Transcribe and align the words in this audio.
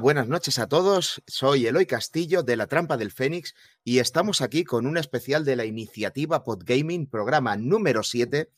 Buenas 0.00 0.26
noches 0.26 0.58
a 0.58 0.68
todos. 0.68 1.22
Soy 1.26 1.66
Eloy 1.66 1.84
Castillo 1.84 2.42
de 2.42 2.56
La 2.56 2.66
Trampa 2.66 2.96
del 2.96 3.10
Fénix 3.10 3.54
y 3.84 3.98
estamos 3.98 4.40
aquí 4.40 4.64
con 4.64 4.86
un 4.86 4.96
especial 4.96 5.44
de 5.44 5.56
la 5.56 5.66
iniciativa 5.66 6.44
Podgaming, 6.44 7.06
programa 7.06 7.56
número 7.56 8.02
7. 8.02 8.48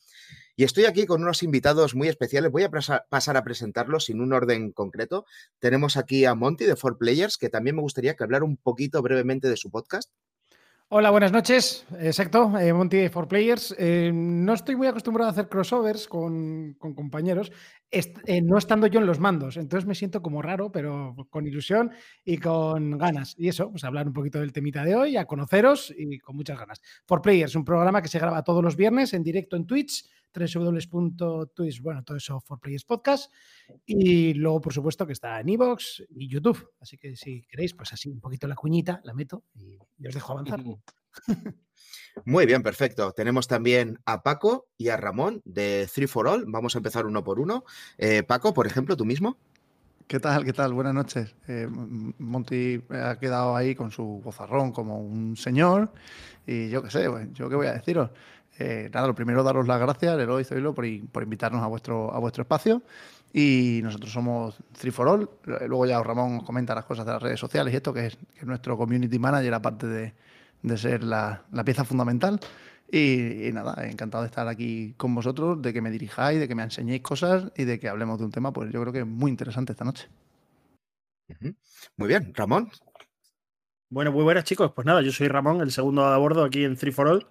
Y 0.55 0.63
estoy 0.63 0.85
aquí 0.85 1.05
con 1.05 1.23
unos 1.23 1.43
invitados 1.43 1.93
muy 1.93 2.07
especiales. 2.07 2.51
Voy 2.51 2.63
a 2.63 2.69
pasar 2.71 3.37
a 3.37 3.43
presentarlos 3.43 4.05
sin 4.05 4.21
un 4.21 4.31
orden 4.31 4.71
concreto. 4.71 5.25
Tenemos 5.59 5.97
aquí 5.97 6.23
a 6.23 6.35
Monty 6.35 6.63
de 6.63 6.75
4Players, 6.75 7.37
que 7.37 7.49
también 7.49 7.75
me 7.75 7.81
gustaría 7.81 8.15
que 8.15 8.23
hablara 8.23 8.45
un 8.45 8.55
poquito 8.55 9.01
brevemente 9.01 9.49
de 9.49 9.57
su 9.57 9.69
podcast. 9.69 10.11
Hola, 10.87 11.09
buenas 11.09 11.31
noches. 11.31 11.83
Exacto, 11.99 12.57
eh, 12.59 12.71
Monty 12.71 13.09
for 13.09 13.27
Players. 13.27 13.75
Eh, 13.79 14.11
no 14.13 14.53
estoy 14.53 14.75
muy 14.75 14.85
acostumbrado 14.85 15.27
a 15.27 15.31
hacer 15.31 15.49
crossovers 15.49 16.07
con, 16.07 16.75
compañeros, 16.75 17.51
eh, 17.89 18.41
no 18.43 18.59
estando 18.59 18.85
yo 18.85 18.99
en 18.99 19.07
los 19.07 19.19
mandos. 19.19 19.57
Entonces 19.57 19.87
me 19.87 19.95
siento 19.95 20.21
como 20.21 20.43
raro, 20.43 20.71
pero 20.71 21.15
con 21.31 21.47
ilusión 21.47 21.91
y 22.23 22.37
con 22.37 22.99
ganas. 22.99 23.33
Y 23.35 23.47
eso, 23.47 23.71
pues 23.71 23.83
hablar 23.83 24.05
un 24.05 24.13
poquito 24.13 24.39
del 24.39 24.53
temita 24.53 24.85
de 24.85 24.95
hoy, 24.95 25.17
a 25.17 25.25
conoceros 25.25 25.91
y 25.97 26.19
con 26.19 26.35
muchas 26.35 26.59
ganas. 26.59 26.79
For 27.07 27.19
Players, 27.19 27.55
un 27.55 27.65
programa 27.65 28.03
que 28.03 28.07
se 28.07 28.19
graba 28.19 28.43
todos 28.43 28.63
los 28.63 28.75
viernes 28.75 29.13
en 29.13 29.23
directo 29.23 29.55
en 29.55 29.65
Twitch 29.65 30.05
www.twitch, 30.35 31.81
bueno, 31.81 32.03
todo 32.03 32.17
eso 32.17 32.39
for 32.41 32.59
Players 32.59 32.85
Podcast. 32.85 33.31
Y 33.85 34.33
luego, 34.33 34.61
por 34.61 34.73
supuesto, 34.73 35.07
que 35.07 35.13
está 35.13 35.39
en 35.39 35.49
Evox 35.49 36.03
y 36.09 36.27
YouTube. 36.27 36.71
Así 36.79 36.97
que 36.97 37.15
si 37.15 37.43
queréis, 37.43 37.73
pues 37.73 37.93
así 37.93 38.09
un 38.09 38.19
poquito 38.19 38.47
la 38.47 38.55
cuñita, 38.55 39.01
la 39.03 39.13
meto 39.13 39.43
y, 39.53 39.77
os 40.05 40.13
dejo 40.13 40.33
avanzar. 40.33 40.61
Muy 42.25 42.45
bien, 42.45 42.63
perfecto. 42.63 43.11
Tenemos 43.11 43.47
también 43.47 43.99
a 44.05 44.23
Paco 44.23 44.67
y 44.77 44.89
a 44.89 44.97
Ramón 44.97 45.41
de 45.45 45.89
Three 45.93 46.07
for 46.07 46.27
All. 46.27 46.45
Vamos 46.47 46.75
a 46.75 46.79
empezar 46.79 47.05
uno 47.05 47.23
por 47.23 47.39
uno. 47.39 47.63
Eh, 47.97 48.23
Paco, 48.23 48.53
por 48.53 48.67
ejemplo, 48.67 48.95
tú 48.95 49.05
mismo. 49.05 49.37
¿Qué 50.07 50.19
tal? 50.19 50.45
¿Qué 50.45 50.53
tal? 50.53 50.71
Buenas 50.73 50.93
noches. 50.93 51.35
Eh, 51.47 51.67
Monty 51.67 52.83
ha 52.89 53.17
quedado 53.17 53.55
ahí 53.55 53.73
con 53.73 53.89
su 53.89 54.21
bozarrón 54.23 54.71
como 54.71 54.99
un 54.99 55.35
señor 55.35 55.91
y 56.45 56.69
yo 56.69 56.83
qué 56.83 56.91
sé, 56.91 57.09
pues, 57.09 57.27
yo 57.33 57.49
qué 57.49 57.55
voy 57.55 57.65
a 57.65 57.73
deciros. 57.73 58.11
Eh, 58.57 58.89
nada, 58.93 59.07
lo 59.07 59.15
primero 59.15 59.43
daros 59.43 59.67
las 59.67 59.79
gracias, 59.79 60.17
Eloy 60.17 60.41
y 60.41 60.45
Zoilo, 60.45 60.73
por, 60.73 60.85
por, 61.11 61.23
invitarnos 61.23 61.61
a 61.61 61.67
vuestro, 61.67 62.13
a 62.13 62.19
vuestro 62.19 62.43
espacio. 62.43 62.83
Y 63.33 63.81
nosotros 63.83 64.11
somos 64.11 64.57
Three 64.79 64.91
for 64.91 65.07
All. 65.09 65.29
Luego 65.67 65.85
ya 65.85 66.01
Ramón 66.01 66.39
comenta 66.39 66.73
las 66.73 66.85
cosas 66.85 67.05
de 67.05 67.11
las 67.11 67.21
redes 67.21 67.39
sociales 67.39 67.73
y 67.73 67.77
esto, 67.77 67.93
que 67.93 68.07
es, 68.07 68.17
nuestro 68.43 68.77
community 68.77 69.19
manager, 69.19 69.53
aparte 69.53 69.87
de, 69.87 70.13
de 70.61 70.77
ser 70.77 71.03
la, 71.03 71.43
pieza 71.65 71.83
fundamental. 71.83 72.39
Y, 72.89 73.49
nada, 73.51 73.85
encantado 73.89 74.23
de 74.23 74.27
estar 74.27 74.47
aquí 74.47 74.93
con 74.95 75.13
vosotros, 75.13 75.61
de 75.61 75.73
que 75.73 75.81
me 75.81 75.91
dirijáis, 75.91 76.39
de 76.39 76.47
que 76.47 76.55
me 76.55 76.63
enseñéis 76.63 77.01
cosas 77.01 77.51
y 77.57 77.65
de 77.65 77.79
que 77.79 77.89
hablemos 77.89 78.19
de 78.19 78.25
un 78.25 78.31
tema, 78.31 78.53
pues 78.53 78.71
yo 78.71 78.79
creo 78.81 78.93
que 78.93 78.99
es 78.99 79.07
muy 79.07 79.31
interesante 79.31 79.73
esta 79.73 79.83
noche. 79.83 80.07
Muy 81.97 82.07
bien, 82.07 82.33
Ramón. 82.33 82.69
Bueno, 83.89 84.11
muy 84.13 84.23
buenas 84.23 84.45
chicos. 84.45 84.71
Pues 84.73 84.85
nada, 84.85 85.01
yo 85.01 85.11
soy 85.11 85.27
Ramón, 85.27 85.59
el 85.59 85.71
segundo 85.71 86.05
a 86.05 86.17
bordo 86.17 86.45
aquí 86.45 86.63
en 86.63 86.77
Three 86.77 86.91
for 86.91 87.07
All 87.07 87.27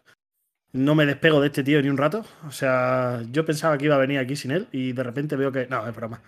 no 0.74 0.94
me 0.94 1.06
despego 1.06 1.40
de 1.40 1.46
este 1.46 1.64
tío 1.64 1.80
ni 1.80 1.88
un 1.88 1.96
rato. 1.96 2.24
O 2.46 2.50
sea, 2.50 3.22
yo 3.30 3.46
pensaba 3.46 3.78
que 3.78 3.86
iba 3.86 3.94
a 3.94 3.98
venir 3.98 4.18
aquí 4.18 4.36
sin 4.36 4.50
él 4.50 4.68
y 4.72 4.92
de 4.92 5.02
repente 5.02 5.36
veo 5.36 5.50
que. 5.50 5.66
No, 5.68 5.86
es 5.86 5.94
broma. 5.94 6.20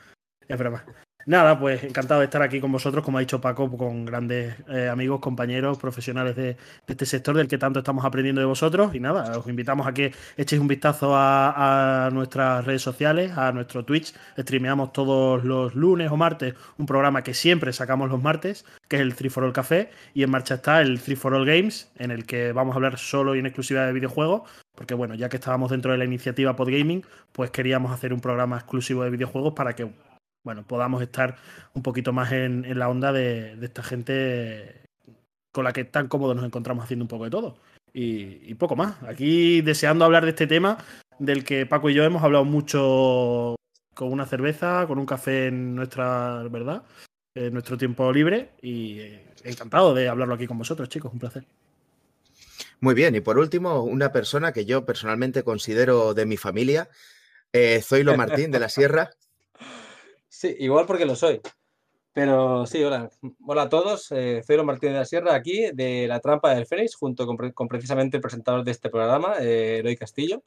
Es 0.49 0.59
broma. 0.59 0.85
Nada, 1.27 1.59
pues 1.59 1.83
encantado 1.83 2.21
de 2.21 2.27
estar 2.27 2.41
aquí 2.41 2.61
con 2.61 2.71
vosotros, 2.71 3.05
como 3.05 3.19
ha 3.19 3.21
dicho 3.21 3.41
Paco, 3.41 3.69
con 3.77 4.05
grandes 4.05 4.55
eh, 4.69 4.89
amigos, 4.89 5.19
compañeros, 5.19 5.77
profesionales 5.77 6.37
de, 6.37 6.57
este 6.87 7.05
sector 7.05 7.37
del 7.37 7.49
que 7.49 7.59
tanto 7.59 7.81
estamos 7.81 8.05
aprendiendo 8.05 8.41
de 8.41 8.47
vosotros. 8.47 8.95
Y 8.95 9.01
nada, 9.01 9.37
os 9.37 9.49
invitamos 9.49 9.89
a 9.89 9.93
que 9.93 10.15
echéis 10.37 10.61
un 10.61 10.69
vistazo 10.69 11.17
a, 11.17 12.11
nuestras 12.13 12.65
redes 12.65 12.83
sociales, 12.83 13.37
a 13.37 13.51
nuestro 13.51 13.85
Twitch. 13.85 14.15
Streameamos 14.39 14.93
todos 14.93 15.43
los 15.43 15.75
lunes 15.75 16.13
o 16.13 16.17
martes 16.17 16.55
un 16.79 16.87
programa 16.87 17.25
que 17.25 17.35
siempre 17.35 17.73
sacamos 17.73 18.09
los 18.09 18.23
martes, 18.23 18.65
que 18.87 18.95
es 18.95 19.03
el 19.03 19.17
3 19.17 19.33
for 19.33 19.43
All 19.43 19.53
Café. 19.53 19.91
Y 20.15 20.23
en 20.23 20.31
marcha 20.31 20.55
está 20.55 20.81
el 20.81 21.01
3 21.01 21.19
for 21.19 21.35
All 21.35 21.45
Games, 21.45 21.91
en 21.99 22.13
el 22.13 22.25
que 22.25 22.53
vamos 22.53 22.75
a 22.75 22.77
hablar 22.77 22.99
solo 22.99 23.35
y 23.35 23.41
en 23.41 23.47
exclusiva 23.47 23.85
de 23.85 23.93
videojuegos. 23.93 24.43
Porque 24.77 24.95
bueno, 24.95 25.17
ya 25.17 25.29
que 25.29 25.39
estábamos 25.39 25.73
dentro 25.73 25.91
de 25.91 25.99
la 25.99 26.05
iniciativa 26.05 26.55
Podgaming, 26.55 27.05
pues 27.33 27.51
queríamos 27.51 27.91
hacer 27.91 28.13
un 28.13 28.21
programa 28.21 28.59
exclusivo 28.59 29.03
de 29.03 29.11
videojuegos 29.11 29.55
para 29.55 29.75
que 29.75 29.91
bueno, 30.47 30.65
podamos 30.65 31.03
estar 31.03 31.37
un 31.75 31.83
poquito 31.83 32.13
más 32.13 32.31
en, 32.31 32.79
la 32.79 32.89
onda 32.89 33.13
de, 33.13 33.59
esta 33.61 33.83
gente 33.83 34.87
con 35.51 35.65
la 35.65 35.73
que 35.73 35.85
tan 35.85 36.07
cómodos 36.07 36.37
nos 36.37 36.45
encontramos 36.45 36.85
haciendo 36.85 37.03
un 37.03 37.09
poco 37.09 37.25
de 37.25 37.31
todo. 37.31 37.59
Y, 37.93 38.55
poco 38.55 38.77
más. 38.77 39.03
Aquí 39.03 39.61
deseando 39.61 40.05
hablar 40.05 40.23
de 40.23 40.31
este 40.31 40.47
tema 40.47 40.79
del 41.19 41.45
que 41.45 41.67
Paco 41.67 41.91
y 41.91 41.95
yo 41.95 42.05
hemos 42.05 42.23
hablado 42.23 42.45
mucho 42.45 43.57
con 43.93 44.13
una 44.13 44.25
cerveza, 44.25 44.87
con 44.87 45.01
un 45.01 45.07
café 45.07 45.49
en 45.49 45.75
nuestra, 45.75 46.45
¿verdad? 46.49 46.85
En 47.35 47.53
nuestro 47.53 47.77
tiempo 47.77 48.13
libre 48.13 48.51
y 48.63 49.01
eh, 49.01 49.27
encantado 49.43 49.95
de 49.95 50.09
hablarlo 50.09 50.35
aquí 50.35 50.47
con 50.47 50.59
vosotros, 50.59 50.89
chicos, 50.89 51.13
un 51.13 51.19
placer. 51.19 51.45
Muy 52.79 52.95
bien, 52.95 53.17
y 53.17 53.21
por 53.21 53.39
último, 53.39 53.83
una 53.83 54.13
persona 54.13 54.53
que 54.53 54.65
yo 54.65 54.85
personalmente 54.85 55.43
considero 55.43 56.15
de 56.15 56.25
mi 56.25 56.37
familia, 56.37 56.89
eh, 57.53 57.81
Zoilo 57.83 58.17
Martín 58.17 58.53
de 58.53 58.61
la 58.61 58.69
Sierra. 58.69 59.11
Sí, 60.37 60.55
igual 60.59 60.85
porque 60.85 61.07
lo 61.07 61.17
soy. 61.17 61.41
Pero 62.13 62.67
sí, 62.67 62.85
hola. 62.85 63.09
Hola 63.47 63.63
a 63.63 63.69
todos. 63.71 64.13
Eh, 64.13 64.43
Martínez 64.65 64.93
de 64.93 64.99
la 64.99 65.05
Sierra, 65.07 65.35
aquí 65.35 65.71
de 65.73 66.07
La 66.07 66.21
Trampa 66.21 66.55
del 66.55 66.67
Fénix, 66.67 66.95
junto 66.95 67.27
con, 67.27 67.69
precisamente 67.69 68.19
el 68.19 68.21
presentador 68.21 68.63
de 68.63 68.71
este 68.71 68.91
programa, 68.91 69.37
eh, 69.41 69.79
Eloy 69.79 69.97
Castillo. 69.97 70.45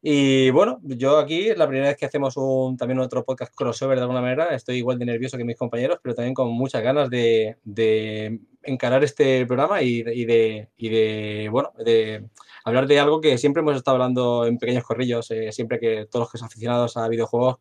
Y 0.00 0.48
bueno, 0.50 0.80
yo 0.82 1.18
aquí 1.18 1.54
la 1.54 1.68
primera 1.68 1.88
vez 1.88 1.98
que 1.98 2.06
hacemos 2.06 2.34
un, 2.38 2.78
también 2.78 2.98
otro 2.98 3.22
podcast 3.22 3.54
crossover 3.54 3.98
de 3.98 4.02
alguna 4.02 4.22
manera. 4.22 4.54
Estoy 4.54 4.78
igual 4.78 4.98
de 4.98 5.04
nervioso 5.04 5.36
que 5.36 5.44
mis 5.44 5.58
compañeros, 5.58 5.98
pero 6.02 6.14
también 6.14 6.32
con 6.32 6.50
muchas 6.52 6.82
ganas 6.82 7.10
de, 7.10 7.58
de 7.62 8.40
encarar 8.62 9.04
este 9.04 9.44
programa 9.44 9.82
y, 9.82 9.98
y, 9.98 10.24
de, 10.24 10.70
y 10.78 10.88
de, 10.88 11.48
bueno, 11.50 11.72
de 11.84 12.24
hablar 12.64 12.86
de 12.86 12.98
algo 13.00 13.20
que 13.20 13.38
siempre 13.38 13.60
hemos 13.62 13.76
estado 13.76 13.96
hablando 13.96 14.46
en 14.46 14.58
pequeños 14.58 14.84
corrillos, 14.84 15.30
eh, 15.30 15.52
siempre 15.52 15.78
que 15.78 16.06
todos 16.10 16.24
los 16.24 16.32
que 16.32 16.38
son 16.38 16.46
aficionados 16.46 16.96
a 16.96 17.08
videojuegos, 17.08 17.56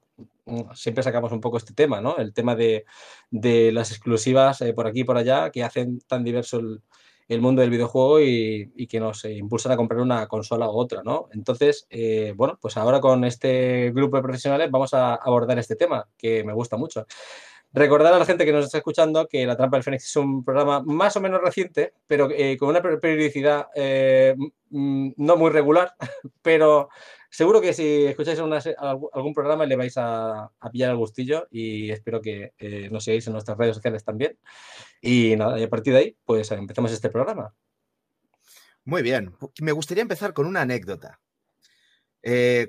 mm, 0.45 0.73
siempre 0.73 1.03
sacamos 1.03 1.31
un 1.31 1.41
poco 1.41 1.57
este 1.57 1.73
tema, 1.73 2.01
¿no? 2.01 2.17
El 2.17 2.33
tema 2.33 2.55
de, 2.55 2.85
de 3.31 3.71
las 3.71 3.91
exclusivas 3.91 4.61
eh, 4.61 4.73
por 4.73 4.87
aquí 4.87 5.01
y 5.01 5.03
por 5.03 5.17
allá 5.17 5.51
que 5.51 5.63
hacen 5.63 5.99
tan 6.07 6.23
diverso 6.23 6.59
el, 6.59 7.41
mundo 7.41 7.61
del 7.61 7.69
videojuego 7.69 8.19
y, 8.21 8.87
que 8.87 8.99
nos 8.99 9.23
impulsan 9.25 9.71
a 9.71 9.77
comprar 9.77 10.01
una 10.01 10.27
consola 10.27 10.67
u 10.67 10.71
otra, 10.79 11.03
¿no? 11.03 11.29
Entonces, 11.31 11.85
eh, 11.91 12.33
bueno, 12.35 12.57
pues 12.59 12.75
ahora 12.75 12.99
con 12.99 13.23
este 13.23 13.91
grupo 13.91 14.17
de 14.17 14.23
profesionales 14.23 14.71
vamos 14.71 14.95
a 14.95 15.13
abordar 15.13 15.59
este 15.59 15.75
tema 15.75 16.07
que 16.17 16.43
me 16.43 16.53
gusta 16.53 16.75
mucho. 16.75 17.05
Recordar 17.71 18.13
a 18.13 18.17
la 18.17 18.25
gente 18.25 18.45
que 18.45 18.51
nos 18.51 18.65
está 18.65 18.79
escuchando 18.79 19.27
que 19.27 19.45
La 19.45 19.55
Trampa 19.55 19.77
del 19.77 19.83
Fénix 19.83 20.05
es 20.05 20.15
un 20.15 20.43
programa 20.43 20.81
más 20.81 21.15
o 21.15 21.21
menos 21.21 21.39
reciente, 21.39 21.93
pero 22.07 22.27
eh, 22.31 22.57
con 22.57 22.69
una 22.69 22.81
periodicidad 22.81 23.67
eh, 23.75 24.35
no 24.71 25.37
muy 25.37 25.51
regular, 25.51 25.93
pero 26.41 26.89
seguro 27.29 27.61
que 27.61 27.73
si 27.73 28.05
escucháis 28.05 28.39
algún 28.39 29.33
programa 29.35 29.67
le 29.67 29.75
vais 29.75 29.93
a, 29.97 30.49
pillar 30.71 30.89
el 30.89 30.97
gustillo 30.97 31.47
y 31.51 31.91
espero 31.91 32.21
que 32.21 32.53
eh, 32.57 32.89
nos 32.91 33.03
sigáis 33.03 33.27
en 33.27 33.33
nuestras 33.33 33.55
redes 33.55 33.75
sociales 33.75 34.03
también. 34.03 34.39
Y 34.99 35.35
nada, 35.35 35.59
y 35.59 35.63
a 35.63 35.69
partir 35.69 35.93
de 35.93 35.99
ahí, 35.99 36.17
pues 36.25 36.51
empezamos 36.51 36.91
este 36.91 37.11
programa. 37.11 37.53
Muy 38.83 39.03
bien, 39.03 39.35
me 39.61 39.73
gustaría 39.73 40.01
empezar 40.01 40.33
con 40.33 40.47
una 40.47 40.61
anécdota. 40.61 41.19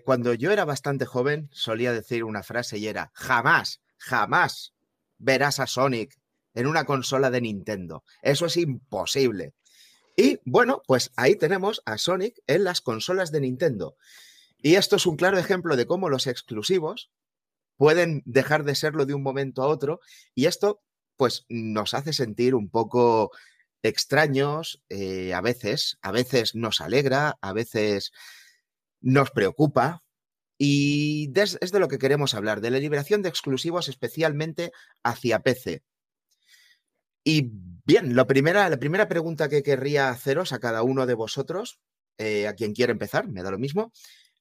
cuando 0.05 0.35
yo 0.35 0.51
era 0.53 0.67
bastante 0.67 1.07
joven, 1.07 1.49
solía 1.53 1.95
decir 1.95 2.23
una 2.23 2.43
frase 2.43 2.77
y 2.77 2.87
era, 2.87 3.11
jamás, 3.15 3.81
jamás 3.97 4.75
verás 5.21 5.61
a 5.61 5.67
Sonic 5.67 6.19
en 6.55 6.67
una 6.67 6.85
consola 6.85 7.31
de 7.31 7.41
Nintendo. 7.41 8.03
Eso 8.23 8.47
es 8.47 8.57
imposible. 8.57 9.55
Y 10.17 10.41
bueno, 10.45 10.83
pues 10.87 11.13
ahí 11.17 11.37
tenemos 11.37 11.83
a 11.87 11.97
Sonic 11.97 12.41
en 12.47 12.65
las 12.65 12.81
consolas 12.81 13.31
de 13.31 13.41
Nintendo. 13.41 13.97
Y 14.59 14.75
esto 14.75 14.97
es 14.97 15.07
un 15.07 15.17
claro 15.17 15.39
ejemplo 15.39 15.77
de 15.77 15.87
cómo 15.87 16.09
los 16.09 16.27
exclusivos 16.27 17.11
pueden 17.77 18.23
dejar 18.27 18.65
de 18.65 18.75
serlo 18.75 19.07
de 19.07 19.15
un 19.15 19.23
momento 19.23 19.63
a 19.63 19.69
otro. 19.69 20.01
Y 20.35 20.47
esto, 20.47 20.83
pues, 21.17 21.47
nos 21.49 21.95
hace 21.95 22.13
sentir 22.13 22.55
un 22.55 22.69
poco 22.69 23.31
extraños 23.83 24.83
eh, 24.89 25.33
a 25.33 25.41
veces. 25.41 25.99
A 26.03 26.11
veces 26.11 26.55
nos 26.55 26.81
alegra, 26.81 27.39
a 27.41 27.53
veces 27.53 28.13
nos 29.01 29.31
preocupa, 29.31 30.03
y 30.63 31.33
es 31.39 31.73
de 31.73 31.81
lo 31.81 31.89
que 31.89 31.99
queremos 31.99 32.35
hablar, 32.35 32.61
de 32.61 32.71
la 32.71 32.79
liberación 32.79 33.23
de 33.23 33.31
exclusivos 33.31 33.89
especialmente 33.89 34.73
hacia 35.03 35.41
PC. 35.41 35.83
Y 37.25 37.49
bien, 37.87 38.15
la 38.15 38.27
primera, 38.27 38.69
la 38.69 38.79
primera 38.79 39.09
pregunta 39.09 39.49
que 39.49 39.63
querría 39.63 40.11
haceros 40.11 40.53
a 40.53 40.59
cada 40.59 40.83
uno 40.83 41.07
de 41.07 41.15
vosotros, 41.15 41.81
eh, 42.19 42.47
a 42.47 42.53
quien 42.53 42.75
quiera 42.75 42.93
empezar, 42.93 43.27
me 43.27 43.43
da 43.43 43.51
lo 43.51 43.59
mismo, 43.59 43.91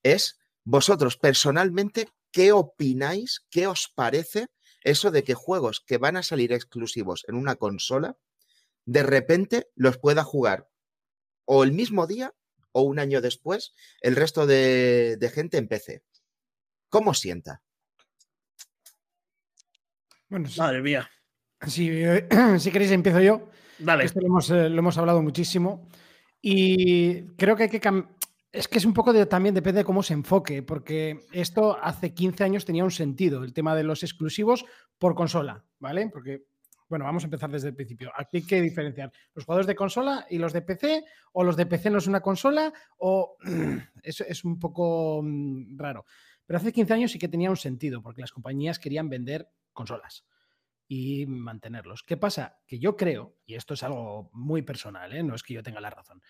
es 0.04 0.38
vosotros 0.66 1.16
personalmente, 1.16 2.10
¿qué 2.32 2.52
opináis? 2.52 3.46
¿Qué 3.50 3.68
os 3.68 3.88
parece 3.88 4.48
eso 4.82 5.12
de 5.12 5.24
que 5.24 5.36
juegos 5.36 5.80
que 5.80 5.98
van 5.98 6.18
a 6.18 6.24
salir 6.24 6.52
exclusivos 6.52 7.24
en 7.30 7.36
una 7.36 7.56
consola, 7.56 8.18
de 8.86 9.04
repente 9.04 9.70
los 9.74 9.98
pueda 9.98 10.26
jugar 10.26 10.68
o 11.46 11.64
el 11.64 11.72
mismo 11.72 12.08
día 12.08 12.34
o 12.72 12.82
un 12.82 13.00
año 13.00 13.22
después 13.22 13.74
el 14.02 14.16
resto 14.16 14.46
de, 14.46 15.18
de 15.20 15.30
gente 15.30 15.58
en 15.58 15.68
PC? 15.68 16.04
¿Cómo 16.90 17.14
sienta? 17.14 17.62
Bueno, 20.30 20.48
Madre 20.58 20.82
mía. 20.82 21.10
Si, 21.68 21.90
si 22.60 22.72
queréis, 22.72 22.92
empiezo 22.92 23.20
yo. 23.20 23.50
Dale. 23.80 24.06
Esto 24.06 24.20
lo 24.22 24.28
hemos, 24.28 24.50
eh, 24.50 24.70
lo 24.70 24.80
hemos 24.80 24.98
hablado 24.98 25.22
muchísimo. 25.22 25.88
Y 26.42 27.24
creo 27.36 27.56
que 27.56 27.64
hay 27.64 27.70
que 27.70 27.80
cambiar. 27.80 28.14
Es 28.52 28.68
que 28.68 28.80
es 28.80 28.86
un 28.86 28.96
poco 28.96 29.14
de, 29.14 29.28
también 29.28 29.54
depende 29.54 29.80
de 29.80 29.86
cómo 29.86 30.02
se 30.02 30.14
enfoque, 30.14 30.64
porque 30.64 31.20
esto 31.32 31.78
hace 31.80 32.16
15 32.16 32.44
años 32.44 32.66
tenía 32.66 32.84
un 32.84 32.90
sentido, 32.90 33.44
el 33.44 33.54
tema 33.54 33.76
de 33.76 33.84
los 33.84 34.02
exclusivos 34.02 34.66
por 34.98 35.14
consola, 35.14 35.64
¿vale? 35.78 36.10
Porque, 36.12 36.46
bueno, 36.90 37.06
vamos 37.06 37.24
a 37.24 37.28
empezar 37.28 37.50
desde 37.50 37.70
el 37.70 37.76
principio. 37.76 38.12
Aquí 38.16 38.38
hay 38.38 38.46
que 38.46 38.62
diferenciar 38.62 39.12
los 39.34 39.46
jugadores 39.46 39.68
de 39.68 39.76
consola 39.76 40.26
y 40.30 40.40
los 40.40 40.52
de 40.52 40.64
PC, 40.64 41.06
o 41.34 41.44
los 41.44 41.56
de 41.56 41.66
PC 41.66 41.90
no 41.90 42.00
es 42.00 42.08
una 42.08 42.22
consola, 42.22 42.74
o 42.98 43.38
es 44.04 44.44
un 44.44 44.60
poco 44.60 45.22
mm, 45.24 45.78
raro. 45.78 46.06
Pero 46.46 46.58
hace 46.58 46.74
15 46.74 46.94
años 46.94 47.12
sí 47.12 47.20
que 47.20 47.28
tenía 47.28 47.52
un 47.52 47.58
sentido, 47.58 48.02
porque 48.02 48.22
las 48.22 48.32
compañías 48.32 48.80
querían 48.80 49.08
vender 49.08 49.50
consolas 49.72 50.26
y 50.88 51.28
mantenerlos. 51.28 52.02
¿Qué 52.02 52.18
pasa? 52.18 52.58
Que 52.66 52.80
yo 52.80 52.98
creo, 52.98 53.38
y 53.46 53.54
esto 53.54 53.76
es 53.76 53.84
algo 53.84 54.32
muy 54.34 54.64
personal, 54.64 55.14
¿eh? 55.14 55.22
no 55.22 55.36
es 55.36 55.44
que 55.44 55.54
yo 55.54 55.62
tenga 55.62 55.80
la 55.80 55.92
razón, 55.92 56.24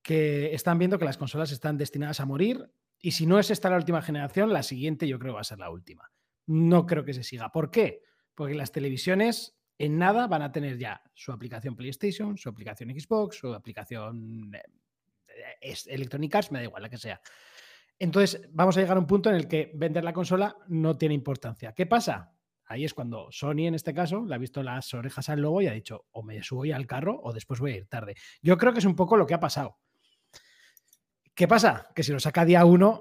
que 0.00 0.54
están 0.54 0.78
viendo 0.78 0.98
que 0.98 1.04
las 1.04 1.18
consolas 1.18 1.50
están 1.50 1.76
destinadas 1.76 2.20
a 2.20 2.24
morir 2.24 2.70
y 3.00 3.10
si 3.10 3.26
no 3.26 3.40
es 3.40 3.50
esta 3.50 3.68
la 3.68 3.76
última 3.76 4.00
generación, 4.00 4.52
la 4.52 4.62
siguiente 4.62 5.08
yo 5.08 5.18
creo 5.18 5.34
va 5.34 5.40
a 5.40 5.44
ser 5.44 5.58
la 5.58 5.70
última. 5.70 6.12
No 6.46 6.86
creo 6.86 7.04
que 7.04 7.12
se 7.12 7.24
siga. 7.24 7.50
¿Por 7.50 7.72
qué? 7.72 8.02
Porque 8.36 8.54
las 8.54 8.70
televisiones 8.70 9.58
en 9.78 9.98
nada 9.98 10.26
van 10.26 10.42
a 10.42 10.52
tener 10.52 10.78
ya 10.78 11.02
su 11.14 11.32
aplicación 11.32 11.76
PlayStation, 11.76 12.36
su 12.36 12.48
aplicación 12.48 12.90
Xbox, 12.90 13.38
su 13.38 13.52
aplicación 13.52 14.54
eh, 14.54 15.74
Electronic 15.86 16.34
Arts, 16.34 16.52
me 16.52 16.58
da 16.58 16.64
igual 16.64 16.82
la 16.82 16.88
que 16.88 16.98
sea. 16.98 17.20
Entonces, 17.98 18.48
vamos 18.52 18.76
a 18.76 18.80
llegar 18.80 18.96
a 18.96 19.00
un 19.00 19.06
punto 19.06 19.30
en 19.30 19.36
el 19.36 19.48
que 19.48 19.70
vender 19.74 20.04
la 20.04 20.12
consola 20.12 20.56
no 20.68 20.96
tiene 20.96 21.14
importancia. 21.14 21.72
¿Qué 21.72 21.86
pasa? 21.86 22.32
Ahí 22.66 22.84
es 22.84 22.94
cuando 22.94 23.28
Sony, 23.30 23.66
en 23.66 23.74
este 23.74 23.92
caso, 23.92 24.24
le 24.24 24.34
ha 24.34 24.38
visto 24.38 24.62
las 24.62 24.92
orejas 24.94 25.28
al 25.28 25.40
lobo 25.40 25.60
y 25.60 25.66
ha 25.66 25.72
dicho, 25.72 26.06
o 26.12 26.22
me 26.22 26.42
subo 26.42 26.64
ya 26.64 26.76
al 26.76 26.86
carro 26.86 27.20
o 27.22 27.32
después 27.32 27.60
voy 27.60 27.72
a 27.72 27.76
ir 27.76 27.86
tarde. 27.86 28.14
Yo 28.42 28.56
creo 28.56 28.72
que 28.72 28.78
es 28.78 28.84
un 28.84 28.96
poco 28.96 29.16
lo 29.16 29.26
que 29.26 29.34
ha 29.34 29.40
pasado. 29.40 29.78
¿Qué 31.34 31.46
pasa? 31.46 31.88
Que 31.94 32.02
si 32.02 32.12
lo 32.12 32.20
saca 32.20 32.44
día 32.44 32.64
uno, 32.64 33.00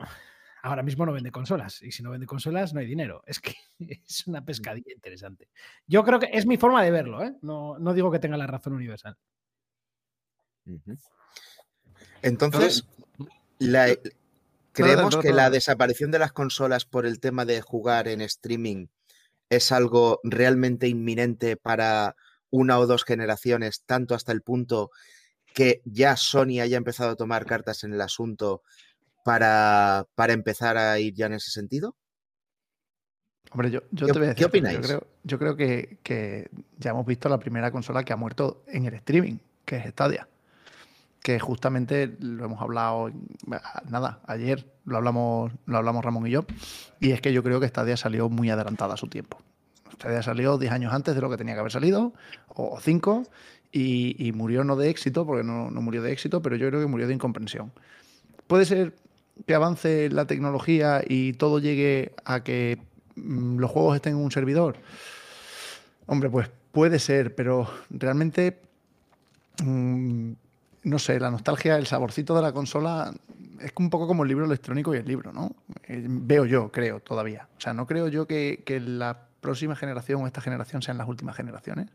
ahora 0.63 0.81
mismo 0.81 1.05
no 1.05 1.13
vende 1.13 1.31
consolas. 1.31 1.81
Y 1.81 1.91
si 1.91 2.01
no 2.01 2.09
vende 2.09 2.25
consolas, 2.25 2.73
no 2.73 2.79
hay 2.79 2.87
dinero. 2.87 3.21
Es 3.27 3.39
que 3.39 3.55
es 3.79 4.25
una 4.27 4.43
pescadilla 4.43 4.93
interesante. 4.93 5.49
Yo 5.85 6.03
creo 6.03 6.19
que 6.19 6.29
es 6.31 6.45
mi 6.45 6.57
forma 6.57 6.83
de 6.83 6.91
verlo, 6.91 7.23
¿eh? 7.23 7.35
No, 7.41 7.77
no 7.77 7.93
digo 7.93 8.11
que 8.11 8.19
tenga 8.19 8.37
la 8.37 8.47
razón 8.47 8.73
universal. 8.73 9.17
Entonces, 12.21 12.87
la, 13.59 13.87
creemos 14.71 15.17
que 15.17 15.33
la 15.33 15.49
desaparición 15.49 16.09
de 16.11 16.19
las 16.19 16.31
consolas 16.31 16.85
por 16.85 17.05
el 17.05 17.19
tema 17.19 17.43
de 17.43 17.61
jugar 17.61 18.07
en 18.07 18.21
streaming 18.21 18.87
es 19.49 19.73
algo 19.73 20.21
realmente 20.23 20.87
inminente 20.87 21.57
para 21.57 22.15
una 22.49 22.79
o 22.79 22.87
dos 22.87 23.03
generaciones, 23.03 23.83
tanto 23.85 24.15
hasta 24.15 24.31
el 24.31 24.41
punto 24.41 24.91
que 25.53 25.81
ya 25.83 26.15
Sony 26.15 26.61
haya 26.61 26.77
empezado 26.77 27.11
a 27.11 27.15
tomar 27.15 27.45
cartas 27.45 27.83
en 27.83 27.93
el 27.93 28.01
asunto 28.01 28.63
para, 29.23 30.05
para 30.15 30.33
empezar 30.33 30.77
a 30.77 30.99
ir 30.99 31.13
ya 31.13 31.25
en 31.25 31.33
ese 31.33 31.51
sentido? 31.51 31.95
Hombre, 33.51 33.69
yo, 33.69 33.81
te 33.81 34.05
voy 34.05 34.09
a 34.09 34.19
decir, 34.19 34.35
¿qué 34.35 34.45
opináis? 34.45 34.79
Yo 35.23 35.37
creo, 35.37 35.55
que, 35.55 35.99
que, 36.01 36.49
ya 36.77 36.91
hemos 36.91 37.05
visto 37.05 37.29
la 37.29 37.37
primera 37.37 37.71
consola 37.71 38.03
que 38.03 38.13
ha 38.13 38.17
muerto 38.17 38.63
en 38.67 38.85
el 38.85 38.93
streaming, 38.95 39.37
que 39.65 39.77
es 39.77 39.85
Stadia. 39.91 40.27
Que 41.21 41.39
justamente 41.39 42.15
lo 42.19 42.45
hemos 42.45 42.61
hablado, 42.61 43.11
nada, 43.89 44.19
ayer 44.25 44.65
lo 44.85 44.97
hablamos, 44.97 45.51
lo 45.65 45.77
hablamos 45.77 46.03
Ramón 46.03 46.27
y 46.27 46.31
yo, 46.31 46.45
y 46.99 47.11
es 47.11 47.21
que 47.21 47.31
yo 47.31 47.43
creo 47.43 47.59
que 47.59 47.67
Stadia 47.67 47.95
salió 47.95 48.27
muy 48.27 48.49
adelantada 48.49 48.95
a 48.95 48.97
su 48.97 49.07
tiempo. 49.07 49.37
Stadia 49.93 50.21
salió 50.23 50.57
10 50.57 50.71
años 50.71 50.93
antes 50.93 51.15
de 51.15 51.21
lo 51.21 51.29
que 51.29 51.37
tenía 51.37 51.53
que 51.53 51.61
haber 51.61 51.71
salido, 51.71 52.13
o 52.47 52.79
5, 52.81 53.23
y, 53.71 54.31
murió 54.33 54.63
no 54.63 54.75
de 54.75 54.89
éxito, 54.89 55.25
porque 55.25 55.43
no, 55.43 55.69
murió 55.71 56.01
de 56.03 56.11
éxito, 56.11 56.41
pero 56.41 56.55
yo 56.55 56.67
creo 56.69 56.79
que 56.79 56.87
murió 56.87 57.07
de 57.07 57.13
incomprensión. 57.13 57.71
Puede 58.47 58.65
ser 58.65 58.93
que 59.45 59.55
avance 59.55 60.09
la 60.09 60.25
tecnología 60.25 61.01
y 61.07 61.33
todo 61.33 61.59
llegue 61.59 62.13
a 62.25 62.43
que 62.43 62.77
mm, 63.15 63.57
los 63.57 63.71
juegos 63.71 63.95
estén 63.95 64.13
en 64.13 64.23
un 64.23 64.31
servidor. 64.31 64.77
Hombre, 66.05 66.29
pues 66.29 66.49
puede 66.71 66.99
ser, 66.99 67.35
pero 67.35 67.69
realmente 67.89 68.59
mm, 69.63 70.31
no 70.83 70.99
sé, 70.99 71.19
la 71.19 71.31
nostalgia, 71.31 71.77
el 71.77 71.87
saborcito 71.87 72.35
de 72.35 72.41
la 72.41 72.51
consola 72.51 73.13
es 73.59 73.71
un 73.77 73.89
poco 73.89 74.07
como 74.07 74.23
el 74.23 74.29
libro 74.29 74.45
electrónico 74.45 74.93
y 74.93 74.97
el 74.97 75.05
libro, 75.05 75.31
¿no? 75.31 75.55
Eh, 75.87 76.05
veo 76.07 76.45
yo, 76.45 76.71
creo, 76.71 76.99
todavía. 76.99 77.47
O 77.57 77.61
sea, 77.61 77.73
no 77.73 77.87
creo 77.87 78.09
yo 78.09 78.27
que, 78.27 78.63
que, 78.65 78.79
la 78.79 79.27
próxima 79.39 79.75
generación 79.75 80.21
o 80.21 80.27
esta 80.27 80.41
generación 80.41 80.81
sean 80.81 80.97
las 80.97 81.07
últimas 81.07 81.35
generaciones, 81.35 81.87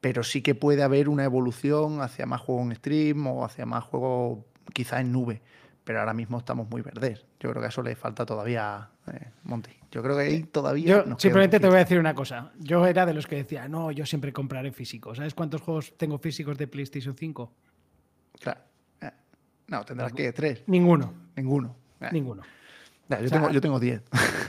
pero 0.00 0.24
sí 0.24 0.42
que 0.42 0.54
puede 0.54 0.82
haber 0.82 1.08
una 1.08 1.24
evolución 1.24 2.00
hacia 2.02 2.26
más 2.26 2.40
juego 2.40 2.62
en 2.62 2.74
stream 2.74 3.26
o 3.26 3.44
hacia 3.44 3.66
más 3.66 3.84
juego 3.84 4.44
quizá 4.72 5.00
en 5.00 5.12
nube. 5.12 5.40
Pero 5.86 6.00
ahora 6.00 6.14
mismo 6.14 6.38
estamos 6.38 6.68
muy 6.68 6.82
verdes. 6.82 7.24
Yo 7.38 7.48
creo 7.48 7.62
que 7.62 7.66
a 7.66 7.68
eso 7.68 7.80
le 7.80 7.94
falta 7.94 8.26
todavía, 8.26 8.90
eh, 9.06 9.30
Monty. 9.44 9.70
Yo 9.92 10.02
creo 10.02 10.16
que 10.16 10.22
ahí 10.22 10.42
todavía. 10.42 11.04
Yo 11.06 11.16
simplemente 11.16 11.60
te 11.60 11.68
voy 11.68 11.76
a 11.76 11.78
decir 11.78 12.00
una 12.00 12.12
cosa. 12.12 12.50
Yo 12.58 12.84
era 12.88 13.06
de 13.06 13.14
los 13.14 13.28
que 13.28 13.36
decía, 13.36 13.68
no, 13.68 13.92
yo 13.92 14.04
siempre 14.04 14.32
compraré 14.32 14.72
físico. 14.72 15.14
¿Sabes 15.14 15.32
cuántos 15.32 15.60
juegos 15.60 15.96
tengo 15.96 16.18
físicos 16.18 16.58
de 16.58 16.66
PlayStation 16.66 17.14
5? 17.16 17.52
Claro. 18.40 18.60
Eh, 19.00 19.10
no, 19.68 19.84
tendrás 19.84 20.12
que 20.12 20.32
tres. 20.32 20.64
Ninguno. 20.66 21.14
Ninguno. 21.36 21.76
Eh. 22.00 22.08
Ninguno. 22.10 22.42
yo, 23.08 23.30
tengo, 23.30 23.50
yo 23.50 23.60
tengo 23.60 23.78
diez. 23.78 24.02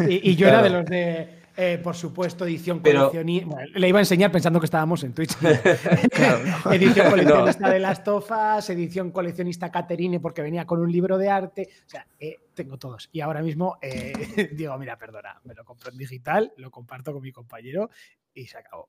Y, 0.10 0.36
yo 0.36 0.48
era 0.48 0.64
de 0.64 0.70
los 0.72 0.86
de. 0.86 1.44
Eh, 1.60 1.80
por 1.84 1.96
supuesto, 1.96 2.46
edición 2.46 2.80
coleccionista. 2.80 3.58
le 3.74 3.90
iba 3.90 3.98
a 3.98 4.02
enseñar 4.02 4.32
pensando 4.32 4.60
que 4.60 4.68
estábamos 4.68 5.04
en 5.04 5.14
Twitch. 5.14 5.36
edición 6.72 7.10
coleccionista 7.10 7.72
de 7.72 7.80
las 7.80 8.04
tofas, 8.04 8.70
edición 8.70 9.10
coleccionista 9.10 9.72
Caterine 9.72 10.20
porque 10.20 10.44
venía 10.44 10.68
con 10.68 10.80
un 10.80 10.92
libro 10.92 11.18
de 11.18 11.30
arte. 11.30 11.68
O 11.88 11.90
sea, 11.90 12.06
tengo 12.54 12.78
todos. 12.78 13.10
Y 13.12 13.22
ahora 13.22 13.42
mismo 13.42 13.80
digo, 14.52 14.78
mira, 14.78 15.00
perdona, 15.00 15.42
me 15.46 15.56
lo 15.56 15.66
compro 15.66 15.90
en 15.90 15.98
digital, 15.98 16.54
lo 16.58 16.70
comparto 16.70 17.12
con 17.12 17.24
mi 17.24 17.32
compañero 17.32 17.90
y 18.36 18.46
se 18.46 18.60
acabó. 18.60 18.88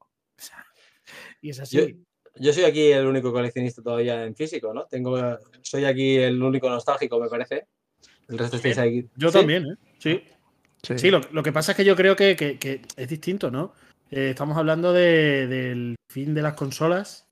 y 1.41 1.49
es 1.49 1.61
así. 1.61 2.05
Yo 2.35 2.53
soy 2.53 2.65
aquí 2.65 2.93
el 2.93 3.07
único 3.07 3.33
coleccionista 3.33 3.83
todavía 3.83 4.25
en 4.25 4.37
físico, 4.37 4.75
¿no? 4.75 4.85
Tengo, 4.85 5.19
soy 5.63 5.87
aquí 5.87 6.17
el 6.17 6.43
único 6.43 6.69
nostálgico, 6.69 7.19
me 7.19 7.29
parece. 7.31 7.67
El 8.29 8.37
resto 8.37 8.57
estáis 8.57 8.77
ahí. 8.77 9.09
Yo 9.17 9.33
también, 9.33 9.65
¿eh? 9.65 9.77
Sí. 9.99 10.23
Sí, 10.83 11.11
lo, 11.11 11.43
que 11.43 11.53
pasa 11.53 11.73
es 11.73 11.77
que 11.77 11.85
yo 11.85 11.97
creo 11.97 12.17
que, 12.17 12.83
es 12.97 13.09
distinto, 13.09 13.51
¿no? 13.51 13.73
Eh, 14.11 14.31
estamos 14.31 14.57
hablando 14.57 14.93
del 14.93 15.97
fin 16.09 16.35
de 16.35 16.43
las 16.43 16.55
consolas. 16.55 17.27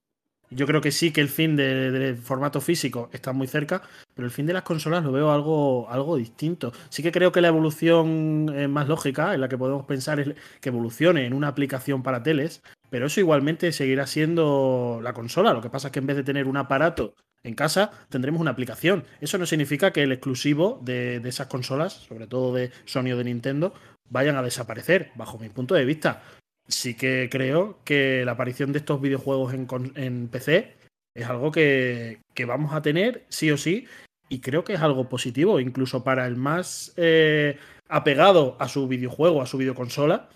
Yo 0.50 0.66
creo 0.66 0.80
que 0.80 0.92
sí 0.92 1.12
que 1.12 1.20
el 1.20 1.28
fin 1.28 1.56
del 1.56 2.16
formato 2.16 2.60
físico 2.60 3.08
está 3.12 3.32
muy 3.32 3.48
cerca, 3.48 3.82
pero 4.14 4.26
el 4.26 4.32
fin 4.32 4.46
de 4.46 4.52
las 4.52 4.62
consolas 4.62 5.02
lo 5.02 5.10
veo 5.10 5.32
algo, 5.32 5.90
algo 5.90 6.16
distinto. 6.16 6.72
Sí 6.88 7.02
que 7.02 7.10
creo 7.10 7.32
que 7.32 7.40
la 7.40 7.48
evolución 7.48 8.70
más 8.72 8.86
lógica, 8.86 9.34
en 9.34 9.40
la 9.40 9.48
que 9.48 9.58
podemos 9.58 9.86
pensar, 9.86 10.20
es 10.20 10.34
que 10.60 10.68
evolucione 10.68 11.26
en 11.26 11.32
una 11.32 11.48
aplicación 11.48 12.04
para 12.04 12.22
teles, 12.22 12.62
pero 12.90 13.06
eso 13.06 13.20
igualmente 13.20 13.72
seguirá 13.72 14.06
siendo 14.06 15.00
la 15.02 15.12
consola. 15.12 15.52
Lo 15.52 15.62
que 15.62 15.70
pasa 15.70 15.88
es 15.88 15.92
que 15.92 15.98
en 15.98 16.06
vez 16.06 16.16
de 16.16 16.24
tener 16.24 16.46
un 16.46 16.56
aparato 16.56 17.14
en 17.42 17.54
casa, 17.54 17.92
tendremos 18.08 18.40
una 18.40 18.50
aplicación. 18.50 19.04
Eso 19.20 19.38
no 19.38 19.46
significa 19.46 19.92
que 19.92 20.02
el 20.02 20.12
exclusivo 20.12 20.80
de, 20.82 21.16
esas 21.24 21.46
consolas, 21.46 21.92
sobre 21.92 22.26
todo 22.26 22.54
de 22.54 22.70
Sony 22.84 23.12
o 23.12 23.16
de 23.16 23.24
Nintendo, 23.24 23.72
vayan 24.10 24.36
a 24.36 24.42
desaparecer, 24.42 25.10
bajo 25.14 25.38
mi 25.38 25.48
punto 25.48 25.74
de 25.74 25.84
vista. 25.84 26.22
Sí 26.68 26.94
que 26.94 27.28
creo 27.30 27.78
que 27.84 28.24
la 28.24 28.32
aparición 28.32 28.72
de 28.72 28.78
estos 28.78 29.00
videojuegos 29.00 29.54
en, 29.54 30.28
PC 30.28 30.76
es 31.14 31.26
algo 31.26 31.52
que, 31.52 32.18
vamos 32.46 32.72
a 32.72 32.82
tener 32.82 33.24
sí 33.28 33.50
o 33.50 33.56
sí, 33.56 33.86
y 34.28 34.40
creo 34.40 34.64
que 34.64 34.74
es 34.74 34.80
algo 34.80 35.08
positivo, 35.08 35.60
incluso 35.60 36.02
para 36.02 36.26
el 36.26 36.34
más 36.34 36.92
eh, 36.96 37.58
apegado 37.88 38.56
a 38.58 38.66
su 38.66 38.88
videojuego, 38.88 39.40
a 39.40 39.46
su 39.46 39.56
videoconsola, 39.56 40.28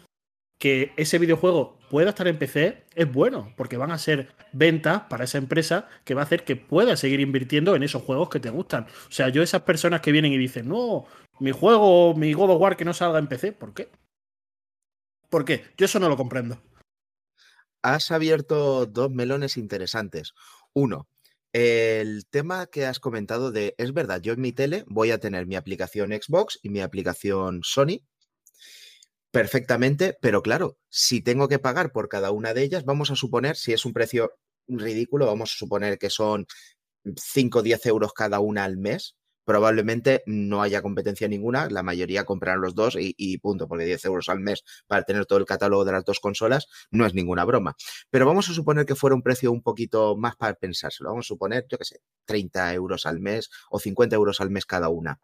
que 0.60 0.92
ese 0.98 1.18
videojuego 1.18 1.78
pueda 1.88 2.10
estar 2.10 2.28
en 2.28 2.38
PC 2.38 2.84
es 2.94 3.10
bueno, 3.10 3.52
porque 3.56 3.78
van 3.78 3.90
a 3.90 3.98
ser 3.98 4.28
ventas 4.52 5.04
para 5.08 5.24
esa 5.24 5.38
empresa 5.38 5.88
que 6.04 6.12
va 6.12 6.20
a 6.20 6.24
hacer 6.24 6.44
que 6.44 6.54
pueda 6.54 6.96
seguir 6.96 7.18
invirtiendo 7.18 7.74
en 7.74 7.82
esos 7.82 8.02
juegos 8.02 8.28
que 8.28 8.40
te 8.40 8.50
gustan. 8.50 8.84
O 9.08 9.10
sea, 9.10 9.30
yo 9.30 9.42
esas 9.42 9.62
personas 9.62 10.02
que 10.02 10.12
vienen 10.12 10.34
y 10.34 10.38
dicen, 10.38 10.68
no, 10.68 11.06
mi 11.40 11.50
juego, 11.50 12.14
mi 12.14 12.34
God 12.34 12.50
of 12.50 12.60
War 12.60 12.76
que 12.76 12.84
no 12.84 12.92
salga 12.92 13.18
en 13.18 13.26
PC, 13.26 13.52
¿por 13.52 13.72
qué? 13.72 13.90
¿Por 15.30 15.46
qué? 15.46 15.64
Yo 15.78 15.86
eso 15.86 15.98
no 15.98 16.10
lo 16.10 16.16
comprendo. 16.18 16.60
Has 17.82 18.10
abierto 18.10 18.84
dos 18.84 19.10
melones 19.10 19.56
interesantes. 19.56 20.34
Uno, 20.74 21.08
el 21.54 22.26
tema 22.26 22.66
que 22.66 22.84
has 22.84 23.00
comentado 23.00 23.50
de, 23.50 23.74
es 23.78 23.94
verdad, 23.94 24.20
yo 24.20 24.34
en 24.34 24.42
mi 24.42 24.52
tele 24.52 24.84
voy 24.88 25.10
a 25.10 25.18
tener 25.18 25.46
mi 25.46 25.56
aplicación 25.56 26.10
Xbox 26.10 26.58
y 26.62 26.68
mi 26.68 26.82
aplicación 26.82 27.60
Sony 27.62 28.02
perfectamente, 29.30 30.16
pero 30.20 30.42
claro, 30.42 30.78
si 30.88 31.20
tengo 31.22 31.48
que 31.48 31.58
pagar 31.58 31.92
por 31.92 32.08
cada 32.08 32.30
una 32.30 32.54
de 32.54 32.62
ellas, 32.62 32.84
vamos 32.84 33.10
a 33.10 33.16
suponer, 33.16 33.56
si 33.56 33.72
es 33.72 33.84
un 33.84 33.92
precio 33.92 34.32
ridículo, 34.66 35.26
vamos 35.26 35.52
a 35.52 35.58
suponer 35.58 35.98
que 35.98 36.10
son 36.10 36.46
5 37.16 37.60
o 37.60 37.62
10 37.62 37.86
euros 37.86 38.12
cada 38.12 38.40
una 38.40 38.64
al 38.64 38.76
mes, 38.76 39.16
probablemente 39.44 40.22
no 40.26 40.62
haya 40.62 40.82
competencia 40.82 41.26
ninguna, 41.26 41.68
la 41.70 41.82
mayoría 41.82 42.24
comprarán 42.24 42.60
los 42.60 42.74
dos 42.74 42.96
y, 42.98 43.38
punto, 43.38 43.66
porque 43.68 43.84
10 43.84 44.04
euros 44.04 44.28
al 44.28 44.40
mes 44.40 44.62
para 44.86 45.02
tener 45.02 45.26
todo 45.26 45.38
el 45.38 45.44
catálogo 45.44 45.84
de 45.84 45.92
las 45.92 46.04
dos 46.04 46.20
consolas 46.20 46.68
no 46.90 47.06
es 47.06 47.14
ninguna 47.14 47.44
broma. 47.44 47.74
Pero 48.10 48.26
vamos 48.26 48.48
a 48.48 48.54
suponer 48.54 48.86
que 48.86 48.94
fuera 48.94 49.16
un 49.16 49.22
precio 49.22 49.50
un 49.50 49.62
poquito 49.62 50.16
más 50.16 50.36
para 50.36 50.54
pensárselo, 50.54 51.10
vamos 51.10 51.26
a 51.26 51.28
suponer, 51.28 51.66
yo 51.68 51.78
qué 51.78 51.84
sé, 51.84 52.00
30 52.26 52.74
euros 52.74 53.06
al 53.06 53.20
mes 53.20 53.50
o 53.70 53.80
50 53.80 54.14
euros 54.14 54.40
al 54.40 54.50
mes 54.50 54.66
cada 54.66 54.88
una. 54.88 55.20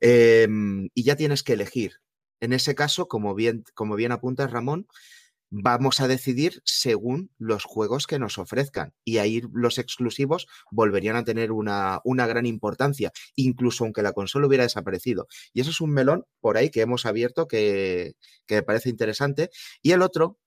Em, 0.00 0.88
y 0.94 1.04
ya 1.04 1.16
tienes 1.16 1.42
que 1.42 1.52
elegir. 1.54 2.00
En 2.42 2.52
ese 2.52 2.74
caso, 2.74 3.06
como 3.06 3.36
bien, 3.36 3.64
como 3.74 3.94
bien 3.94 4.10
apuntas, 4.10 4.50
Ramón, 4.50 4.88
vamos 5.50 6.00
a 6.00 6.08
decidir 6.08 6.60
según 6.64 7.30
los 7.38 7.64
juegos 7.64 8.08
que 8.08 8.18
nos 8.18 8.36
ofrezcan. 8.38 8.94
Y 9.04 9.18
ahí 9.18 9.42
los 9.52 9.78
exclusivos 9.78 10.48
volverían 10.72 11.14
a 11.14 11.24
tener 11.24 11.52
una, 11.52 12.00
una, 12.04 12.26
gran 12.26 12.46
importancia, 12.46 13.12
incluso 13.36 13.84
aunque 13.84 14.02
la 14.02 14.12
consola 14.12 14.48
hubiera 14.48 14.64
desaparecido. 14.64 15.28
Y 15.52 15.60
eso 15.60 15.70
es 15.70 15.80
un 15.80 15.92
melón 15.92 16.24
por 16.40 16.56
ahí 16.56 16.70
que 16.70 16.80
hemos 16.80 17.06
abierto 17.06 17.46
que, 17.46 18.14
que 18.46 18.56
me 18.56 18.62
parece 18.64 18.88
interesante. 18.90 19.50
Y 19.80 19.92
el 19.92 20.02
otro, 20.02 20.38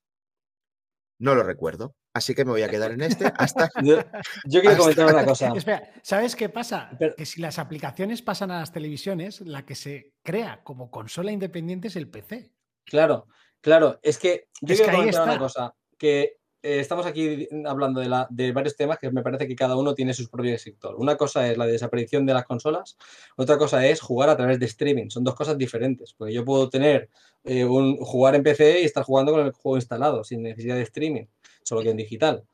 no 1.19 1.35
lo 1.35 1.43
recuerdo. 1.43 1.95
Así 2.15 2.33
que 2.33 2.45
me 2.45 2.51
voy 2.51 2.63
a 2.63 2.69
quedar 2.69 2.93
en 2.93 3.01
este 3.01 3.31
hasta. 3.37 3.69
Yo, 3.83 4.61
quiero 4.61 4.77
comentar 4.77 5.13
una 5.13 5.25
cosa. 5.25 5.53
Espera, 5.55 5.83
¿sabes 6.01 6.35
qué 6.35 6.49
pasa? 6.49 6.89
Que 7.15 7.25
si 7.25 7.41
las 7.41 7.59
aplicaciones 7.59 8.23
pasan 8.23 8.49
a 8.51 8.59
las 8.59 8.71
televisiones, 8.71 9.41
la 9.41 9.65
que 9.65 9.75
se 9.75 10.13
crea 10.23 10.61
como 10.63 10.89
consola 10.89 11.31
independiente 11.31 11.89
es 11.89 11.95
el 11.95 12.07
PC. 12.07 12.51
Claro, 12.85 13.27
Claro, 13.65 13.99
es 14.03 14.19
que 14.19 14.47
yo 14.61 14.75
quiero 14.75 14.91
comentar 14.91 15.23
una 15.23 15.39
cosa, 15.39 15.73
que 15.97 16.37
eh, 16.61 16.79
estamos 16.79 17.07
aquí 17.07 17.47
hablando 17.65 17.99
de, 17.99 18.07
la, 18.07 18.27
de, 18.29 18.51
varios 18.51 18.75
temas 18.75 18.99
que 18.99 19.09
me 19.09 19.23
parece 19.23 19.47
que 19.47 19.55
cada 19.55 19.75
uno 19.75 19.95
tiene 19.95 20.13
su 20.13 20.29
propio 20.29 20.55
sector. 20.59 20.93
Una 20.97 21.17
cosa 21.17 21.49
es 21.49 21.57
la 21.57 21.65
desaparición 21.65 22.27
de 22.27 22.35
las 22.35 22.45
consolas, 22.45 22.95
otra 23.35 23.57
cosa 23.57 23.83
es 23.87 24.01
jugar 24.01 24.29
a 24.29 24.37
través 24.37 24.59
de 24.59 24.67
streaming. 24.67 25.09
Son 25.09 25.23
dos 25.23 25.33
cosas 25.33 25.57
diferentes, 25.57 26.13
porque 26.13 26.31
yo 26.31 26.45
puedo 26.45 26.69
tener 26.69 27.09
eh, 27.43 27.65
un 27.65 27.97
jugar 27.97 28.35
en 28.35 28.43
PC 28.43 28.81
y 28.81 28.85
estar 28.85 29.03
jugando 29.03 29.31
con 29.31 29.43
el 29.43 29.51
juego 29.51 29.77
instalado 29.77 30.23
sin 30.23 30.43
necesidad 30.43 30.75
de 30.75 30.83
streaming, 30.83 31.25
solo 31.65 31.81
que 31.81 31.89
en 31.89 31.97
digital. 31.97 32.45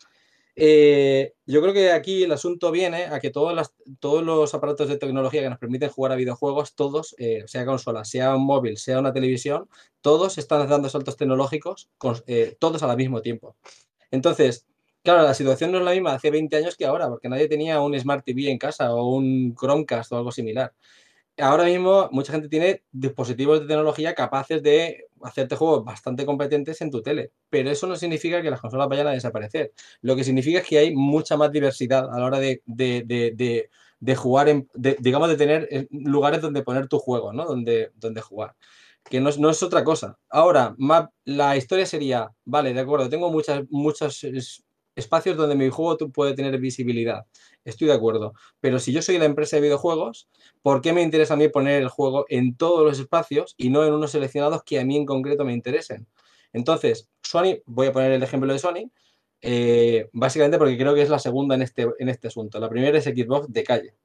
Eh, 0.56 1.34
yo 1.46 1.62
creo 1.62 1.74
que 1.74 1.92
aquí 1.92 2.24
el 2.24 2.32
asunto 2.32 2.72
viene 2.72 3.06
a 3.06 3.20
que 3.20 3.30
todos, 3.30 3.72
todos 4.00 4.24
los 4.24 4.54
aparatos 4.54 4.90
de 4.90 4.98
tecnología 4.98 5.42
que 5.42 5.50
nos 5.50 5.60
permiten 5.60 5.90
jugar 5.90 6.12
a 6.12 6.16
videojuegos, 6.16 6.76
todos, 6.76 7.16
eh, 7.20 7.44
sea 7.48 7.66
consola, 7.66 8.04
sea 8.04 8.36
un 8.36 8.46
móvil, 8.46 8.78
sea 8.78 9.00
una 9.00 9.14
televisión, 9.14 9.70
todos 10.02 10.38
están 10.38 10.68
dando 10.68 10.90
saltos 10.90 11.16
tecnológicos, 11.16 11.90
eh, 12.28 12.58
todos 12.60 12.84
al 12.84 12.98
mismo 12.98 13.22
tiempo. 13.22 13.56
Entonces, 14.12 14.66
claro, 15.04 15.24
la 15.24 15.34
situación 15.34 15.72
no 15.72 15.80
es 15.80 15.86
la 15.86 15.92
misma 15.92 16.14
hace 16.14 16.32
20 16.32 16.58
años 16.58 16.76
que 16.76 16.86
ahora, 16.86 17.08
porque 17.08 17.30
nadie 17.30 17.48
tenía 17.48 17.80
un 17.82 17.98
Smart 17.98 18.26
TV 18.26 18.50
en 18.52 18.58
casa 18.58 18.94
o 18.94 19.16
un 19.16 19.56
Chromecast 19.56 20.12
o 20.12 20.18
algo 20.18 20.32
similar 20.32 20.74
ahora 21.42 21.66
mismo 21.66 22.10
mucha 22.12 22.32
gente 22.34 22.50
tiene 22.50 22.84
dispositivos 22.92 23.62
de 23.62 23.68
tecnología 23.68 24.16
capaces 24.16 24.62
de 24.64 25.08
hacerte 25.24 25.56
juegos 25.56 25.84
bastante 25.84 26.26
competentes 26.26 26.82
en 26.82 26.92
tu 26.92 27.02
tele, 27.02 27.32
pero 27.50 27.70
eso 27.70 27.88
no 27.88 27.96
significa 27.96 28.42
que 28.42 28.50
las 28.50 28.62
consolas 28.62 28.88
vayan 28.88 29.08
a 29.08 29.12
desaparecer. 29.12 29.74
Lo 30.02 30.16
que 30.16 30.24
significa 30.24 30.60
es 30.60 30.68
que 30.68 30.78
hay 30.78 30.96
mucha 30.96 31.38
más 31.38 31.52
diversidad 31.52 32.14
a 32.14 32.20
la 32.20 32.26
hora 32.26 32.40
de, 32.40 33.70
jugar, 34.16 34.50
en, 34.50 34.68
digamos, 35.00 35.30
de 35.30 35.36
tener 35.38 35.68
eh, 35.72 35.88
lugares 35.92 36.42
donde 36.42 36.64
poner 36.64 36.88
tu 36.88 37.00
juego, 37.00 37.34
¿no? 37.34 37.46
Donde, 37.46 37.92
donde 37.96 38.22
jugar. 38.22 38.56
Que 39.04 39.20
no 39.20 39.30
es, 39.30 39.64
otra 39.64 39.84
cosa. 39.84 40.18
Ahora, 40.30 40.76
la 41.26 41.58
historia 41.58 41.86
sería, 41.86 42.32
vale, 42.46 42.74
de 42.74 42.80
acuerdo, 42.80 43.10
tengo 43.10 43.32
muchas, 43.32 43.64
muchos 43.70 44.24
espacios 44.96 45.38
donde 45.38 45.56
mi 45.56 45.70
juego 45.70 45.98
puede 46.12 46.34
tener 46.34 46.58
visibilidad. 46.60 47.26
Estoy 47.64 47.88
de 47.88 47.94
acuerdo. 47.94 48.34
Pero 48.60 48.80
si 48.80 48.92
yo 48.92 49.02
soy 49.02 49.18
la 49.18 49.26
empresa 49.26 49.58
de 49.58 49.64
videojuegos, 49.64 50.30
¿por 50.62 50.82
qué 50.82 50.94
me 50.94 51.02
interesa 51.02 51.36
a 51.36 51.38
mí 51.38 51.48
poner 51.48 51.82
el 51.82 51.90
juego 51.90 52.26
en 52.30 52.56
todos 52.56 52.84
los 52.86 53.00
espacios 53.00 53.56
y 53.58 53.70
no 53.70 53.86
en 53.86 53.94
unos 53.94 54.12
seleccionados 54.12 54.64
que 54.64 54.80
a 54.80 54.86
mí 54.86 54.98
en 54.98 55.06
concreto 55.06 55.46
me 55.46 55.54
interesen? 55.54 56.08
Entonces, 56.54 57.10
Sony, 57.22 57.62
voy 57.66 57.88
a 57.88 57.94
poner 57.94 58.12
el 58.12 58.24
ejemplo 58.24 58.52
de 58.52 58.60
Sony, 58.60 58.92
eh, 59.42 60.10
básicamente 60.14 60.58
porque 60.58 60.78
creo 60.78 60.94
que 60.94 61.02
es 61.02 61.10
la 61.10 61.20
segunda 61.20 61.56
en 61.56 61.62
este, 61.64 61.88
en 62.00 62.10
este 62.10 62.28
asunto. 62.28 62.60
La 62.60 62.70
primera 62.70 62.98
es 62.98 63.06
Xbox 63.06 63.52
de 63.52 63.64
calle. 63.64 63.96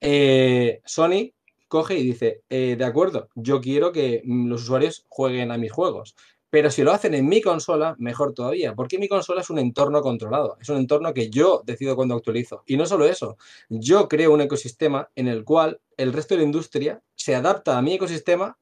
Eh, 0.00 0.80
Sony 0.84 1.32
coge 1.68 1.98
y 1.98 2.02
dice, 2.02 2.42
eh, 2.48 2.76
de 2.76 2.84
acuerdo, 2.84 3.28
yo 3.34 3.60
quiero 3.60 3.92
que 3.92 4.22
mm, 4.24 4.48
los 4.48 4.62
usuarios 4.62 5.04
jueguen 5.08 5.52
a 5.52 5.58
mis 5.58 5.72
juegos, 5.72 6.16
pero 6.50 6.70
si 6.70 6.82
lo 6.82 6.92
hacen 6.92 7.14
en 7.14 7.28
mi 7.28 7.40
consola, 7.40 7.94
mejor 7.98 8.34
todavía, 8.34 8.74
porque 8.74 8.98
mi 8.98 9.08
consola 9.08 9.40
es 9.40 9.50
un 9.50 9.58
entorno 9.60 10.02
controlado, 10.02 10.56
es 10.60 10.68
un 10.68 10.78
entorno 10.78 11.14
que 11.14 11.30
yo 11.30 11.62
decido 11.64 11.94
cuando 11.94 12.16
actualizo. 12.16 12.64
Y 12.66 12.76
no 12.76 12.86
solo 12.86 13.06
eso, 13.06 13.36
yo 13.68 14.08
creo 14.08 14.34
un 14.34 14.40
ecosistema 14.40 15.10
en 15.14 15.28
el 15.28 15.44
cual 15.44 15.80
el 15.96 16.12
resto 16.12 16.34
de 16.34 16.40
la 16.40 16.46
industria 16.46 17.02
se 17.14 17.36
adapta 17.36 17.78
a 17.78 17.82
mi 17.82 17.94
ecosistema 17.94 18.58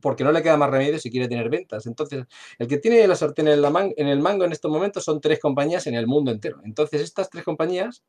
porque 0.00 0.24
no 0.24 0.32
le 0.32 0.42
queda 0.42 0.56
más 0.56 0.70
remedio 0.70 0.98
si 0.98 1.10
quiere 1.10 1.28
tener 1.28 1.50
ventas. 1.50 1.86
Entonces, 1.86 2.24
el 2.58 2.66
que 2.66 2.78
tiene 2.78 3.06
la 3.06 3.14
sartén 3.14 3.48
en, 3.48 4.08
el 4.08 4.20
mango 4.20 4.44
en 4.44 4.52
estos 4.52 4.70
momentos 4.70 5.04
son 5.04 5.20
tres 5.20 5.38
compañías 5.38 5.86
en 5.86 5.94
el 5.94 6.06
mundo 6.06 6.30
entero. 6.30 6.60
Entonces, 6.64 7.02
estas 7.02 7.28
tres 7.28 7.44
compañías 7.44 8.02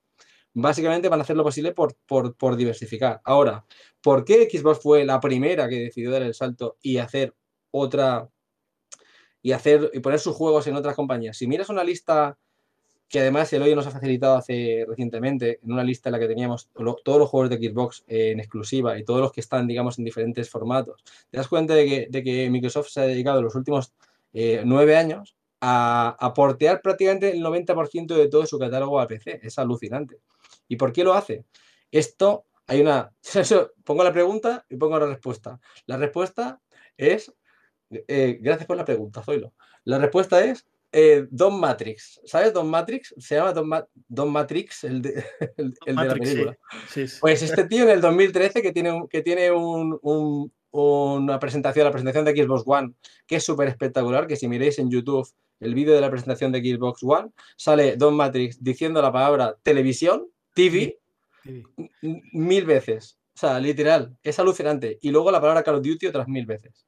básicamente 0.53 1.10
van 1.10 1.20
a 1.20 1.24
hacer 1.24 1.36
lo 1.36 1.44
posible 1.44 1.74
por, 1.74 1.96
por, 2.06 2.36
por 2.36 2.56
diversificar. 2.56 3.22
Ahora, 3.25 3.65
¿por 4.01 4.24
qué 4.24 4.50
Xbox 4.50 4.80
fue 4.80 5.03
la 5.03 5.20
primera 5.20 5.68
que 5.68 5.80
decidió 5.80 6.12
dar 6.12 6.24
el 6.24 6.34
salto 6.34 6.77
y 6.82 6.98
hacer 6.98 7.36
otra 7.72 8.30
y 9.41 9.51
hacer 9.53 9.89
y 9.93 10.00
poner 10.00 10.19
sus 10.19 10.36
juegos 10.36 10.67
en 10.67 10.75
otras 10.75 10.95
compañías. 10.95 11.38
Si 11.38 11.48
miras 11.48 11.69
una 11.69 11.83
lista 11.83 12.38
que 13.12 13.19
además 13.19 13.51
el 13.51 13.62
hoy 13.62 13.75
nos 13.75 13.86
ha 13.86 13.91
facilitado 13.91 14.38
hace 14.38 14.86
recientemente, 14.88 15.60
en 15.62 15.74
una 15.74 15.83
lista 15.83 16.07
en 16.07 16.13
la 16.13 16.19
que 16.19 16.29
teníamos 16.29 16.69
todos 16.74 17.19
los 17.19 17.29
juegos 17.29 17.50
de 17.50 17.57
Xbox 17.57 18.05
en 18.07 18.39
exclusiva 18.39 18.98
y 18.98 19.03
todos 19.03 19.19
los 19.19 19.33
que 19.33 19.41
están, 19.41 19.67
digamos, 19.67 20.00
en 20.00 20.05
diferentes 20.05 20.50
formatos, 20.50 21.03
te 21.29 21.38
das 21.38 21.50
cuenta 21.50 21.75
de 21.75 22.10
que, 22.10 22.50
Microsoft 22.50 22.88
se 22.88 23.01
ha 23.01 23.03
dedicado 23.03 23.41
los 23.41 23.53
últimos 23.53 23.93
eh, 24.31 24.63
nueve 24.65 24.95
años 24.95 25.36
a, 25.60 26.15
a, 26.17 26.33
portear 26.33 26.81
prácticamente 26.81 27.31
el 27.31 27.43
90% 27.43 28.15
de 28.15 28.29
todo 28.29 28.45
su 28.45 28.57
catálogo 28.57 29.01
a 29.01 29.07
PC. 29.07 29.41
Es 29.43 29.60
alucinante. 29.60 30.21
¿Y 30.69 30.77
por 30.77 30.93
qué 30.93 31.03
lo 31.03 31.13
hace? 31.13 31.43
Esto, 31.91 32.45
hay 32.65 32.79
una... 32.79 33.12
pongo 33.83 34.05
la 34.05 34.13
pregunta 34.13 34.65
y 34.69 34.77
pongo 34.77 34.98
la 34.98 35.07
respuesta. 35.07 35.60
La 35.86 35.98
respuesta 35.98 36.62
es 36.95 37.33
eh, 38.07 38.38
gracias 38.41 38.67
por 38.67 38.77
la 38.77 38.86
pregunta, 38.86 39.24
Zoilo. 39.24 39.53
La 39.83 40.00
respuesta 40.00 40.43
es 40.43 40.65
eh, 40.91 41.25
Don 41.29 41.60
Matrix. 41.60 42.19
¿Sabes 42.25 42.53
Don 42.53 42.69
Matrix? 42.69 43.13
Se 43.17 43.36
llama 43.36 43.53
Don, 44.07 44.31
Matrix, 44.31 44.83
el 44.83 45.01
de, 45.01 45.24
la 45.86 46.13
película. 46.13 46.57
Pues 47.19 47.41
este 47.41 47.65
tío 47.65 47.83
en 47.83 47.89
el 47.89 48.01
2013 48.01 48.62
que 48.62 48.71
tiene, 48.71 49.05
que 49.10 49.21
tiene 49.21 49.51
una 49.51 51.39
presentación, 51.39 51.86
la 51.86 51.91
presentación 51.91 52.25
de 52.25 52.36
Xbox 52.36 52.63
One, 52.65 52.93
que 53.25 53.38
es 53.38 53.43
súper 53.43 53.69
espectacular, 53.69 54.27
que 54.27 54.36
si 54.36 54.48
miréis 54.48 54.79
en 54.79 54.89
YouTube 54.89 55.27
el 55.62 55.75
vídeo 55.75 55.93
de 55.93 56.01
la 56.01 56.10
presentación 56.10 56.51
de 56.51 56.60
Xbox 56.60 57.03
One, 57.03 57.29
sale 57.55 57.95
Don 57.95 58.15
Matrix 58.15 58.62
diciendo 58.62 59.01
la 59.01 59.12
palabra 59.12 59.55
televisión, 59.63 60.27
TV, 60.53 61.00
mil 62.33 62.65
veces. 62.65 63.17
O 63.33 63.39
sea, 63.39 63.60
literal, 63.60 64.17
es 64.24 64.38
alucinante. 64.39 65.00
Y 65.01 65.10
luego 65.12 65.31
la 65.31 65.39
palabra 65.39 65.63
Call 65.63 65.75
of 65.75 65.83
Duty 65.83 66.07
otras 66.07 66.27
mil 66.27 66.45
veces. 66.45 66.86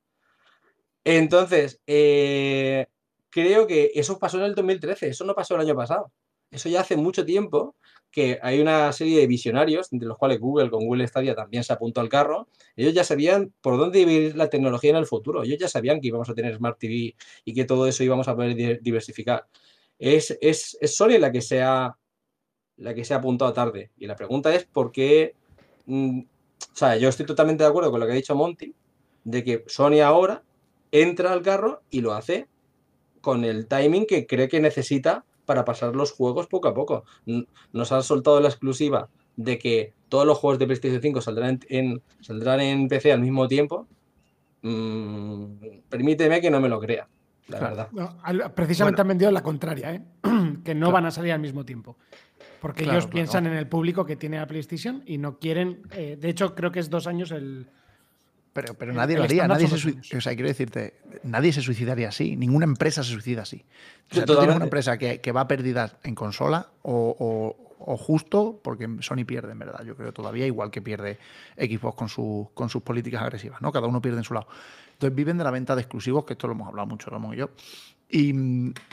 Entonces, 1.05 1.81
eh, 1.87 2.87
creo 3.29 3.67
que 3.67 3.91
eso 3.95 4.19
pasó 4.19 4.37
en 4.37 4.45
el 4.45 4.55
2013, 4.55 5.09
eso 5.09 5.25
no 5.25 5.35
pasó 5.35 5.55
el 5.55 5.61
año 5.61 5.75
pasado. 5.75 6.11
Eso 6.51 6.69
ya 6.69 6.81
hace 6.81 6.95
mucho 6.95 7.25
tiempo 7.25 7.75
que 8.11 8.39
hay 8.43 8.61
una 8.61 8.91
serie 8.93 9.19
de 9.19 9.27
visionarios, 9.27 9.91
entre 9.91 10.07
los 10.07 10.19
cuales 10.19 10.39
Google 10.39 10.69
con 10.69 10.85
Google 10.85 11.07
Stadia 11.07 11.33
también 11.33 11.63
se 11.63 11.73
apuntó 11.73 11.99
al 11.99 12.09
carro. 12.09 12.47
Ellos 12.75 12.93
ya 12.93 13.03
sabían 13.03 13.51
por 13.59 13.77
dónde 13.77 14.01
iba 14.01 14.35
la 14.35 14.49
tecnología 14.49 14.91
en 14.91 14.97
el 14.97 15.07
futuro. 15.07 15.43
Ellos 15.43 15.57
ya 15.57 15.67
sabían 15.67 15.99
que 15.99 16.09
íbamos 16.09 16.29
a 16.29 16.35
tener 16.35 16.55
Smart 16.55 16.77
TV 16.77 17.15
y 17.43 17.53
que 17.55 17.65
todo 17.65 17.87
eso 17.87 18.03
íbamos 18.03 18.27
a 18.27 18.35
poder 18.35 18.79
diversificar. 18.81 19.47
Es 19.97 20.37
Sony 20.83 21.17
la 21.19 21.31
que, 21.31 21.41
se 21.41 21.63
ha, 21.63 21.97
la 22.77 22.93
que 22.93 23.03
se 23.03 23.15
ha 23.15 23.17
apuntado 23.17 23.51
tarde. 23.51 23.91
Y 23.97 24.05
la 24.05 24.15
pregunta 24.15 24.53
es 24.53 24.65
por 24.65 24.91
qué... 24.91 25.35
Mm, 25.87 26.19
o 26.19 26.75
sea, 26.75 26.97
yo 26.97 27.09
estoy 27.09 27.25
totalmente 27.25 27.63
de 27.63 27.69
acuerdo 27.69 27.89
con 27.89 27.99
lo 27.99 28.05
que 28.05 28.11
ha 28.11 28.15
dicho 28.15 28.35
Monty, 28.35 28.75
de 29.23 29.43
que 29.43 29.63
Sony 29.67 30.01
ahora 30.01 30.43
entra 30.93 31.33
al 31.33 31.41
carro 31.41 31.81
y 31.89 31.99
lo 31.99 32.13
hace 32.13 32.47
con 33.19 33.43
el 33.43 33.67
timing 33.67 34.05
que 34.05 34.25
cree 34.27 34.47
que 34.47 34.61
necesita 34.61 35.25
para 35.45 35.65
pasar 35.65 35.95
los 35.95 36.11
juegos 36.11 36.47
poco 36.47 36.69
a 36.69 36.73
poco. 36.73 37.03
Nos 37.73 37.91
han 37.91 38.03
soltado 38.03 38.39
la 38.39 38.47
exclusiva 38.47 39.09
de 39.35 39.57
que 39.57 39.93
todos 40.07 40.25
los 40.25 40.37
juegos 40.37 40.59
de 40.59 40.67
PlayStation 40.67 41.01
5 41.01 41.21
saldrán 41.21 41.59
en, 41.67 42.01
saldrán 42.21 42.61
en 42.61 42.87
PC 42.87 43.11
al 43.11 43.21
mismo 43.21 43.47
tiempo. 43.47 43.87
Mm, 44.61 45.45
permíteme 45.89 46.39
que 46.39 46.51
no 46.51 46.61
me 46.61 46.69
lo 46.69 46.79
crea, 46.79 47.07
la 47.47 47.59
verdad. 47.59 48.51
precisamente 48.53 49.01
han 49.01 49.07
vendido 49.07 49.31
la 49.31 49.41
contraria, 49.41 49.95
¿eh? 49.95 50.03
que 50.63 50.75
no 50.75 50.91
van 50.91 51.07
a 51.07 51.11
salir 51.11 51.33
al 51.33 51.39
mismo 51.39 51.65
tiempo. 51.65 51.97
Porque 52.61 52.83
ellos 52.83 53.07
piensan 53.07 53.47
en 53.47 53.53
el 53.53 53.67
público 53.67 54.05
que 54.05 54.15
tiene 54.15 54.37
la 54.37 54.47
PlayStation 54.47 55.03
y 55.05 55.17
no 55.17 55.39
quieren. 55.39 55.81
Eh, 55.91 56.17
de 56.17 56.29
hecho, 56.29 56.55
creo 56.55 56.71
que 56.71 56.79
es 56.79 56.89
dos 56.89 57.07
años 57.07 57.31
el, 57.31 57.67
pero, 58.53 58.75
pero 58.75 58.93
nadie 58.93 59.17
lo 59.17 59.23
haría, 59.23 59.47
nadie 59.47 59.67
se, 59.67 60.17
o 60.17 60.21
sea, 60.21 60.33
quiero 60.33 60.47
decirte, 60.47 60.95
nadie 61.23 61.51
se 61.51 61.61
suicidaría 61.61 62.09
así, 62.09 62.35
ninguna 62.37 62.65
empresa 62.65 63.03
se 63.03 63.11
suicida 63.11 63.41
así. 63.41 63.65
O 64.11 64.15
sea, 64.15 64.25
tú 64.25 64.37
tienes 64.37 64.55
una 64.55 64.65
empresa 64.65 64.97
que, 64.97 65.31
va 65.31 65.41
a 65.41 65.47
pérdidas 65.47 65.95
en 66.03 66.15
consola 66.15 66.69
o, 66.83 67.55
o 67.85 67.97
justo, 67.97 68.59
porque 68.63 68.89
Sony 69.01 69.25
pierde, 69.25 69.51
en 69.51 69.59
verdad. 69.59 69.83
Yo 69.85 69.95
creo 69.95 70.13
todavía, 70.13 70.45
igual 70.45 70.71
que 70.71 70.81
pierde 70.81 71.19
Xbox 71.57 71.95
con, 71.95 72.09
su, 72.09 72.49
con 72.53 72.69
sus 72.69 72.81
políticas 72.81 73.21
agresivas, 73.21 73.61
¿no? 73.61 73.71
Cada 73.71 73.87
uno 73.87 74.01
pierde 74.01 74.19
en 74.19 74.23
su 74.23 74.33
lado. 74.33 74.47
Entonces 74.93 75.15
viven 75.15 75.37
de 75.37 75.43
la 75.43 75.51
venta 75.51 75.75
de 75.75 75.81
exclusivos, 75.81 76.25
que 76.25 76.33
esto 76.33 76.47
lo 76.47 76.53
hemos 76.53 76.67
hablado 76.67 76.87
mucho, 76.87 77.09
Ramón 77.09 77.33
y 77.33 77.37
yo. 77.37 77.49
Y, 78.09 78.33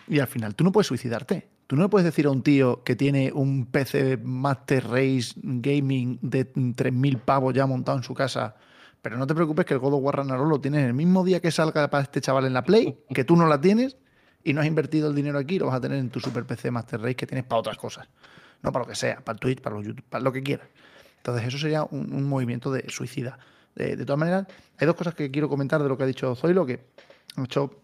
y 0.08 0.18
al 0.18 0.26
final, 0.26 0.54
tú 0.54 0.64
no 0.64 0.72
puedes 0.72 0.86
suicidarte. 0.86 1.48
Tú 1.66 1.76
no 1.76 1.82
le 1.82 1.88
puedes 1.88 2.04
decir 2.04 2.26
a 2.26 2.30
un 2.30 2.42
tío 2.42 2.82
que 2.82 2.96
tiene 2.96 3.30
un 3.32 3.66
PC 3.66 4.16
Master 4.16 4.88
Race 4.88 5.34
Gaming 5.36 6.18
de 6.20 6.52
3.000 6.52 7.20
pavos 7.20 7.54
ya 7.54 7.64
montado 7.66 7.98
en 7.98 8.02
su 8.02 8.12
casa, 8.12 8.56
pero 9.02 9.16
no 9.16 9.26
te 9.26 9.34
preocupes 9.34 9.64
que 9.64 9.74
el 9.74 9.80
God 9.80 9.94
of 9.94 10.48
lo 10.48 10.60
tienes 10.60 10.84
el 10.84 10.94
mismo 10.94 11.24
día 11.24 11.40
que 11.40 11.50
salga 11.50 11.88
para 11.88 12.02
este 12.02 12.20
chaval 12.20 12.46
en 12.46 12.52
la 12.52 12.62
Play, 12.62 12.98
que 13.14 13.24
tú 13.24 13.36
no 13.36 13.46
la 13.46 13.60
tienes 13.60 13.96
y 14.44 14.52
no 14.52 14.60
has 14.60 14.66
invertido 14.66 15.08
el 15.08 15.14
dinero 15.14 15.38
aquí, 15.38 15.58
lo 15.58 15.66
vas 15.66 15.76
a 15.76 15.80
tener 15.80 15.98
en 15.98 16.10
tu 16.10 16.20
super 16.20 16.44
PC 16.44 16.70
Master 16.70 17.00
Race 17.00 17.16
que 17.16 17.26
tienes 17.26 17.44
para 17.44 17.60
otras 17.60 17.76
cosas. 17.76 18.08
No 18.62 18.72
para 18.72 18.84
lo 18.84 18.88
que 18.88 18.96
sea, 18.96 19.20
para 19.20 19.38
Twitch, 19.38 19.60
para 19.60 19.76
los 19.76 19.86
YouTube, 19.86 20.04
para 20.08 20.22
lo 20.22 20.32
que 20.32 20.42
quieras. 20.42 20.68
Entonces 21.16 21.46
eso 21.46 21.58
sería 21.58 21.84
un, 21.84 22.28
movimiento 22.28 22.70
de 22.70 22.88
suicida. 22.88 23.38
De, 23.74 23.96
de, 23.96 24.04
todas 24.04 24.18
maneras, 24.18 24.46
hay 24.78 24.86
dos 24.86 24.96
cosas 24.96 25.14
que 25.14 25.30
quiero 25.30 25.48
comentar 25.48 25.82
de 25.82 25.88
lo 25.88 25.96
que 25.96 26.02
ha 26.02 26.06
dicho 26.06 26.34
Zoilo, 26.34 26.66
que 26.66 26.80
ha 27.36 27.44
hecho 27.44 27.82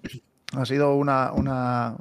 ha 0.53 0.65
sido 0.65 0.95
una, 0.95 1.33
una, 1.33 1.97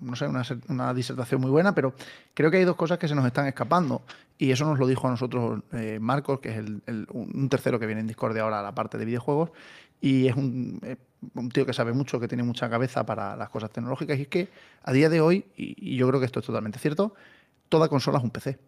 no 0.00 0.16
sé, 0.16 0.26
una, 0.26 0.42
una, 0.68 0.94
disertación 0.94 1.40
muy 1.40 1.50
buena, 1.50 1.74
pero 1.74 1.94
creo 2.34 2.50
que 2.50 2.58
hay 2.58 2.64
dos 2.64 2.76
cosas 2.76 2.98
que 2.98 3.08
se 3.08 3.14
nos 3.14 3.26
están 3.26 3.46
escapando. 3.46 4.02
Y 4.38 4.52
eso 4.52 4.64
nos 4.64 4.78
lo 4.78 4.86
dijo 4.86 5.06
a 5.08 5.10
nosotros 5.10 5.62
eh, 5.72 5.98
Marcos, 6.00 6.40
que 6.40 6.50
es 6.50 6.56
el, 6.56 7.06
un 7.10 7.48
tercero 7.48 7.78
que 7.78 7.86
viene 7.86 8.00
en 8.00 8.06
Discord 8.06 8.38
ahora 8.38 8.60
a 8.60 8.62
la 8.62 8.74
parte 8.74 8.96
de 8.96 9.04
videojuegos. 9.04 9.50
Y 10.00 10.28
es 10.28 10.36
un, 10.36 10.80
eh, 10.82 10.96
un, 11.34 11.50
tío 11.50 11.66
que 11.66 11.72
sabe 11.72 11.92
mucho, 11.92 12.18
que 12.20 12.28
tiene 12.28 12.42
mucha 12.42 12.70
cabeza 12.70 13.04
para 13.04 13.36
las 13.36 13.50
cosas 13.50 13.70
tecnológicas. 13.70 14.18
Y 14.18 14.22
es 14.22 14.28
que 14.28 14.48
a 14.82 14.92
día 14.92 15.08
de 15.08 15.20
hoy, 15.20 15.44
y, 15.56 15.92
y 15.92 15.96
yo 15.96 16.08
creo 16.08 16.20
que 16.20 16.26
esto 16.26 16.40
es 16.40 16.46
totalmente 16.46 16.78
cierto, 16.78 17.14
toda 17.68 17.88
consola 17.88 18.18
es 18.18 18.24
un 18.24 18.30
PC. 18.30 18.58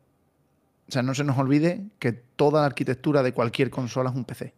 O 0.88 0.93
sea, 0.93 1.02
no 1.02 1.14
se 1.14 1.25
nos 1.25 1.38
olvide 1.38 1.87
que 1.99 2.12
toda 2.12 2.61
la 2.61 2.67
arquitectura 2.67 3.23
de 3.23 3.33
cualquier 3.33 3.71
consola 3.71 4.11
es 4.11 4.17
un 4.17 4.25
PC. 4.25 4.52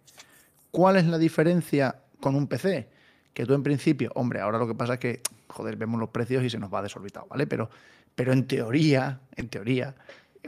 ¿Cuál 0.71 0.97
es 0.97 1.04
la 1.06 1.18
diferencia 1.18 2.00
con 2.18 2.35
un 2.35 2.49
PC? 2.49 2.88
Que 3.35 3.45
tú 3.45 3.55
en 3.55 3.62
principio, 3.64 4.11
hombre, 4.14 4.41
ahora 4.41 4.59
lo 4.59 4.67
que 4.67 4.75
pasa 4.75 4.95
es 4.95 5.00
que, 5.00 5.21
joder, 5.49 5.76
vemos 5.76 5.99
los 6.00 6.11
precios 6.11 6.45
y 6.45 6.50
se 6.50 6.59
nos 6.59 6.73
va 6.73 6.83
desorbitado, 6.83 7.26
¿vale? 7.29 7.47
Pero, 7.47 7.69
pero 8.14 8.33
en 8.33 8.47
teoría, 8.47 9.21
en 9.35 9.49
teoría, 9.49 9.97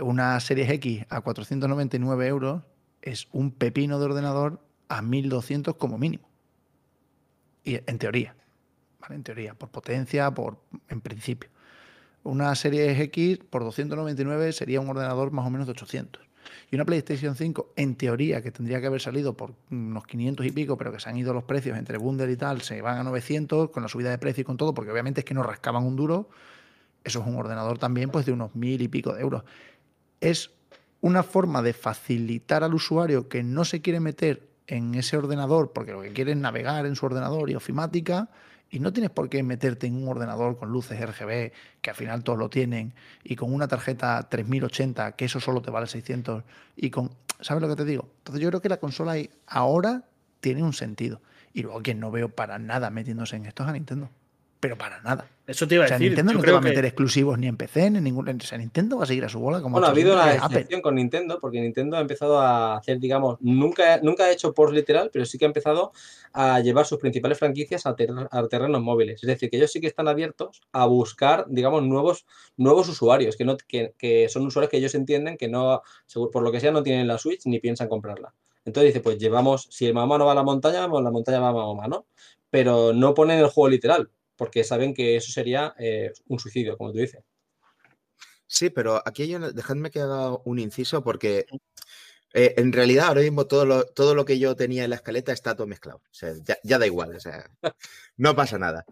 una 0.00 0.38
Series 0.38 0.71
X 0.71 1.05
a 1.09 1.21
499 1.21 2.26
euros 2.28 2.62
es 3.02 3.28
un 3.33 3.50
pepino 3.50 3.99
de 3.99 4.07
ordenador 4.07 4.61
a 4.88 5.02
1200 5.02 5.75
como 5.76 5.99
mínimo. 5.99 6.28
Y 7.64 7.75
en 7.75 7.99
teoría, 7.99 8.37
¿vale? 9.00 9.16
En 9.16 9.25
teoría, 9.25 9.55
por 9.55 9.71
potencia, 9.71 10.31
por 10.33 10.59
en 10.88 11.00
principio. 11.00 11.50
Una 12.23 12.55
Series 12.55 12.99
X 13.00 13.38
por 13.50 13.64
299 13.64 14.52
sería 14.52 14.81
un 14.81 14.88
ordenador 14.88 15.33
más 15.33 15.44
o 15.44 15.51
menos 15.51 15.66
de 15.66 15.72
800. 15.72 16.22
Y 16.70 16.74
una 16.74 16.85
PlayStation 16.85 17.35
5, 17.35 17.72
en 17.76 17.96
teoría, 17.96 18.42
que 18.42 18.50
tendría 18.50 18.80
que 18.80 18.87
haber 18.87 19.00
salido 19.00 19.37
por 19.37 19.54
unos 19.70 20.06
500 20.06 20.46
y 20.46 20.50
pico, 20.50 20.76
pero 20.76 20.92
que 20.92 21.00
se 21.00 21.09
han 21.09 21.16
ido 21.16 21.32
los 21.32 21.44
precios 21.44 21.76
entre 21.78 21.98
bundle 21.98 22.30
y 22.30 22.37
tal, 22.37 22.62
se 22.62 22.80
van 22.82 22.98
a 22.98 23.04
900 23.04 23.70
con 23.70 23.82
la 23.82 23.88
subida 23.88 24.11
de 24.11 24.18
precio 24.18 24.42
y 24.42 24.44
con 24.44 24.56
todo, 24.56 24.74
porque 24.74 24.90
obviamente 24.90 25.20
es 25.20 25.24
que 25.24 25.35
no 25.35 25.42
rascaban 25.42 25.85
un 25.85 25.96
duro. 25.96 26.28
Eso 27.04 27.20
es 27.20 27.26
un 27.26 27.37
ordenador 27.37 27.78
también 27.78 28.11
pues 28.11 28.26
de 28.26 28.32
unos 28.32 28.54
mil 28.54 28.82
y 28.82 28.88
pico 28.88 29.14
de 29.14 29.22
euros. 29.22 29.44
Es 30.20 30.50
una 31.00 31.22
forma 31.22 31.62
de 31.62 31.72
facilitar 31.72 32.64
al 32.64 32.74
usuario 32.74 33.28
que 33.28 33.42
no 33.42 33.64
se 33.64 33.80
quiere 33.80 34.00
meter 34.00 34.48
en 34.66 34.94
ese 34.94 35.16
ordenador 35.16 35.72
porque 35.72 35.92
lo 35.92 36.02
que 36.02 36.12
quiere 36.12 36.32
es 36.32 36.37
navegar 36.37 36.87
en 36.87 36.96
su 36.96 37.06
ordenador 37.06 37.48
y 37.50 37.54
ofimática 37.54 38.28
y 38.76 38.78
no 38.78 38.92
tienes 38.92 39.10
por 39.10 39.30
qué 39.30 39.42
meterte 39.42 39.86
en 39.86 39.96
un 39.96 40.06
ordenador 40.06 40.58
con 40.58 40.70
luces 40.70 41.00
RGB, 41.00 41.50
que 41.80 41.88
al 41.88 41.96
final 41.96 42.22
todos 42.22 42.38
lo 42.38 42.50
tienen, 42.50 42.92
y 43.24 43.34
con 43.34 43.54
una 43.54 43.68
tarjeta 43.68 44.28
3080, 44.28 45.12
que 45.12 45.24
eso 45.24 45.40
solo 45.40 45.62
te 45.62 45.70
vale 45.70 45.86
600, 45.86 46.44
y 46.76 46.90
con... 46.90 47.10
¿Sabes 47.40 47.62
lo 47.62 47.70
que 47.70 47.76
te 47.76 47.86
digo? 47.86 48.06
Entonces 48.18 48.42
yo 48.42 48.50
creo 48.50 48.60
que 48.60 48.68
la 48.68 48.76
consola 48.76 49.14
ahora 49.46 50.04
tiene 50.40 50.62
un 50.62 50.74
sentido. 50.74 51.22
Y 51.54 51.62
luego 51.62 51.80
quien 51.80 52.00
no 52.00 52.10
veo 52.10 52.28
para 52.28 52.58
nada 52.58 52.90
metiéndose 52.90 53.36
en 53.36 53.46
esto 53.46 53.62
es 53.62 53.70
a 53.70 53.72
Nintendo. 53.72 54.10
Pero 54.66 54.79
para 54.79 55.00
nada. 55.02 55.29
Eso 55.46 55.68
te 55.68 55.76
iba 55.76 55.85
a 55.85 55.87
o 55.87 55.88
sea, 55.88 55.96
decir. 55.98 56.11
Nintendo 56.11 56.33
yo 56.33 56.38
no 56.38 56.44
te 56.44 56.50
va 56.50 56.59
a 56.59 56.61
meter 56.61 56.81
que- 56.83 56.88
exclusivos 56.88 57.38
ni 57.38 57.46
en 57.46 57.57
PC, 57.57 57.88
ni 57.90 57.98
en 57.98 58.05
ningún. 58.05 58.29
O 58.29 58.40
sea, 58.40 58.59
Nintendo 58.59 58.96
va 58.96 59.05
a 59.05 59.07
seguir 59.07 59.24
a 59.24 59.29
su 59.29 59.38
bola 59.38 59.61
como 59.61 59.74
Bueno, 59.74 59.87
ha 59.87 59.90
habido 59.90 60.14
una 60.14 60.35
excepción 60.35 60.81
con 60.81 60.96
Nintendo, 60.96 61.38
porque 61.40 61.61
Nintendo 61.61 61.96
ha 61.96 62.00
empezado 62.00 62.40
a 62.40 62.76
hacer, 62.79 62.98
digamos, 62.98 63.37
nunca, 63.40 64.00
nunca 64.02 64.24
ha 64.24 64.33
hecho 64.33 64.52
por 64.52 64.72
literal, 64.72 65.09
pero 65.12 65.24
sí 65.24 65.38
que 65.38 65.44
ha 65.44 65.48
empezado 65.48 65.92
a 66.33 66.59
llevar 66.61 66.85
sus 66.85 66.98
principales 66.98 67.38
franquicias 67.38 67.87
a, 67.87 67.94
ter- 67.94 68.11
a 68.29 68.48
terrenos 68.48 68.83
móviles. 68.83 69.22
Es 69.22 69.29
decir, 69.29 69.48
que 69.48 69.57
ellos 69.57 69.70
sí 69.70 69.81
que 69.81 69.87
están 69.87 70.09
abiertos 70.09 70.62
a 70.72 70.85
buscar, 70.87 71.44
digamos, 71.48 71.85
nuevos, 71.85 72.26
nuevos 72.57 72.88
usuarios, 72.88 73.37
que, 73.37 73.44
no, 73.44 73.57
que, 73.57 73.94
que 73.96 74.29
son 74.29 74.44
usuarios 74.46 74.68
que 74.70 74.79
ellos 74.79 74.96
entienden 74.96 75.37
que 75.37 75.46
no, 75.48 75.81
seguro- 76.07 76.33
por 76.33 76.42
lo 76.42 76.50
que 76.50 76.59
sea, 76.59 76.72
no 76.72 76.83
tienen 76.83 77.07
la 77.07 77.18
Switch 77.18 77.42
ni 77.46 77.61
piensan 77.61 77.87
comprarla. 77.88 78.35
Entonces 78.64 78.88
dice, 78.92 79.00
pues 79.00 79.16
llevamos, 79.18 79.68
si 79.70 79.87
el 79.87 79.94
mamá 79.94 80.18
no 80.18 80.26
va 80.26 80.33
a 80.33 80.35
la 80.35 80.42
montaña, 80.42 80.88
pues 80.90 81.05
la 81.05 81.12
montaña 81.12 81.38
va 81.38 81.50
a 81.50 81.52
mamá, 81.52 81.87
¿no? 81.87 82.07
Pero 82.50 82.92
no 82.92 83.14
ponen 83.14 83.38
el 83.38 83.46
juego 83.46 83.68
literal, 83.68 84.11
porque 84.37 84.64
saben 84.64 84.94
que 84.94 85.16
eso 85.16 85.33
sería 85.33 85.75
eh, 85.79 86.12
un 86.27 86.38
suicidio, 86.38 86.77
como 86.77 86.92
tú 86.92 86.99
dices. 86.99 87.22
Sí, 88.46 88.70
pero 88.70 89.03
aquí 89.05 89.22
hay 89.22 89.35
una, 89.35 89.51
dejadme 89.51 89.90
que 89.90 90.01
haga 90.01 90.37
un 90.44 90.59
inciso 90.59 91.03
porque 91.03 91.46
eh, 92.33 92.55
en 92.59 92.72
realidad 92.72 93.07
ahora 93.09 93.22
mismo 93.22 93.46
todo 93.46 93.64
lo, 93.64 93.85
todo 93.87 94.14
lo 94.14 94.25
que 94.25 94.38
yo 94.38 94.55
tenía 94.55 94.85
en 94.85 94.90
la 94.90 94.96
escaleta 94.96 95.33
está 95.33 95.57
todo 95.57 95.66
mezclado. 95.66 95.99
O 95.99 96.14
sea, 96.14 96.33
ya, 96.44 96.57
ya 96.62 96.79
da 96.79 96.87
igual, 96.87 97.16
o 97.16 97.20
sea, 97.20 97.51
no 98.16 98.37
pasa 98.37 98.59
nada. 98.59 98.85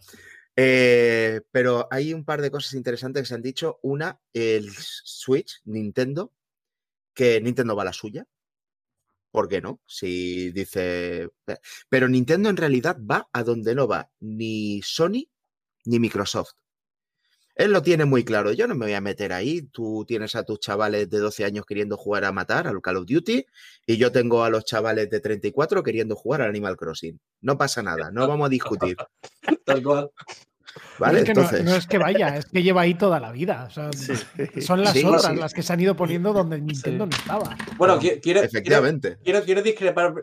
Eh, 0.57 1.41
pero 1.51 1.89
hay 1.91 2.15
un 2.15 2.25
par 2.25 2.41
de 2.41 2.51
cosas 2.51 2.75
interesantes 2.75 3.23
que 3.23 3.27
se 3.29 3.35
han 3.35 3.43
dicho. 3.43 3.79
Una, 3.83 4.21
el 4.33 4.71
Switch, 4.73 5.61
Nintendo, 5.65 6.33
que 7.15 7.41
Nintendo 7.41 7.77
va 7.77 7.83
a 7.83 7.87
la 7.87 7.93
suya. 7.93 8.27
¿Por 9.31 9.49
qué 9.49 9.61
no? 9.61 9.81
Si 9.87 10.53
dice... 10.53 11.29
Pero 11.89 12.09
Nintendo 12.09 12.51
en 12.51 12.57
realidad 12.57 12.97
va 12.99 13.29
a 13.33 13.43
donde 13.43 13.75
no 13.75 13.89
va 13.89 14.11
ni 14.21 14.81
Sony 14.83 15.29
ni 15.85 15.99
Microsoft. 15.99 16.53
Él 17.57 17.71
lo 17.71 17.83
tiene 17.83 18.05
muy 18.05 18.25
claro. 18.25 18.53
Yo 18.53 18.67
no 18.67 18.75
me 18.75 18.87
voy 18.87 18.95
a 18.95 19.01
meter 19.01 19.33
ahí. 19.33 19.63
Tú 19.63 20.05
tienes 20.07 20.35
a 20.35 20.43
tus 20.43 20.59
chavales 20.59 21.09
de 21.09 21.19
12 21.19 21.45
años 21.45 21.65
queriendo 21.67 21.97
jugar 21.97 22.25
a 22.25 22.33
matar 22.33 22.67
al 22.67 22.81
Call 22.81 22.97
of 22.97 23.07
Duty 23.07 23.47
y 23.87 23.97
yo 23.97 24.11
tengo 24.11 24.43
a 24.43 24.51
los 24.51 24.65
chavales 24.65 25.09
de 25.09 25.21
34 25.21 25.83
queriendo 25.85 26.17
jugar 26.17 26.43
al 26.43 26.49
Animal 26.49 26.77
Crossing. 26.77 27.21
No 27.43 27.57
pasa 27.57 27.83
nada, 27.83 28.11
no 28.11 28.27
vamos 28.27 28.47
a 28.47 28.51
discutir. 28.51 28.97
Tal 29.65 29.83
cual. 29.83 30.11
¿Vale? 30.99 31.19
es 31.21 31.25
que 31.25 31.35
no, 31.35 31.41
Entonces, 31.43 31.65
no 31.65 31.75
es 31.77 31.87
que 31.87 31.99
vaya, 31.99 32.37
es 32.37 32.47
que 32.47 32.63
lleva 32.63 32.83
ahí 32.83 32.95
toda 32.95 33.19
la 33.21 33.33
vida. 33.33 33.67
o 33.69 33.71
sea, 33.71 33.91
Son 34.61 34.83
las 34.83 34.93
Sí, 34.93 35.05
otras 35.05 35.25
sí. 35.27 35.37
las 35.37 35.53
que 35.55 35.63
se 35.63 35.73
han 35.73 35.81
ido 35.81 35.97
poniendo 35.97 36.33
donde 36.33 36.61
Nintendo 36.61 37.07
no 37.07 37.17
estaba. 37.17 37.57
Bueno, 37.77 37.97
No, 37.97 38.01
qui- 38.01 38.21
quiero, 38.21 38.21
quiero, 38.21 38.41
efectivamente. 38.43 39.19
quiero, 39.25 39.43
quiero 39.43 39.63
discrepar 39.63 40.15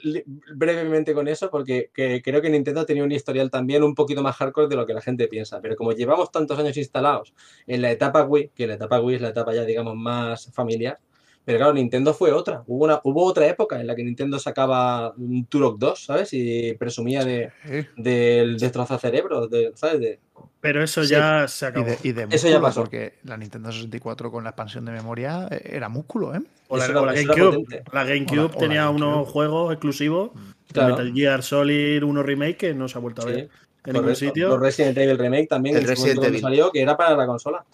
brevemente 0.53 1.13
con 1.13 1.27
eso 1.27 1.49
porque 1.49 1.89
que 1.93 2.21
creo 2.21 2.41
que 2.41 2.49
Nintendo 2.49 2.85
tenía 2.85 3.03
un 3.03 3.11
historial 3.11 3.49
también 3.49 3.83
un 3.83 3.95
poquito 3.95 4.21
más 4.23 4.35
hardcore 4.37 4.67
de 4.67 4.75
lo 4.75 4.85
que 4.85 4.93
la 4.93 5.01
gente 5.01 5.27
piensa. 5.27 5.59
Pero 5.61 5.75
como 5.75 5.91
llevamos 5.93 6.31
tantos 6.31 6.57
años 6.59 6.77
instalados 6.77 7.33
en 7.67 7.81
la 7.81 7.91
etapa 7.91 8.23
Wii, 8.23 8.51
que 8.55 8.67
la 8.67 8.75
etapa 8.75 8.99
Wii 8.99 9.15
es 9.17 9.21
la 9.21 9.29
etapa 9.29 9.53
ya, 9.53 9.63
digamos, 9.65 9.95
más 9.95 10.49
familiar, 10.53 10.99
pero 11.45 11.57
claro, 11.57 11.73
Nintendo 11.73 12.13
fue 12.13 12.31
otra. 12.31 12.63
Hubo, 12.67 12.85
una, 12.85 13.01
hubo 13.03 13.23
otra 13.25 13.47
época 13.47 13.79
en 13.81 13.87
la 13.87 13.95
que 13.95 14.03
Nintendo 14.03 14.37
sacaba 14.39 15.11
un 15.17 15.45
Turok 15.45 15.77
2, 15.79 16.03
¿sabes? 16.05 16.29
Y 16.33 16.73
presumía 16.73 17.25
de, 17.25 17.51
Sí. 17.65 17.87
del 17.97 18.57
destrozacerebros, 18.57 19.49
de, 19.49 19.71
¿sabes? 19.75 19.99
De, 19.99 20.19
Pero 20.59 20.83
eso 20.83 21.03
Sí. 21.03 21.09
ya 21.11 21.47
se 21.47 21.65
Y 21.65 21.67
acabó. 21.69 21.85
de, 21.87 21.97
y 22.03 22.11
de 22.11 22.27
Eso 22.29 22.47
ya 22.47 22.61
pasó. 22.61 22.81
Porque 22.81 23.13
la 23.23 23.37
Nintendo 23.37 23.71
64 23.71 24.31
con 24.31 24.43
la 24.43 24.51
expansión 24.51 24.85
de 24.85 24.91
memoria 24.91 25.47
eh, 25.49 25.61
era 25.73 25.89
músculo, 25.89 26.35
¿eh? 26.35 26.41
O 26.67 26.77
la, 26.77 26.85
era- 26.85 27.01
o 27.01 27.05
la 27.05 27.13
GameCube. 27.13 27.83
La 27.91 28.03
GameCube 28.03 28.39
O 28.39 28.43
la- 28.43 28.45
o 28.45 28.51
la 28.53 28.57
tenía 28.59 28.83
GameCube. 28.85 29.07
unos 29.07 29.27
juegos 29.29 29.73
exclusivos. 29.73 30.31
Claro. 30.71 30.95
Metal 30.95 31.13
Gear 31.13 31.43
Solid 31.43 32.03
1 32.03 32.23
Remake 32.23 32.55
que 32.57 32.73
no 32.73 32.87
se 32.87 32.97
ha 32.97 33.01
vuelto 33.01 33.23
a 33.23 33.25
Sí, 33.25 33.31
ver 33.31 33.49
en 33.85 33.93
ningún 33.93 34.15
sitio. 34.15 34.47
Los 34.49 34.59
Resident 34.61 34.97
Evil 34.99 35.17
Remake 35.17 35.47
también, 35.47 35.75
El 35.75 35.83
Resident 35.85 36.23
Evil. 36.23 36.39
salió, 36.39 36.71
que 36.71 36.81
era 36.81 36.95
para 36.95 37.15
la 37.17 37.25
consola. 37.25 37.65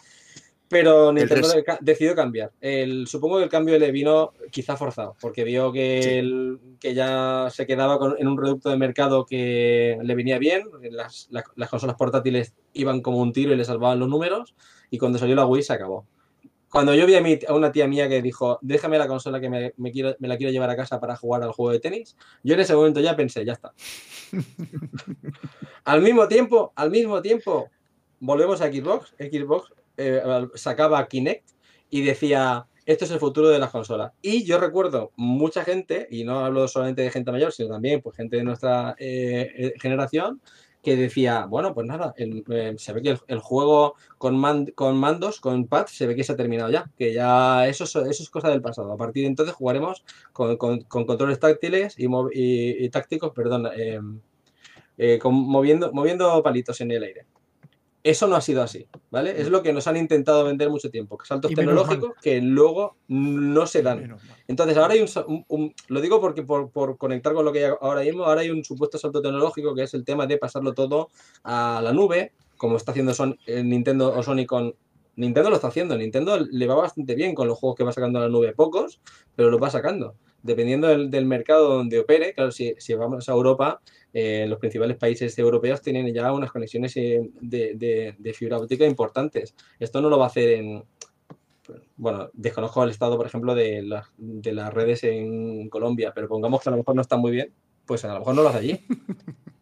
Pero 0.69 1.13
Nintendo 1.13 1.47
decidió 1.79 2.13
cambiar. 2.13 2.51
El, 2.59 3.07
supongo 3.07 3.37
que 3.37 3.45
el 3.45 3.49
cambio 3.49 3.79
le 3.79 3.89
vino 3.91 4.33
quizá 4.51 4.75
forzado, 4.75 5.15
porque 5.21 5.45
vio 5.45 5.71
que, 5.71 6.01
Sí. 6.03 6.09
el- 6.09 6.59
que 6.79 6.93
ya 6.93 7.47
se 7.51 7.65
quedaba 7.65 7.97
con- 7.97 8.15
en 8.19 8.27
un 8.27 8.35
producto 8.35 8.69
de 8.69 8.75
mercado 8.77 9.25
que 9.25 9.97
le 10.03 10.15
venía 10.15 10.37
bien, 10.39 10.63
las, 10.91 11.27
las- 11.31 11.45
las 11.55 11.69
consolas 11.69 11.95
portátiles 11.95 12.53
iban 12.73 13.01
como 13.01 13.19
un 13.19 13.31
tiro 13.31 13.53
y 13.53 13.55
le 13.55 13.63
salvaban 13.63 13.97
los 13.99 14.09
números, 14.09 14.55
y 14.91 14.97
cuando 14.97 15.17
salió 15.17 15.35
la 15.35 15.45
Wii 15.45 15.63
se 15.63 15.71
acabó. 15.73 16.05
Cuando 16.69 16.93
yo 16.93 17.05
vi 17.05 17.15
a, 17.15 17.21
mi- 17.21 17.39
a 17.47 17.53
una 17.53 17.71
tía 17.71 17.87
mía 17.87 18.09
que 18.09 18.21
dijo, 18.21 18.59
déjame 18.61 18.97
la 18.97 19.07
consola 19.07 19.39
que 19.39 19.49
me, 19.49 19.73
me 19.77 19.89
quiero, 19.93 20.17
me 20.19 20.27
la 20.27 20.35
quiero 20.35 20.51
llevar 20.51 20.69
a 20.69 20.75
casa 20.75 20.99
para 20.99 21.15
jugar 21.15 21.41
al 21.43 21.53
juego 21.53 21.71
de 21.71 21.79
tenis, 21.79 22.17
yo 22.43 22.55
en 22.55 22.59
ese 22.59 22.75
momento 22.75 22.99
ya 22.99 23.15
pensé, 23.15 23.45
ya 23.45 23.53
está. 23.53 23.71
al 25.85 26.01
mismo 26.01 26.27
tiempo, 26.27 26.73
al 26.75 26.91
mismo 26.91 27.21
tiempo, 27.21 27.69
volvemos 28.19 28.59
a 28.61 28.67
Xbox. 28.67 29.13
Xbox 29.17 29.71
eh, 29.97 30.21
sacaba 30.55 31.07
Kinect 31.07 31.49
y 31.89 32.01
decía, 32.01 32.67
esto 32.85 33.05
es 33.05 33.11
el 33.11 33.19
futuro 33.19 33.49
de 33.49 33.59
las 33.59 33.71
consolas. 33.71 34.13
Y 34.21 34.45
yo 34.45 34.59
recuerdo 34.59 35.11
mucha 35.17 35.63
gente, 35.63 36.07
y 36.09 36.23
no 36.23 36.39
hablo 36.45 36.67
solamente 36.67 37.01
de 37.01 37.11
gente 37.11 37.31
mayor, 37.31 37.51
sino 37.51 37.69
también 37.69 38.01
pues, 38.01 38.15
gente 38.15 38.37
de 38.37 38.43
nuestra 38.43 38.95
eh, 38.97 39.51
eh, 39.57 39.73
generación, 39.81 40.41
que 40.81 40.95
decía, 40.95 41.45
bueno, 41.47 41.73
pues 41.73 41.85
nada, 41.85 42.13
se 42.77 42.93
ve 42.93 43.01
que 43.01 43.17
el, 43.27 43.39
juego 43.39 43.95
con, 44.17 44.37
man- 44.37 44.67
con 44.73 44.95
mandos, 44.95 45.41
con 45.41 45.67
pads, 45.67 45.91
se 45.91 46.07
ve 46.07 46.15
que 46.15 46.23
se 46.23 46.31
ha 46.31 46.37
terminado 46.37 46.71
ya, 46.71 46.89
que 46.97 47.13
ya 47.13 47.67
eso, 47.67 47.83
es- 48.05 48.29
cosa 48.29 48.49
del 48.49 48.61
pasado. 48.61 48.93
A 48.93 48.97
partir 48.97 49.23
de 49.23 49.27
entonces 49.27 49.53
jugaremos 49.53 50.05
con, 50.31 50.55
con- 50.55 50.81
con 50.81 51.05
controles 51.05 51.39
táctiles 51.39 51.95
y, 51.97 52.89
tácticos, 52.89 53.33
perdón, 53.33 53.67
con- 55.19 55.33
moviendo, 55.35 55.91
moviendo 55.91 56.41
palitos 56.41 56.79
en 56.79 56.91
el 56.91 57.03
aire. 57.03 57.25
Eso 58.03 58.27
no 58.27 58.35
ha 58.37 58.41
sido 58.41 58.61
así, 58.63 58.87
¿vale? 59.11 59.41
Es 59.41 59.49
lo 59.49 59.61
que 59.63 59.73
nos 59.73 59.85
han 59.87 59.97
intentado 59.97 60.45
vender 60.45 60.69
mucho 60.69 60.89
tiempo, 60.89 61.17
saltos 61.25 61.51
tecnológicos 61.73 62.21
que 62.21 62.39
luego 62.41 62.95
no 63.09 63.67
se 63.67 63.81
dan. 63.81 63.99
Entonces, 64.47 64.77
ahora 64.77 64.93
hay 64.93 65.01
un, 65.01 65.07
un- 65.27 65.45
un- 65.49 65.73
lo 65.89 65.99
digo 65.99 66.21
porque 66.21 66.43
por, 66.43 66.69
por 66.71 66.97
conectar 66.97 67.33
con 67.33 67.43
lo 67.43 67.51
que 67.51 67.65
hay 67.65 67.71
ahora 67.81 68.01
mismo, 68.01 68.23
ahora 68.23 68.41
hay 68.41 68.49
un 68.49 68.63
supuesto 68.63 68.97
salto 68.97 69.21
tecnológico 69.21 69.75
que 69.75 69.83
es 69.83 69.93
el 69.93 70.05
tema 70.05 70.25
de 70.25 70.37
pasarlo 70.37 70.73
todo 70.73 71.09
a 71.43 71.81
la 71.83 71.91
nube, 71.91 72.31
como 72.55 72.77
está 72.77 72.91
haciendo 72.91 73.13
Son- 73.13 73.37
eh, 73.45 73.61
Nintendo 73.63 74.15
o 74.17 74.23
Sony 74.23 74.45
con... 74.45 74.73
Nintendo 75.17 75.49
lo 75.49 75.55
está 75.55 75.69
haciendo, 75.69 75.97
Nintendo 75.97 76.37
le 76.39 76.67
va 76.67 76.75
bastante 76.75 77.15
bien 77.15 77.33
con 77.33 77.47
los 77.47 77.57
juegos 77.57 77.75
que 77.75 77.83
va 77.83 77.91
sacando 77.91 78.19
a 78.19 78.21
la 78.21 78.29
nube, 78.29 78.53
pocos, 78.53 79.01
pero 79.35 79.49
lo 79.49 79.57
va 79.57 79.69
sacando. 79.71 80.13
Dependiendo 80.43 80.87
del, 80.87 81.09
del 81.09 81.25
mercado 81.25 81.73
donde 81.73 81.97
opere, 81.99 82.35
claro, 82.35 82.51
si, 82.51 82.75
si 82.77 82.93
vamos 82.93 83.27
a 83.27 83.31
Europa, 83.33 83.81
eh, 84.19 84.47
los 84.47 84.57
principales 84.57 84.97
países 84.97 85.37
europeos 85.37 85.79
tienen 85.81 86.11
ya 86.11 86.31
unas 86.33 86.51
conexiones 86.51 86.97
eh, 86.97 87.21
de, 87.39 87.75
de- 87.75 88.15
de 88.17 88.33
fibra 88.33 88.57
óptica 88.57 88.83
importantes. 88.85 89.53
Esto 89.79 90.01
no 90.01 90.09
lo 90.09 90.17
va 90.17 90.25
a 90.25 90.27
hacer 90.27 90.49
en, 90.53 90.83
bueno, 91.97 92.29
desconozco 92.33 92.83
el 92.83 92.89
estado, 92.89 93.15
por 93.17 93.27
ejemplo, 93.27 93.53
de, 93.53 93.83
las- 93.83 94.07
de 94.17 94.53
las 94.53 94.73
redes 94.73 95.03
en 95.03 95.69
Colombia, 95.69 96.13
pero 96.15 96.27
pongamos 96.27 96.61
que 96.63 96.69
a 96.69 96.71
lo 96.71 96.77
mejor 96.77 96.95
no 96.95 97.01
está 97.01 97.17
muy 97.17 97.31
bien, 97.31 97.53
pues 97.85 98.03
a 98.05 98.13
lo 98.13 98.19
mejor 98.19 98.33
no 98.35 98.41
lo 98.43 98.49
hace 98.49 98.57
allí. 98.59 98.79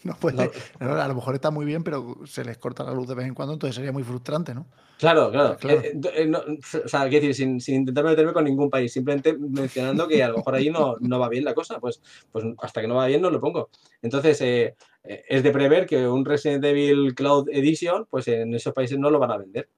No 0.04 0.14
puede. 0.14 0.50
No. 0.80 0.92
a 0.94 1.08
lo 1.08 1.14
mejor 1.14 1.34
está 1.34 1.50
muy 1.50 1.66
bien, 1.66 1.84
pero 1.84 2.16
se 2.24 2.42
les 2.42 2.56
corta 2.56 2.84
la 2.84 2.94
luz 2.94 3.06
de 3.06 3.14
vez 3.14 3.26
en 3.26 3.34
cuando, 3.34 3.52
entonces 3.52 3.76
sería 3.76 3.92
muy 3.92 4.02
frustrante, 4.02 4.54
¿no? 4.54 4.66
Claro, 4.98 5.30
claro. 5.30 5.56
Claro. 5.58 5.80
Eh, 5.80 6.00
eh, 6.14 6.26
no, 6.26 6.38
o 6.38 6.88
sea, 6.88 7.08
quiero 7.08 7.26
decir, 7.26 7.34
sin, 7.34 7.60
sin 7.60 7.76
intentar 7.76 8.04
meterme 8.04 8.32
con 8.32 8.44
ningún 8.44 8.70
país, 8.70 8.92
simplemente 8.92 9.36
mencionando 9.38 10.08
que 10.08 10.22
a 10.22 10.28
lo 10.28 10.38
mejor 10.38 10.54
ahí 10.54 10.70
no, 10.70 10.96
no 11.00 11.18
va 11.18 11.28
bien 11.28 11.44
la 11.44 11.54
cosa, 11.54 11.78
pues, 11.80 12.00
pues 12.32 12.44
hasta 12.62 12.80
que 12.80 12.88
no 12.88 12.96
va 12.96 13.06
bien 13.06 13.20
no 13.20 13.30
lo 13.30 13.40
pongo. 13.40 13.68
Entonces, 14.02 14.40
eh, 14.40 14.74
eh, 15.04 15.24
es 15.28 15.42
de 15.42 15.50
prever 15.50 15.86
que 15.86 16.06
un 16.06 16.24
Resident 16.24 16.64
Evil 16.64 17.14
Cloud 17.14 17.48
Edition, 17.50 18.06
pues 18.10 18.28
en 18.28 18.54
esos 18.54 18.72
países 18.72 18.98
no 18.98 19.10
lo 19.10 19.18
van 19.18 19.30
a 19.30 19.38
vender. 19.38 19.68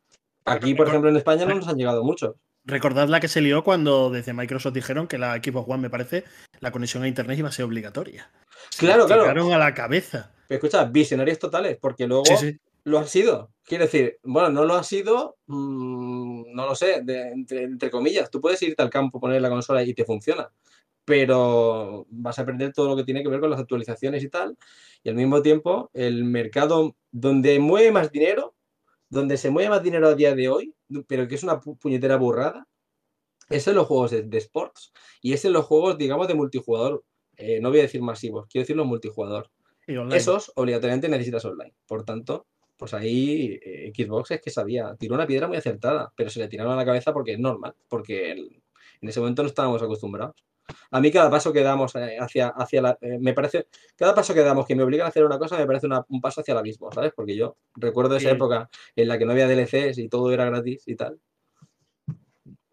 Aquí, 0.44 0.74
por 0.74 0.88
ejemplo, 0.88 1.08
en 1.08 1.16
España 1.16 1.46
no 1.46 1.54
nos 1.54 1.68
han 1.68 1.76
llegado 1.76 2.02
muchos. 2.02 2.34
Recordad 2.64 3.08
la 3.08 3.20
que 3.20 3.28
se 3.28 3.40
lió 3.40 3.64
cuando 3.64 4.10
desde 4.10 4.32
Microsoft 4.32 4.74
dijeron 4.74 5.08
que 5.08 5.18
la 5.18 5.34
Xbox 5.34 5.68
One, 5.68 5.82
me 5.82 5.90
parece, 5.90 6.24
la 6.60 6.70
conexión 6.70 7.02
a 7.02 7.08
internet 7.08 7.38
iba 7.38 7.48
a 7.48 7.52
ser 7.52 7.64
obligatoria. 7.64 8.30
Claro, 8.78 9.02
la 9.02 9.06
claro. 9.06 9.22
tiraron 9.22 9.52
a 9.52 9.58
la 9.58 9.74
cabeza. 9.74 10.32
Pero 10.48 10.58
escucha, 10.58 10.84
visionarios 10.84 11.38
totales, 11.38 11.78
porque 11.80 12.06
luego 12.06 12.24
Sí, 12.26 12.36
sí. 12.36 12.58
lo 12.84 12.98
han 12.98 13.08
sido. 13.08 13.50
Quiero 13.64 13.84
decir, 13.84 14.18
bueno, 14.22 14.50
no 14.50 14.64
lo 14.64 14.74
ha 14.74 14.82
sido, 14.84 15.36
mm, 15.46 16.54
no 16.54 16.66
lo 16.66 16.74
sé, 16.74 17.00
de- 17.02 17.28
entre, 17.32 17.62
entre 17.64 17.90
comillas. 17.90 18.30
Tú 18.30 18.40
puedes 18.40 18.60
irte 18.62 18.82
al 18.82 18.90
campo, 18.90 19.20
poner 19.20 19.40
la 19.40 19.48
consola 19.50 19.82
y 19.82 19.94
te 19.94 20.04
funciona, 20.04 20.50
pero 21.04 22.06
vas 22.10 22.38
a 22.38 22.44
perder 22.46 22.72
todo 22.72 22.88
lo 22.88 22.96
que 22.96 23.04
tiene 23.04 23.22
que 23.22 23.28
ver 23.28 23.40
con 23.40 23.50
las 23.50 23.60
actualizaciones 23.60 24.22
y 24.22 24.28
tal. 24.28 24.56
Y 25.02 25.08
al 25.08 25.14
mismo 25.14 25.42
tiempo, 25.42 25.90
el 25.94 26.24
mercado 26.24 26.96
donde 27.10 27.58
mueve 27.58 27.90
más 27.92 28.10
dinero, 28.12 28.54
donde 29.08 29.36
se 29.36 29.50
mueve 29.50 29.68
más 29.70 29.82
dinero 29.82 30.08
a 30.08 30.14
día 30.14 30.34
de 30.34 30.48
hoy, 30.48 30.74
pero 31.06 31.28
que 31.28 31.34
es 31.34 31.42
una 31.42 31.60
pu- 31.60 31.78
puñetera 31.78 32.16
burrada, 32.16 32.66
es 33.50 33.66
en 33.68 33.74
los 33.74 33.86
juegos 33.86 34.10
de, 34.12 34.22
de 34.22 34.38
sports 34.38 34.92
y 35.20 35.32
es 35.34 35.44
en 35.44 35.52
los 35.52 35.66
juegos, 35.66 35.98
digamos, 35.98 36.28
de 36.28 36.34
multijugador. 36.34 37.04
Eh, 37.36 37.60
no 37.60 37.70
voy 37.70 37.78
a 37.80 37.82
decir 37.82 38.02
masivos, 38.02 38.46
quiero 38.46 38.62
decir 38.62 38.76
los 38.76 38.86
multijugador. 38.86 39.50
Y. 39.86 39.94
Esos 40.14 40.52
obligatoriamente 40.56 41.08
necesitas 41.08 41.44
online. 41.44 41.74
Por 41.86 42.04
tanto, 42.04 42.46
pues 42.76 42.94
ahí 42.94 43.58
eh, 43.62 43.92
Xbox 43.96 44.30
es 44.32 44.40
que 44.40 44.50
sabía, 44.50 44.94
tiró 44.98 45.14
una 45.14 45.26
piedra 45.26 45.48
muy 45.48 45.56
acertada, 45.56 46.12
pero 46.16 46.30
se 46.30 46.40
le 46.40 46.48
tiraron 46.48 46.72
a 46.72 46.76
la 46.76 46.84
cabeza 46.84 47.12
porque 47.12 47.32
es 47.32 47.38
normal, 47.38 47.74
porque 47.88 48.32
el- 48.32 48.62
en 49.00 49.08
ese 49.08 49.18
momento 49.20 49.42
no 49.42 49.48
estábamos 49.48 49.82
acostumbrados. 49.82 50.36
A 50.92 51.00
mí 51.00 51.10
cada 51.10 51.28
paso 51.28 51.52
que 51.52 51.60
damos 51.62 51.94
eh, 51.96 52.16
hacia, 52.20 52.48
hacia 52.48 52.80
la... 52.80 52.98
eh, 53.00 53.18
me 53.20 53.34
parece... 53.34 53.66
Cada 53.96 54.14
paso 54.14 54.32
que 54.32 54.40
damos 54.42 54.64
que 54.64 54.76
me 54.76 54.84
obligan 54.84 55.06
a 55.06 55.08
hacer 55.08 55.24
una 55.24 55.38
cosa 55.38 55.58
me 55.58 55.66
parece 55.66 55.86
una- 55.86 56.04
un 56.08 56.20
paso 56.20 56.40
hacia 56.40 56.52
el 56.52 56.58
abismo, 56.58 56.90
¿sabes? 56.92 57.12
Porque 57.14 57.34
yo 57.34 57.56
recuerdo 57.74 58.16
esa 58.16 58.28
Sí. 58.30 58.34
época 58.36 58.70
en 58.94 59.08
la 59.08 59.18
que 59.18 59.24
no 59.26 59.32
había 59.32 59.48
DLCs 59.48 59.98
y 59.98 60.08
todo 60.08 60.30
era 60.32 60.44
gratis 60.44 60.84
y 60.86 60.94
tal. 60.94 61.18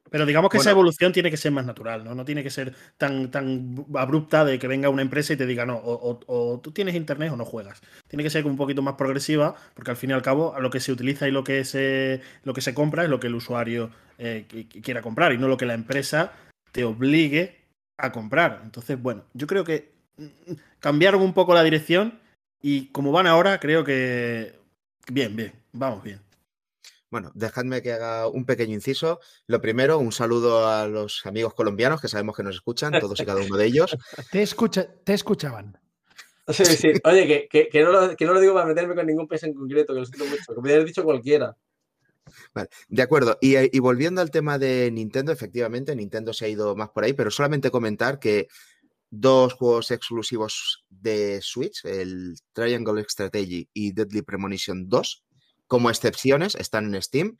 Pero 0.10 0.26
digamos 0.26 0.50
que 0.50 0.58
esa 0.58 0.72
evolución 0.72 1.14
tiene 1.14 1.30
que 1.32 1.38
ser 1.38 1.52
más 1.52 1.66
natural, 1.66 2.04
¿no? 2.04 2.16
No 2.16 2.26
tiene 2.26 2.42
que 2.44 2.50
ser 2.50 2.74
tan, 2.98 3.30
tan 3.32 3.86
abrupta 3.96 4.44
de 4.46 4.58
que 4.60 4.68
venga 4.68 4.90
una 4.90 5.02
empresa 5.02 5.34
y 5.34 5.38
te 5.38 5.46
diga, 5.46 5.66
no, 5.66 5.76
o, 5.78 5.94
o- 6.28 6.54
o 6.54 6.60
tú 6.60 6.72
tienes 6.72 6.96
internet 6.96 7.32
o 7.32 7.36
no 7.38 7.46
juegas. 7.46 7.82
Tiene 8.08 8.24
que 8.24 8.30
ser 8.30 8.46
un 8.46 8.58
poquito 8.58 8.82
más 8.82 8.96
progresiva, 8.96 9.56
porque 9.76 9.92
al 9.92 9.98
fin 9.98 10.10
y 10.10 10.14
al 10.14 10.22
cabo 10.22 10.56
lo 10.60 10.70
que 10.70 10.80
se 10.80 10.92
utiliza 10.92 11.28
y 11.28 11.32
lo 11.32 11.44
que 11.44 11.64
se, 11.66 12.22
lo 12.44 12.54
que 12.54 12.62
se 12.62 12.74
compra 12.74 13.04
es 13.04 13.10
lo 13.10 13.20
que 13.20 13.28
el 13.28 13.36
usuario 13.36 13.92
eh, 14.18 14.46
qui- 14.50 14.68
qui- 14.68 14.82
quiera 14.84 15.02
comprar 15.02 15.32
y 15.34 15.38
no 15.38 15.48
lo 15.48 15.58
que 15.58 15.66
la 15.66 15.74
empresa 15.76 16.34
te 16.72 16.84
obligue 16.84 17.58
a 17.98 18.12
comprar. 18.12 18.62
Entonces, 18.64 19.02
bueno, 19.02 19.24
yo 19.34 19.46
creo 19.48 19.64
que 19.64 19.92
mm, 20.18 20.54
cambiaron 20.80 21.22
un 21.22 21.34
poco 21.34 21.54
la 21.54 21.64
dirección 21.64 22.20
y 22.62 22.88
como 22.88 23.12
van 23.12 23.28
ahora, 23.28 23.60
creo 23.60 23.84
que 23.84 24.54
bien, 25.12 25.36
bien, 25.36 25.54
vamos 25.72 26.04
bien. 26.04 26.20
Bueno, 27.12 27.32
dejadme 27.34 27.82
que 27.82 27.92
haga 27.94 28.28
un 28.28 28.46
pequeño 28.46 28.74
inciso. 28.74 29.20
Lo 29.48 29.62
primero, 29.62 29.98
un 29.98 30.12
saludo 30.12 30.68
a 30.68 30.88
los 30.88 31.26
amigos 31.26 31.54
colombianos 31.56 32.02
que 32.02 32.08
sabemos 32.08 32.36
que 32.36 32.44
nos 32.44 32.56
escuchan, 32.56 33.00
todos 33.00 33.20
y 33.20 33.26
cada 33.26 33.42
uno 33.42 33.58
de 33.58 33.66
ellos. 33.66 33.98
Te, 34.32 34.42
escucha, 34.44 34.88
te 35.04 35.14
escuchaban. 35.14 35.78
Sí, 36.48 36.66
sí. 36.66 36.94
Oye, 37.04 37.28
que, 37.28 37.48
que- 37.48 37.70
que 37.70 37.84
no 37.84 37.92
lo, 37.92 38.16
que 38.16 38.26
no 38.26 38.34
lo 38.34 38.40
digo 38.40 38.54
para 38.54 38.66
meterme 38.66 38.96
con 38.96 39.06
ningún 39.06 39.28
país 39.28 39.44
en 39.44 39.54
concreto, 39.54 39.94
que 39.94 40.00
lo 40.00 40.06
siento 40.06 40.26
mucho, 40.26 40.44
que 40.48 40.56
me 40.56 40.62
hubieras 40.62 40.86
dicho 40.86 41.04
cualquiera. 41.04 41.56
Vale, 42.54 42.70
de 42.88 43.02
acuerdo. 43.02 43.38
Y, 43.42 43.56
eh, 43.56 43.70
y 43.72 43.80
volviendo 43.80 44.22
al 44.22 44.32
tema 44.32 44.58
de 44.60 44.90
Nintendo, 44.92 45.32
efectivamente, 45.32 45.96
Nintendo 45.96 46.34
se 46.34 46.46
ha 46.46 46.48
ido 46.48 46.76
más 46.76 46.90
por 46.90 47.04
ahí, 47.04 47.14
pero 47.14 47.32
solamente 47.32 47.72
comentar 47.72 48.20
que 48.20 48.48
dos 49.12 49.54
juegos 49.54 49.90
exclusivos 49.92 50.86
de 50.90 51.40
Switch, 51.42 51.84
el 51.86 52.36
Triangle 52.54 53.04
Strategy 53.08 53.68
y 53.74 53.92
Deadly 53.94 54.22
Premonition 54.22 54.88
2, 54.88 55.24
como 55.70 55.90
excepciones, 55.90 56.56
están 56.56 56.94
en 56.94 57.02
Steam. 57.02 57.38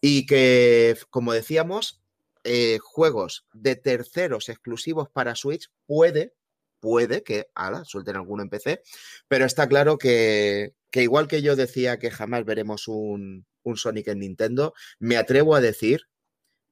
Y 0.00 0.26
que, 0.26 0.96
como 1.10 1.32
decíamos, 1.32 2.02
eh, 2.42 2.78
juegos 2.82 3.46
de 3.52 3.76
terceros 3.76 4.48
exclusivos 4.48 5.08
para 5.10 5.36
Switch 5.36 5.70
puede, 5.86 6.34
puede 6.80 7.22
que, 7.22 7.48
ala, 7.54 7.84
suelten 7.84 8.16
alguno 8.16 8.42
en 8.42 8.50
PC, 8.50 8.82
pero 9.28 9.44
está 9.44 9.68
claro 9.68 9.98
que, 9.98 10.74
que 10.90 11.02
igual 11.02 11.28
que 11.28 11.42
yo 11.42 11.54
decía 11.56 11.98
que 11.98 12.10
jamás 12.10 12.44
veremos 12.44 12.88
un, 12.88 13.46
un 13.62 13.76
Sonic 13.76 14.08
en 14.08 14.20
Nintendo, 14.20 14.74
me 14.98 15.16
atrevo 15.16 15.54
a 15.54 15.60
decir 15.60 16.02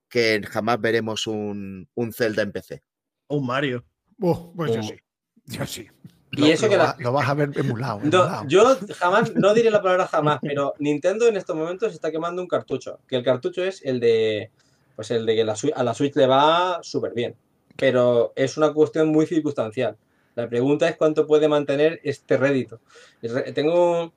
que 0.08 0.40
jamás 0.48 0.80
veremos 0.80 1.26
un, 1.26 1.88
un 1.94 2.12
Zelda 2.12 2.42
en 2.42 2.52
PC. 2.52 2.82
O 3.26 3.38
un 3.38 3.46
Mario. 3.46 3.84
Pues 4.18 4.74
yo 4.74 4.82
sí. 4.82 4.94
Yo 5.46 5.66
sí. 5.66 5.88
Y 6.36 6.40
Lo- 6.42 6.46
eso 6.46 6.66
lo 6.66 6.70
que 6.70 6.76
la- 6.76 6.96
lo 6.98 7.12
vas 7.12 7.28
a 7.28 7.34
ver 7.34 7.50
emulado. 7.54 8.00
No, 8.02 8.46
yo 8.48 8.76
jamás, 8.96 9.34
no 9.34 9.54
diré 9.54 9.70
la 9.70 9.82
palabra 9.82 10.06
jamás, 10.06 10.38
pero 10.42 10.74
Nintendo 10.78 11.26
en 11.28 11.36
estos 11.36 11.54
momentos 11.56 11.92
está 11.92 12.10
quemando 12.10 12.42
un 12.42 12.48
cartucho. 12.48 12.98
Que 13.08 13.16
el 13.16 13.24
cartucho 13.24 13.62
es 13.64 13.82
el 13.84 14.00
de. 14.00 14.50
Pues 14.96 15.10
el 15.10 15.26
de 15.26 15.34
que 15.34 15.44
la 15.44 15.54
a 15.74 15.82
la 15.82 15.94
Switch 15.94 16.14
le 16.16 16.26
va 16.26 16.78
súper 16.82 17.12
bien. 17.14 17.34
Pero 17.76 18.32
es 18.36 18.56
una 18.56 18.72
cuestión 18.72 19.08
muy 19.08 19.26
circunstancial. 19.26 19.96
La 20.36 20.48
pregunta 20.48 20.88
es 20.88 20.96
cuánto 20.96 21.26
puede 21.26 21.48
mantener 21.48 22.00
este 22.04 22.36
rédito. 22.36 22.80
Tengo. 23.54 24.12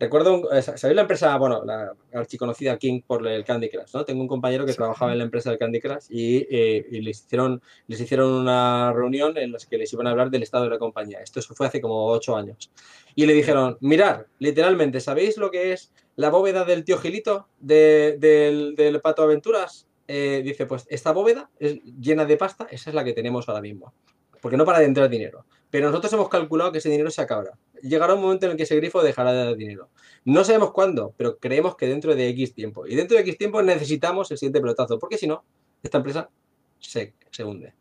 Recuerdo, 0.00 0.50
eh, 0.50 0.62
¿sabéis 0.62 0.96
la 0.96 1.02
empresa, 1.02 1.36
bueno, 1.36 1.62
la 1.62 1.92
archiconocida 2.14 2.78
King 2.78 3.02
por 3.06 3.26
el 3.28 3.44
Candy 3.44 3.68
Crush, 3.68 3.92
¿no? 3.92 4.02
Tengo 4.06 4.22
un 4.22 4.28
compañero 4.28 4.64
que 4.64 4.72
trabajaba 4.72 5.12
en 5.12 5.18
la 5.18 5.24
empresa 5.24 5.50
del 5.50 5.58
Candy 5.58 5.78
Crush 5.78 6.06
y, 6.08 6.38
eh, 6.50 6.86
y 6.90 7.02
les, 7.02 7.20
hicieron, 7.20 7.60
les 7.86 8.00
hicieron 8.00 8.32
una 8.32 8.94
reunión 8.94 9.36
en 9.36 9.52
la 9.52 9.58
que 9.58 9.76
les 9.76 9.92
iban 9.92 10.06
a 10.06 10.12
hablar 10.12 10.30
del 10.30 10.42
estado 10.42 10.64
de 10.64 10.70
la 10.70 10.78
compañía. 10.78 11.20
Esto 11.20 11.42
fue 11.42 11.66
hace 11.66 11.82
como 11.82 12.06
ocho 12.06 12.34
años. 12.34 12.70
Y 13.14 13.26
le 13.26 13.34
dijeron, 13.34 13.76
mirad, 13.80 14.22
literalmente, 14.38 15.00
¿sabéis 15.00 15.36
lo 15.36 15.50
que 15.50 15.72
es 15.74 15.92
la 16.16 16.30
bóveda 16.30 16.64
del 16.64 16.82
tío 16.82 16.96
Gilito 16.96 17.48
de- 17.58 18.16
del, 18.18 18.74
del 18.76 19.02
Pato 19.02 19.22
Aventuras? 19.22 19.86
Eh, 20.08 20.40
dice, 20.42 20.64
pues 20.64 20.86
esta 20.88 21.12
bóveda 21.12 21.50
es 21.58 21.78
llena 22.00 22.24
de 22.24 22.38
pasta, 22.38 22.66
esa 22.70 22.88
es 22.88 22.94
la 22.94 23.04
que 23.04 23.12
tenemos 23.12 23.50
ahora 23.50 23.60
mismo. 23.60 23.92
Porque 24.40 24.56
no 24.56 24.64
para 24.64 24.78
de 24.78 24.86
entrar 24.86 25.10
dinero. 25.10 25.44
Pero 25.70 25.88
nosotros 25.88 26.12
hemos 26.12 26.28
calculado 26.28 26.72
que 26.72 26.78
ese 26.78 26.88
dinero 26.90 27.10
se 27.10 27.22
acabará. 27.22 27.56
Llegará 27.82 28.14
un 28.14 28.20
momento 28.22 28.46
en 28.46 28.52
el 28.52 28.56
que 28.56 28.64
ese 28.64 28.76
grifo 28.76 29.02
dejará 29.02 29.32
de 29.32 29.44
dar 29.44 29.56
dinero. 29.56 29.88
No 30.24 30.44
sabemos 30.44 30.72
cuándo, 30.72 31.14
pero 31.16 31.38
creemos 31.38 31.76
que 31.76 31.86
dentro 31.86 32.14
de 32.14 32.28
X 32.30 32.54
tiempo. 32.54 32.86
Y 32.86 32.96
dentro 32.96 33.16
de 33.16 33.22
X 33.22 33.38
tiempo 33.38 33.62
necesitamos 33.62 34.30
el 34.30 34.38
siguiente 34.38 34.60
pelotazo, 34.60 34.98
porque 34.98 35.16
si 35.16 35.26
no, 35.26 35.44
esta 35.82 35.98
empresa 35.98 36.28
se, 36.78 37.14
se 37.30 37.44
hunde. 37.44 37.74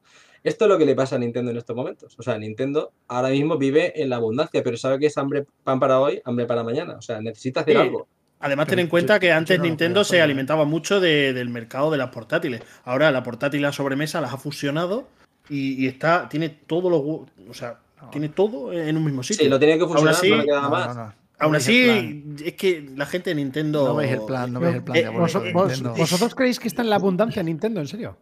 Esto 0.43 0.65
es 0.65 0.69
lo 0.69 0.77
que 0.77 0.85
le 0.85 0.95
pasa 0.95 1.15
a 1.17 1.19
Nintendo 1.19 1.51
en 1.51 1.57
estos 1.57 1.75
momentos. 1.75 2.15
O 2.17 2.23
sea, 2.23 2.37
Nintendo 2.37 2.93
ahora 3.07 3.29
mismo 3.29 3.57
vive 3.57 4.01
en 4.01 4.09
la 4.09 4.15
abundancia, 4.17 4.63
pero 4.63 4.77
sabe 4.77 4.97
que 4.99 5.07
es 5.07 5.17
hambre 5.17 5.45
pan 5.63 5.79
para 5.81 5.99
hoy, 5.99 6.21
hambre 6.23 6.45
para 6.45 6.63
mañana. 6.63 6.95
O 6.97 7.01
sea, 7.01 7.19
necesita 7.21 7.61
hacer 7.61 7.75
Sí. 7.75 7.81
algo. 7.81 8.07
Además, 8.41 8.65
Pero 8.67 8.75
ten 8.75 8.79
en 8.79 8.85
yo- 8.85 8.89
cuenta 8.91 9.19
que 9.19 9.31
antes 9.31 9.59
Nintendo 9.59 10.03
se 10.03 10.21
alimentaba 10.21 10.63
mucho 10.65 10.99
de- 10.99 11.33
del 11.33 11.49
mercado 11.49 11.91
de 11.91 11.97
las 11.97 12.09
portátiles. 12.09 12.61
Ahora 12.85 13.11
la 13.11 13.21
portátil 13.23 13.59
y 13.59 13.63
la 13.63 13.73
sobremesa 13.73 14.21
las 14.21 14.33
ha 14.33 14.37
fusionado 14.37 15.09
y, 15.49 15.83
y 15.83 15.87
está, 15.87 16.29
tiene 16.29 16.49
todos 16.49 16.89
los. 16.91 17.01
O 17.01 17.53
sea, 17.53 17.79
no. 18.01 18.09
Tiene 18.11 18.29
todo 18.29 18.71
en 18.71 18.95
un 18.95 19.03
mismo 19.03 19.23
sitio. 19.23 19.43
Sí, 19.43 19.49
lo 19.49 19.59
tiene 19.59 19.77
que 19.77 19.85
funcionar, 19.85 20.13
así- 20.13 20.29
no 20.29 20.37
le 20.37 20.45
queda 20.45 20.61
No, 20.61 20.69
más. 20.69 20.87
no, 20.87 20.93
no. 20.93 21.07
No 21.07 21.13
Aún 21.45 21.55
así, 21.55 22.23
es 22.43 22.53
que 22.55 22.89
la 22.97 23.05
gente 23.05 23.29
de 23.29 23.35
Nintendo. 23.35 23.87
No 23.87 23.95
veis 23.95 24.11
el 24.11 24.21
plan, 24.23 24.51
no 24.51 24.59
veis 24.59 24.75
el 24.75 24.83
plan 24.83 24.97
Eh, 24.97 25.01
diabólico 25.01 25.41
¿Vos- 25.53 25.83
de. 25.83 25.89
¿Vosotros 25.89 26.35
creéis 26.35 26.59
que 26.59 26.67
está 26.67 26.81
en 26.81 26.89
la 26.89 26.97
abundancia 26.97 27.41
Nintendo, 27.43 27.79
en 27.79 27.87
serio? 27.87 28.17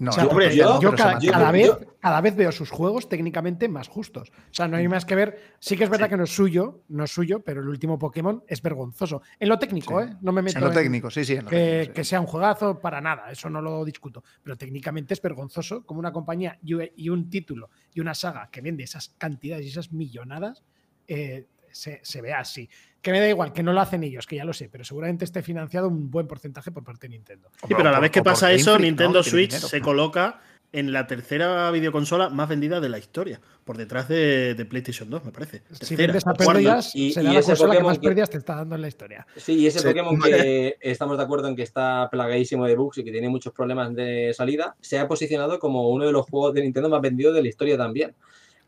No, 0.00 0.10
O 0.10 0.12
sea, 0.14 0.24
hombre, 0.26 0.56
yo- 0.56 0.80
cada, 0.96 1.52
vez, 1.52 1.70
cada 2.00 2.20
vez 2.22 2.34
veo 2.34 2.50
sus 2.52 2.70
juegos 2.70 3.08
técnicamente 3.08 3.68
más 3.68 3.86
justos. 3.86 4.30
O 4.30 4.54
sea, 4.54 4.66
no 4.66 4.78
hay 4.78 4.88
más 4.88 5.04
que 5.04 5.14
ver. 5.14 5.38
Sí 5.60 5.76
que 5.76 5.84
es 5.84 5.90
verdad 5.90 6.08
que 6.08 6.16
no 6.16 6.24
es 6.24 6.34
suyo, 6.34 6.80
no 6.88 7.04
es 7.04 7.10
suyo, 7.12 7.40
pero 7.44 7.60
el 7.60 7.68
último 7.68 7.98
Pokémon 7.98 8.42
es 8.48 8.62
vergonzoso. 8.62 9.20
En 9.38 9.50
lo 9.50 9.58
técnico, 9.58 10.02
Sí. 10.02 10.08
¿eh? 10.08 10.16
No 10.22 10.32
me 10.32 10.40
meto 10.40 10.56
En 10.58 10.64
lo 10.64 10.70
técnico, 10.70 11.10
sí, 11.10 11.22
sí. 11.24 11.34
En 11.34 11.44
lo 11.44 11.50
que, 11.50 11.56
técnico, 11.56 11.84
sí. 11.90 11.94
que 11.94 12.04
sea 12.04 12.18
un 12.20 12.26
juegazo 12.26 12.80
para 12.80 13.00
nada, 13.02 13.30
eso 13.30 13.50
no 13.50 13.60
lo 13.60 13.84
discuto. 13.84 14.24
Pero 14.42 14.56
técnicamente 14.56 15.12
es 15.12 15.20
vergonzoso 15.20 15.84
como 15.84 16.00
una 16.00 16.12
compañía 16.12 16.58
y 16.62 16.74
y 16.96 17.08
un 17.10 17.28
título 17.28 17.68
y 17.92 18.00
una 18.00 18.14
saga 18.14 18.48
que 18.50 18.62
vende 18.62 18.84
esas 18.84 19.10
cantidades 19.18 19.66
y 19.66 19.68
esas 19.68 19.92
millonadas 19.92 20.64
eh, 21.08 21.46
se, 21.72 22.00
se 22.02 22.20
vea 22.20 22.40
así. 22.40 22.68
Que 23.02 23.12
me 23.12 23.20
da 23.20 23.28
igual, 23.28 23.52
que 23.52 23.62
no 23.62 23.72
lo 23.72 23.80
hacen 23.80 24.04
ellos, 24.04 24.26
que 24.26 24.36
ya 24.36 24.44
lo 24.44 24.52
sé, 24.52 24.68
pero 24.70 24.84
seguramente 24.84 25.24
esté 25.24 25.42
financiado 25.42 25.88
un 25.88 26.10
buen 26.10 26.26
porcentaje 26.26 26.70
por 26.70 26.84
parte 26.84 27.06
de 27.08 27.12
Nintendo. 27.16 27.48
Sí, 27.66 27.74
pero 27.74 27.88
a 27.88 27.92
la 27.92 28.00
vez 28.00 28.10
que 28.10 28.22
pasa 28.22 28.52
eso. 28.52 28.78
Nintendo 28.78 29.22
Switch 29.22 29.52
dinero. 29.52 29.68
se 29.68 29.80
coloca 29.80 30.40
en 30.72 30.92
la 30.92 31.06
tercera 31.08 31.68
videoconsola 31.72 32.28
más 32.28 32.48
vendida 32.48 32.78
de 32.78 32.88
la 32.88 32.98
historia, 32.98 33.40
por 33.64 33.76
detrás 33.76 34.06
de, 34.06 34.54
de 34.54 34.64
PlayStation 34.66 35.10
2, 35.10 35.24
me 35.24 35.32
parece. 35.32 35.62
Si 35.80 35.96
vendes 35.96 36.24
a 36.26 36.32
pérdidas, 36.34 36.94
Y- 36.94 37.10
será 37.12 37.30
y 37.30 37.32
la 37.34 37.40
ese 37.40 37.48
consola 37.52 37.72
que 37.72 37.76
Pokémon 37.78 37.90
más 37.90 37.98
que- 37.98 38.06
pérdidas 38.08 38.30
te 38.30 38.38
está 38.38 38.54
dando 38.54 38.74
en 38.76 38.82
la 38.82 38.88
historia. 38.88 39.26
Sí, 39.34 39.54
y 39.54 39.66
ese 39.66 39.80
Sí. 39.80 39.86
Pokémon 39.88 40.20
que 40.20 40.76
estamos 40.80 41.16
de 41.16 41.24
acuerdo 41.24 41.48
en 41.48 41.56
que 41.56 41.62
está 41.62 42.06
plagadísimo 42.10 42.66
de 42.66 42.76
bugs 42.76 42.98
y 42.98 43.04
que 43.04 43.10
tiene 43.10 43.28
muchos 43.28 43.52
problemas 43.52 43.92
de 43.94 44.32
salida, 44.36 44.76
se 44.80 44.98
ha 45.00 45.08
posicionado 45.08 45.58
como 45.58 45.88
uno 45.88 46.04
de 46.06 46.12
los 46.12 46.26
juegos 46.26 46.54
de 46.54 46.60
Nintendo 46.62 46.88
más 46.88 47.00
vendidos 47.00 47.34
de 47.34 47.42
la 47.42 47.48
historia 47.48 47.76
también. 47.76 48.14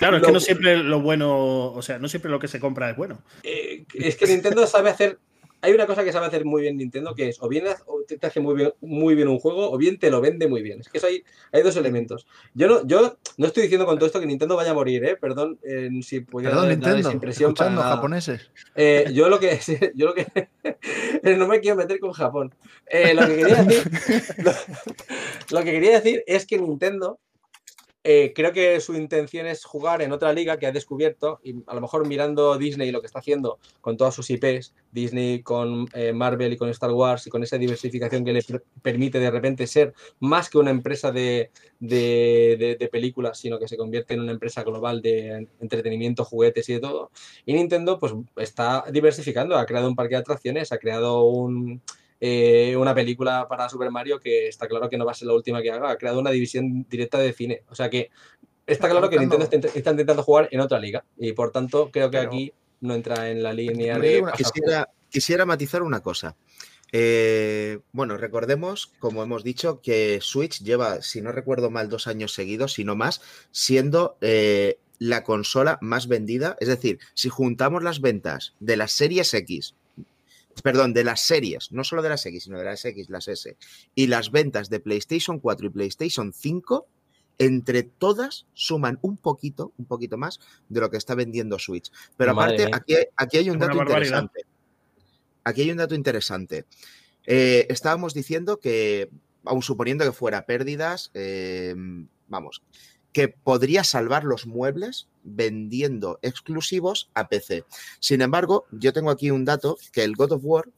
Claro, 0.02 0.16
es 0.18 0.22
que 0.24 0.32
no 0.32 0.40
siempre 0.40 0.76
lo 0.76 1.00
bueno, 1.00 1.72
o 1.72 1.82
sea, 1.82 1.98
no 1.98 2.08
siempre 2.08 2.30
lo 2.30 2.38
que 2.38 2.48
se 2.48 2.60
compra 2.60 2.90
es 2.90 2.96
bueno. 2.96 3.22
Eh, 3.42 3.84
es 3.94 4.16
que 4.16 4.26
Nintendo 4.26 4.66
sabe 4.66 4.90
hacer. 4.90 5.18
Hay 5.64 5.72
una 5.72 5.86
cosa 5.86 6.02
que 6.02 6.10
sabe 6.10 6.26
hacer 6.26 6.44
muy 6.44 6.62
bien 6.62 6.76
Nintendo, 6.76 7.14
que 7.14 7.28
es 7.28 7.40
o 7.40 7.48
bien 7.48 7.64
o 7.86 8.02
te 8.02 8.18
hace 8.26 8.40
muy 8.40 8.56
bien, 8.56 8.72
muy 8.80 9.14
bien 9.14 9.28
un 9.28 9.38
juego, 9.38 9.70
o 9.70 9.78
bien 9.78 9.96
te 9.96 10.10
lo 10.10 10.20
vende 10.20 10.48
muy 10.48 10.60
bien. 10.60 10.80
Es 10.80 10.88
que 10.88 10.98
eso 10.98 11.06
hay, 11.06 11.22
hay 11.52 11.62
dos 11.62 11.76
elementos. 11.76 12.26
Yo 12.52 12.66
no, 12.66 12.84
yo 12.84 13.16
no 13.36 13.46
estoy 13.46 13.62
diciendo 13.62 13.86
con 13.86 13.96
todo 13.96 14.06
esto 14.06 14.18
que 14.18 14.26
Nintendo 14.26 14.56
vaya 14.56 14.72
a 14.72 14.74
morir, 14.74 15.04
¿eh? 15.04 15.16
Perdón 15.16 15.60
eh, 15.62 15.88
si 16.02 16.18
pudiera 16.18 16.56
Perdón, 16.56 16.68
dar- 16.68 16.78
dar 16.80 16.88
esa 16.88 16.94
Nintendo. 16.96 17.12
impresión 17.12 17.54
para 17.54 17.70
nada. 17.70 17.94
japoneses. 17.94 18.50
Eh, 18.74 19.08
yo 19.14 19.28
lo 19.28 19.38
que 19.38 19.56
yo 19.94 20.06
lo 20.06 20.14
que 20.14 20.26
no 21.36 21.46
me 21.46 21.60
quiero 21.60 21.76
meter 21.76 22.00
con 22.00 22.10
Japón. 22.10 22.52
Eh, 22.88 23.14
lo 23.14 23.24
que 23.28 23.36
quería 23.36 23.62
decir 23.62 23.92
lo, 24.44 24.52
lo 25.58 25.64
que 25.64 25.70
quería 25.70 25.92
decir 25.92 26.24
es 26.26 26.44
que 26.44 26.58
Nintendo 26.58 27.20
eh, 28.04 28.32
creo 28.34 28.52
que 28.52 28.80
su 28.80 28.94
intención 28.94 29.46
es 29.46 29.64
jugar 29.64 30.02
en 30.02 30.10
otra 30.12 30.32
liga 30.32 30.58
que 30.58 30.66
ha 30.66 30.72
descubierto 30.72 31.38
y 31.44 31.62
a 31.66 31.74
lo 31.74 31.80
mejor 31.80 32.06
mirando 32.06 32.58
Disney 32.58 32.90
lo 32.90 33.00
que 33.00 33.06
está 33.06 33.20
haciendo 33.20 33.58
con 33.80 33.96
todas 33.96 34.14
sus 34.14 34.28
IPs, 34.28 34.74
Disney 34.90 35.42
con 35.42 35.86
eh, 35.94 36.12
Marvel 36.12 36.52
y 36.52 36.56
con 36.56 36.68
Star 36.70 36.90
Wars 36.90 37.26
y 37.26 37.30
con 37.30 37.42
esa 37.44 37.58
diversificación 37.58 38.24
que 38.24 38.32
le 38.32 38.42
per- 38.42 38.64
permite 38.82 39.20
de 39.20 39.30
repente 39.30 39.66
ser 39.68 39.94
más 40.18 40.50
que 40.50 40.58
una 40.58 40.70
empresa 40.70 41.12
de, 41.12 41.50
de, 41.78 42.56
de- 42.58 42.76
de 42.78 42.88
películas, 42.88 43.38
sino 43.38 43.58
que 43.58 43.68
se 43.68 43.76
convierte 43.76 44.14
en 44.14 44.20
una 44.20 44.32
empresa 44.32 44.64
global 44.64 45.00
de 45.00 45.46
entretenimiento, 45.60 46.24
juguetes 46.24 46.68
y 46.68 46.74
de 46.74 46.80
todo. 46.80 47.10
Y 47.46 47.52
Nintendo 47.54 47.98
pues 47.98 48.12
está 48.36 48.84
diversificando, 48.90 49.56
ha 49.56 49.66
creado 49.66 49.86
un 49.88 49.94
parque 49.96 50.16
de 50.16 50.20
atracciones, 50.22 50.72
ha 50.72 50.78
creado 50.78 51.22
un, 51.24 51.80
eh, 52.24 52.76
una 52.76 52.94
película 52.94 53.48
para 53.48 53.68
Super 53.68 53.90
Mario 53.90 54.20
que 54.20 54.46
está 54.46 54.68
claro 54.68 54.88
que 54.88 54.96
no 54.96 55.04
va 55.04 55.10
a 55.10 55.14
ser 55.14 55.26
la 55.26 55.34
última 55.34 55.60
que 55.60 55.72
haga, 55.72 55.90
ha 55.90 55.98
creado 55.98 56.20
una 56.20 56.30
división 56.30 56.86
directa 56.88 57.18
de 57.18 57.32
cine. 57.32 57.64
O 57.68 57.74
sea 57.74 57.90
que 57.90 58.10
está 58.64 58.88
claro 58.88 59.10
que 59.10 59.18
Nintendo 59.18 59.44
está, 59.44 59.56
int- 59.56 59.72
está 59.74 59.90
intentando 59.90 60.22
jugar 60.22 60.48
en 60.52 60.60
otra 60.60 60.78
liga 60.78 61.04
y 61.18 61.32
por 61.32 61.50
tanto 61.50 61.90
creo 61.90 62.10
que 62.12 62.18
Pero- 62.18 62.30
aquí 62.30 62.52
no 62.80 62.94
entra 62.94 63.28
en 63.28 63.42
la 63.42 63.52
línea 63.52 63.98
de... 63.98 64.22
una- 64.22 64.32
Quisiera, 64.32 64.88
quisiera 65.10 65.44
matizar 65.46 65.82
una 65.82 66.00
cosa. 66.00 66.36
Eh, 66.92 67.78
bueno, 67.92 68.16
recordemos, 68.18 68.92
como 68.98 69.22
hemos 69.22 69.42
dicho, 69.42 69.80
que 69.80 70.18
Switch 70.20 70.62
lleva, 70.62 71.00
si 71.02 71.22
no 71.22 71.32
recuerdo 71.32 71.70
mal, 71.70 71.88
dos 71.88 72.06
años 72.06 72.34
seguidos, 72.34 72.74
si 72.74 72.84
no 72.84 72.94
más, 72.96 73.20
siendo 73.50 74.16
eh, 74.20 74.78
la 74.98 75.24
consola 75.24 75.78
más 75.80 76.06
vendida. 76.06 76.56
Es 76.60 76.68
decir, 76.68 76.98
si 77.14 77.30
juntamos 77.30 77.82
las 77.82 78.00
ventas 78.00 78.54
de 78.60 78.76
las 78.76 78.92
series 78.92 79.32
X, 79.32 79.74
perdón, 80.62 80.92
de 80.92 81.04
las 81.04 81.20
series, 81.22 81.72
no 81.72 81.84
solo 81.84 82.02
de 82.02 82.08
las 82.10 82.26
X, 82.26 82.44
sino 82.44 82.58
de 82.58 82.64
las 82.64 82.84
X, 82.84 83.08
las 83.08 83.28
S, 83.28 83.56
y 83.94 84.06
las 84.08 84.30
ventas 84.30 84.68
de 84.70 84.80
PlayStation 84.80 85.38
4 85.40 85.66
y 85.66 85.70
PlayStation 85.70 86.32
5, 86.32 86.86
entre 87.38 87.82
todas 87.82 88.46
suman 88.52 88.98
un 89.02 89.16
poquito, 89.16 89.72
un 89.78 89.86
poquito 89.86 90.18
más 90.18 90.38
de 90.68 90.80
lo 90.80 90.90
que 90.90 90.96
está 90.98 91.14
vendiendo 91.14 91.58
Switch. 91.58 91.90
Pero 92.16 92.34
Madre 92.34 92.64
aparte, 92.64 92.76
aquí, 92.76 92.94
hay- 92.94 93.06
aquí 93.16 93.36
hay 93.38 93.50
un 93.50 93.58
dato 93.58 93.72
interesante. 93.82 94.40
Aquí 95.44 95.62
hay 95.62 95.70
un 95.70 95.78
dato 95.78 95.94
interesante. 95.94 96.66
Eh, 97.26 97.66
estábamos 97.70 98.14
diciendo 98.14 98.58
que, 98.60 99.10
aun 99.44 99.62
suponiendo 99.62 100.04
que 100.04 100.12
fuera 100.12 100.44
pérdidas, 100.46 101.10
eh, 101.14 101.74
vamos, 102.28 102.62
que 103.12 103.28
podría 103.28 103.84
salvar 103.84 104.24
los 104.24 104.46
muebles 104.46 105.08
vendiendo 105.22 106.18
exclusivos 106.22 107.10
a 107.14 107.28
PC. 107.28 107.64
Sin 108.00 108.22
embargo, 108.22 108.66
yo 108.70 108.92
tengo 108.92 109.10
aquí 109.10 109.30
un 109.30 109.44
dato 109.44 109.76
que 109.92 110.04
el 110.04 110.16
God 110.16 110.32
of 110.32 110.44
War 110.44 110.68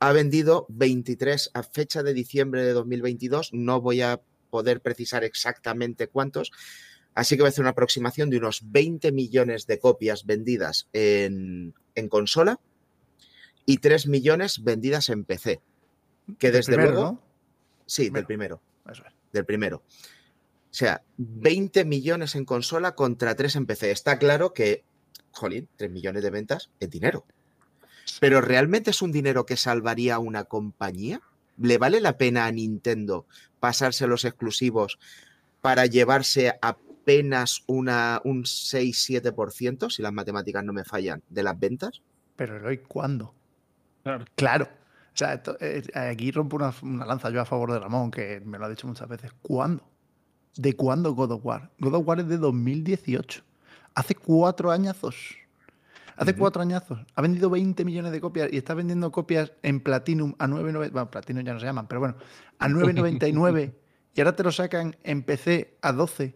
ha 0.00 0.12
vendido 0.12 0.66
23 0.68 1.50
a 1.54 1.62
fecha 1.62 2.02
de 2.02 2.14
diciembre 2.14 2.64
de 2.64 2.72
2022. 2.72 3.52
No 3.52 3.80
voy 3.80 4.02
a 4.02 4.20
poder 4.50 4.80
precisar 4.80 5.24
exactamente 5.24 6.08
cuántos. 6.08 6.52
Así 7.14 7.36
que 7.36 7.42
voy 7.42 7.48
a 7.48 7.50
hacer 7.50 7.62
una 7.62 7.70
aproximación 7.70 8.30
de 8.30 8.38
unos 8.38 8.60
20 8.70 9.12
millones 9.12 9.66
de 9.66 9.78
copias 9.78 10.24
vendidas 10.24 10.88
en, 10.92 11.74
en 11.94 12.08
consola 12.08 12.60
y 13.66 13.78
3 13.78 14.06
millones 14.06 14.62
vendidas 14.62 15.08
en 15.08 15.24
PC. 15.24 15.60
Que 16.38 16.50
desde 16.50 16.74
primero, 16.74 16.92
luego... 16.92 17.12
¿no? 17.12 17.22
Sí, 17.86 18.10
del 18.10 18.26
primero 18.26 18.60
Eso 18.90 19.02
es. 19.06 19.14
del 19.32 19.44
primero. 19.44 19.82
O 20.78 20.80
sea, 20.80 21.02
20 21.16 21.84
millones 21.84 22.36
en 22.36 22.44
consola 22.44 22.94
contra 22.94 23.34
3 23.34 23.56
en 23.56 23.66
PC. 23.66 23.90
Está 23.90 24.16
claro 24.20 24.52
que, 24.54 24.84
jolín, 25.32 25.68
3 25.74 25.90
millones 25.90 26.22
de 26.22 26.30
ventas 26.30 26.70
es 26.78 26.88
dinero. 26.88 27.26
Pero 28.20 28.40
¿realmente 28.40 28.90
es 28.90 29.02
un 29.02 29.10
dinero 29.10 29.44
que 29.44 29.56
salvaría 29.56 30.14
a 30.14 30.18
una 30.20 30.44
compañía? 30.44 31.20
¿Le 31.60 31.78
vale 31.78 32.00
la 32.00 32.16
pena 32.16 32.46
a 32.46 32.52
Nintendo 32.52 33.26
pasarse 33.58 34.06
los 34.06 34.24
exclusivos 34.24 35.00
para 35.62 35.84
llevarse 35.86 36.56
apenas 36.62 37.64
una, 37.66 38.20
un 38.22 38.44
6-7%, 38.44 39.90
si 39.90 40.00
las 40.00 40.12
matemáticas 40.12 40.62
no 40.62 40.72
me 40.72 40.84
fallan, 40.84 41.24
de 41.28 41.42
las 41.42 41.58
ventas? 41.58 42.02
Pero 42.36 42.56
Eloy, 42.56 42.78
¿cuándo? 42.86 43.34
Claro. 44.04 44.24
Claro. 44.36 44.68
O 45.12 45.16
sea, 45.18 45.34
esto- 45.34 45.56
eh, 45.60 45.82
aquí 45.92 46.30
rompo 46.30 46.54
una, 46.54 46.72
una 46.82 47.04
lanza 47.04 47.30
yo 47.30 47.40
a 47.40 47.44
favor 47.44 47.72
de 47.72 47.80
Ramón, 47.80 48.12
que 48.12 48.40
me 48.44 48.58
lo 48.58 48.66
ha 48.66 48.68
dicho 48.68 48.86
muchas 48.86 49.08
veces. 49.08 49.32
¿Cuándo? 49.42 49.82
¿De 50.56 50.74
cuándo 50.74 51.14
God 51.14 51.32
of 51.32 51.44
War? 51.44 51.70
God 51.78 51.94
of 51.94 52.06
War 52.06 52.20
es 52.20 52.28
de 52.28 52.38
2018. 52.38 53.42
Hace 53.94 54.14
cuatro 54.14 54.70
añazos. 54.70 55.36
Hace 56.16 56.34
cuatro 56.34 56.62
añazos. 56.62 56.98
Ha 57.14 57.22
vendido 57.22 57.48
20 57.48 57.84
millones 57.84 58.10
de 58.10 58.20
copias 58.20 58.48
y 58.52 58.56
está 58.56 58.74
vendiendo 58.74 59.12
copias 59.12 59.52
en 59.62 59.80
Platinum 59.80 60.34
a 60.38 60.48
9.99. 60.48 60.90
Bueno, 60.90 61.10
Platinum 61.10 61.44
ya 61.44 61.54
no 61.54 61.60
se 61.60 61.66
llaman, 61.66 61.86
pero 61.86 62.00
bueno, 62.00 62.16
a 62.58 62.68
9.99. 62.68 63.72
y 64.14 64.20
ahora 64.20 64.34
te 64.34 64.42
lo 64.42 64.50
sacan 64.50 64.96
en 65.04 65.22
PC 65.22 65.76
a 65.80 65.92
12. 65.92 66.34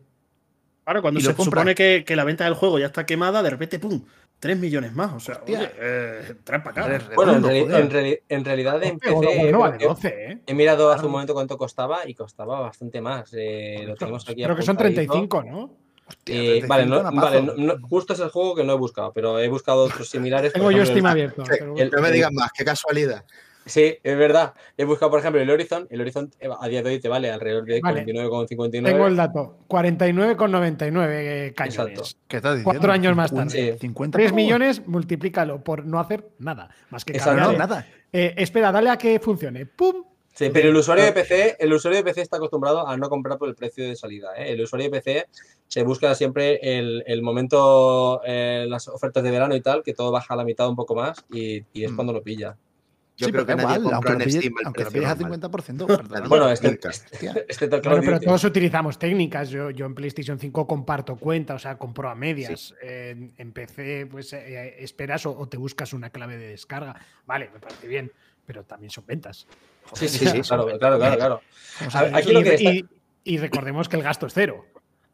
Claro, 0.84 1.02
cuando 1.02 1.18
Y 1.18 1.22
se 1.24 1.34
supone 1.34 1.74
que, 1.74 2.04
que 2.06 2.16
la 2.16 2.24
venta 2.24 2.44
del 2.44 2.54
juego 2.54 2.78
ya 2.78 2.86
está 2.86 3.06
quemada, 3.06 3.42
de 3.42 3.50
repente, 3.50 3.78
¡pum! 3.80 4.04
3 4.42 4.58
millones 4.58 4.92
más. 4.92 5.12
O 5.12 5.20
sea, 5.20 5.36
Hostia. 5.36 5.60
oye, 5.60 5.70
eh, 5.78 6.34
trampa 6.42 6.72
cara. 6.72 6.86
Joder, 6.98 7.14
Bueno, 7.14 7.32
en, 7.36 7.42
redondo, 7.44 7.48
reali- 7.48 7.62
joder. 7.62 7.80
en 7.84 7.90
reali- 7.92 8.20
en 8.28 8.44
realidad 8.44 8.82
en 8.82 8.98
PC... 8.98 9.14
bueno, 9.14 9.50
no 9.52 9.58
vale 9.60 9.76
creo 9.76 9.94
que- 9.94 10.08
12, 10.08 10.32
¿eh? 10.32 10.38
He 10.48 10.54
mirado 10.54 10.90
hace 10.90 11.06
un 11.06 11.12
momento 11.12 11.32
cuánto 11.32 11.56
costaba 11.56 12.08
y 12.08 12.14
costaba 12.14 12.58
bastante 12.58 13.00
más. 13.00 13.30
Eh, 13.34 13.84
lo 13.86 13.94
tenemos 13.94 14.28
aquí 14.28 14.42
Creo 14.42 14.56
que 14.56 14.62
son 14.62 14.74
apuntadito. 14.74 15.12
35, 15.12 15.42
¿no? 15.44 15.70
Hostia, 16.08 16.34
Eh, 16.34 16.64
vale, 16.66 16.86
no, 16.86 16.96
35 17.02 17.24
vale 17.24 17.40
napazo. 17.42 17.56
no- 17.60 17.74
no- 17.76 17.88
justo 17.88 18.14
es 18.14 18.18
el 18.18 18.30
juego 18.30 18.56
que 18.56 18.64
no 18.64 18.72
he 18.72 18.76
buscado, 18.76 19.12
pero 19.12 19.38
he 19.38 19.48
buscado 19.48 19.84
otros 19.84 20.08
similares. 20.10 20.52
Tengo 20.52 20.72
yo 20.72 20.84
Steam 20.84 21.06
abierto. 21.06 21.44
pero 21.48 21.76
el- 21.76 21.90
No 21.90 22.02
me 22.02 22.10
digan 22.10 22.34
más, 22.34 22.50
qué 22.52 22.64
casualidad. 22.64 23.24
Sí, 23.64 23.96
es 24.02 24.16
verdad. 24.18 24.54
He 24.76 24.84
buscado, 24.84 25.10
por 25.10 25.20
ejemplo, 25.20 25.40
el 25.40 25.48
Horizon. 25.48 25.86
El 25.90 26.00
Horizon 26.00 26.30
eh, 26.40 26.48
a 26.60 26.68
día 26.68 26.82
de 26.82 26.90
hoy 26.90 26.98
te 27.00 27.08
vale 27.08 27.30
alrededor 27.30 27.64
de 27.64 27.80
Vale. 27.80 28.04
49,59. 28.04 28.82
tengo 28.82 29.06
el 29.06 29.16
dato. 29.16 29.58
49,99 29.68 31.08
eh, 31.10 31.52
cañones. 31.54 31.98
Exacto. 31.98 32.18
¿Qué 32.28 32.36
estás 32.38 32.52
diciendo? 32.56 32.64
Cuatro 32.64 32.92
años 32.92 33.16
más 33.16 33.30
50, 33.30 33.52
tarde. 33.54 33.78
50 33.78 34.16
3 34.18 34.26
pavos. 34.30 34.36
millones, 34.36 34.86
multiplícalo 34.86 35.62
por 35.62 35.84
no 35.84 36.00
hacer 36.00 36.28
nada. 36.38 36.70
Más 36.90 37.04
que 37.04 37.12
Exacto. 37.12 37.52
No, 37.52 37.58
nada. 37.58 37.86
Eh, 38.12 38.34
espera, 38.36 38.72
dale 38.72 38.90
a 38.90 38.98
que 38.98 39.18
funcione. 39.20 39.66
¡Pum! 39.66 40.04
Sí, 40.34 40.48
pero 40.50 40.70
el 40.70 40.76
usuario 40.76 41.04
de 41.04 41.12
PC, 41.12 41.56
el 41.60 41.72
usuario 41.74 41.98
de 41.98 42.04
PC 42.04 42.22
está 42.22 42.38
acostumbrado 42.38 42.88
a 42.88 42.96
no 42.96 43.10
comprar 43.10 43.36
por 43.36 43.50
el 43.50 43.54
precio 43.54 43.86
de 43.86 43.94
salida. 43.94 44.30
¿eh? 44.38 44.52
El 44.52 44.62
usuario 44.62 44.88
de 44.90 44.98
PC 44.98 45.26
se 45.68 45.82
busca 45.82 46.14
siempre 46.14 46.58
el, 46.62 47.04
el 47.06 47.20
momento, 47.22 48.22
eh, 48.24 48.64
las 48.66 48.88
ofertas 48.88 49.22
de 49.22 49.30
verano 49.30 49.54
y 49.54 49.60
tal, 49.60 49.82
que 49.82 49.92
todo 49.92 50.10
baja 50.10 50.32
a 50.32 50.36
la 50.38 50.44
mitad 50.44 50.68
un 50.70 50.76
poco 50.76 50.94
más 50.94 51.22
y, 51.30 51.62
y 51.74 51.84
es 51.84 51.92
Mm. 51.92 51.96
cuando 51.96 52.12
lo 52.14 52.22
pilla. 52.22 52.56
Yo 53.16 53.26
Sí, 53.26 53.32
creo 53.32 53.44
pero 53.44 53.58
que 53.58 53.62
nadie 53.62 53.78
igual, 53.78 53.94
aunque 53.94 54.12
en 54.24 54.30
Steam 54.30 54.54
el 54.58 54.66
aunque 54.66 54.84
pilles 54.86 55.08
a 55.10 55.14
normal. 55.14 55.40
50%, 55.40 55.86
perdóname. 55.86 56.28
Bueno, 56.28 56.48
este, 56.48 56.68
este, 56.88 57.44
este 57.48 57.66
Bueno, 57.68 58.00
pero 58.02 58.20
todos 58.20 58.42
utilizamos 58.44 58.98
técnicas. 58.98 59.50
Yo, 59.50 59.70
yo 59.70 59.84
en 59.86 59.94
PlayStation 59.94 60.38
5 60.38 60.66
comparto 60.66 61.16
cuenta, 61.16 61.54
o 61.54 61.58
sea, 61.58 61.76
compro 61.76 62.08
a 62.08 62.14
medias. 62.14 62.74
En, 62.80 63.32
en 63.36 63.52
PC, 63.52 64.06
pues 64.10 64.32
eh, 64.32 64.76
esperas 64.82 65.26
o, 65.26 65.36
o 65.38 65.46
te 65.48 65.58
buscas 65.58 65.92
una 65.92 66.08
clave 66.10 66.38
de 66.38 66.48
descarga. 66.48 66.96
Vale, 67.26 67.50
me 67.52 67.60
parece 67.60 67.86
bien, 67.86 68.10
pero 68.46 68.64
también 68.64 68.90
son 68.90 69.04
ventas. 69.06 69.46
Sí, 69.92 70.08
sí, 70.08 70.18
Sí, 70.18 70.26
sí, 70.26 70.30
sí, 70.42 70.48
claro, 70.48 70.66
claro, 70.78 70.98
claro, 70.98 71.16
claro. 71.16 71.40
Vamos 71.80 71.94
A 71.94 71.98
a 71.98 72.02
ver, 72.04 72.12
ver. 72.12 72.22
aquí 72.22 72.32
lo 72.32 72.42
que 72.42 72.48
y, 72.48 72.54
está- 72.54 72.70
y- 72.72 72.84
y 73.24 73.38
recordemos 73.38 73.88
que 73.90 73.96
el 73.96 74.02
gasto 74.02 74.26
es 74.26 74.32
cero. 74.34 74.64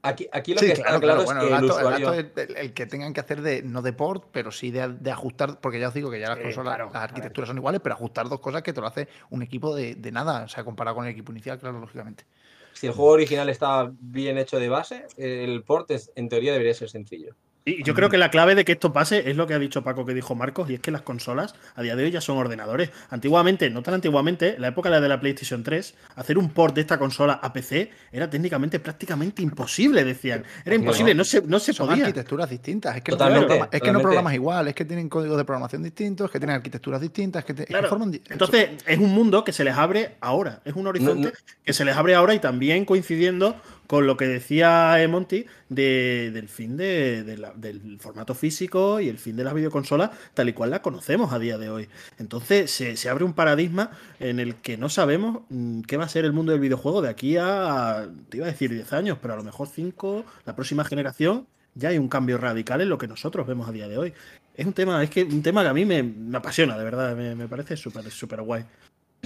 Aquí, 0.08 0.26
aquí 0.32 0.54
lo 0.54 0.60
Sí, 0.60 0.66
que 0.66 0.72
está 0.72 0.84
claro, 0.84 1.00
claro, 1.00 1.24
claro. 1.24 1.24
Bueno, 1.26 1.40
es 1.40 1.44
el 1.44 1.50
que 1.50 1.54
el, 1.54 1.68
gasto, 1.68 1.80
el 1.80 1.86
usuario. 1.86 2.06
gasto 2.06 2.40
es 2.40 2.48
el, 2.48 2.56
el 2.56 2.72
que 2.74 2.86
tengan 2.86 3.12
que 3.12 3.20
hacer 3.20 3.42
de, 3.42 3.62
no 3.62 3.82
de 3.82 3.92
port, 3.92 4.24
pero 4.32 4.50
sí 4.50 4.70
de, 4.70 4.88
de 4.88 5.10
ajustar, 5.10 5.60
porque 5.60 5.78
ya 5.78 5.88
os 5.88 5.94
digo 5.94 6.10
que 6.10 6.18
ya 6.20 6.28
las 6.28 6.38
Sí, 6.38 6.44
consolas, 6.44 6.74
claro, 6.76 6.90
las 6.94 7.02
arquitecturas 7.02 7.48
son 7.48 7.58
iguales, 7.58 7.80
pero 7.82 7.94
ajustar 7.94 8.28
dos 8.28 8.40
cosas 8.40 8.62
que 8.62 8.72
te 8.72 8.80
lo 8.80 8.86
hace 8.86 9.08
un 9.30 9.42
equipo 9.42 9.74
de, 9.74 9.94
de 9.96 10.10
nada, 10.12 10.44
o 10.44 10.48
sea, 10.48 10.64
comparado 10.64 10.96
con 10.96 11.04
el 11.06 11.12
equipo 11.12 11.32
inicial, 11.32 11.58
claro, 11.58 11.78
lógicamente. 11.80 12.24
Si 12.72 12.86
el 12.86 12.92
juego 12.92 13.10
original 13.12 13.48
está 13.48 13.90
bien 14.00 14.38
hecho 14.38 14.58
de 14.58 14.68
base, 14.68 15.06
el 15.16 15.62
port 15.64 15.90
es- 15.90 16.10
en 16.14 16.28
teoría 16.28 16.52
debería 16.52 16.74
ser 16.74 16.88
sencillo. 16.88 17.34
Y 17.64 17.82
yo 17.84 17.92
creo 17.94 18.08
que 18.08 18.16
la 18.16 18.30
clave 18.30 18.54
de 18.54 18.64
que 18.64 18.72
esto 18.72 18.94
pase 18.94 19.28
es 19.30 19.36
lo 19.36 19.46
que 19.46 19.52
ha 19.52 19.58
dicho 19.58 19.82
Paco 19.84 20.06
que 20.06 20.14
dijo 20.14 20.34
Marcos, 20.34 20.70
y 20.70 20.74
es 20.74 20.80
que 20.80 20.90
las 20.90 21.02
consolas 21.02 21.54
a 21.74 21.82
día 21.82 21.96
de 21.96 22.04
hoy 22.04 22.10
ya 22.10 22.22
son 22.22 22.38
ordenadores. 22.38 22.90
Antiguamente, 23.10 23.68
no 23.68 23.82
tan 23.82 23.92
antiguamente, 23.94 24.54
en 24.56 24.62
la 24.62 24.68
época 24.68 24.88
de 25.00 25.06
la 25.06 25.20
PlayStation 25.20 25.62
3, 25.62 25.94
hacer 26.16 26.38
un 26.38 26.48
port 26.50 26.74
de 26.74 26.80
esta 26.80 26.98
consola 26.98 27.34
a 27.42 27.52
PC 27.52 27.90
era 28.10 28.30
técnicamente 28.30 28.80
prácticamente 28.80 29.42
imposible, 29.42 30.02
decían. 30.04 30.44
Era 30.64 30.76
imposible, 30.76 31.14
no 31.14 31.24
se, 31.24 31.42
no 31.42 31.58
se 31.58 31.74
Son 31.74 31.88
podía. 31.88 32.06
arquituras 32.06 32.48
distintas, 32.48 32.96
es 32.96 33.02
que, 33.02 33.10
Totalmente, 33.12 33.42
no, 33.42 33.46
programas, 33.48 33.68
es 33.74 33.82
que 33.82 33.92
no 33.92 34.00
programas 34.00 34.34
igual, 34.34 34.68
es 34.68 34.74
que 34.74 34.84
tienen 34.86 35.08
códigos 35.10 35.36
de 35.36 35.44
programación 35.44 35.82
distintos, 35.82 36.24
es 36.26 36.30
que 36.30 36.38
tienen 36.40 36.56
arquitecturas 36.56 37.00
distintas, 37.02 37.40
es 37.40 37.46
que, 37.46 37.52
te- 37.54 37.62
es 37.64 37.66
que 37.66 37.72
Claro. 37.74 37.88
forman 37.90 38.18
Entonces, 38.30 38.70
es 38.86 38.98
un 38.98 39.10
mundo 39.12 39.44
que 39.44 39.52
se 39.52 39.62
les 39.64 39.74
abre 39.76 40.16
ahora. 40.22 40.62
Es 40.64 40.72
un 40.74 40.86
horizonte 40.86 41.20
No, 41.28 41.28
no. 41.28 41.34
que 41.64 41.72
se 41.74 41.84
les 41.84 41.94
abre 41.96 42.14
ahora 42.14 42.32
y 42.34 42.38
también 42.38 42.86
coincidiendo 42.86 43.56
con 43.88 44.06
lo 44.06 44.16
que 44.16 44.28
decía 44.28 44.96
Monty 45.08 45.46
de- 45.68 46.30
del 46.32 46.48
fin 46.48 46.76
de, 46.76 47.24
de 47.24 47.38
la- 47.38 47.52
del 47.54 47.98
formato 47.98 48.34
físico 48.36 49.00
y 49.00 49.08
el 49.08 49.18
fin 49.18 49.34
de 49.34 49.42
las 49.42 49.54
videoconsolas 49.54 50.10
tal 50.34 50.48
y 50.48 50.52
cual 50.52 50.70
la 50.70 50.82
conocemos 50.82 51.32
a 51.32 51.38
día 51.40 51.58
de 51.58 51.70
hoy. 51.70 51.88
Entonces, 52.18 52.70
se, 52.70 52.96
se 52.96 53.08
abre 53.08 53.24
un 53.24 53.32
paradigma 53.32 53.90
en 54.20 54.38
el 54.38 54.54
que 54.56 54.76
no 54.76 54.88
sabemos 54.88 55.40
mm, 55.48 55.80
qué 55.82 55.96
va 55.96 56.04
a 56.04 56.08
ser 56.08 56.24
el 56.24 56.32
mundo 56.32 56.52
del 56.52 56.60
videojuego 56.60 57.02
de 57.02 57.08
aquí 57.08 57.36
a, 57.40 58.06
te 58.28 58.36
iba 58.36 58.46
a 58.46 58.50
decir 58.50 58.70
10 58.70 58.92
años, 58.92 59.18
pero 59.20 59.34
a 59.34 59.36
lo 59.38 59.42
mejor 59.42 59.66
5, 59.68 60.24
la 60.46 60.54
próxima 60.54 60.84
generación. 60.84 61.46
Ya 61.74 61.90
hay 61.90 61.98
un 61.98 62.08
cambio 62.08 62.38
radical 62.38 62.80
en 62.80 62.88
lo 62.88 62.98
que 62.98 63.08
nosotros 63.08 63.46
vemos 63.46 63.68
a 63.68 63.72
día 63.72 63.88
de 63.88 63.96
hoy. 63.98 64.12
Es 64.54 64.66
un 64.66 64.72
tema, 64.72 65.02
es 65.02 65.10
que 65.10 65.22
un 65.24 65.42
tema 65.42 65.62
que 65.62 65.68
a 65.68 65.74
mí 65.74 65.84
me, 65.84 66.02
me 66.02 66.36
apasiona, 66.38 66.76
de 66.76 66.84
verdad, 66.84 67.16
me, 67.16 67.34
me 67.34 67.48
parece 67.48 67.76
súper, 67.76 68.10
súper 68.10 68.42
guay. 68.42 68.64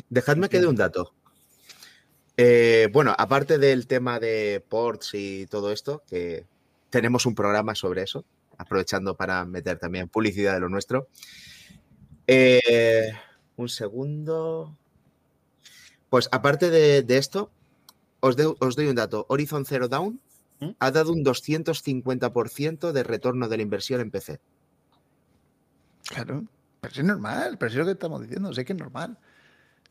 Dejadme 0.08 0.48
que 0.48 0.60
dé 0.60 0.66
un 0.66 0.76
dato. 0.76 1.12
Eh, 2.36 2.88
bueno, 2.92 3.14
aparte 3.16 3.58
del 3.58 3.86
tema 3.86 4.18
de 4.18 4.64
ports 4.68 5.10
y 5.14 5.46
todo 5.46 5.70
esto, 5.72 6.02
que 6.08 6.46
tenemos 6.90 7.26
un 7.26 7.34
programa 7.34 7.74
sobre 7.74 8.02
eso, 8.02 8.24
aprovechando 8.58 9.16
para 9.16 9.44
meter 9.44 9.78
también 9.78 10.08
publicidad 10.08 10.54
de 10.54 10.60
lo 10.60 10.68
nuestro. 10.68 11.08
Eh, 12.26 13.12
un 13.56 13.68
segundo. 13.68 14.76
Pues 16.08 16.28
aparte 16.32 16.70
de, 16.70 17.02
de 17.02 17.18
esto, 17.18 17.50
os, 18.20 18.36
de- 18.36 18.54
os 18.58 18.76
doy 18.76 18.86
un 18.88 18.94
dato. 18.96 19.26
Horizon 19.28 19.64
Zero 19.64 19.88
Dawn 19.88 20.20
¿Mm? 20.60 20.70
ha 20.78 20.90
dado 20.90 21.12
un 21.12 21.24
250% 21.24 22.92
de 22.92 23.02
retorno 23.02 23.48
de 23.48 23.56
la 23.56 23.62
inversión 23.62 24.00
en 24.00 24.10
PC. 24.10 24.40
Claro, 26.06 26.44
pero 26.80 26.92
es 26.94 27.04
normal, 27.04 27.56
pero 27.58 27.70
es 27.70 27.76
lo 27.76 27.84
que 27.86 27.92
estamos 27.92 28.20
diciendo, 28.22 28.52
sé 28.52 28.64
que 28.64 28.72
es 28.72 28.78
normal. 28.78 29.18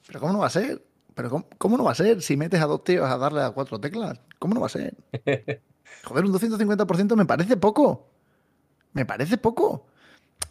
Pero 0.07 0.19
¿cómo 0.19 0.33
no 0.33 0.39
va 0.39 0.47
a 0.47 0.51
ser? 0.51 0.83
Pero 1.15 1.29
¿cómo, 1.29 1.45
cómo 1.57 1.77
no 1.77 1.83
va 1.83 1.91
a 1.91 1.95
ser 1.95 2.21
si 2.21 2.37
metes 2.37 2.61
a 2.61 2.65
dos 2.65 2.83
tíos 2.83 3.09
a 3.09 3.17
darle 3.17 3.41
a 3.41 3.51
cuatro 3.51 3.79
teclas? 3.79 4.19
¿Cómo 4.39 4.53
no 4.53 4.61
va 4.61 4.67
a 4.67 4.69
ser? 4.69 4.95
Joder, 6.03 6.25
un 6.25 6.33
250% 6.33 7.15
me 7.15 7.25
parece 7.25 7.57
poco. 7.57 8.07
Me 8.93 9.05
parece 9.05 9.37
poco. 9.37 9.87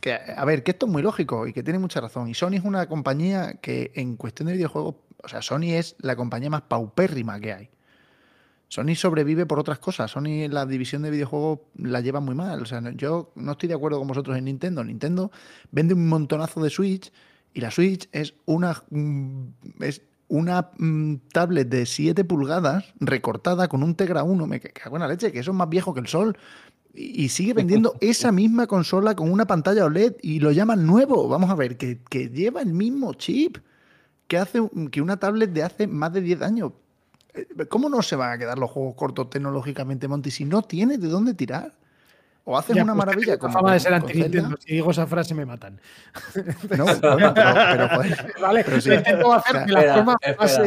Que, 0.00 0.12
a 0.14 0.44
ver, 0.44 0.62
que 0.62 0.70
esto 0.72 0.86
es 0.86 0.92
muy 0.92 1.02
lógico 1.02 1.46
y 1.46 1.52
que 1.52 1.62
tiene 1.62 1.78
mucha 1.78 2.00
razón. 2.00 2.28
Y 2.28 2.34
Sony 2.34 2.54
es 2.54 2.64
una 2.64 2.86
compañía 2.88 3.54
que 3.54 3.92
en 3.94 4.16
cuestión 4.16 4.46
de 4.48 4.54
videojuegos, 4.54 4.96
o 5.22 5.28
sea, 5.28 5.42
Sony 5.42 5.72
es 5.74 5.96
la 5.98 6.16
compañía 6.16 6.48
más 6.50 6.62
paupérrima 6.62 7.40
que 7.40 7.52
hay. 7.52 7.70
Sony 8.68 8.94
sobrevive 8.94 9.46
por 9.46 9.58
otras 9.58 9.78
cosas. 9.80 10.10
Sony 10.12 10.44
en 10.44 10.54
la 10.54 10.64
división 10.64 11.02
de 11.02 11.10
videojuegos 11.10 11.58
la 11.74 12.00
lleva 12.00 12.20
muy 12.20 12.34
mal. 12.36 12.62
O 12.62 12.66
sea, 12.66 12.80
no- 12.80 12.90
yo 12.90 13.32
no 13.34 13.52
estoy 13.52 13.68
de 13.68 13.74
acuerdo 13.74 13.98
con 13.98 14.06
vosotros 14.08 14.36
en 14.38 14.44
Nintendo. 14.44 14.84
Nintendo 14.84 15.32
vende 15.72 15.94
un 15.94 16.08
montonazo 16.08 16.62
de 16.62 16.70
Switch 16.70 17.12
y 17.52 17.60
la 17.60 17.70
Switch 17.72 18.08
es 18.12 18.34
una 18.46 18.80
mm, 18.90 19.46
es 19.80 20.02
una 20.30 20.70
mm, 20.78 21.16
tablet 21.32 21.68
de 21.68 21.84
7 21.84 22.24
pulgadas 22.24 22.84
recortada 23.00 23.68
con 23.68 23.82
un 23.82 23.94
Tegra 23.94 24.22
1. 24.22 24.46
Me 24.46 24.60
cago 24.60 24.96
en 24.96 25.02
la 25.02 25.08
leche, 25.08 25.30
que 25.30 25.40
eso 25.40 25.50
es 25.50 25.56
más 25.56 25.68
viejo 25.68 25.92
que 25.92 26.00
el 26.00 26.06
sol. 26.06 26.38
Y, 26.94 27.24
y 27.24 27.28
sigue 27.28 27.52
vendiendo 27.52 27.94
esa 28.00 28.32
misma 28.32 28.66
consola 28.66 29.14
con 29.14 29.30
una 29.30 29.46
pantalla 29.46 29.84
OLED 29.84 30.14
y 30.22 30.40
lo 30.40 30.52
llaman 30.52 30.86
nuevo. 30.86 31.28
Vamos 31.28 31.50
a 31.50 31.54
ver, 31.54 31.76
que, 31.76 32.00
que 32.08 32.30
lleva 32.30 32.62
el 32.62 32.72
mismo 32.72 33.12
chip 33.14 33.58
que 34.28 34.38
hace 34.38 34.60
que 34.92 35.02
una 35.02 35.18
tablet 35.18 35.52
de 35.52 35.64
hace 35.64 35.88
más 35.88 36.12
de 36.12 36.20
10 36.20 36.42
años. 36.42 36.72
Eh, 37.34 37.66
¿Cómo 37.68 37.88
no 37.88 38.00
se 38.00 38.14
van 38.14 38.32
a 38.32 38.38
quedar 38.38 38.58
los 38.58 38.70
juegos 38.70 38.94
cortos 38.94 39.28
tecnológicamente, 39.28 40.06
Monty, 40.06 40.30
si 40.30 40.44
no 40.44 40.62
tiene 40.62 40.98
de 40.98 41.08
dónde 41.08 41.34
tirar? 41.34 41.74
O 42.44 42.56
haces 42.58 42.74
Ya, 42.74 42.82
una 42.84 42.94
pues, 42.94 43.06
maravilla 43.06 43.38
como 43.38 43.52
fama 43.52 43.72
de 43.74 43.78
con- 43.78 43.82
ser 43.82 43.92
con 43.92 44.00
anti-Nintendo. 44.10 44.56
Si 44.60 44.72
digo 44.74 44.90
esa 44.90 45.06
frase 45.06 45.34
me 45.34 45.46
matan. 45.46 45.80
No, 46.76 46.84
bueno, 47.00 47.34
pero, 47.34 47.54
pero, 47.54 47.88
joder, 47.88 48.34
Vale, 48.40 48.64
Pero 48.64 48.80
sí. 48.80 48.92
intento 48.92 49.32
hacer 49.32 49.66
de 49.66 49.72
la 49.72 49.94
forma 49.94 50.16
más 50.38 50.60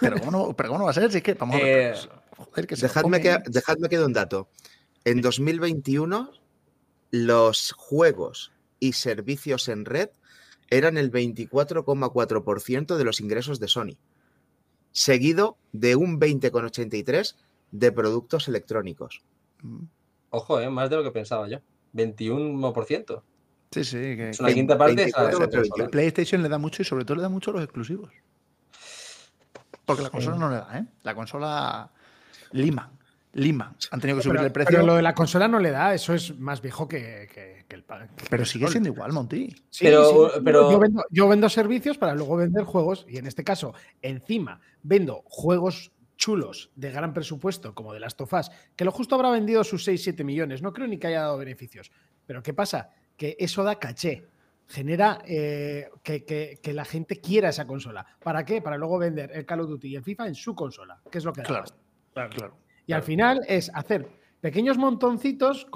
pero 0.00 0.18
¿cómo, 0.20 0.30
no, 0.30 0.52
pero 0.54 0.68
¿cómo 0.68 0.78
no 0.78 0.84
va 0.84 0.90
a 0.92 0.94
ser? 0.94 1.10
Si 1.10 1.18
es 1.18 1.22
que, 1.22 1.34
vamos 1.34 1.56
a 1.56 1.58
ver, 1.58 1.94
Eh, 1.94 1.98
joder, 2.36 2.66
que 2.66 2.76
se 2.76 2.86
Dejadme 2.86 3.20
que, 3.20 3.30
comen. 3.34 3.52
dejadme 3.52 3.88
que 3.88 3.98
dé 3.98 4.04
un 4.04 4.12
dato. 4.12 4.48
En 5.04 5.20
2021, 5.20 6.30
los 7.10 7.72
juegos 7.72 8.52
y 8.78 8.92
servicios 8.92 9.68
en 9.68 9.84
red 9.84 10.10
eran 10.70 10.96
el 10.96 11.10
24,4% 11.10 12.96
de 12.96 13.04
los 13.04 13.20
ingresos 13.20 13.58
de 13.60 13.68
Sony, 13.68 13.96
seguido 14.92 15.56
de 15.72 15.96
un 15.96 16.20
20,83% 16.20 17.34
de 17.72 17.92
productos 17.92 18.46
electrónicos. 18.48 19.22
Mm, 19.62 19.84
Ojo, 20.30 20.60
eh, 20.60 20.70
más 20.70 20.88
de 20.90 20.96
lo 20.96 21.02
que 21.02 21.10
pensaba 21.10 21.48
yo. 21.48 21.58
21%. 21.92 23.22
Sí, 23.72 23.84
sí, 23.84 23.96
que, 23.98 24.30
Es 24.30 24.40
una 24.40 24.48
que 24.48 24.54
quinta 24.54 24.76
parte. 24.78 25.04
esa- 25.04 25.22
24, 25.22 25.30
esa 25.38 25.50
consola. 25.60 25.74
pero 25.76 25.90
PlayStation 25.90 26.42
le 26.42 26.48
da 26.48 26.58
mucho 26.58 26.82
y 26.82 26.84
sobre 26.84 27.04
todo 27.04 27.16
le 27.16 27.22
da 27.22 27.28
mucho 27.28 27.50
a 27.50 27.54
los 27.54 27.62
exclusivos. 27.64 28.10
Porque 29.84 30.02
la 30.02 30.10
consola 30.10 30.36
Sí. 30.36 30.40
no 30.40 30.50
le 30.50 30.56
da, 30.56 30.78
¿eh? 30.78 30.84
La 31.02 31.14
consola 31.14 31.90
lima. 32.52 32.92
Lima. 33.32 33.76
Han 33.92 34.00
tenido 34.00 34.16
que 34.18 34.22
subir 34.24 34.36
pero, 34.36 34.46
el 34.46 34.52
precio. 34.52 34.66
pero 34.70 34.78
Pero, 34.82 34.86
lo 34.88 34.96
de 34.96 35.02
la 35.02 35.14
consola 35.14 35.46
no 35.46 35.60
le 35.60 35.70
da, 35.70 35.94
eso 35.94 36.14
es 36.14 36.36
más 36.36 36.60
viejo 36.60 36.88
que, 36.88 37.28
que- 37.32 37.64
que 37.68 37.76
el 37.76 37.84
que 38.28 38.34
el 38.36 38.46
sigue 38.46 38.66
siendo 38.66 38.88
igual, 38.88 39.12
Monty. 39.12 39.54
Sí, 39.70 39.84
Pero- 39.84 40.30
sí, 40.34 40.40
pero- 40.44 40.72
Yo, 40.72 40.78
vendo, 40.80 41.04
yo 41.10 41.28
vendo 41.28 41.48
servicios 41.48 41.96
para 41.96 42.14
luego 42.16 42.36
vender 42.36 42.64
juegos 42.64 43.06
y 43.08 43.18
en 43.18 43.26
este 43.28 43.44
caso, 43.44 43.72
encima, 44.02 44.60
vendo 44.82 45.22
juegos 45.26 45.92
chulos 46.20 46.70
de 46.76 46.90
gran 46.92 47.14
presupuesto 47.14 47.74
como 47.74 47.94
de 47.94 48.00
Last 48.00 48.20
of 48.20 48.32
Us, 48.34 48.50
que 48.76 48.84
lo 48.84 48.92
justo 48.92 49.14
habrá 49.14 49.30
vendido 49.30 49.64
sus 49.64 49.88
6-7 49.88 50.22
millones, 50.22 50.60
no 50.60 50.70
creo 50.72 50.86
ni 50.86 50.98
que 50.98 51.06
haya 51.06 51.22
dado 51.22 51.38
beneficios. 51.38 51.90
Pero 52.26 52.42
¿qué 52.42 52.52
pasa? 52.52 52.90
Que 53.16 53.36
eso 53.40 53.64
da 53.64 53.76
caché, 53.78 54.28
genera 54.68 55.22
eh, 55.26 55.88
que, 56.02 56.24
que- 56.26 56.60
que 56.62 56.72
la 56.74 56.84
gente 56.84 57.20
quiera 57.20 57.48
esa 57.48 57.66
consola. 57.66 58.04
¿Para 58.22 58.44
qué? 58.44 58.60
Para 58.60 58.76
luego 58.76 58.98
vender 58.98 59.30
el 59.34 59.46
Call 59.46 59.60
of 59.62 59.70
Duty 59.70 59.88
y 59.88 59.96
el 59.96 60.04
FIFA 60.04 60.28
en 60.28 60.34
su 60.34 60.54
consola, 60.54 61.00
que 61.10 61.18
es 61.18 61.24
lo 61.24 61.32
que 61.32 61.40
da 61.40 61.46
Claro, 61.46 61.64
pasta. 62.12 62.28
claro. 62.36 62.56
Y 62.86 62.92
al 62.92 63.02
final 63.02 63.40
es 63.48 63.70
hacer 63.74 64.06
pequeños 64.42 64.76
montoncitos, 64.76 65.66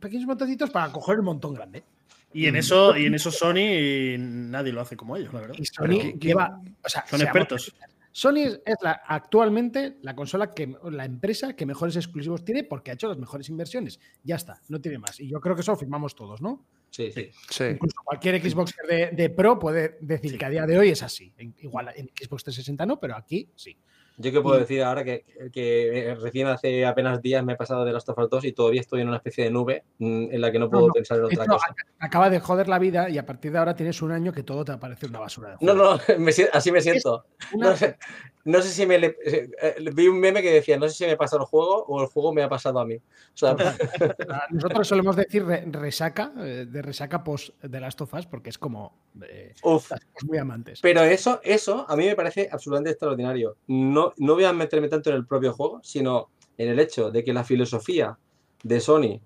pequeños 0.00 0.26
montoncitos 0.26 0.70
para 0.70 0.90
coger 0.90 1.16
el 1.16 1.22
montón 1.22 1.52
grande. 1.54 1.84
Y 2.32 2.46
en 2.46 2.56
eso, 2.56 2.96
y 2.96 3.04
en 3.06 3.14
eso 3.14 3.30
Sony 3.30 4.16
nadie 4.18 4.72
lo 4.72 4.80
hace 4.80 4.96
como 4.96 5.16
ellos, 5.16 5.34
la 5.34 5.40
verdad. 5.40 5.56
Y 5.58 5.64
Sony 5.66 5.86
¿qué- 5.88 6.18
qué- 6.18 6.28
lleva. 6.28 6.58
O 6.82 6.88
sea, 6.88 7.04
Son 7.06 7.20
expertos. 7.20 7.74
Sony 8.12 8.38
es, 8.64 8.76
la, 8.82 9.00
actualmente 9.06 9.98
la 10.02 10.14
consola 10.16 10.50
que 10.50 10.74
la 10.90 11.04
empresa 11.04 11.54
que 11.54 11.64
mejores 11.66 11.96
exclusivos 11.96 12.44
tiene 12.44 12.64
porque 12.64 12.90
ha 12.90 12.94
hecho 12.94 13.08
las 13.08 13.18
mejores 13.18 13.48
inversiones. 13.48 14.00
Ya 14.24 14.36
está, 14.36 14.60
no 14.68 14.80
tiene 14.80 14.98
más. 14.98 15.20
Y 15.20 15.28
yo 15.28 15.40
creo 15.40 15.54
que 15.54 15.60
eso 15.62 15.72
lo 15.72 15.76
firmamos 15.78 16.14
todos, 16.14 16.40
¿no? 16.42 16.66
Sí, 16.90 17.12
sí. 17.12 17.30
Sí. 17.48 17.64
Incluso 17.64 17.96
cualquier 18.04 18.42
Xboxer 18.42 18.84
de, 18.86 19.10
de 19.12 19.30
Pro 19.30 19.58
puede 19.58 19.96
decir 20.00 20.32
Sí. 20.32 20.38
que 20.38 20.44
a 20.44 20.50
día 20.50 20.66
de 20.66 20.76
hoy 20.76 20.88
es 20.90 21.02
así. 21.04 21.32
Igual 21.58 21.92
en 21.94 22.06
Xbox 22.08 22.42
360 22.44 22.84
no, 22.84 22.98
pero 22.98 23.16
aquí 23.16 23.48
sí. 23.54 23.76
Yo 24.22 24.32
que 24.32 24.40
puedo 24.42 24.58
decir 24.58 24.82
ahora 24.82 25.02
que, 25.02 25.24
que 25.50 26.14
recién 26.20 26.46
hace 26.48 26.84
apenas 26.84 27.22
días 27.22 27.42
me 27.42 27.54
he 27.54 27.56
pasado 27.56 27.86
de 27.86 27.92
Last 27.92 28.08
of 28.10 28.18
Us 28.18 28.28
2 28.28 28.44
y 28.44 28.52
todavía 28.52 28.82
estoy 28.82 29.00
en 29.00 29.08
una 29.08 29.16
especie 29.16 29.44
de 29.44 29.50
nube 29.50 29.84
mm, 29.98 30.28
en 30.30 30.40
la 30.42 30.52
que 30.52 30.58
no 30.58 30.68
puedo 30.68 30.88
no, 30.88 30.92
pensar 30.92 31.16
en 31.18 31.24
otra 31.24 31.44
Esto 31.44 31.54
cosa. 31.54 31.66
ac- 31.68 31.86
acaba 32.00 32.28
de 32.28 32.38
joder 32.38 32.68
la 32.68 32.78
vida 32.78 33.08
y 33.08 33.16
a 33.16 33.24
partir 33.24 33.50
de 33.52 33.58
ahora 33.58 33.74
tienes 33.74 34.02
un 34.02 34.12
año 34.12 34.30
que 34.32 34.42
todo 34.42 34.62
te 34.62 34.76
parece 34.76 35.06
una 35.06 35.20
basura 35.20 35.50
de 35.50 35.56
No, 35.64 35.72
juego. 35.74 35.96
no, 36.08 36.18
me 36.18 36.32
así 36.52 36.70
me 36.70 36.82
siento. 36.82 37.24
Una- 37.54 37.70
No 37.70 37.76
sé, 37.76 37.96
no 38.44 38.60
sé 38.62 38.68
si 38.68 38.84
me 38.86 38.98
le- 38.98 39.16
eh, 39.24 39.48
eh, 39.62 39.74
vi 39.94 40.08
un 40.08 40.20
meme 40.20 40.42
que 40.42 40.52
decía, 40.52 40.78
no 40.78 40.86
sé 40.88 40.94
si 40.94 41.04
me 41.06 41.12
ha 41.12 41.16
pasado 41.16 41.42
el 41.42 41.46
juego 41.48 41.84
o 41.86 42.02
el 42.02 42.08
juego 42.08 42.34
me 42.34 42.42
ha 42.42 42.48
pasado 42.48 42.78
a 42.80 42.84
mí. 42.86 42.96
O 42.96 43.02
sea, 43.36 43.56
Nosotros 44.50 44.88
solemos 44.88 45.16
decir 45.16 45.44
re- 45.44 45.64
resaca, 45.70 46.32
eh, 46.38 46.66
de 46.68 46.82
resaca 46.82 47.22
post 47.24 47.50
de 47.62 47.80
Last 47.80 48.00
of 48.00 48.12
Us, 48.14 48.26
porque 48.26 48.50
es 48.50 48.58
como 48.58 48.98
eh, 49.22 49.54
uf. 49.62 49.90
muy 50.26 50.38
amantes. 50.38 50.80
Pero 50.80 51.02
eso, 51.02 51.40
eso 51.42 51.84
a 51.88 51.96
mí 51.96 52.06
me 52.06 52.16
parece 52.16 52.48
absolutamente 52.50 52.90
extraordinario. 52.90 53.56
No, 53.66 54.09
no 54.18 54.34
voy 54.34 54.44
a 54.44 54.52
meterme 54.52 54.88
tanto 54.88 55.10
en 55.10 55.16
el 55.16 55.26
propio 55.26 55.52
juego, 55.52 55.80
sino 55.82 56.30
en 56.56 56.68
el 56.68 56.78
hecho 56.78 57.10
de 57.10 57.24
que 57.24 57.32
la 57.32 57.44
filosofía 57.44 58.18
de 58.62 58.80
Sony, 58.80 59.20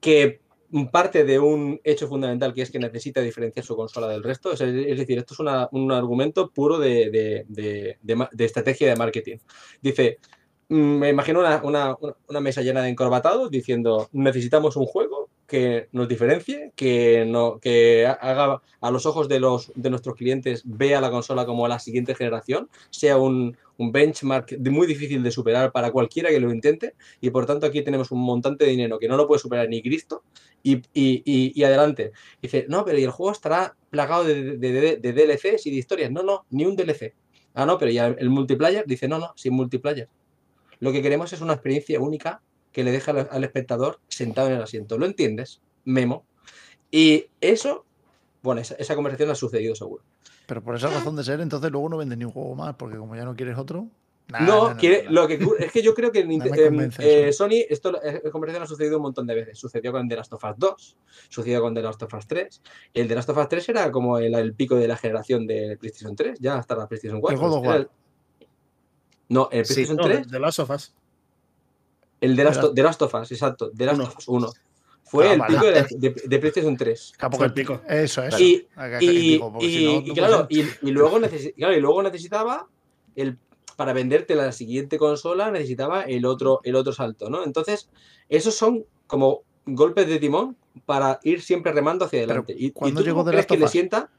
que 0.00 0.40
parte 0.90 1.24
de 1.24 1.38
un 1.38 1.80
hecho 1.84 2.08
fundamental 2.08 2.52
que 2.52 2.62
es 2.62 2.70
que 2.70 2.78
necesita 2.78 3.20
diferenciar 3.20 3.64
su 3.64 3.76
consola 3.76 4.08
del 4.08 4.22
resto, 4.22 4.52
es, 4.52 4.58
decir, 4.58 5.18
esto 5.18 5.34
es 5.34 5.68
un 5.72 5.92
argumento 5.92 6.50
puro 6.50 6.78
de, 6.78 7.46
estrategia 8.38 8.88
de 8.88 8.96
marketing. 8.96 9.36
Dice, 9.80 10.18
mm, 10.68 10.74
me 10.74 11.08
imagino 11.10 11.40
una- 11.40 11.96
una 12.28 12.40
mesa 12.40 12.62
llena 12.62 12.82
de 12.82 12.88
encorbatados 12.88 13.50
diciendo, 13.50 14.08
necesitamos 14.12 14.76
un 14.76 14.86
juego 14.86 15.25
que 15.46 15.88
nos 15.92 16.08
diferencie, 16.08 16.72
que, 16.74 17.24
no, 17.26 17.58
que 17.60 18.06
haga 18.06 18.60
a 18.80 18.90
los 18.90 19.06
ojos 19.06 19.28
de, 19.28 19.40
los, 19.40 19.72
de 19.74 19.90
nuestros 19.90 20.16
clientes, 20.16 20.62
vea 20.64 21.00
la 21.00 21.10
consola 21.10 21.46
como 21.46 21.66
la 21.68 21.78
siguiente 21.78 22.14
generación, 22.14 22.68
sea 22.90 23.16
un, 23.16 23.56
un 23.78 23.92
benchmark 23.92 24.58
muy 24.70 24.86
difícil 24.86 25.22
de 25.22 25.30
superar 25.30 25.72
para 25.72 25.90
cualquiera 25.92 26.30
que 26.30 26.40
lo 26.40 26.52
intente, 26.52 26.94
y 27.20 27.30
por 27.30 27.46
tanto 27.46 27.66
aquí 27.66 27.82
tenemos 27.82 28.10
un 28.10 28.20
montante 28.20 28.64
de 28.64 28.70
dinero 28.72 28.98
que 28.98 29.08
no 29.08 29.16
lo 29.16 29.26
puede 29.26 29.38
superar 29.40 29.68
ni 29.68 29.82
Cristo, 29.82 30.22
y, 30.62 30.76
y- 30.92 31.22
y- 31.24 31.52
y 31.54 31.64
adelante. 31.64 32.12
Dice, 32.42 32.66
no, 32.68 32.84
pero 32.84 32.98
y 32.98 33.04
el 33.04 33.10
juego 33.10 33.30
estará 33.32 33.76
plagado 33.90 34.24
de, 34.24 34.56
de- 34.58 34.72
de- 34.72 34.96
de 34.96 35.12
DLCs 35.12 35.66
y 35.66 35.70
de 35.70 35.76
historias. 35.76 36.10
No, 36.10 36.22
no, 36.24 36.44
ni 36.50 36.64
un 36.66 36.74
DLC. 36.74 37.14
Ah, 37.54 37.64
no, 37.66 37.78
pero 37.78 37.90
ya 37.92 38.06
el 38.08 38.30
multiplayer, 38.30 38.84
dice, 38.86 39.06
no, 39.08 39.18
no, 39.18 39.32
sin 39.36 39.54
multiplayer. 39.54 40.08
Lo 40.80 40.92
que 40.92 41.02
queremos 41.02 41.32
es 41.32 41.40
una 41.40 41.54
experiencia 41.54 42.00
única 42.00 42.42
que 42.76 42.84
le 42.84 42.92
deja 42.92 43.10
al, 43.12 43.26
al 43.30 43.42
espectador 43.42 44.00
sentado 44.06 44.48
en 44.48 44.56
el 44.56 44.62
asiento. 44.62 44.98
¿Lo 44.98 45.06
entiendes? 45.06 45.62
Memo. 45.86 46.26
Y 46.90 47.24
eso, 47.40 47.86
bueno, 48.42 48.60
esa, 48.60 48.74
esa 48.74 48.94
conversación 48.94 49.30
ha 49.30 49.34
sucedido 49.34 49.74
seguro. 49.74 50.04
Pero 50.46 50.62
por 50.62 50.76
esa 50.76 50.90
razón 50.90 51.16
de 51.16 51.24
ser, 51.24 51.40
entonces 51.40 51.70
luego 51.70 51.88
no 51.88 51.96
vendes 51.96 52.18
ni 52.18 52.26
un 52.26 52.32
juego 52.32 52.54
más, 52.54 52.74
porque 52.74 52.98
como 52.98 53.16
ya 53.16 53.24
no 53.24 53.34
quieres 53.34 53.56
otro. 53.56 53.88
Nah, 54.28 54.40
no, 54.40 54.76
quiere- 54.76 55.06
lo 55.08 55.26
que 55.26 55.38
es 55.60 55.72
que 55.72 55.82
yo 55.82 55.94
creo 55.94 56.12
que 56.12 56.18
em, 56.20 56.90
eh. 56.98 57.32
Sony, 57.32 57.64
esto 57.70 57.92
la 57.92 58.00
conversación 58.30 58.62
ha 58.64 58.66
sucedido 58.66 58.96
un 58.98 59.04
montón 59.04 59.26
de 59.26 59.36
veces. 59.36 59.58
Sucedió 59.58 59.90
con 59.90 60.06
The 60.06 60.16
Last 60.16 60.34
of 60.34 60.44
Us 60.44 60.54
2, 60.58 60.96
sucedió 61.30 61.62
con 61.62 61.72
The 61.74 61.80
Last 61.80 62.02
of 62.02 62.12
Us 62.12 62.26
3. 62.26 62.62
El 62.92 63.08
The 63.08 63.14
Last 63.14 63.30
of 63.30 63.38
Us 63.38 63.48
3 63.48 63.68
era 63.70 63.90
como 63.90 64.18
el, 64.18 64.34
el 64.34 64.52
pico 64.52 64.74
de 64.76 64.86
la 64.86 64.98
generación 64.98 65.46
de 65.46 65.78
PlayStation 65.80 66.14
3, 66.14 66.38
ya 66.40 66.56
hasta 66.58 66.76
la 66.76 66.86
PlayStation 66.86 67.22
4. 67.22 67.38
God 67.40 67.52
of 67.56 67.64
War. 67.66 67.76
el- 67.78 67.88
No, 69.30 69.48
el 69.50 69.64
Sí, 69.64 69.72
PlayStation 69.72 69.96
No, 69.96 70.02
3, 70.04 70.26
de, 70.26 70.32
de 70.32 70.40
Last 70.40 70.58
of 70.58 70.70
Us. 70.70 70.94
El 72.20 72.36
The 72.36 72.44
Last, 72.44 72.74
The 72.74 72.82
Last 72.82 73.02
of 73.02 73.14
Us, 73.14 73.32
exacto, 73.32 73.70
The 73.76 73.86
Last 73.86 73.98
Uno. 73.98 74.08
of 74.08 74.16
Us 74.18 74.28
1. 74.28 74.52
Fue 75.08 75.28
Ah, 75.28 75.32
el 75.34 75.38
vale. 75.38 75.54
pico 75.54 75.66
de, 75.66 75.72
la- 75.72 75.86
de- 75.88 76.22
de 76.26 76.38
PlayStation 76.38 76.76
3. 76.76 77.12
Capo 77.16 77.36
Fue 77.36 77.46
que- 77.46 77.48
el 77.48 77.52
pico. 77.54 77.80
Eso, 77.88 78.22
eso. 78.24 78.38
Y- 78.40 78.66
Y, 79.60 80.12
claro, 80.14 80.46
y, 80.50 80.64
luego 80.90 81.18
necesi- 81.20 81.54
claro, 81.54 81.74
y 81.76 81.80
luego 81.80 82.02
necesitaba 82.02 82.66
el 83.14 83.38
para 83.76 83.92
venderte 83.92 84.34
la 84.34 84.52
siguiente 84.52 84.96
consola 84.98 85.50
necesitaba 85.50 86.02
el 86.02 86.24
otro 86.24 86.60
el 86.64 86.74
otro 86.76 86.92
salto, 86.94 87.28
¿no? 87.28 87.44
Entonces, 87.44 87.88
esos 88.30 88.54
son 88.54 88.84
como 89.06 89.42
golpes 89.66 90.08
de 90.08 90.18
timón 90.18 90.56
para 90.86 91.20
ir 91.22 91.42
siempre 91.42 91.72
remando 91.72 92.06
hacia 92.06 92.20
adelante. 92.20 92.54
¿Y, 92.56 92.66
y 92.66 92.70
¿cuándo 92.70 93.00
tú 93.00 93.04
llegó 93.06 93.22
of 93.54 93.58
le 93.60 93.64
Us? 93.66 93.70
sienta? 93.70 94.10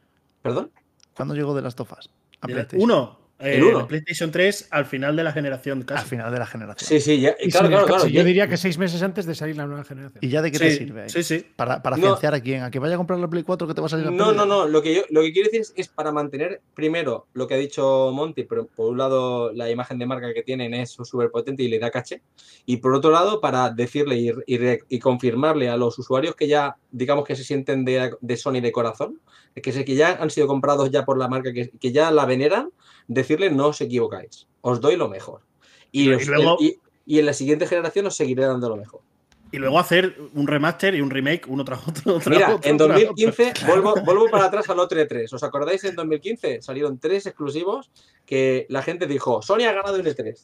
¿Perdón? 0.43 0.71
¿Cuándo 1.15 1.33
llegó 1.33 1.55
de 1.55 1.63
las 1.63 1.75
tofas? 1.75 2.09
De-. 2.45 2.67
Uno. 2.77 3.19
Eh, 3.39 3.59
El 3.59 3.85
PlayStation 3.87 4.31
3 4.31 4.67
al 4.71 4.85
final 4.85 5.15
de 5.15 5.23
la 5.23 5.31
generación 5.31 5.85
Al 5.89 5.99
final 6.05 6.31
de 6.31 6.39
la 6.39 6.45
generación. 6.47 6.87
Sí, 6.87 6.99
sí, 6.99 7.21
ya, 7.21 7.35
Y 7.39 7.49
claro, 7.51 7.85
claro, 7.85 8.07
yo 8.07 8.23
diría 8.23 8.47
que 8.47 8.57
seis 8.57 8.77
meses 8.77 9.01
antes 9.03 9.25
de 9.25 9.35
salir 9.35 9.55
la 9.55 9.67
nueva 9.67 9.83
generación. 9.83 10.19
¿Y 10.23 10.29
ya 10.29 10.41
de 10.41 10.51
qué 10.51 10.57
te 10.59 10.71
sirve? 10.71 11.03
ahí? 11.03 11.09
sí, 11.09 11.21
sí. 11.23 11.45
¿Para, 11.55 11.81
para 11.83 11.97
No. 11.97 12.03
financiar 12.03 12.33
a 12.33 12.39
quién? 12.41 12.63
¿A 12.63 12.71
que 12.71 12.79
vaya 12.79 12.95
a 12.95 12.97
comprar 12.97 13.19
la 13.19 13.27
Play 13.29 13.43
4 13.43 13.67
que 13.67 13.73
te 13.73 13.81
va 13.81 13.87
a 13.87 13.89
salir 13.89 14.05
la 14.05 14.11
No, 14.11 14.31
no, 14.31 14.45
no. 14.45 14.67
Lo 14.67 14.81
que, 14.81 14.95
yo, 14.95 15.01
lo 15.09 15.21
que 15.21 15.31
quiero 15.33 15.47
decir 15.49 15.61
es, 15.61 15.73
es 15.75 15.87
para 15.87 16.11
mantener, 16.11 16.61
primero, 16.73 17.27
lo 17.33 17.47
que 17.47 17.53
ha 17.53 17.57
dicho 17.57 18.11
Monty, 18.13 18.43
pero 18.43 18.65
por 18.67 18.89
un 18.91 18.97
lado, 18.97 19.51
la 19.53 19.69
imagen 19.69 19.99
de 19.99 20.05
marca 20.07 20.33
que 20.33 20.41
tienen 20.43 20.73
es 20.73 20.91
súper 20.91 21.29
potente 21.29 21.61
y 21.63 21.67
le 21.67 21.79
da 21.79 21.91
caché. 21.91 22.21
Y 22.65 22.77
por 22.77 22.93
otro 22.95 23.11
lado, 23.11 23.39
para 23.39 23.69
decirle 23.69 24.15
y, 24.17 24.31
y 24.47 24.57
re- 24.57 24.83
y 24.89 24.99
confirmarle 24.99 25.69
a 25.69 25.77
los 25.77 25.97
usuarios 25.99 26.35
que 26.35 26.47
ya, 26.47 26.75
digamos 26.91 27.23
que 27.25 27.35
se 27.35 27.43
sienten 27.43 27.85
de, 27.85 28.11
de 28.19 28.37
Sony 28.37 28.61
de 28.61 28.71
corazón, 28.71 29.19
que, 29.55 29.71
se, 29.71 29.85
que 29.85 29.95
ya 29.95 30.17
han 30.21 30.29
sido 30.29 30.47
comprados 30.47 30.89
ya 30.91 31.05
por 31.05 31.17
la 31.17 31.27
marca, 31.27 31.53
que, 31.53 31.69
que 31.69 31.91
ya 31.91 32.11
la 32.11 32.25
veneran, 32.25 32.69
decirle 33.07 33.49
no 33.49 33.67
os 33.67 33.81
equivocáis. 33.81 34.47
Os 34.61 34.81
doy 34.81 34.95
lo 34.95 35.07
mejor. 35.09 35.41
Y, 35.91 36.05
luego- 36.25 36.57
y- 36.59 36.77
y 37.05 37.19
en 37.19 37.25
la 37.25 37.33
siguiente 37.33 37.67
generación 37.67 38.05
os 38.07 38.15
seguiré 38.15 38.45
dando 38.45 38.69
lo 38.69 38.75
mejor. 38.77 39.01
Y 39.49 39.59
luego 39.59 39.79
hacer 39.79 40.17
un 40.33 40.45
remaster 40.45 40.93
y 40.93 40.99
un 40.99 41.09
remake 41.09 41.45
uno 41.47 41.63
tras 41.63 41.87
otro. 41.87 42.15
tras 42.19 42.27
Mira, 42.27 42.55
otro, 42.55 42.69
en 42.69 42.77
tras 42.77 42.89
2015, 42.89 43.53
vuelvo, 43.67 43.95
vuelvo 44.03 44.29
para 44.29 44.45
atrás 44.45 44.69
al 44.69 44.79
otro 44.79 45.07
3 45.07 45.31
¿Os 45.31 45.41
acordáis? 45.41 45.81
En 45.85 45.95
2015 45.95 46.61
salieron 46.61 46.99
tres 46.99 47.25
exclusivos 47.27 47.89
que 48.25 48.65
la 48.67 48.81
gente 48.83 49.07
dijo, 49.07 49.41
Sony 49.41 49.61
ha 49.67 49.71
ganado 49.71 49.95
el 49.95 50.05
E3. 50.05 50.37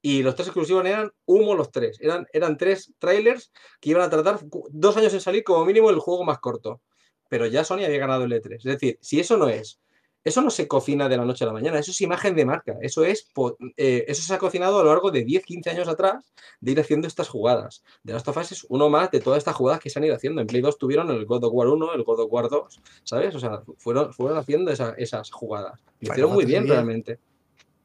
Y 0.00 0.22
los 0.22 0.34
tres 0.34 0.48
exclusivos 0.48 0.84
eran 0.86 1.12
humo 1.26 1.54
los 1.54 1.70
tres. 1.70 1.98
Eran, 2.00 2.26
eran 2.32 2.56
tres 2.56 2.92
trailers 2.98 3.52
que 3.80 3.90
iban 3.90 4.02
a 4.02 4.10
tratar 4.10 4.40
dos 4.70 4.96
años 4.96 5.12
en 5.12 5.20
salir 5.20 5.44
como 5.44 5.64
mínimo 5.66 5.90
el 5.90 5.98
juego 5.98 6.24
más 6.24 6.38
corto. 6.38 6.80
Pero 7.28 7.46
ya 7.46 7.62
Sony 7.64 7.84
había 7.84 7.98
ganado 7.98 8.24
el 8.24 8.32
E3. 8.32 8.56
Es 8.56 8.64
decir, 8.64 8.98
si 9.02 9.20
eso 9.20 9.36
no 9.36 9.48
es, 9.50 9.80
eso 10.24 10.40
no 10.42 10.50
se 10.50 10.66
cocina 10.66 11.08
de 11.08 11.16
la 11.18 11.24
noche 11.24 11.44
a 11.44 11.46
la 11.48 11.52
mañana, 11.52 11.78
eso 11.78 11.90
es 11.90 12.00
imagen 12.00 12.34
de 12.34 12.44
marca. 12.46 12.76
Eso, 12.80 13.04
es, 13.04 13.28
eh, 13.76 14.04
eso 14.08 14.22
se 14.22 14.34
ha 14.34 14.38
cocinado 14.38 14.80
a 14.80 14.82
lo 14.82 14.88
largo 14.90 15.10
de 15.10 15.22
10, 15.24 15.44
15 15.44 15.70
años 15.70 15.86
atrás 15.88 16.32
de 16.60 16.72
ir 16.72 16.80
haciendo 16.80 17.06
estas 17.06 17.28
jugadas. 17.28 17.84
The 18.04 18.12
Last 18.14 18.26
of 18.28 18.36
Us 18.38 18.52
es 18.52 18.66
uno 18.70 18.88
más 18.88 19.10
de 19.10 19.20
todas 19.20 19.38
estas 19.38 19.54
jugadas 19.54 19.80
que 19.80 19.90
se 19.90 19.98
han 19.98 20.04
ido 20.06 20.14
haciendo. 20.16 20.40
En 20.40 20.46
Play 20.46 20.62
2 20.62 20.78
tuvieron 20.78 21.10
el 21.10 21.26
God 21.26 21.44
of 21.44 21.52
War 21.52 21.68
1, 21.68 21.92
el 21.94 22.02
God 22.04 22.20
of 22.20 22.32
War 22.32 22.48
2, 22.48 22.80
¿sabes? 23.04 23.34
O 23.34 23.38
sea, 23.40 23.62
fueron, 23.78 24.12
fueron 24.14 24.38
haciendo 24.38 24.70
esa- 24.70 24.94
esas 24.96 25.30
jugadas. 25.30 25.80
Lo 26.00 26.08
hicieron 26.12 26.32
muy 26.32 26.44
bien 26.46 26.62
realmente. 26.74 27.18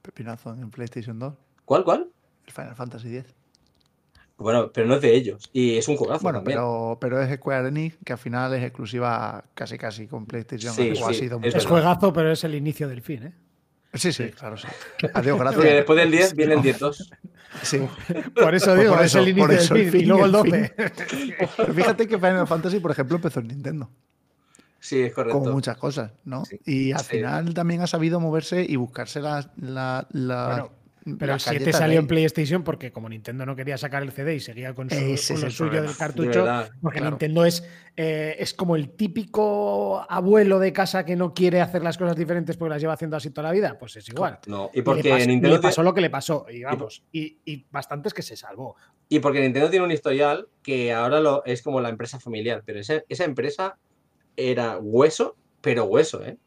Pepinazo 0.02 0.54
en 0.54 0.70
PlayStation 0.72 1.20
2. 1.20 1.34
¿Cuál, 1.66 1.84
cuál? 1.84 2.10
El 2.48 2.54
Final 2.54 2.76
Fantasy 2.76 3.18
X. 3.18 3.36
Bueno, 4.40 4.72
pero 4.74 4.88
no 4.88 4.96
es 4.96 5.02
de 5.02 5.14
ellos. 5.16 5.50
Y 5.54 5.78
es 5.78 5.88
un 5.88 5.98
juegazo 5.98 6.24
Bueno, 6.24 6.40
también. 6.40 6.58
pero, 6.58 6.98
pero 7.00 7.22
es 7.22 7.36
Square 7.36 7.68
Enix, 7.68 7.98
que 8.04 8.14
al 8.14 8.20
final 8.20 8.54
es 8.54 8.64
exclusiva 8.64 9.44
casi 9.54 9.78
casi 9.78 10.08
con 10.08 10.26
PlayStation. 10.26 10.74
Sí, 10.74 10.92
ha 10.92 11.08
sí, 11.10 11.14
sido 11.14 11.40
es 11.44 11.66
juegazo, 11.66 12.14
pero 12.14 12.32
es 12.32 12.44
el 12.44 12.56
inicio 12.56 12.88
del 12.88 13.02
fin, 13.02 13.24
¿eh? 13.24 13.34
Sí, 13.94 14.14
sí, 14.14 14.30
claro, 14.30 14.56
sí. 14.56 14.68
Adiós, 15.14 15.38
Porque 15.38 15.56
gracias. 15.56 15.76
después 15.76 15.98
del 16.00 16.12
10 16.12 16.36
viene 16.36 16.54
el 16.54 16.60
10-2. 16.62 17.10
Sí. 17.64 17.80
Por 18.36 18.54
eso 18.56 18.68
Pues 18.68 18.80
digo, 18.80 18.94
por 18.96 19.04
es 19.04 19.16
el 19.16 19.22
eso, 19.22 19.30
inicio 19.30 19.44
por 19.48 19.52
eso, 19.54 19.74
del 19.74 19.84
el 19.86 19.92
fin, 19.92 20.02
y 20.02 20.06
luego 20.06 20.26
el 20.26 20.32
y 20.32 20.36
el 20.36 20.42
12. 20.44 20.74
Pero 21.58 21.74
fíjate 21.74 22.08
que 22.08 22.18
Final 22.18 22.48
Fantasy, 22.48 22.80
por 22.80 22.92
ejemplo, 22.92 23.16
empezó 23.16 23.40
en 23.40 23.48
Nintendo. 23.48 23.90
Sí, 24.80 25.02
es 25.02 25.14
correcto. 25.14 25.40
Como 25.40 25.52
muchas 25.52 25.76
cosas, 25.76 26.12
¿no? 26.24 26.46
Sí. 26.46 26.60
Y 26.66 26.92
al 26.94 27.00
Sí. 27.02 27.18
final 27.18 27.54
también 27.54 27.82
ha 27.82 27.88
sabido 27.88 28.20
moverse 28.20 28.64
y 28.64 28.76
buscarse 28.78 29.20
las. 29.20 29.50
La, 29.58 30.08
la- 30.12 30.48
Bueno, 30.48 30.72
Pero 31.04 31.18
el 31.22 31.28
las 31.30 31.44
7 31.44 31.60
galletas 31.60 31.80
salió 31.80 31.96
de- 31.96 32.00
en 32.02 32.08
PlayStation 32.08 32.64
porque 32.64 32.92
como 32.92 33.08
Nintendo 33.10 33.46
no 33.46 33.56
quería 33.56 33.78
sacar 33.78 34.04
el 34.04 34.12
CD 34.12 34.36
y 34.36 34.40
seguía 34.40 34.74
con, 34.74 34.90
su, 34.90 34.96
Ese 34.96 35.34
con 35.34 35.42
lo 35.42 35.48
el 35.48 35.54
suyo 35.54 35.70
problema. 35.70 35.88
del 35.88 35.94
De 35.94 36.00
cartucho, 36.00 36.30
verdad. 36.44 36.72
porque 36.82 36.98
claro. 37.00 37.12
Nintendo 37.12 37.46
es, 37.46 37.64
eh, 37.96 38.36
es 38.40 38.54
como 38.54 38.76
el 38.76 38.90
típico 38.92 40.06
abuelo 40.10 40.60
de 40.60 40.74
casa 40.74 41.06
que 41.06 41.16
no 41.16 41.34
quiere 41.34 41.62
hacer 41.62 41.84
las 41.84 41.98
cosas 41.98 42.16
diferentes 42.16 42.58
porque 42.58 42.70
las 42.74 42.82
lleva 42.82 42.94
haciendo 42.94 43.16
así 43.18 43.30
toda 43.32 43.48
la 43.48 43.54
vida, 43.54 43.78
pues 43.80 43.96
es 43.96 44.08
igual. 44.10 44.40
No, 44.48 44.70
y 44.74 44.78
Y 44.78 44.80
le 44.80 44.84
porque 44.84 45.12
pas- 45.12 45.24
y 45.24 45.28
Nintendo 45.28 45.56
le 45.56 45.62
pasó 45.62 45.84
lo 45.84 45.94
que 45.94 46.02
le 46.02 46.10
pasó, 46.10 46.46
y 46.50 46.64
vamos, 46.64 47.04
y, 47.12 47.38
y 47.46 47.66
bastantes 47.72 48.14
que 48.14 48.22
se 48.22 48.36
salvó. 48.36 48.76
Y 49.08 49.20
porque 49.20 49.42
Nintendo 49.42 49.70
tiene 49.70 49.86
un 49.86 49.92
historial 49.92 50.48
que 50.62 50.94
ahora 50.94 51.20
lo, 51.20 51.44
es 51.46 51.62
como 51.62 51.82
la 51.82 51.90
empresa 51.90 52.20
familiar, 52.20 52.62
pero 52.66 52.80
esa, 52.80 53.02
esa 53.10 53.24
empresa 53.26 53.78
era 54.36 54.78
hueso, 54.78 55.36
pero 55.62 55.86
hueso, 55.86 56.24
¿eh? 56.26 56.38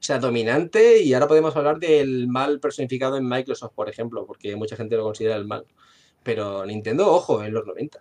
O 0.00 0.02
sea, 0.08 0.18
dominante 0.18 1.02
y 1.02 1.12
ahora 1.12 1.26
podemos 1.26 1.54
hablar 1.56 1.78
del 1.78 2.28
mal 2.28 2.60
personificado 2.60 3.16
en 3.16 3.28
Microsoft, 3.28 3.72
por 3.74 3.88
ejemplo, 3.88 4.24
porque 4.26 4.54
mucha 4.56 4.76
gente 4.76 4.96
lo 4.96 5.02
considera 5.02 5.34
el 5.36 5.44
mal. 5.46 5.66
Pero 6.22 6.64
Nintendo, 6.64 7.10
ojo, 7.12 7.42
en 7.42 7.52
los 7.52 7.66
90. 7.66 8.00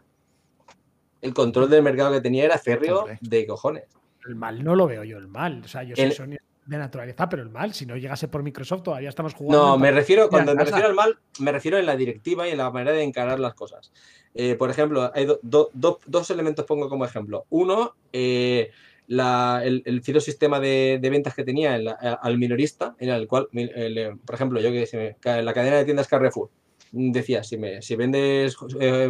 El 1.21 1.33
control 1.33 1.69
del 1.69 1.81
mercado 1.83 2.11
que 2.11 2.21
tenía 2.21 2.45
era 2.45 2.57
férreo 2.59 2.99
Hombre. 2.99 3.17
de 3.21 3.47
cojones. 3.47 3.83
El 4.27 4.35
mal 4.35 4.63
no 4.63 4.75
lo 4.75 4.85
veo 4.87 5.03
yo, 5.03 5.17
el 5.17 5.27
mal. 5.27 5.61
O 5.65 5.67
sea, 5.67 5.83
yo 5.83 5.95
soy 5.95 6.05
El- 6.05 6.11
Sony 6.13 6.35
de 6.65 6.77
naturaleza, 6.77 7.29
pero 7.29 7.41
el 7.43 7.49
mal, 7.49 7.73
si 7.73 7.85
no 7.85 7.95
llegase 7.95 8.27
por 8.27 8.43
Microsoft, 8.43 8.83
todavía 8.83 9.07
estamos 9.07 9.33
jugando. 9.33 9.67
No, 9.67 9.77
me 9.77 9.89
refiero, 9.89 10.27
cuando 10.29 10.53
me 10.53 10.65
refiero 10.65 10.87
al 10.89 10.93
mal, 10.95 11.17
me 11.39 11.51
refiero 11.53 11.77
en 11.77 11.85
la 11.85 11.95
directiva 11.95 12.45
y 12.47 12.51
en 12.51 12.57
la 12.57 12.69
manera 12.69 12.91
de 12.91 13.03
encarar 13.03 13.39
las 13.39 13.53
cosas. 13.53 13.91
Eh, 14.33 14.55
por 14.55 14.69
ejemplo, 14.69 15.09
hay 15.15 15.25
do- 15.25 15.39
do- 15.41 15.69
do- 15.73 15.99
dos 16.05 16.29
elementos 16.29 16.65
pongo 16.65 16.89
como 16.89 17.05
ejemplo. 17.05 17.45
Uno, 17.49 17.95
eh, 18.11 18.69
la, 19.07 19.61
el, 19.63 19.83
el 19.85 20.01
sistema 20.21 20.59
de, 20.59 20.99
de 21.01 21.09
ventas 21.09 21.33
que 21.33 21.43
tenía 21.43 21.75
a- 21.75 22.13
al 22.13 22.37
minorista, 22.37 22.95
en 22.99 23.09
el 23.09 23.27
cual, 23.27 23.47
el, 23.53 23.97
eh, 23.97 24.15
por 24.25 24.35
ejemplo, 24.35 24.59
yo 24.61 24.69
que 24.71 24.85
sé, 24.85 25.15
ca- 25.19 25.41
la 25.41 25.53
cadena 25.53 25.77
de 25.77 25.85
tiendas 25.85 26.07
Carrefour 26.07 26.49
mm, 26.91 27.11
decía, 27.11 27.43
si, 27.43 27.57
me, 27.57 27.81
si 27.81 27.95
vendes 27.95 28.55
eh, 28.79 29.09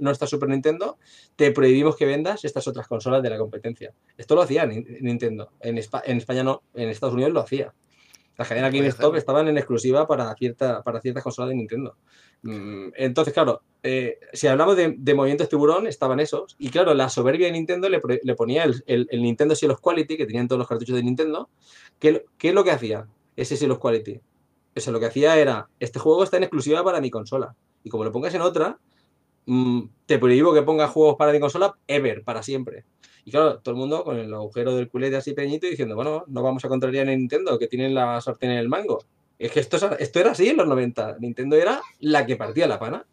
nuestra 0.00 0.26
Super 0.26 0.48
Nintendo, 0.48 0.98
te 1.36 1.50
prohibimos 1.52 1.96
que 1.96 2.06
vendas 2.06 2.44
estas 2.44 2.66
otras 2.68 2.86
consolas 2.88 3.22
de 3.22 3.30
la 3.30 3.38
competencia. 3.38 3.92
Esto 4.16 4.34
lo 4.34 4.42
hacía 4.42 4.64
Nin- 4.66 5.00
Nintendo. 5.00 5.50
En, 5.60 5.78
en 5.78 6.16
España 6.18 6.42
no, 6.42 6.62
en 6.74 6.88
Estados 6.88 7.14
Unidos 7.14 7.32
lo 7.32 7.40
hacía. 7.40 7.72
Las 8.36 8.48
cadenas 8.48 8.70
Puede 8.70 8.82
GameStop 8.82 9.14
estaban 9.16 9.48
en 9.48 9.56
exclusiva 9.56 10.06
para, 10.06 10.34
cierta, 10.34 10.82
para 10.82 11.00
ciertas 11.00 11.22
consolas 11.22 11.50
de 11.50 11.56
Nintendo. 11.56 11.96
Mm, 12.42 12.88
Entonces, 12.96 13.32
claro, 13.32 13.62
eh, 13.82 14.18
si 14.32 14.46
hablamos 14.46 14.76
de, 14.76 14.94
de 14.98 15.14
movimientos 15.14 15.48
tiburón, 15.48 15.86
estaban 15.86 16.20
esos. 16.20 16.54
Y 16.58 16.68
claro, 16.70 16.92
la 16.94 17.08
soberbia 17.08 17.46
de 17.46 17.52
Nintendo 17.52 17.88
le, 17.88 18.00
le 18.22 18.34
ponía 18.34 18.64
el, 18.64 18.82
el- 18.86 19.06
el 19.10 19.22
Nintendo 19.22 19.54
Seal 19.56 19.74
Quality, 19.80 20.16
que 20.16 20.26
tenían 20.26 20.48
todos 20.48 20.58
los 20.58 20.68
cartuchos 20.68 20.96
de 20.96 21.02
Nintendo. 21.02 21.48
¿Qué, 21.98 22.24
qué 22.36 22.48
es 22.48 22.54
lo 22.54 22.62
que 22.64 22.72
hacía 22.72 23.06
ese 23.36 23.56
Seal 23.56 23.78
Quality? 23.78 24.20
Eso 24.74 24.92
lo 24.92 25.00
que 25.00 25.06
hacía 25.06 25.38
era, 25.38 25.68
este 25.80 25.98
juego 25.98 26.22
está 26.22 26.36
en 26.36 26.42
exclusiva 26.42 26.84
para 26.84 27.00
mi 27.00 27.10
consola. 27.10 27.54
Y 27.82 27.88
como 27.88 28.04
lo 28.04 28.12
pongas 28.12 28.34
en 28.34 28.42
otra, 28.42 28.78
mm, 29.46 29.82
te 30.06 30.18
prohíbo 30.18 30.52
que 30.52 30.62
pongas 30.62 30.90
juegos 30.90 31.16
para 31.16 31.32
mi 31.32 31.40
consola 31.40 31.74
ever, 31.86 32.22
para 32.24 32.42
siempre. 32.42 32.84
Y 33.26 33.32
claro, 33.32 33.58
todo 33.58 33.74
el 33.74 33.78
mundo 33.80 34.04
con 34.04 34.16
el 34.18 34.32
agujero 34.32 34.74
del 34.76 34.88
culete 34.88 35.16
así 35.16 35.34
pequeñito 35.34 35.66
diciendo, 35.66 35.96
bueno, 35.96 36.24
no 36.28 36.42
vamos 36.44 36.64
a 36.64 36.68
contrariar 36.68 37.08
a 37.08 37.10
Nintendo, 37.10 37.58
que 37.58 37.66
tienen 37.66 37.92
la 37.92 38.20
sartén 38.20 38.52
en 38.52 38.58
el 38.58 38.68
mango. 38.68 39.04
Es 39.38 39.50
que 39.50 39.58
esto, 39.60 39.76
es- 39.76 40.00
esto 40.00 40.20
era 40.20 40.30
así 40.30 40.48
en 40.48 40.56
los 40.56 40.66
90. 40.68 41.16
Nintendo 41.18 41.56
era 41.56 41.82
la 42.00 42.24
que 42.24 42.36
partía 42.36 42.68
la 42.68 42.78
pana. 42.78 43.04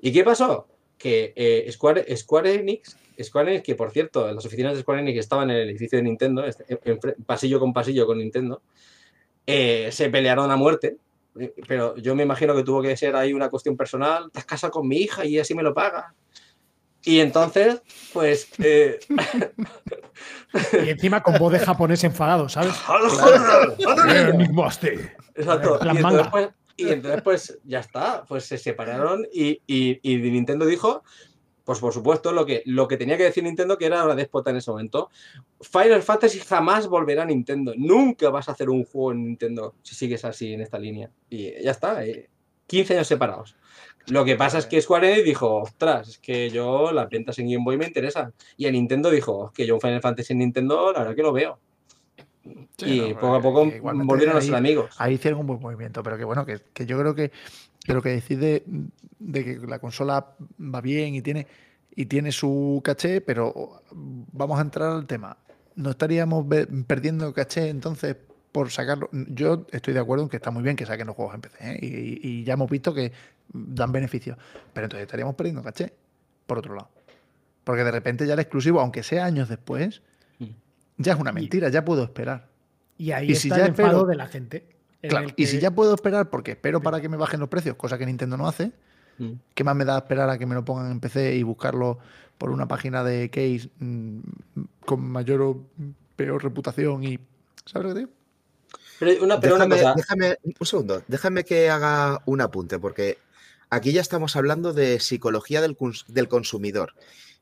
¿Y 0.00 0.12
qué 0.12 0.22
pasó? 0.22 0.68
Que 0.96 1.32
eh, 1.34 1.68
Square, 1.72 2.16
Square 2.16 2.54
Enix, 2.54 2.96
Square 3.20 3.50
Enix, 3.50 3.64
que 3.64 3.74
por 3.74 3.90
cierto, 3.90 4.32
las 4.32 4.46
oficinas 4.46 4.74
de 4.76 4.82
Square 4.82 5.00
Enix 5.00 5.18
estaban 5.18 5.50
en 5.50 5.56
el 5.56 5.68
edificio 5.70 5.98
de 5.98 6.04
Nintendo, 6.04 6.44
este, 6.44 6.64
en- 6.68 6.78
en- 6.84 7.24
pasillo 7.26 7.58
con 7.58 7.72
pasillo 7.72 8.06
con 8.06 8.18
Nintendo, 8.18 8.62
eh, 9.46 9.88
se 9.90 10.08
pelearon 10.08 10.50
a 10.52 10.56
muerte. 10.56 10.96
Eh, 11.38 11.52
Pero 11.66 11.96
yo 11.96 12.14
me 12.14 12.22
imagino 12.22 12.54
que 12.54 12.62
tuvo 12.62 12.80
que 12.82 12.96
ser 12.96 13.16
ahí 13.16 13.32
una 13.32 13.48
cuestión 13.50 13.76
personal. 13.76 14.30
Te 14.32 14.38
has 14.38 14.44
casado 14.44 14.70
con 14.72 14.86
mi 14.86 14.98
hija 14.98 15.24
y 15.24 15.38
así 15.38 15.54
me 15.54 15.62
lo 15.64 15.74
pagas. 15.74 16.14
Y 17.08 17.20
entonces, 17.20 17.80
pues. 18.12 18.48
eh, 18.58 18.98
Y 20.84 20.88
encima 20.90 21.22
con 21.22 21.38
voz 21.38 21.52
de 21.52 21.58
japonés 21.58 22.04
enfadado, 22.04 22.48
¿sabes? 22.48 22.74
Exacto. 25.34 25.78
Y 25.94 25.96
entonces, 25.96 26.26
pues, 26.30 26.48
y 26.76 26.88
entonces, 26.90 27.22
pues, 27.22 27.58
ya 27.64 27.80
está. 27.80 28.24
Pues 28.26 28.44
se 28.44 28.58
separaron 28.58 29.26
y, 29.32 29.62
y- 29.66 29.98
y 30.02 30.16
Nintendo 30.18 30.66
dijo, 30.66 31.02
pues 31.64 31.78
por 31.80 31.92
supuesto, 31.92 32.32
lo 32.32 32.46
que, 32.46 32.62
lo 32.66 32.88
que 32.88 32.96
tenía 32.96 33.16
que 33.16 33.24
decir 33.24 33.44
Nintendo, 33.44 33.76
que 33.78 33.86
era 33.86 34.04
una 34.04 34.14
déspota 34.14 34.50
en 34.50 34.56
ese 34.56 34.70
momento. 34.70 35.10
Final 35.60 36.02
Fantasy 36.02 36.40
jamás 36.40 36.88
volverá 36.88 37.22
a 37.22 37.26
Nintendo. 37.26 37.72
Nunca 37.76 38.30
vas 38.30 38.48
a 38.48 38.52
hacer 38.52 38.70
un 38.70 38.84
juego 38.84 39.12
en 39.12 39.24
Nintendo 39.24 39.74
si 39.82 39.94
sigues 39.94 40.24
así 40.24 40.54
en 40.54 40.60
esta 40.62 40.78
línea. 40.78 41.10
Y 41.30 41.62
ya 41.62 41.70
está. 41.72 42.04
eh, 42.04 42.30
15 42.68 42.94
años 42.94 43.08
separados. 43.08 43.56
Lo 44.06 44.24
que 44.24 44.36
pasa 44.36 44.58
es 44.58 44.66
que 44.66 44.80
Square 44.80 45.12
Enix 45.12 45.24
dijo, 45.24 45.56
ostras, 45.56 46.08
es 46.08 46.18
que 46.18 46.48
yo 46.50 46.92
las 46.92 47.10
ventas 47.10 47.38
en 47.38 47.50
Game 47.50 47.64
Boy 47.64 47.76
me 47.76 47.86
interesan. 47.86 48.32
Y 48.56 48.66
a 48.66 48.70
Nintendo 48.70 49.10
dijo, 49.10 49.48
es 49.48 49.52
que 49.52 49.66
yo 49.66 49.74
un 49.74 49.80
Final 49.80 50.00
Fantasy 50.00 50.32
en 50.32 50.38
Nintendo, 50.38 50.92
la 50.92 51.00
verdad 51.00 51.16
que 51.16 51.22
lo 51.22 51.32
veo. 51.32 51.58
Sí, 52.78 53.00
y 53.00 53.12
no, 53.12 53.18
poco 53.18 53.34
a 53.34 53.38
eh, 53.38 53.42
poco 53.42 53.66
igualmente 53.66 54.10
volvieron 54.10 54.36
a 54.36 54.40
ser 54.40 54.54
amigos. 54.54 54.94
Ahí 54.98 55.14
hicieron 55.14 55.40
un 55.40 55.46
buen 55.48 55.60
movimiento, 55.60 56.02
pero 56.02 56.16
que 56.16 56.24
bueno, 56.24 56.46
que, 56.46 56.60
que 56.72 56.86
yo 56.86 56.98
creo 56.98 57.14
que, 57.14 57.30
que 57.84 57.92
lo 57.92 58.00
que 58.00 58.10
decide 58.10 58.62
de 59.18 59.44
que 59.44 59.58
la 59.66 59.78
consola 59.78 60.34
va 60.58 60.80
bien 60.80 61.14
y 61.14 61.20
tiene, 61.20 61.46
y 61.94 62.06
tiene 62.06 62.32
su 62.32 62.80
caché, 62.82 63.20
pero 63.20 63.82
vamos 63.90 64.58
a 64.58 64.62
entrar 64.62 64.92
al 64.92 65.06
tema. 65.06 65.36
¿No 65.74 65.90
estaríamos 65.90 66.46
perdiendo 66.86 67.32
caché 67.34 67.68
entonces 67.68 68.16
por 68.52 68.70
sacarlo? 68.70 69.08
Yo 69.12 69.66
estoy 69.72 69.94
de 69.94 70.00
acuerdo 70.00 70.24
en 70.24 70.28
que 70.30 70.36
está 70.36 70.50
muy 70.50 70.62
bien 70.62 70.76
que 70.76 70.86
saquen 70.86 71.06
los 71.06 71.16
juegos 71.16 71.34
en 71.34 71.40
PC 71.42 71.56
¿eh? 71.60 71.78
y, 71.80 72.28
y 72.40 72.44
ya 72.44 72.54
hemos 72.54 72.70
visto 72.70 72.92
que 72.94 73.12
dan 73.52 73.92
beneficios, 73.92 74.36
pero 74.72 74.86
entonces 74.86 75.04
estaríamos 75.04 75.34
perdiendo 75.34 75.62
caché, 75.62 75.92
por 76.46 76.58
otro 76.58 76.74
lado. 76.74 76.88
Porque 77.64 77.84
de 77.84 77.90
repente 77.90 78.26
ya 78.26 78.34
el 78.34 78.40
exclusivo, 78.40 78.80
aunque 78.80 79.02
sea 79.02 79.24
años 79.24 79.48
después, 79.48 80.02
Mm. 80.38 80.46
ya 80.98 81.12
es 81.14 81.18
una 81.20 81.32
mentira, 81.32 81.68
ya 81.68 81.84
puedo 81.84 82.02
esperar. 82.04 82.46
Y 82.96 83.10
ahí 83.12 83.32
Y 83.32 83.34
si 83.34 83.48
está 83.48 83.58
ya 83.58 83.64
el 83.64 83.70
enfado 83.70 83.88
espero- 83.88 84.06
de 84.06 84.16
la 84.16 84.26
gente. 84.28 84.66
en 85.02 85.10
Claro, 85.10 85.28
y 85.36 85.46
si 85.46 85.58
ya 85.60 85.70
puedo 85.72 85.94
esperar 85.94 86.30
porque 86.30 86.52
espero 86.52 86.80
para 86.80 87.00
que 87.00 87.08
me 87.08 87.16
bajen 87.16 87.40
los 87.40 87.48
precios, 87.48 87.76
cosa 87.76 87.98
que 87.98 88.06
Nintendo 88.06 88.36
no 88.36 88.46
hace, 88.48 88.72
Mm. 89.18 89.32
¿qué 89.54 89.64
más 89.64 89.74
me 89.76 89.84
da 89.84 89.98
esperar 89.98 90.30
a 90.30 90.38
que 90.38 90.46
me 90.46 90.54
lo 90.54 90.64
pongan 90.64 90.90
en 90.92 91.00
PC 91.00 91.34
y 91.36 91.42
buscarlo 91.42 91.98
por 92.38 92.50
una 92.50 92.68
página 92.68 93.02
de 93.02 93.28
case 93.30 93.68
mm, 93.80 94.18
con 94.86 95.00
mayor 95.10 95.42
o 95.42 95.60
peor 96.14 96.42
reputación 96.44 97.02
y 97.04 97.18
¿sabes 97.66 97.88
lo 97.88 97.94
que 97.94 97.98
digo? 98.00 98.10
Pero 98.98 99.22
una, 99.24 99.40
pero 99.40 99.54
una 99.56 99.66
déjame, 99.66 99.82
cosa, 99.82 99.94
déjame- 99.94 100.38
un 100.60 100.66
segundo, 100.66 101.02
déjame 101.08 101.44
que 101.44 101.70
haga 101.70 102.22
un 102.26 102.40
apunte, 102.40 102.78
porque 102.78 103.18
aquí 103.70 103.92
ya 103.92 104.00
estamos 104.00 104.34
hablando 104.36 104.72
de 104.72 104.98
psicología 105.00 105.60
del, 105.60 105.76
del 106.08 106.28
consumidor. 106.28 106.94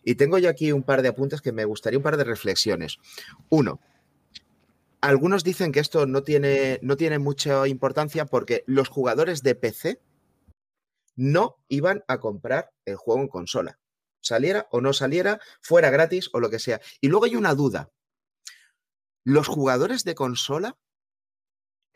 Y 0.04 0.14
tengo 0.16 0.38
yo 0.38 0.48
aquí 0.50 0.70
un 0.72 0.82
par 0.82 1.02
de 1.02 1.08
apuntes 1.08 1.40
que 1.40 1.52
me 1.52 1.64
gustaría, 1.64 1.98
un 1.98 2.02
par 2.02 2.16
de 2.16 2.24
reflexiones. 2.24 2.98
Uno, 3.48 3.80
algunos 5.00 5.44
dicen 5.44 5.72
que 5.72 5.80
esto 5.80 6.06
no 6.06 6.22
tiene, 6.22 6.78
no 6.82 6.96
tiene 6.96 7.18
mucha 7.18 7.66
importancia 7.66 8.26
porque 8.26 8.62
los 8.66 8.88
jugadores 8.88 9.42
de 9.42 9.54
PC 9.54 10.00
no 11.16 11.56
iban 11.68 12.04
a 12.08 12.18
comprar 12.18 12.70
el 12.84 12.96
juego 12.96 13.22
en 13.22 13.28
consola. 13.28 13.78
Saliera 14.20 14.66
o 14.70 14.80
no 14.80 14.92
saliera, 14.92 15.40
fuera 15.60 15.90
gratis 15.90 16.28
o 16.32 16.40
lo 16.40 16.50
que 16.50 16.58
sea. 16.58 16.80
Y 17.00 17.08
luego 17.08 17.24
hay 17.24 17.36
una 17.36 17.54
duda. 17.54 17.90
¿Los 19.24 19.48
jugadores 19.48 20.04
de 20.04 20.14
consola 20.14 20.76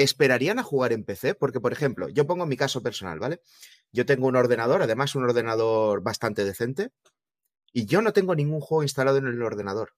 esperarían 0.02 0.58
a 0.58 0.62
jugar 0.62 0.92
en 0.92 1.04
PC? 1.04 1.34
Porque, 1.34 1.60
por 1.60 1.72
ejemplo, 1.72 2.08
yo 2.08 2.26
pongo 2.26 2.46
mi 2.46 2.56
caso 2.56 2.82
personal, 2.82 3.18
¿vale? 3.18 3.40
Yo 3.92 4.06
tengo 4.06 4.26
un 4.26 4.36
ordenador, 4.36 4.82
además 4.82 5.14
un 5.14 5.24
ordenador 5.24 6.02
bastante 6.02 6.44
decente, 6.44 6.90
y 7.72 7.86
yo 7.86 8.02
no 8.02 8.12
tengo 8.12 8.34
ningún 8.34 8.60
juego 8.60 8.82
instalado 8.82 9.18
en 9.18 9.26
el 9.26 9.42
ordenador. 9.42 9.94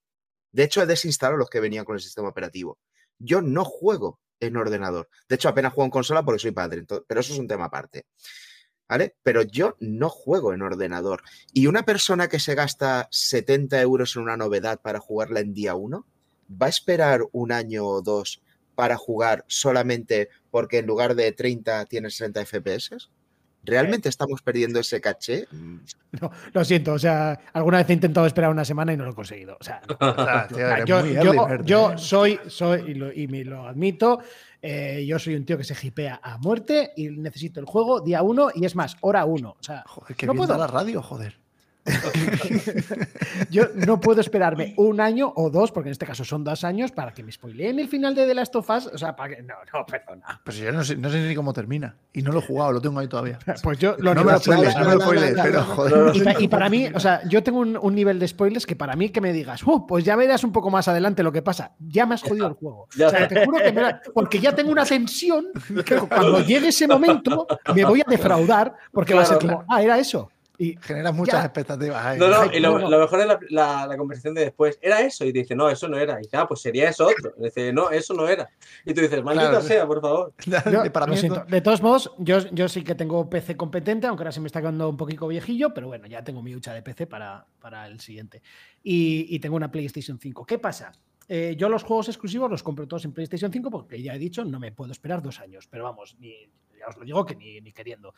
De 0.53 0.64
hecho, 0.64 0.82
he 0.82 0.86
desinstalado 0.86 1.38
los 1.38 1.48
que 1.50 1.61
venían 1.61 1.84
con 1.84 1.94
el 1.96 2.03
sistema 2.03 2.28
operativo. 2.28 2.78
Yo 3.18 3.40
no 3.40 3.64
juego 3.64 4.20
en 4.40 4.57
ordenador. 4.57 5.09
De 5.28 5.36
hecho, 5.36 5.48
apenas 5.48 5.72
juego 5.72 5.86
en 5.86 5.90
consola 5.90 6.24
porque 6.24 6.40
soy 6.40 6.50
padre, 6.50 6.82
ento- 6.86 7.05
pero 7.07 7.20
eso 7.20 7.32
es 7.32 7.38
un 7.38 7.48
tema 7.48 7.66
aparte. 7.66 8.05
¿Vale? 8.88 9.16
Pero 9.22 9.40
yo 9.42 9.76
no 9.80 10.11
juego 10.11 10.53
en 10.53 10.61
ordenador. 10.61 11.22
Y 11.55 11.66
una 11.66 11.84
persona 11.84 12.28
que 12.28 12.38
se 12.38 12.55
gasta 12.55 13.09
70 13.11 13.80
euros 13.80 14.16
en 14.16 14.22
una 14.22 14.36
novedad 14.36 14.80
para 14.82 15.00
jugarla 15.00 15.40
en 15.40 15.55
día 15.55 15.74
1, 15.74 16.07
¿va 16.61 16.66
a 16.66 16.68
esperar 16.68 17.22
un 17.32 17.53
año 17.53 17.86
o 17.86 18.03
dos 18.03 18.41
para 18.74 18.96
jugar 18.96 19.44
solamente 19.46 20.28
porque 20.50 20.78
en 20.78 20.86
lugar 20.86 21.14
de 21.14 21.32
30 21.32 21.86
tiene 21.86 22.10
60 22.10 22.44
FPS? 22.44 23.10
¿Realmente 23.64 24.08
estamos 24.08 24.42
perdiendo 24.42 24.80
ese 24.80 25.00
caché? 25.00 25.46
No, 26.20 26.30
lo 26.52 26.62
siento, 26.62 26.92
o 26.92 26.98
sea, 26.98 27.40
alguna 27.54 27.78
vez 27.78 27.88
he 27.88 27.94
intentado 27.94 28.26
esperar 28.26 28.50
una 28.50 28.66
semana 28.66 28.92
y 28.92 28.98
no 28.98 29.04
lo 29.06 29.12
he 29.12 29.14
conseguido. 29.14 29.56
O 29.58 29.64
sea. 29.64 29.80
O 29.98 30.84
yo, 31.64 31.92
¿eh? 31.92 31.96
soy, 31.96 32.38
soy 32.48 32.90
y, 32.90 32.94
lo, 32.94 33.10
y 33.10 33.26
me 33.28 33.42
lo 33.44 33.66
admito, 33.66 34.20
eh, 34.60 35.06
yo 35.06 35.18
soy 35.18 35.36
un 35.36 35.46
tío 35.46 35.56
que 35.56 35.64
se 35.64 35.74
hipea 35.86 36.20
a 36.22 36.36
muerte 36.36 36.92
y 36.98 37.08
necesito 37.08 37.60
el 37.60 37.66
juego 37.66 38.02
día 38.02 38.22
uno 38.22 38.50
y 38.54 38.66
es 38.66 38.76
más, 38.76 38.98
hora 39.00 39.24
uno. 39.24 39.56
O 39.58 39.62
sea, 39.62 39.84
Joder, 39.86 40.14
que 40.14 40.26
no 40.26 40.34
puedo. 40.34 40.58
la 40.58 40.66
radio, 40.66 41.00
joder. 41.00 41.38
Yo 43.51 43.64
no 43.74 44.01
puedo 44.01 44.20
esperarme 44.20 44.74
un 44.76 45.01
año 45.01 45.33
o 45.35 45.51
dos, 45.51 45.72
porque 45.72 45.89
en 45.89 45.93
este 45.93 46.07
caso 46.07 46.24
son 46.24 46.45
dos 46.45 46.64
años, 46.64 46.93
para 46.93 47.12
que 47.12 47.22
me 47.22 47.33
spoileen 47.33 47.78
el 47.78 47.89
final 47.89 48.14
de 48.14 48.26
The 48.26 48.35
Last 48.35 48.55
of 48.57 48.68
Us. 48.70 48.87
O 48.87 48.99
sea, 48.99 49.14
para 49.16 49.37
que. 49.37 49.43
No, 49.43 49.55
no, 49.72 49.85
perdona. 49.87 50.41
Pues 50.45 50.57
yo 50.59 50.70
no 50.72 50.85
sé, 50.85 50.97
no 50.97 51.11
sé 51.11 51.20
ni 51.26 51.35
cómo 51.35 51.53
termina. 51.53 51.97
Y 52.12 52.22
no 52.22 52.33
lo 52.33 52.39
he 52.41 52.43
jugado, 52.43 52.72
lo 52.72 52.80
tengo 52.80 53.01
ahí 53.01 53.09
todavía. 53.09 53.39
Pues 53.62 53.78
yo 53.78 53.97
lo 53.99 54.14
No 54.14 54.24
me 54.24 54.33
lo 54.33 54.39
spoiles, 54.39 54.76
no 54.76 54.85
me 54.85 54.95
lo 54.95 55.01
spoiles, 55.01 55.35
pero 55.43 55.62
joder. 55.64 56.16
Y, 56.16 56.20
pa- 56.20 56.41
y 56.41 56.49
para 56.49 56.68
mí, 56.68 56.89
o 56.95 57.01
sea, 57.01 57.22
yo 57.28 57.43
tengo 57.43 57.59
un, 57.61 57.76
un 57.80 57.95
nivel 57.95 58.18
de 58.18 58.28
spoilers 58.28 58.66
que 58.66 58.76
para 58.76 58.95
mí 58.97 59.09
que 59.11 59.20
me 59.20 59.33
digas, 59.33 59.62
"Uh, 59.64 59.87
pues 59.87 60.05
ya 60.05 60.16
verás 60.16 60.45
un 60.45 60.53
poco 60.53 60.70
más 60.70 60.89
adelante 60.89 61.22
lo 61.22 61.33
que 61.33 61.43
pasa. 61.43 61.72
Ya 61.80 62.07
me 62.07 62.14
has 62.14 62.22
jodido 62.22 62.47
el 62.47 62.55
juego. 62.55 62.83
O 63.07 63.11
sea, 63.11 63.28
te 63.28 63.45
juro 63.45 63.59
que 63.59 63.72
me 63.72 63.83
la- 63.83 64.01
porque 64.14 64.39
ya 64.41 64.55
tengo 64.55 64.70
una 64.72 64.85
tensión 64.85 65.47
que 65.85 65.97
cuando 65.97 66.41
llegue 66.41 66.68
ese 66.68 66.87
momento 66.87 67.47
me 67.74 67.85
voy 67.85 68.01
a 68.01 68.05
defraudar 68.09 68.74
porque 68.93 69.14
va 69.14 69.22
a 69.22 69.26
ser 69.26 69.39
como, 69.39 69.64
ah, 69.68 69.83
era 69.83 69.99
eso. 69.99 70.30
Y 70.62 70.78
Generas 70.80 71.12
muchas 71.14 71.40
Ya. 71.40 71.44
expectativas. 71.46 72.04
ahí. 72.06 72.18
No, 72.18 72.28
no, 72.28 72.42
Ay, 72.42 72.50
y 72.54 72.60
lo, 72.60 72.78
lo 72.78 72.98
mejor 73.00 73.20
es 73.20 73.26
la, 73.26 73.40
la- 73.50 73.86
la 73.86 73.96
conversación 73.96 74.34
de 74.34 74.42
después. 74.42 74.78
¿Era 74.80 75.00
eso? 75.00 75.24
Y 75.24 75.32
te 75.32 75.40
dice, 75.40 75.56
no, 75.56 75.68
eso 75.68 75.88
no 75.88 75.98
era. 75.98 76.18
Y 76.20 76.22
dice, 76.22 76.36
ah, 76.36 76.46
pues 76.46 76.60
sería 76.60 76.88
eso 76.88 77.06
otro. 77.08 77.32
Y 77.38 77.44
dice, 77.44 77.72
no, 77.72 77.90
eso 77.90 78.14
no 78.14 78.28
era. 78.28 78.48
Y 78.84 78.94
tú 78.94 79.00
dices, 79.00 79.22
maldita 79.24 79.50
Claro. 79.50 79.64
sea, 79.64 79.86
por 79.86 80.00
favor. 80.00 80.32
yo, 80.46 80.92
Para 80.92 81.06
lo 81.06 81.12
mí 81.12 81.18
siento. 81.18 81.40
esto- 81.40 81.50
De 81.50 81.60
todos 81.60 81.82
modos, 81.82 82.12
yo, 82.18 82.38
yo 82.52 82.68
sí 82.68 82.84
que 82.84 82.94
tengo 82.94 83.28
PC 83.28 83.56
competente, 83.56 84.06
aunque 84.06 84.22
ahora 84.22 84.32
se 84.32 84.40
me 84.40 84.46
está 84.46 84.60
quedando 84.60 84.88
un 84.88 84.96
poquito 84.96 85.26
viejillo, 85.26 85.74
pero 85.74 85.88
bueno, 85.88 86.06
ya 86.06 86.22
tengo 86.22 86.42
mi 86.42 86.54
hucha 86.54 86.72
de 86.74 86.82
PC 86.82 87.06
para, 87.06 87.44
para 87.60 87.86
el 87.88 87.98
siguiente. 88.00 88.40
Y, 88.82 89.26
y 89.34 89.38
tengo 89.40 89.56
una 89.56 89.70
PlayStation 89.72 90.18
5. 90.20 90.44
¿Qué 90.46 90.58
pasa? 90.58 90.92
Eh, 91.28 91.54
yo 91.58 91.68
los 91.68 91.82
juegos 91.84 92.08
exclusivos 92.08 92.50
los 92.50 92.62
compro 92.62 92.86
todos 92.86 93.04
en 93.04 93.12
PlayStation 93.12 93.50
5 93.52 93.70
porque 93.70 94.00
ya 94.02 94.14
he 94.14 94.18
dicho, 94.18 94.44
no 94.44 94.60
me 94.60 94.70
puedo 94.72 94.92
esperar 94.92 95.22
dos 95.22 95.40
años, 95.40 95.66
pero 95.70 95.84
vamos, 95.84 96.16
ni, 96.18 96.34
ya 96.78 96.86
os 96.88 96.96
lo 96.96 97.04
digo 97.04 97.24
que 97.24 97.36
ni, 97.36 97.60
ni 97.60 97.72
queriendo. 97.72 98.12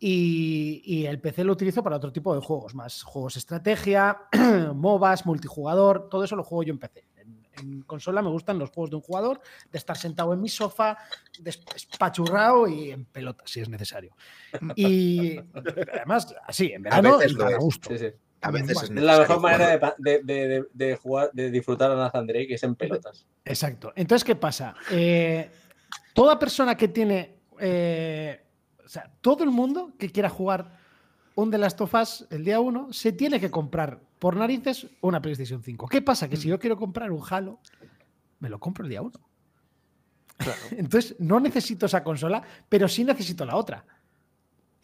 Y, 0.00 0.82
y 0.84 1.06
el 1.06 1.20
PC 1.20 1.42
lo 1.44 1.52
utilizo 1.52 1.82
para 1.82 1.96
otro 1.96 2.12
tipo 2.12 2.34
de 2.34 2.40
juegos, 2.40 2.74
más 2.74 3.02
juegos 3.02 3.36
estrategia, 3.36 4.16
MOBAs, 4.74 5.26
multijugador, 5.26 6.08
todo 6.08 6.22
eso 6.24 6.36
lo 6.36 6.44
juego 6.44 6.62
yo 6.62 6.72
en 6.72 6.78
PC, 6.78 7.04
en, 7.16 7.46
En 7.58 7.82
consola 7.82 8.22
me 8.22 8.28
gustan 8.30 8.58
los 8.60 8.70
juegos 8.70 8.90
de 8.90 8.96
un 8.96 9.02
jugador, 9.02 9.40
de 9.72 9.78
estar 9.78 9.96
sentado 9.96 10.32
en 10.32 10.40
mi 10.40 10.48
sofá, 10.48 10.96
despachurrado 11.40 12.68
y 12.68 12.90
en 12.92 13.04
pelota, 13.06 13.42
si 13.46 13.60
es 13.60 13.68
necesario. 13.68 14.14
Y 14.76 15.36
además, 15.94 16.34
así, 16.46 16.66
en 16.72 16.82
verano, 16.82 17.18
y 17.24 17.32
lo 17.32 17.44
a 17.46 17.50
es. 17.50 17.58
gusto. 17.58 17.90
Sí, 17.90 17.98
sí. 17.98 18.06
A 18.40 18.52
veces 18.52 18.74
Bueno, 18.74 19.00
es 19.00 19.02
la 19.04 19.18
mejor 19.18 19.40
manera 19.40 19.66
de, 19.70 19.74
jugar. 19.78 19.94
de- 19.98 20.22
de- 20.22 20.48
de- 20.48 20.64
de 20.72 20.96
jugar, 20.96 21.30
de 21.32 21.50
disfrutar 21.50 21.90
a 21.90 21.96
Nathan 21.96 22.24
Drake, 22.24 22.46
que 22.46 22.54
es 22.54 22.62
en 22.62 22.76
pelotas. 22.76 23.26
Exacto. 23.44 23.92
Entonces, 23.96 24.22
¿qué 24.24 24.36
pasa? 24.36 24.76
Eh, 24.92 25.50
toda 26.14 26.38
persona 26.38 26.76
que 26.76 26.86
tiene. 26.86 27.40
eh, 27.58 28.44
o 28.88 28.90
sea, 28.90 29.12
todo 29.20 29.44
el 29.44 29.50
mundo 29.50 29.92
que 29.98 30.08
quiera 30.08 30.30
jugar 30.30 30.78
un 31.34 31.50
The 31.50 31.58
Last 31.58 31.78
of 31.82 31.92
Us 31.92 32.26
el 32.30 32.42
día 32.42 32.58
1 32.58 32.90
se 32.90 33.12
tiene 33.12 33.38
que 33.38 33.50
comprar 33.50 34.00
por 34.18 34.34
narices 34.34 34.86
una 35.02 35.20
PlayStation 35.20 35.62
5. 35.62 35.88
¿Qué 35.88 36.00
pasa? 36.00 36.26
Que 36.26 36.38
si 36.38 36.48
yo 36.48 36.58
quiero 36.58 36.78
comprar 36.78 37.12
un 37.12 37.22
Halo, 37.28 37.60
me 38.40 38.48
lo 38.48 38.58
compro 38.58 38.84
el 38.84 38.88
día 38.88 39.02
1. 39.02 39.12
Entonces, 40.78 41.16
no 41.18 41.38
necesito 41.38 41.84
esa 41.84 42.02
consola, 42.02 42.42
pero 42.66 42.88
sí 42.88 43.04
necesito 43.04 43.44
la 43.44 43.56
otra. 43.56 43.84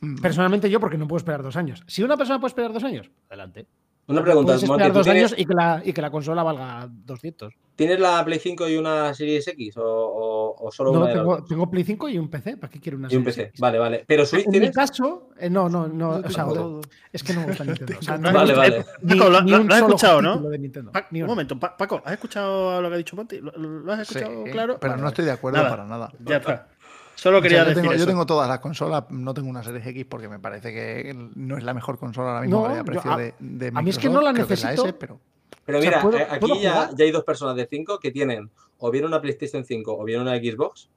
Mm. 0.00 0.16
Personalmente 0.16 0.68
yo, 0.68 0.78
porque 0.80 0.98
no 0.98 1.08
puedo 1.08 1.16
esperar 1.16 1.42
dos 1.42 1.56
años. 1.56 1.82
Si 1.86 2.02
una 2.02 2.18
persona 2.18 2.38
puede 2.38 2.50
esperar 2.50 2.74
dos 2.74 2.84
años, 2.84 3.10
adelante. 3.28 3.66
Una 4.06 4.22
pregunta, 4.22 4.48
Puedes 4.52 4.62
esperar 4.64 4.88
¿tú 4.92 4.98
dos 4.98 5.04
tienes, 5.04 5.22
años 5.32 5.34
y 5.40 5.44
que, 5.46 5.54
la, 5.54 5.82
y 5.84 5.92
que 5.94 6.02
la 6.02 6.10
consola 6.10 6.42
valga 6.42 6.86
200. 6.90 7.54
¿tienes 7.74 7.98
la 7.98 8.24
Play 8.24 8.38
5 8.38 8.68
y 8.68 8.76
una 8.76 9.12
Series 9.14 9.48
X 9.48 9.76
o, 9.78 9.82
o- 9.82 10.54
o 10.66 10.70
solo 10.70 10.92
No, 10.92 10.98
una 11.00 11.08
de 11.08 11.14
tengo, 11.14 11.44
tengo 11.44 11.70
Play 11.70 11.84
5 11.84 12.08
y 12.10 12.18
un 12.18 12.28
PC. 12.28 12.56
¿Para 12.58 12.70
qué 12.70 12.78
quiero 12.80 12.98
una 12.98 13.08
Y 13.10 13.16
un 13.16 13.22
Series 13.22 13.36
PC, 13.36 13.48
X? 13.48 13.60
vale, 13.60 13.78
vale. 13.78 14.04
¿Pero 14.06 14.26
Switch 14.26 14.44
En 14.44 14.50
mi 14.52 14.58
tienes? 14.58 14.76
caso, 14.76 15.30
eh, 15.40 15.48
no, 15.50 15.68
no, 15.70 15.88
no. 15.88 16.10
o 16.24 16.30
sea, 16.30 16.44
todo. 16.44 16.82
es 17.12 17.22
que 17.22 17.32
no 17.32 17.40
me 17.40 17.46
gusta 17.46 17.64
Nintendo. 17.64 17.96
O 17.98 18.02
sea, 18.02 18.18
no 18.18 18.32
Vale, 18.32 18.54
vale. 18.54 18.84
ni- 19.02 19.16
Paco, 19.18 19.30
lo- 19.30 19.42
ni 19.42 19.50
lo- 19.52 19.60
un 19.62 19.66
lo 19.68 19.74
has 19.74 19.80
solo 19.80 19.94
escuchado, 19.94 20.22
¿no? 20.22 20.32
título 20.34 20.50
de 20.50 20.58
Nintendo, 20.58 20.92
Pa- 20.92 21.06
ni 21.10 21.20
un 21.20 21.24
uno. 21.24 21.32
momento, 21.32 21.58
Pa- 21.58 21.76
Paco, 21.76 22.02
¿has 22.04 22.12
escuchado 22.12 22.80
lo 22.82 22.88
que 22.90 22.94
ha 22.94 22.98
dicho 22.98 23.16
Monty? 23.16 23.40
¿Lo, 23.40 23.50
lo 23.52 23.92
has 23.92 24.06
Sí, 24.06 24.18
escuchado 24.18 24.44
claro? 24.44 24.78
pero 24.80 24.90
Vale, 24.92 25.02
no 25.02 25.08
estoy 25.08 25.24
de 25.24 25.30
acuerdo 25.32 25.56
Nada, 25.58 25.70
para 25.70 25.84
nada. 25.86 26.12
Ya 26.26 26.36
está. 26.36 26.68
Solo 27.14 27.38
O 27.38 27.40
sea, 27.40 27.42
quería 27.48 27.58
yo, 27.62 27.68
decir 27.68 27.82
tengo, 27.82 27.92
yo 27.92 27.96
eso. 27.98 28.06
tengo 28.06 28.26
todas 28.26 28.48
las 28.48 28.58
consolas, 28.58 29.04
no 29.10 29.32
tengo 29.34 29.48
una 29.48 29.62
Series 29.62 29.86
X 29.86 30.04
porque 30.08 30.28
me 30.28 30.38
parece 30.38 30.72
que 30.72 31.14
no 31.36 31.56
es 31.56 31.64
la 31.64 31.72
mejor 31.74 31.98
consola 31.98 32.28
ahora 32.30 32.40
mismo 32.42 32.68
No, 32.68 32.76
yo- 32.76 32.84
precio 32.84 33.12
a- 33.12 33.16
de, 33.18 33.34
de 33.38 33.68
a 33.74 33.82
mí 33.82 33.90
es 33.90 33.98
que 33.98 34.08
no 34.08 34.20
la 34.20 34.32
necesito. 34.32 34.84
S, 34.86 34.92
pero 34.94 35.20
Pero 35.64 35.78
O 35.78 35.80
sea, 35.80 35.90
mira, 35.90 36.02
¿puedo- 36.02 36.18
eh, 36.18 36.26
aquí 36.28 36.40
puedo 36.40 36.56
ya, 36.60 36.90
ya 36.94 37.04
hay 37.04 37.10
dos 37.10 37.24
personas 37.24 37.56
de 37.56 37.66
5 37.66 37.98
que 37.98 38.10
tienen 38.10 38.50
o 38.78 38.90
bien 38.90 39.04
una 39.06 39.20
PlayStation 39.22 39.64
5 39.64 39.96
o 39.98 40.04
bien 40.04 40.20
una 40.20 40.36
Xbox 40.36 40.90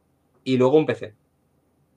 y 0.43 0.57
luego 0.57 0.77
un 0.77 0.85
PC. 0.85 1.13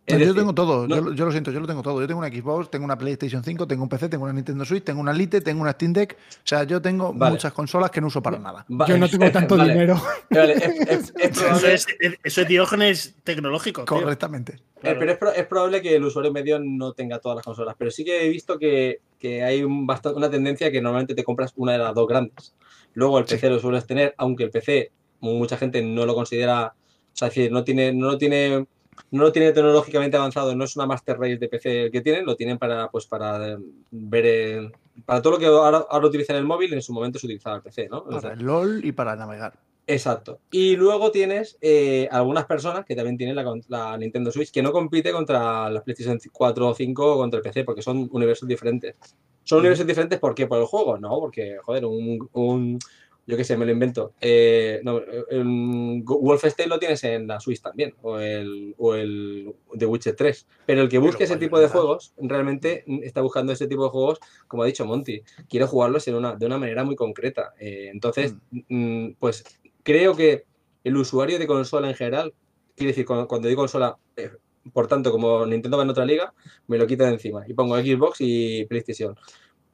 Es 0.07 0.15
No, 0.15 0.19
yo 0.21 0.27
decir, 0.27 0.41
tengo 0.41 0.55
todo, 0.55 0.89
no- 0.89 0.97
yo, 0.97 1.03
lo- 1.03 1.13
yo 1.13 1.25
lo 1.27 1.31
siento, 1.31 1.53
yo 1.53 1.61
lo 1.61 1.67
tengo 1.69 1.83
todo. 1.83 2.01
Yo 2.01 2.07
tengo 2.09 2.19
una 2.21 2.29
Xbox, 2.29 2.69
tengo 2.71 2.85
una 2.85 2.99
PlayStation 2.99 3.45
5, 3.45 3.67
tengo 3.69 3.83
un 3.85 3.89
PC, 3.89 4.09
tengo 4.09 4.25
una 4.25 4.33
Nintendo 4.33 4.65
Switch, 4.65 4.83
tengo 4.83 5.01
una 5.01 5.13
Lite, 5.13 5.41
tengo 5.41 5.61
una 5.63 5.73
Steam 5.73 5.93
Deck. 5.93 6.17
O 6.19 6.41
sea, 6.43 6.65
yo 6.65 6.81
tengo 6.83 7.13
Vale. 7.13 7.33
muchas 7.35 7.53
consolas 7.53 7.91
que 7.93 8.01
no 8.01 8.09
uso 8.09 8.21
para 8.23 8.39
nada. 8.39 8.65
va- 8.71 8.87
Yo 8.87 8.99
no 8.99 9.09
tengo 9.09 9.31
tanto 9.31 9.57
vale, 9.57 9.73
dinero. 9.73 10.01
vale, 10.31 10.55
es, 10.55 10.65
es- 10.65 11.13
es 11.17 11.43
Eso 11.43 11.67
es, 11.69 11.87
es- 12.01 12.19
eso 12.25 12.41
es 12.41 12.49
diógenes 12.49 13.15
tecnológico. 13.23 13.85
tío. 13.85 14.01
Correctamente. 14.01 14.55
eh, 14.55 14.61
Claro. 14.81 14.99
pero 14.99 15.13
es, 15.13 15.19
pro- 15.19 15.33
es 15.33 15.47
probable 15.47 15.83
que 15.83 15.95
el 15.95 16.05
usuario 16.05 16.33
medio 16.33 16.59
no 16.59 16.93
tenga 16.95 17.19
todas 17.21 17.37
las 17.37 17.45
consolas. 17.45 17.77
Pero 17.79 17.91
sí 17.91 18.03
que 18.05 18.25
he 18.27 18.29
visto 18.31 18.59
que, 18.59 19.01
que 19.19 19.45
hay 19.45 19.63
un 19.63 19.87
una 20.17 20.31
tendencia 20.31 20.73
que 20.73 20.81
normalmente 20.81 21.15
te 21.15 21.23
compras 21.23 21.53
una 21.57 21.73
de 21.73 21.79
las 21.79 21.95
dos 21.95 22.09
grandes. 22.09 22.55
Luego 22.95 23.19
el 23.19 23.27
Sí. 23.29 23.35
PC 23.35 23.51
lo 23.51 23.59
sueles 23.61 23.87
tener, 23.87 24.15
aunque 24.19 24.43
el 24.45 24.51
PC 24.51 24.91
mucha 25.21 25.57
gente 25.59 25.83
no 25.83 26.07
lo 26.07 26.15
considera, 26.15 26.73
o 26.75 27.17
sea, 27.17 27.29
es 27.29 27.35
decir, 27.35 27.53
no 27.53 27.63
tiene, 27.63 27.93
no 27.93 28.07
lo 28.07 28.19
tiene, 28.19 28.67
no 29.11 29.23
lo 29.25 29.33
tiene 29.33 29.53
tecnológicamente 29.53 30.17
avanzado, 30.17 30.55
no 30.55 30.65
es 30.65 30.77
una 30.77 30.87
Master 30.87 31.19
Race 31.19 31.39
de 31.39 31.49
PC 31.49 31.85
el 31.85 31.91
que 31.91 32.01
tienen, 32.01 32.27
lo 32.27 32.37
tienen 32.37 32.59
para, 32.59 32.91
pues, 32.91 33.07
para 33.07 33.53
eh, 33.53 33.59
ver, 33.91 34.73
para 35.05 35.23
todo 35.23 35.35
lo 35.35 35.39
que 35.39 35.47
ahora, 35.47 35.87
ahora 35.89 36.07
utilizan 36.07 36.37
el 36.37 36.45
móvil, 36.45 36.73
en 36.73 36.83
su 36.83 36.93
momento 36.93 37.19
se 37.19 37.27
utilizaba 37.27 37.57
el 37.57 37.63
PC, 37.63 37.89
¿no? 37.89 38.05
Para 38.05 38.33
el 38.33 38.41
LOL 38.41 38.85
y 38.85 38.93
para 38.93 39.17
navegar. 39.17 39.59
Exacto. 39.87 40.39
Y 40.53 40.77
luego 40.77 41.11
tienes 41.11 41.59
eh, 41.61 42.09
algunas 42.13 42.45
personas 42.47 42.85
que 42.85 42.95
también 42.95 43.17
tienen 43.17 43.37
la, 43.69 43.99
Nintendo 43.99 44.31
Switch 44.31 44.53
que 44.53 44.63
no 44.63 44.71
compite 44.71 45.11
contra 45.11 45.69
las 45.69 45.83
PlayStation 45.83 46.19
4 46.31 46.69
o 46.69 46.75
5 46.75 47.15
o 47.15 47.19
contra 47.19 47.39
el 47.39 47.43
PC 47.43 47.65
porque 47.65 47.83
son 47.83 48.09
universos 48.13 48.49
diferentes. 48.49 48.95
¿Son 49.43 49.59
universos 49.59 49.87
diferentes 49.87 50.21
por 50.21 50.35
qué? 50.35 50.47
¿Por 50.47 50.61
el 50.61 50.67
juego? 50.67 50.97
No, 50.97 51.19
porque, 51.19 51.57
joder, 51.65 51.87
un, 51.87 52.29
un- 52.35 52.79
yo 53.31 53.37
qué 53.37 53.45
sé, 53.45 53.57
me 53.57 53.65
lo 53.65 53.73
invento. 53.73 54.15
Eh, 54.21 54.81
no, 54.83 55.01
el 55.31 56.03
Wolfenstein 56.05 56.69
lo 56.69 56.79
tienes 56.79 57.03
en 57.05 57.27
la 57.27 57.41
Switch 57.41 57.63
también, 57.63 57.95
o 58.03 58.19
el, 58.19 58.75
o 58.77 58.95
el 58.95 59.55
The 59.79 59.87
Witcher 59.87 60.17
3. 60.17 60.47
Pero 60.67 60.83
el 60.83 60.89
que 60.89 60.99
busque 60.99 61.25
ese 61.25 61.37
tipo 61.37 61.59
de 61.59 61.69
juegos, 61.69 62.13
realmente 62.19 62.85
está 63.03 63.21
buscando 63.21 63.53
ese 63.53 63.67
tipo 63.67 63.85
de 63.85 63.91
juegos, 63.91 64.21
como 64.49 64.65
ha 64.65 64.67
dicho 64.67 64.85
Monty, 64.85 65.23
quiere 65.49 65.67
jugarlos 65.67 66.07
en 66.09 66.17
una, 66.17 66.35
de 66.35 66.47
una 66.47 66.59
manera 66.59 66.85
muy 66.85 66.97
concreta. 66.97 67.55
Eh, 67.59 67.89
entonces, 67.93 68.35
mm, 68.51 69.13
pues 69.19 69.45
creo 69.83 70.17
que 70.17 70.45
el 70.85 70.97
usuario 70.97 71.39
de 71.39 71.47
consola 71.47 71.89
en 71.89 71.95
general, 71.95 72.35
quiere 72.77 72.93
decir, 72.93 73.07
cuando, 73.07 73.29
cuando 73.29 73.49
digo 73.49 73.63
consola, 73.63 73.97
eh, 74.17 74.31
por 74.73 74.87
tanto, 74.87 75.11
como 75.11 75.47
Nintendo 75.47 75.77
va 75.77 75.85
en 75.85 75.91
otra 75.91 76.05
liga, 76.05 76.35
me 76.67 76.79
lo 76.79 76.87
quito 76.87 77.05
de 77.05 77.11
encima 77.11 77.45
y 77.47 77.55
pongo 77.55 77.79
Xbox 77.79 78.19
y 78.21 78.65
PlayStation. 78.67 79.17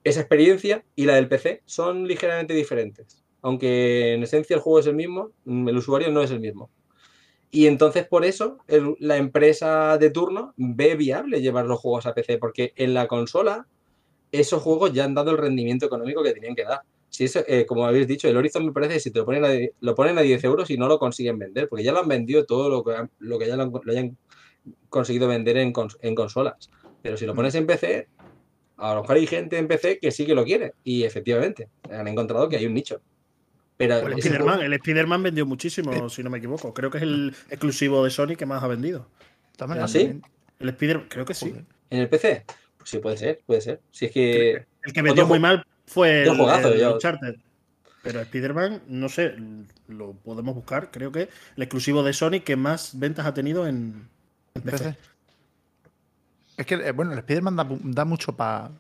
Esa 0.05 0.21
experiencia 0.21 0.85
y 0.95 1.05
la 1.05 1.17
del 1.17 1.29
PC 1.29 1.63
son 1.67 2.07
ligeramente 2.07 2.55
diferentes. 2.55 3.26
Aunque 3.43 4.15
en 4.15 4.23
esencia 4.23 4.55
el 4.57 4.61
juego 4.63 4.81
es 4.81 4.87
el 4.87 4.95
mismo, 4.97 5.33
mm, 5.45 5.69
el 5.69 5.77
usuario 5.77 6.11
no 6.11 6.23
es 6.23 6.31
el 6.31 6.41
mismo. 6.41 6.71
Y 7.51 7.67
entonces 7.69 8.07
por 8.07 8.25
eso 8.25 8.59
la 8.99 9.17
empresa 9.17 9.99
de 9.99 10.11
turno 10.11 10.53
ve 10.57 10.97
viable 10.97 11.41
llevar 11.41 11.67
los 11.67 11.81
juegos 11.81 12.07
a 12.07 12.15
PC, 12.15 12.39
porque 12.39 12.73
en 12.77 12.93
la 12.95 13.07
consola 13.09 13.67
esos 14.33 14.63
juegos 14.63 14.93
ya 14.93 15.05
han 15.05 15.15
dado 15.15 15.31
el 15.33 15.39
rendimiento 15.39 15.87
económico 15.87 16.23
que 16.23 16.33
tenían 16.33 16.55
que 16.55 16.65
dar. 16.65 16.81
Si 17.09 17.25
eso, 17.25 17.41
eh, 17.47 17.65
como 17.67 17.87
habéis 17.87 18.09
dicho, 18.09 18.29
el 18.29 18.37
Horizon 18.37 18.67
me 18.67 18.73
parece 18.73 18.95
que 18.95 19.01
si 19.01 19.11
te 19.13 19.21
lo 19.21 19.25
ponen 19.25 19.45
a, 19.45 19.51
lo 19.81 19.95
ponen 19.95 20.19
a 20.19 20.23
10 20.23 20.43
euros 20.45 20.69
y 20.71 20.77
no 20.77 20.89
lo 20.89 20.99
consiguen 20.99 21.39
vender, 21.39 21.69
porque 21.69 21.85
ya 21.85 21.93
lo 21.93 22.01
han 22.01 22.09
vendido 22.09 22.45
todo 22.45 22.69
lo 22.69 22.85
que, 22.85 22.93
lo 23.21 23.39
que 23.39 23.47
ya 23.47 23.57
lo, 23.57 23.63
han- 23.63 23.73
lo 23.73 23.93
hayan 23.93 24.19
conseguido 24.89 25.29
vender 25.29 25.57
en, 25.59 25.73
cons- 25.73 25.97
en 26.03 26.15
consolas. 26.15 26.71
Pero 27.03 27.17
si 27.17 27.27
lo 27.27 27.35
pones 27.35 27.55
en 27.55 27.67
PC, 27.67 28.09
a 28.77 28.95
lo 28.95 29.03
mejor 29.03 29.17
hay 29.17 29.27
gente 29.27 29.57
en 29.59 29.69
PC 29.69 29.99
que 30.01 30.11
sí 30.11 30.27
que 30.27 30.35
lo 30.35 30.45
quiere. 30.45 30.73
Y 30.85 31.05
efectivamente, 31.05 31.69
han 31.91 32.09
encontrado 32.09 32.49
que 32.49 32.57
hay 32.57 32.67
un 32.67 32.75
nicho. 32.75 33.01
Pero 33.77 33.97
O 33.97 34.07
el 34.07 34.15
Spider-Man, 34.15 34.49
juego- 34.55 34.63
el 34.63 34.73
Spider-Man 34.73 35.23
vendió 35.23 35.45
muchísimo, 35.47 36.09
si 36.09 36.23
no 36.23 36.31
me 36.31 36.39
equivoco. 36.39 36.73
Creo 36.73 36.91
que 36.91 36.97
es 36.99 37.03
el 37.03 37.35
exclusivo 37.51 38.03
de 38.05 38.11
Sony 38.11 38.35
que 38.37 38.47
más 38.47 38.63
ha 38.63 38.67
vendido. 38.69 39.07
También 39.57 39.83
¿Ah, 39.83 39.89
sí? 39.89 40.21
El 40.59 40.69
Spider, 40.71 41.07
creo 41.09 41.25
que 41.27 41.35
sí. 41.35 41.55
En 41.91 41.99
el 42.01 42.09
PC, 42.09 42.45
pues 42.79 42.91
sí, 42.91 42.99
puede 42.99 43.17
ser, 43.19 43.41
puede 43.45 43.61
ser. 43.61 43.81
Si 43.91 44.07
es 44.07 44.13
que 44.13 44.67
El 44.83 44.93
que 44.93 45.03
vendió 45.03 45.27
muy 45.27 45.39
mal 45.39 45.67
fue 45.87 46.23
el, 46.23 46.29
otro 46.31 46.45
juegazo, 46.45 46.73
el 46.73 46.81
yo- 46.81 46.95
Uncharted. 46.95 47.37
Pero 48.03 48.21
Spider-Man, 48.21 48.83
no 48.89 49.09
sé, 49.09 49.35
lo 49.89 50.13
podemos 50.13 50.55
buscar. 50.55 50.91
Creo 50.91 51.11
que 51.13 51.23
el 51.57 51.63
exclusivo 51.63 52.03
de 52.03 52.13
Sony 52.13 52.41
que 52.45 52.55
más 52.57 52.99
ventas 52.99 53.27
ha 53.27 53.35
tenido 53.35 53.67
en, 53.67 54.09
en 54.55 54.63
PC. 54.63 54.77
PC. 54.85 54.97
Es 56.57 56.67
que, 56.67 56.75
eh, 56.77 56.93
bueno, 56.93 57.13
el 57.13 57.19
Spider-Man 57.19 57.57
da, 57.57 57.67
da 57.69 58.05
mucho 58.05 58.33
para 58.35 58.71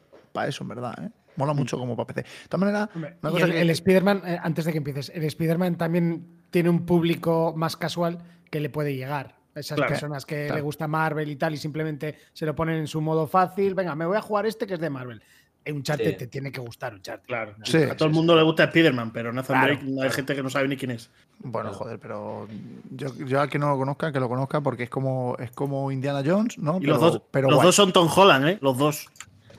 eso, 0.46 0.62
en 0.64 0.68
verdad. 0.68 0.94
¿eh? 1.04 1.10
Mola 1.36 1.52
mucho 1.52 1.78
como 1.78 1.96
para 1.96 2.06
PC. 2.06 2.22
De 2.22 2.48
todas 2.48 2.60
maneras, 2.60 2.88
una 2.94 3.30
cosa 3.30 3.44
el, 3.46 3.52
que- 3.52 3.60
el 3.60 3.70
Spider-Man, 3.70 4.22
eh, 4.26 4.38
antes 4.42 4.64
de 4.64 4.72
que 4.72 4.78
empieces, 4.78 5.10
el 5.14 5.24
Spider-Man 5.24 5.76
también 5.76 6.26
tiene 6.50 6.68
un 6.70 6.86
público 6.86 7.54
más 7.56 7.76
casual 7.76 8.18
que 8.50 8.60
le 8.60 8.70
puede 8.70 8.94
llegar. 8.96 9.36
Esas 9.54 9.76
Claro, 9.76 9.90
personas 9.90 10.26
que 10.26 10.44
claro. 10.46 10.56
le 10.56 10.60
gusta 10.60 10.86
Marvel 10.86 11.30
y 11.30 11.36
tal 11.36 11.54
y 11.54 11.56
simplemente 11.56 12.16
se 12.34 12.44
lo 12.44 12.54
ponen 12.54 12.76
en 12.76 12.86
su 12.86 13.00
modo 13.00 13.26
fácil. 13.26 13.74
Venga, 13.74 13.94
me 13.94 14.04
voy 14.04 14.16
a 14.18 14.20
jugar 14.20 14.44
este 14.46 14.66
que 14.66 14.74
es 14.74 14.80
de 14.80 14.90
Marvel. 14.90 15.22
Un 15.68 15.82
chat 15.82 15.98
Sí. 16.00 16.12
te 16.16 16.28
tiene 16.28 16.52
que 16.52 16.60
gustar 16.60 16.94
un 16.94 17.00
chat. 17.02 17.24
Claro. 17.26 17.54
Sí, 17.64 17.78
a 17.78 17.96
todo 17.96 18.06
el 18.06 18.14
mundo 18.14 18.36
le 18.36 18.42
gusta 18.44 18.64
Spider-Man, 18.64 19.10
pero 19.12 19.32
Nathan 19.32 19.58
Claro, 19.58 19.74
Drake 19.80 20.02
hay 20.04 20.10
gente 20.10 20.36
que 20.36 20.42
no 20.42 20.48
sabe 20.50 20.68
ni 20.68 20.76
quién 20.76 20.92
es. 20.92 21.10
Bueno, 21.40 21.72
joder, 21.72 21.98
pero 21.98 22.46
yo, 22.90 23.08
yo 23.26 23.40
al 23.40 23.48
que 23.50 23.58
no 23.58 23.70
lo 23.70 23.76
conozca, 23.78 24.12
que 24.12 24.20
lo 24.20 24.28
conozca 24.28 24.60
porque 24.60 24.84
es 24.84 24.90
como, 24.90 25.36
es 25.40 25.50
como 25.50 25.90
Indiana 25.90 26.22
Jones, 26.24 26.56
¿no? 26.58 26.76
Y 26.76 26.80
pero, 26.82 26.92
los 26.92 27.00
dos, 27.00 27.22
pero 27.32 27.48
los 27.48 27.56
guay. 27.56 27.66
dos 27.66 27.74
son 27.74 27.92
Tom 27.92 28.08
Holland, 28.14 28.46
¿eh? 28.48 28.58
Los 28.60 28.78
dos. 28.78 29.08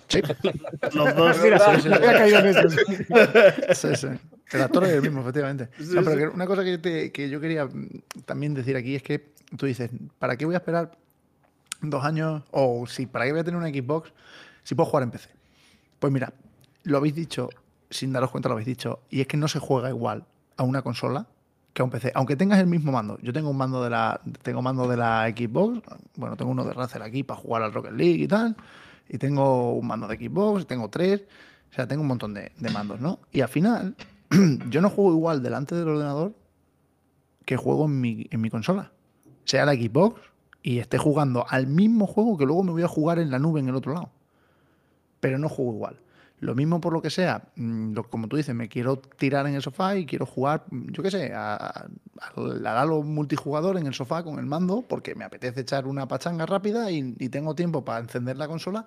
Sí, 0.08 0.22
Los 0.94 1.16
dos. 1.16 1.38
Mira, 1.44 1.60
Sí, 1.80 1.90
había 1.92 2.14
caído 2.18 2.40
en 2.40 2.46
eso. 2.48 2.70
sí, 3.74 3.96
sí. 3.96 4.08
El 4.52 4.62
actor 4.62 4.86
es 4.86 4.92
el 4.92 5.02
mismo, 5.02 5.22
efectivamente. 5.22 5.70
No, 5.80 6.02
pero 6.04 6.18
que 6.18 6.28
una 6.28 6.48
cosa 6.48 6.64
que, 6.64 6.78
te- 6.78 7.12
que 7.12 7.30
yo 7.30 7.42
quería 7.42 7.68
también 8.26 8.54
decir 8.54 8.76
aquí 8.78 8.96
es 8.96 9.04
que 9.04 9.34
tú 9.58 9.66
dices, 9.66 9.90
¿para 10.20 10.38
qué 10.38 10.46
voy 10.46 10.56
a 10.56 10.60
esperar 10.60 10.98
dos 11.82 12.06
años? 12.06 12.44
O 12.52 12.88
si, 12.88 13.06
¿para 13.06 13.26
qué 13.26 13.32
voy 13.32 13.42
a 13.42 13.44
tener 13.44 13.60
una 13.60 13.68
Xbox 13.70 14.14
si 14.64 14.76
puedo 14.76 14.90
jugar 14.90 15.04
en 15.04 15.12
PC? 15.12 15.30
Pues 16.00 16.14
mira, 16.14 16.32
lo 16.84 16.98
habéis 16.98 17.16
dicho, 17.16 17.50
sin 17.90 18.14
daros 18.14 18.32
cuenta 18.32 18.48
lo 18.50 18.54
habéis 18.54 18.68
dicho, 18.68 19.02
y 19.10 19.20
es 19.22 19.28
que 19.28 19.36
no 19.36 19.48
se 19.50 19.60
juega 19.60 19.90
igual 19.90 20.24
a 20.56 20.64
una 20.64 20.82
consola 20.82 21.28
que 21.74 21.82
a 21.82 21.86
un 21.86 21.92
PC. 21.92 22.12
Aunque 22.16 22.36
tengas 22.38 22.60
el 22.60 22.68
mismo 22.68 22.92
mando. 22.94 23.20
Yo 23.22 23.34
tengo 23.34 23.50
un 23.50 23.58
mando 23.58 23.84
de 23.84 23.90
la, 23.90 24.22
tengo 24.44 24.62
mando 24.62 24.88
de 24.88 24.96
la 24.98 25.28
Xbox, 25.36 25.82
bueno, 26.16 26.38
tengo 26.38 26.52
uno 26.52 26.64
de 26.64 26.74
Razer 26.74 27.04
aquí 27.04 27.24
para 27.24 27.40
jugar 27.40 27.64
al 27.64 27.74
Rocket 27.74 27.92
League 27.92 28.24
y 28.24 28.28
tal, 28.28 28.56
y 29.10 29.18
tengo 29.18 29.74
un 29.74 29.88
mando 29.88 30.08
de 30.08 30.18
Xbox, 30.18 30.68
tengo 30.68 30.90
tres, 30.90 31.24
o 31.72 31.74
sea, 31.74 31.88
tengo 31.88 32.02
un 32.02 32.08
montón 32.08 32.34
de, 32.34 32.52
de 32.58 32.70
mandos, 32.70 33.00
¿no? 33.00 33.20
Y 33.32 33.42
al 33.42 33.50
final, 33.50 33.96
yo 34.70 34.82
no 34.82 34.90
juego 34.90 35.12
igual 35.12 35.44
delante 35.44 35.76
del 35.76 35.88
ordenador 35.88 36.34
que 37.46 37.56
juego 37.56 37.86
en 37.86 38.02
mi, 38.02 38.28
en 38.30 38.42
mi 38.42 38.50
consola. 38.50 38.92
Sea 39.46 39.66
la 39.66 39.74
Xbox 39.74 40.22
y 40.62 40.80
esté 40.80 40.98
jugando 40.98 41.46
al 41.48 41.68
mismo 41.68 42.06
juego 42.08 42.38
que 42.38 42.46
luego 42.46 42.64
me 42.64 42.72
voy 42.72 42.84
a 42.84 42.88
jugar 42.90 43.20
en 43.20 43.32
la 43.32 43.40
nube 43.40 43.62
en 43.62 43.70
el 43.70 43.76
otro 43.76 43.94
lado. 43.94 44.10
Pero 45.22 45.40
no 45.40 45.48
juego 45.48 45.74
igual. 45.74 46.00
Lo 46.40 46.54
mismo 46.54 46.80
por 46.80 46.94
lo 46.94 47.02
que 47.02 47.10
sea, 47.10 47.50
mm, 47.56 47.96
como 48.10 48.28
tú 48.28 48.36
dices, 48.38 48.54
me 48.54 48.70
quiero 48.70 48.98
tirar 48.98 49.48
en 49.48 49.56
el 49.56 49.62
sofá 49.64 49.96
y 49.98 50.06
quiero 50.06 50.26
jugar, 50.28 50.66
mm, 50.70 50.92
yo 50.92 51.02
qué 51.02 51.10
sé, 51.12 51.34
a- 51.34 51.56
a- 51.56 51.88
al 52.36 52.66
Halo 52.68 53.02
multijugador 53.02 53.78
en 53.78 53.88
el 53.88 53.94
sofá 53.96 54.24
con 54.24 54.38
el 54.40 54.46
mando, 54.46 54.84
porque 54.88 55.16
me 55.16 55.26
apetece 55.26 55.62
echar 55.62 55.88
una 55.88 56.08
pachanga 56.08 56.46
rápida 56.46 56.92
y, 56.92 57.16
y 57.20 57.30
tengo 57.30 57.56
tiempo 57.56 57.84
para 57.84 58.00
encender 58.00 58.38
la 58.38 58.48
consola 58.48 58.86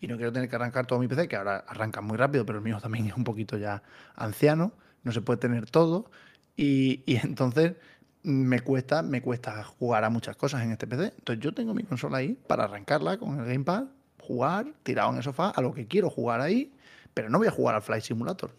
y 0.00 0.06
no 0.06 0.16
quiero 0.16 0.32
tener 0.32 0.48
que 0.48 0.56
arrancar 0.56 0.86
todo 0.86 1.00
mi 1.00 1.08
PC, 1.08 1.26
que 1.28 1.36
ahora 1.36 1.64
arranca 1.66 2.00
muy 2.00 2.16
rápido, 2.16 2.46
pero 2.46 2.58
el 2.58 2.64
mío 2.64 2.78
también 2.80 3.06
es 3.06 3.16
un 3.16 3.24
poquito 3.24 3.56
ya 3.58 3.82
anciano, 4.14 4.72
no 5.02 5.10
se 5.12 5.20
puede 5.22 5.38
tener 5.38 5.68
todo. 5.70 6.10
Y, 6.56 7.02
y 7.06 7.16
entonces 7.16 7.74
me 8.22 8.60
cuesta, 8.60 9.02
me 9.02 9.20
cuesta 9.22 9.64
jugar 9.64 10.04
a 10.04 10.10
muchas 10.10 10.36
cosas 10.36 10.62
en 10.62 10.70
este 10.72 10.86
PC. 10.86 11.12
Entonces 11.18 11.42
yo 11.42 11.52
tengo 11.54 11.74
mi 11.74 11.82
consola 11.82 12.18
ahí 12.18 12.38
para 12.46 12.64
arrancarla 12.64 13.18
con 13.18 13.38
el 13.40 13.46
Gamepad, 13.46 13.84
jugar, 14.20 14.66
tirado 14.84 15.10
en 15.10 15.16
el 15.16 15.22
sofá, 15.24 15.50
a 15.50 15.60
lo 15.60 15.72
que 15.74 15.86
quiero 15.88 16.08
jugar 16.10 16.40
ahí, 16.40 16.72
pero 17.14 17.28
no 17.30 17.38
voy 17.38 17.46
a 17.48 17.50
jugar 17.50 17.74
al 17.74 17.82
Flight 17.82 18.04
Simulator. 18.04 18.50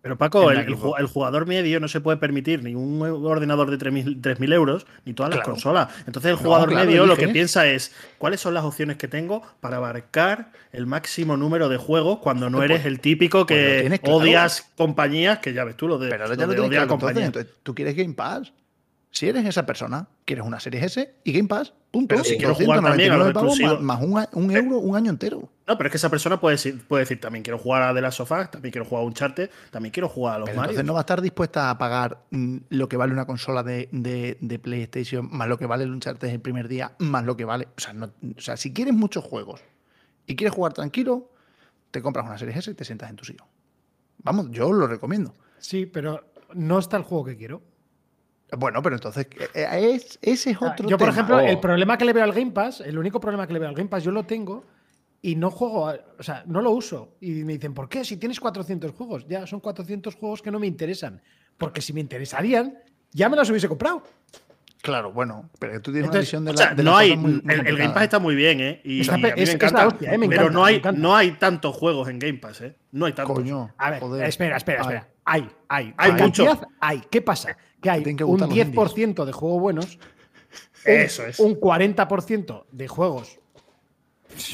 Pero 0.00 0.16
Paco, 0.16 0.50
el, 0.52 0.74
jugador 1.08 1.46
medio 1.46 1.80
no 1.80 1.88
se 1.88 2.00
puede 2.00 2.18
permitir 2.18 2.62
ni 2.62 2.72
un 2.74 3.02
ordenador 3.02 3.68
de 3.68 3.78
3.000 3.78 4.20
3.000 4.22 4.52
euros 4.54 4.86
ni 5.04 5.12
todas 5.12 5.30
las 5.30 5.38
Claro. 5.40 5.50
consolas. 5.52 5.88
Entonces 6.06 6.30
el 6.30 6.36
No, 6.36 6.42
jugador 6.44 6.68
claro, 6.68 6.86
medio 6.86 7.04
lo 7.04 7.16
que 7.16 7.26
piensa 7.28 7.66
es 7.66 7.92
cuáles 8.16 8.40
son 8.40 8.54
las 8.54 8.62
opciones 8.64 8.96
que 8.96 9.08
tengo 9.08 9.42
para 9.60 9.78
abarcar 9.78 10.52
el 10.72 10.86
máximo 10.86 11.36
número 11.36 11.68
de 11.68 11.78
juegos 11.78 12.20
cuando 12.20 12.48
no 12.48 12.58
Pues- 12.58 12.70
eres 12.70 12.86
el 12.86 13.00
típico 13.00 13.44
pues 13.44 13.58
que 13.58 13.80
tienes 13.80 14.00
claro. 14.00 14.18
odias 14.18 14.70
compañías, 14.76 15.40
que 15.40 15.52
ya 15.52 15.64
ves 15.64 15.76
tú 15.76 15.88
lo 15.88 15.98
de, 15.98 16.10
Pero 16.10 16.28
lo 16.28 16.34
ya 16.34 16.46
lo 16.46 16.52
de 16.54 16.60
odiar 16.60 16.86
compañías. 16.86 17.26
entonces, 17.26 17.52
tú 17.64 17.74
quieres 17.74 17.96
Game 17.96 18.14
Pass. 18.14 18.52
Si 19.10 19.26
eres 19.28 19.44
esa 19.46 19.64
persona, 19.64 20.06
quieres 20.26 20.44
una 20.44 20.60
serie 20.60 20.84
S 20.84 21.14
y 21.24 21.32
Game 21.32 21.48
Pass, 21.48 21.72
punto. 21.90 22.08
Pero 22.14 22.24
si 22.24 22.36
quiero 22.36 22.54
jugar 22.54 22.82
también 22.82 23.10
a 23.12 23.16
los 23.16 23.32
299 23.32 23.32
pavos 23.32 23.58
exclusivos. 23.58 23.82
más, 23.82 24.06
más 24.06 24.32
un, 24.36 24.44
un 24.44 24.50
euro 24.54 24.78
un 24.78 24.96
año 24.96 25.10
entero. 25.10 25.48
No, 25.66 25.76
pero 25.78 25.88
es 25.88 25.92
que 25.92 25.96
esa 25.96 26.10
persona 26.10 26.38
puede 26.38 26.54
decir, 26.56 26.86
puede 26.86 27.02
decir 27.04 27.18
también 27.18 27.42
quiero 27.42 27.58
jugar 27.58 27.82
a 27.82 27.94
The 27.94 28.02
Last 28.02 28.20
of 28.20 28.30
Us, 28.30 28.50
también 28.50 28.70
quiero 28.70 28.84
jugar 28.84 29.04
a 29.04 29.06
Uncharted, 29.06 29.50
también 29.70 29.92
quiero 29.92 30.08
jugar 30.10 30.34
a 30.36 30.38
los 30.40 30.46
Pero 30.46 30.56
Mario. 30.58 30.70
entonces 30.72 30.86
no 30.86 30.92
va 30.92 31.00
a 31.00 31.02
estar 31.02 31.22
dispuesta 31.22 31.70
a 31.70 31.78
pagar 31.78 32.22
mm, 32.30 32.56
lo 32.68 32.88
que 32.88 32.96
vale 32.98 33.12
una 33.14 33.26
consola 33.26 33.62
de, 33.62 33.88
de- 33.92 34.36
de 34.40 34.58
PlayStation, 34.58 35.26
más 35.32 35.48
lo 35.48 35.56
que 35.58 35.64
vale 35.66 35.84
el 35.84 35.90
Uncharted 35.92 36.28
el 36.28 36.40
primer 36.40 36.68
día, 36.68 36.92
más 36.98 37.24
lo 37.24 37.34
que 37.36 37.46
vale. 37.46 37.68
O 37.76 37.80
sea, 37.80 37.94
no- 37.94 38.12
o 38.36 38.40
sea, 38.40 38.58
si 38.58 38.74
quieres 38.74 38.92
muchos 38.94 39.24
juegos 39.24 39.62
y 40.26 40.36
quieres 40.36 40.54
jugar 40.54 40.74
tranquilo, 40.74 41.30
te 41.90 42.02
compras 42.02 42.26
una 42.26 42.36
serie 42.36 42.54
S 42.58 42.70
y 42.70 42.74
te 42.74 42.84
sientas 42.84 43.08
en 43.08 43.16
tu 43.16 43.24
sillón. 43.24 43.46
Vamos, 44.18 44.48
yo 44.50 44.70
lo 44.70 44.86
recomiendo. 44.86 45.34
Sí, 45.58 45.86
pero 45.86 46.24
no 46.52 46.78
está 46.78 46.98
el 46.98 47.02
juego 47.04 47.24
que 47.24 47.36
quiero. 47.38 47.62
Bueno, 48.56 48.80
pero 48.82 48.96
entonces 48.96 49.26
eh, 49.54 49.92
es, 49.94 50.18
ese 50.22 50.50
es 50.50 50.56
Ah, 50.60 50.70
otro 50.72 50.88
Yo, 50.88 50.96
por 50.96 51.08
tema. 51.08 51.12
ejemplo, 51.12 51.36
Oh. 51.36 51.40
el 51.40 51.60
problema 51.60 51.98
que 51.98 52.04
le 52.06 52.12
veo 52.14 52.24
al 52.24 52.32
Game 52.32 52.50
Pass, 52.52 52.80
el 52.80 52.98
único 52.98 53.20
problema 53.20 53.46
que 53.46 53.52
le 53.52 53.58
veo 53.58 53.68
al 53.68 53.74
Game 53.74 53.88
Pass, 53.90 54.04
yo 54.04 54.10
lo 54.10 54.24
tengo 54.24 54.64
y 55.20 55.34
no 55.36 55.50
juego, 55.50 55.92
o 56.18 56.22
sea, 56.22 56.44
no 56.46 56.62
lo 56.62 56.70
uso. 56.70 57.16
Y 57.20 57.30
me 57.44 57.54
dicen, 57.54 57.74
¿por 57.74 57.88
qué? 57.88 58.04
Si 58.04 58.16
tienes 58.16 58.40
400 58.40 58.92
juegos. 58.92 59.26
Ya, 59.28 59.46
son 59.46 59.60
400 59.60 60.14
juegos 60.14 60.40
que 60.42 60.50
no 60.50 60.58
me 60.58 60.66
interesan. 60.66 61.20
Porque 61.58 61.82
si 61.82 61.92
me 61.92 62.00
interesarían, 62.00 62.78
ya 63.12 63.28
me 63.28 63.36
los 63.36 63.50
hubiese 63.50 63.68
comprado. 63.68 64.02
Claro, 64.80 65.12
bueno, 65.12 65.50
pero 65.58 65.82
tú 65.82 65.90
tienes 65.90 66.06
Entonces, 66.06 66.32
una 66.34 66.40
visión 66.40 66.44
de 66.44 66.50
O 66.52 66.54
la, 66.54 66.58
sea, 66.58 66.74
de 66.74 66.82
no 66.84 66.96
hay. 66.96 67.16
muy- 67.16 67.32
muy 67.42 67.54
el, 67.54 67.66
el 67.66 67.76
Game. 67.76 67.92
Pass 67.92 68.04
está 68.04 68.18
muy 68.20 68.36
bien, 68.36 68.60
¿eh? 68.60 68.80
Y, 68.84 69.00
Está 69.00 69.18
y 69.18 69.24
a 69.24 69.34
mí 69.34 69.42
es- 69.42 69.48
me 69.48 69.54
encanta. 69.56 69.86
hostia, 69.88 70.14
¿eh? 70.14 70.18
Me 70.18 70.28
pero 70.28 70.42
encanta, 70.42 70.54
no 70.56 70.62
me 70.62 70.68
hay, 70.70 70.76
encanta. 70.76 71.00
no 71.00 71.16
hay 71.16 71.30
tantos 71.32 71.74
juegos 71.76 72.08
en 72.08 72.18
Game 72.20 72.38
Pass, 72.38 72.60
¿eh? 72.60 72.76
No 72.92 73.06
hay 73.06 73.12
tantos. 73.12 73.34
Coño, 73.36 73.74
A 73.76 73.90
ver, 73.90 74.00
joder. 74.00 74.28
espera, 74.28 74.56
espera, 74.56 74.82
espera. 74.82 75.08
Hay, 75.24 75.48
hay. 75.68 75.92
Hay 75.96 76.12
Cantidad 76.12 76.54
mucho. 76.54 76.68
Hay. 76.80 77.02
¿Qué 77.10 77.20
pasa? 77.20 77.56
Que 77.80 77.90
hay 77.90 78.02
que 78.02 78.24
un 78.24 78.30
gustar 78.30 78.48
los 78.48 78.56
10% 78.58 79.24
de 79.24 79.32
juegos 79.32 79.60
buenos, 79.60 79.98
Eso 80.84 81.26
es. 81.26 81.38
un 81.40 81.54
40% 81.60 82.64
de 82.72 82.88
juegos 82.88 83.38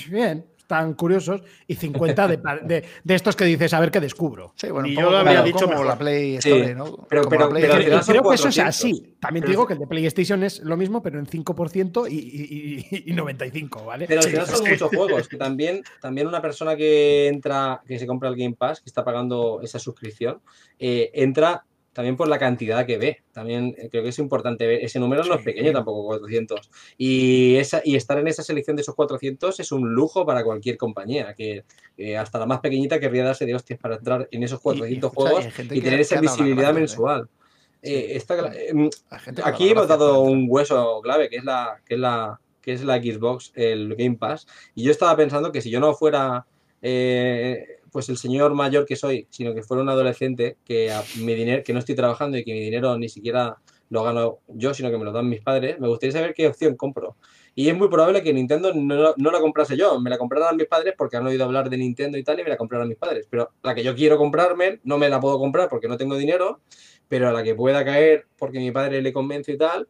bien, 0.08 0.46
están 0.56 0.94
curiosos, 0.94 1.42
y 1.66 1.74
50 1.74 2.26
de, 2.28 2.38
de- 2.64 2.84
de 3.04 3.14
estos 3.14 3.36
que 3.36 3.44
dices, 3.44 3.74
a 3.74 3.80
ver 3.80 3.90
qué 3.90 4.00
descubro. 4.00 4.52
Sí, 4.56 4.70
bueno, 4.70 4.88
un 4.88 4.94
yo 4.94 5.10
lo 5.10 5.18
como- 5.18 5.24
como 5.30 5.42
dicho 5.44 5.68
mejor. 5.68 5.86
la 5.86 5.98
Play 5.98 6.40
Sí, 6.40 6.50
Store, 6.50 6.74
¿no? 6.74 7.06
pero- 7.08 7.24
Como 7.24 7.48
Play 7.50 7.64
Y 7.64 7.66
creo 7.66 7.78
que 7.78 7.94
eso 7.96 8.12
es 8.12 8.22
400. 8.22 8.68
así. 8.74 9.16
También 9.20 9.44
te 9.44 9.50
digo 9.50 9.66
que 9.66 9.74
el 9.74 9.78
de 9.80 9.86
PlayStation 9.86 10.42
es 10.42 10.60
lo 10.60 10.76
mismo, 10.78 11.02
pero 11.02 11.18
en 11.18 11.26
5% 11.26 12.06
y, 12.08 12.14
y- 12.14 12.86
y- 12.90 13.10
y 13.10 13.12
95, 13.12 13.84
¿vale? 13.84 14.06
Pero 14.06 14.20
al 14.22 14.26
final 14.28 14.46
son 14.46 14.66
muchos 14.68 14.88
juegos. 14.88 15.28
Que 15.28 15.36
también, 15.36 15.82
también 16.00 16.26
una 16.28 16.40
persona 16.40 16.76
que 16.76 17.28
entra, 17.28 17.82
que 17.86 17.98
se 17.98 18.06
compra 18.06 18.30
el 18.30 18.36
Game 18.36 18.54
Pass, 18.56 18.80
que 18.80 18.88
está 18.88 19.04
pagando 19.04 19.60
esa 19.62 19.78
suscripción, 19.78 20.40
eh, 20.78 21.10
entra 21.12 21.64
también 21.94 22.16
por 22.16 22.28
la 22.28 22.38
cantidad 22.38 22.84
que 22.84 22.98
ve. 22.98 23.22
También 23.32 23.74
eh, 23.78 23.88
creo 23.88 24.02
que 24.02 24.10
es 24.10 24.18
importante 24.18 24.66
ver. 24.66 24.84
Ese 24.84 24.98
número 24.98 25.24
no 25.24 25.36
es 25.36 25.42
pequeño 25.42 25.72
tampoco, 25.72 26.04
400. 26.04 26.70
Y, 26.98 27.56
esa, 27.56 27.80
y 27.84 27.96
estar 27.96 28.18
en 28.18 28.26
esa 28.26 28.42
selección 28.42 28.76
de 28.76 28.82
esos 28.82 28.94
400 28.94 29.58
es 29.60 29.72
un 29.72 29.94
lujo 29.94 30.26
para 30.26 30.44
cualquier 30.44 30.76
compañía. 30.76 31.32
Que 31.34 31.64
eh, 31.96 32.16
hasta 32.18 32.38
la 32.38 32.46
más 32.46 32.60
pequeñita 32.60 33.00
querría 33.00 33.24
darse 33.24 33.46
de 33.46 33.54
hostias 33.54 33.78
para 33.78 33.96
entrar 33.96 34.28
en 34.30 34.42
esos 34.42 34.60
400 34.60 35.10
escucha, 35.10 35.30
y 35.30 35.34
juegos 35.34 35.58
y, 35.72 35.80
tener 35.80 36.00
esa 36.00 36.16
la 36.16 36.20
visibilidad 36.20 36.70
¿eh? 36.70 36.74
mensual. 36.74 37.28
Eh, 37.80 38.20
gente 38.20 39.42
que 39.42 39.48
Aquí 39.48 39.68
hemos 39.68 39.86
dado 39.86 40.20
un 40.22 40.46
hueso 40.48 41.00
clave, 41.02 41.28
que 41.28 41.36
es 41.36 41.44
la, 41.44 41.80
que 41.86 41.94
es 41.94 42.00
la, 42.00 42.40
que 42.60 42.72
es 42.72 42.82
la 42.82 42.96
Xbox, 42.96 43.52
el 43.54 43.94
Game 43.94 44.16
Pass. 44.16 44.46
Y 44.74 44.82
yo 44.84 44.90
estaba 44.90 45.14
pensando 45.16 45.52
que 45.52 45.60
si 45.60 45.70
yo 45.70 45.80
no 45.80 45.94
fuera 45.94 46.46
eh, 46.80 47.80
pues 47.94 48.08
el 48.08 48.16
señor 48.16 48.54
mayor 48.54 48.86
que 48.86 48.96
soy, 48.96 49.28
sino 49.30 49.54
que 49.54 49.62
fuera 49.62 49.80
un 49.80 49.88
adolescente, 49.88 50.56
que 50.64 50.92
mi 51.20 51.32
dinero, 51.32 51.62
que 51.62 51.72
no 51.72 51.78
estoy 51.78 51.94
trabajando 51.94 52.36
y 52.36 52.42
que 52.42 52.52
mi 52.52 52.58
dinero 52.58 52.98
ni 52.98 53.08
siquiera 53.08 53.58
lo 53.88 54.02
gano 54.02 54.40
yo, 54.48 54.74
sino 54.74 54.90
que 54.90 54.98
me 54.98 55.04
lo 55.04 55.12
dan 55.12 55.28
mis 55.28 55.40
padres, 55.40 55.78
me 55.78 55.86
gustaría 55.86 56.10
saber 56.10 56.34
qué 56.34 56.48
opción 56.48 56.74
compro. 56.74 57.16
Y 57.54 57.68
es 57.68 57.76
muy 57.76 57.86
probable 57.86 58.24
que 58.24 58.34
Nintendo 58.34 58.74
no, 58.74 59.14
la 59.16 59.40
comprase 59.40 59.76
yo, 59.76 60.00
me 60.00 60.10
la 60.10 60.18
compraran 60.18 60.56
mis 60.56 60.66
padres 60.66 60.94
porque 60.98 61.18
han 61.18 61.24
oído 61.24 61.44
hablar 61.44 61.70
de 61.70 61.76
Nintendo 61.76 62.18
y 62.18 62.24
tal, 62.24 62.40
y 62.40 62.42
me 62.42 62.48
la 62.48 62.56
compraran 62.56 62.88
mis 62.88 62.98
padres. 62.98 63.28
Pero 63.30 63.52
la 63.62 63.76
que 63.76 63.84
yo 63.84 63.94
quiero 63.94 64.18
comprarme, 64.18 64.80
no 64.82 64.98
me 64.98 65.08
la 65.08 65.20
puedo 65.20 65.38
comprar 65.38 65.68
porque 65.68 65.86
no 65.86 65.96
tengo 65.96 66.16
dinero, 66.16 66.62
pero 67.06 67.28
a 67.28 67.32
la 67.32 67.44
que 67.44 67.54
pueda 67.54 67.84
caer 67.84 68.26
porque 68.36 68.58
mi 68.58 68.72
padre 68.72 69.02
le 69.02 69.12
convence 69.12 69.52
y 69.52 69.56
tal, 69.56 69.86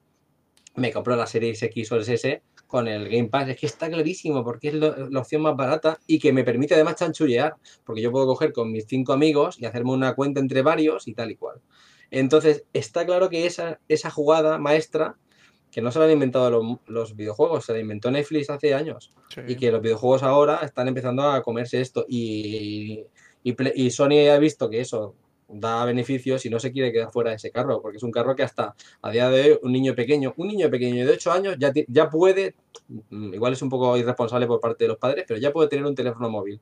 me 0.75 0.93
compro 0.93 1.17
la 1.17 1.27
Series 1.27 1.63
X 1.63 1.91
o 1.91 1.97
el 1.97 2.03
S 2.03 2.43
con 2.75 2.89
el 2.89 3.09
Game 3.09 3.29
Pass. 3.29 3.49
Es 3.51 3.57
que 3.57 3.67
está 3.67 3.89
clarísimo 3.89 4.43
porque 4.43 4.67
es 4.69 4.75
lo- 4.75 5.09
la 5.09 5.21
opción 5.21 5.43
más 5.43 5.55
barata 5.55 6.01
y 6.09 6.19
que 6.19 6.33
me 6.33 6.43
permite 6.43 6.75
además 6.75 6.97
chanchullear, 6.97 7.55
porque 7.85 8.03
yo 8.03 8.11
puedo 8.11 8.27
coger 8.27 8.53
con 8.53 8.73
mis 8.73 8.85
cinco 8.89 9.13
amigos 9.13 9.61
y 9.61 9.65
hacerme 9.65 9.93
una 9.93 10.17
cuenta 10.17 10.41
entre 10.41 10.63
varios 10.63 11.07
y 11.07 11.15
tal 11.15 11.31
y 11.31 11.37
cual. 11.37 11.61
Entonces, 12.11 12.65
está 12.73 13.07
claro 13.07 13.29
que 13.31 13.47
esa, 13.47 13.79
esa 13.87 14.11
jugada 14.11 14.59
maestra, 14.59 15.15
que 15.71 15.83
no 15.83 15.93
se 15.93 16.01
la 16.01 16.07
han 16.07 16.11
inventado 16.11 16.51
los, 16.51 16.79
los 16.89 17.15
videojuegos, 17.15 17.65
se 17.65 17.75
la 17.75 17.79
inventó 17.79 18.11
Netflix 18.11 18.51
hace 18.51 18.75
años 18.75 19.13
Sí. 19.29 19.41
y 19.47 19.55
que 19.55 19.71
los 19.71 19.81
videojuegos 19.81 20.25
ahora 20.25 20.57
están 20.65 20.89
empezando 20.89 21.23
a 21.31 21.43
comerse 21.43 21.81
esto 21.81 22.05
y, 22.09 23.05
y 23.45 23.91
Sony 23.91 24.29
ha 24.33 24.39
visto 24.39 24.69
que 24.69 24.81
eso 24.81 25.15
da 25.49 25.85
beneficios 25.85 26.45
y 26.47 26.51
no 26.51 26.59
se 26.61 26.73
quiere 26.73 26.93
quedar 26.93 27.11
fuera 27.13 27.31
de 27.31 27.37
ese 27.37 27.51
carro, 27.51 27.81
porque 27.83 27.99
es 27.99 28.03
un 28.03 28.11
carro 28.11 28.35
que 28.37 28.43
hasta 28.43 28.75
a 29.03 29.11
día 29.11 29.29
de 29.31 29.43
hoy 29.53 29.59
un 29.63 29.73
niño 29.73 29.95
pequeño, 29.95 30.35
un 30.37 30.49
niño 30.49 30.71
pequeño 30.71 31.05
de 31.07 31.13
8 31.13 31.33
años 31.33 31.57
ya, 31.59 31.73
ya 31.89 32.11
puede, 32.11 32.55
mm, 33.11 33.35
igual 33.35 33.53
es 33.53 33.63
un 33.63 33.69
poco 33.69 33.97
irresponsable 33.97 34.47
por 34.47 34.61
parte 34.61 34.85
de 34.85 34.89
los 34.89 34.99
padres, 34.99 35.25
pero 35.29 35.39
ya 35.41 35.53
puede 35.53 35.69
tener 35.69 35.85
un 35.87 35.95
teléfono 35.95 36.31
móvil. 36.31 36.61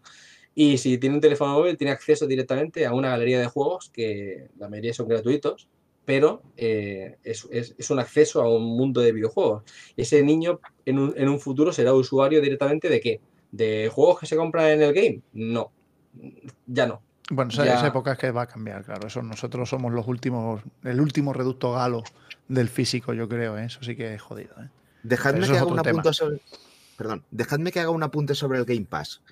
Y 0.55 0.79
si 0.79 0.99
tiene 0.99 1.15
un 1.17 1.21
teléfono 1.21 1.55
móvil, 1.55 1.77
tiene 1.77 1.93
acceso 1.93 2.27
directamente 2.27 2.85
a 2.87 2.93
una 2.93 3.11
galería 3.11 3.41
de 3.41 3.47
juegos 3.47 3.91
que 3.91 4.49
la 4.59 4.69
mayoría 4.69 4.93
son 4.95 5.09
gratuitos, 5.09 5.69
pero 6.05 6.43
eh, 6.57 7.17
es, 7.25 7.47
es- 7.51 7.75
es 7.79 7.91
un 7.91 7.99
acceso 8.01 8.43
a 8.43 8.49
un 8.55 8.65
mundo 8.65 9.01
de 9.01 9.13
videojuegos. 9.13 9.63
Ese 9.97 10.23
niño 10.23 10.61
en 10.85 10.99
un, 10.99 11.15
en 11.17 11.29
un 11.29 11.41
futuro 11.41 11.73
será 11.73 11.95
usuario 11.95 12.41
directamente 12.41 12.89
de 12.89 13.01
qué? 13.01 13.21
¿De 13.51 13.89
juegos 13.93 14.21
que 14.21 14.27
se 14.27 14.37
compran 14.37 14.71
en 14.71 14.83
el 14.83 14.93
game? 14.93 15.23
No, 15.33 15.73
ya 16.67 16.87
no. 16.87 17.03
Bueno, 17.35 17.51
esa, 17.51 17.65
Ya- 17.65 17.77
esa 17.77 17.87
época 17.87 18.13
es 18.13 18.19
que 18.19 18.31
va 18.31 18.43
a 18.43 18.47
cambiar, 18.47 18.85
claro. 18.85 19.07
Eso 19.07 19.23
nosotros 19.23 19.69
somos 19.71 19.91
los 19.93 20.07
últimos, 20.07 20.63
el 20.85 21.01
último 21.01 21.33
reducto 21.33 21.73
galo 21.73 22.05
del 22.49 22.69
físico, 22.69 23.15
yo 23.15 23.27
creo, 23.29 23.57
¿eh? 23.57 23.65
Eso 23.65 23.81
sí 23.83 23.97
que 23.97 24.15
es 24.15 24.21
jodido, 24.21 24.55
¿eh? 24.61 24.69
Dejadme 25.03 25.41
que 25.47 25.57
haga 25.57 25.67
un 25.73 25.79
apunte 25.79 26.13
sobre. 26.13 26.41
Perdón, 26.99 27.25
dejadme 27.31 27.73
que 27.73 27.81
haga 27.81 27.91
un 27.91 28.03
apunte 28.03 28.35
sobre 28.35 28.59
el 28.59 28.65
Game 28.67 28.85
Pass. 28.85 29.23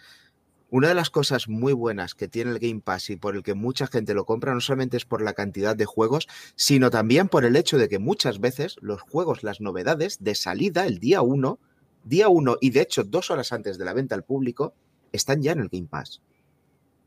Una 0.70 0.88
de 0.88 0.94
las 0.94 1.11
cosas 1.11 1.48
muy 1.48 1.72
buenas 1.74 2.14
que 2.14 2.26
tiene 2.28 2.53
el 2.53 2.59
Game 2.59 2.80
Pass 2.80 3.11
y 3.11 3.16
por 3.16 3.36
el 3.36 3.42
que 3.42 3.55
mucha 3.55 3.86
gente 3.86 4.14
lo 4.14 4.24
compra 4.24 4.55
no 4.55 4.61
solamente 4.61 4.96
es 4.96 5.05
por 5.05 5.20
la 5.20 5.32
cantidad 5.34 5.76
de 5.76 5.84
juegos, 5.84 6.26
sino 6.57 6.90
también 6.90 7.28
por 7.28 7.44
el 7.44 7.55
hecho 7.57 7.76
de 7.76 7.88
que 7.88 7.98
muchas 7.98 8.40
veces 8.40 8.76
los 8.80 9.01
juegos, 9.03 9.42
las 9.42 9.61
novedades 9.61 10.18
de 10.20 10.34
salida 10.34 10.86
el 10.86 10.98
día 11.01 11.22
1, 11.22 11.59
día 12.05 12.28
1 12.28 12.57
y 12.61 12.70
de 12.70 12.80
hecho 12.80 13.05
dos 13.05 13.30
horas 13.30 13.53
antes 13.53 13.78
de 13.78 13.84
la 13.84 13.92
venta 13.92 14.14
al 14.14 14.24
público, 14.24 14.72
están 15.12 15.42
ya 15.42 15.53
en 15.53 15.59
el 15.61 15.68
Game 15.68 15.88
Pass. 15.88 16.22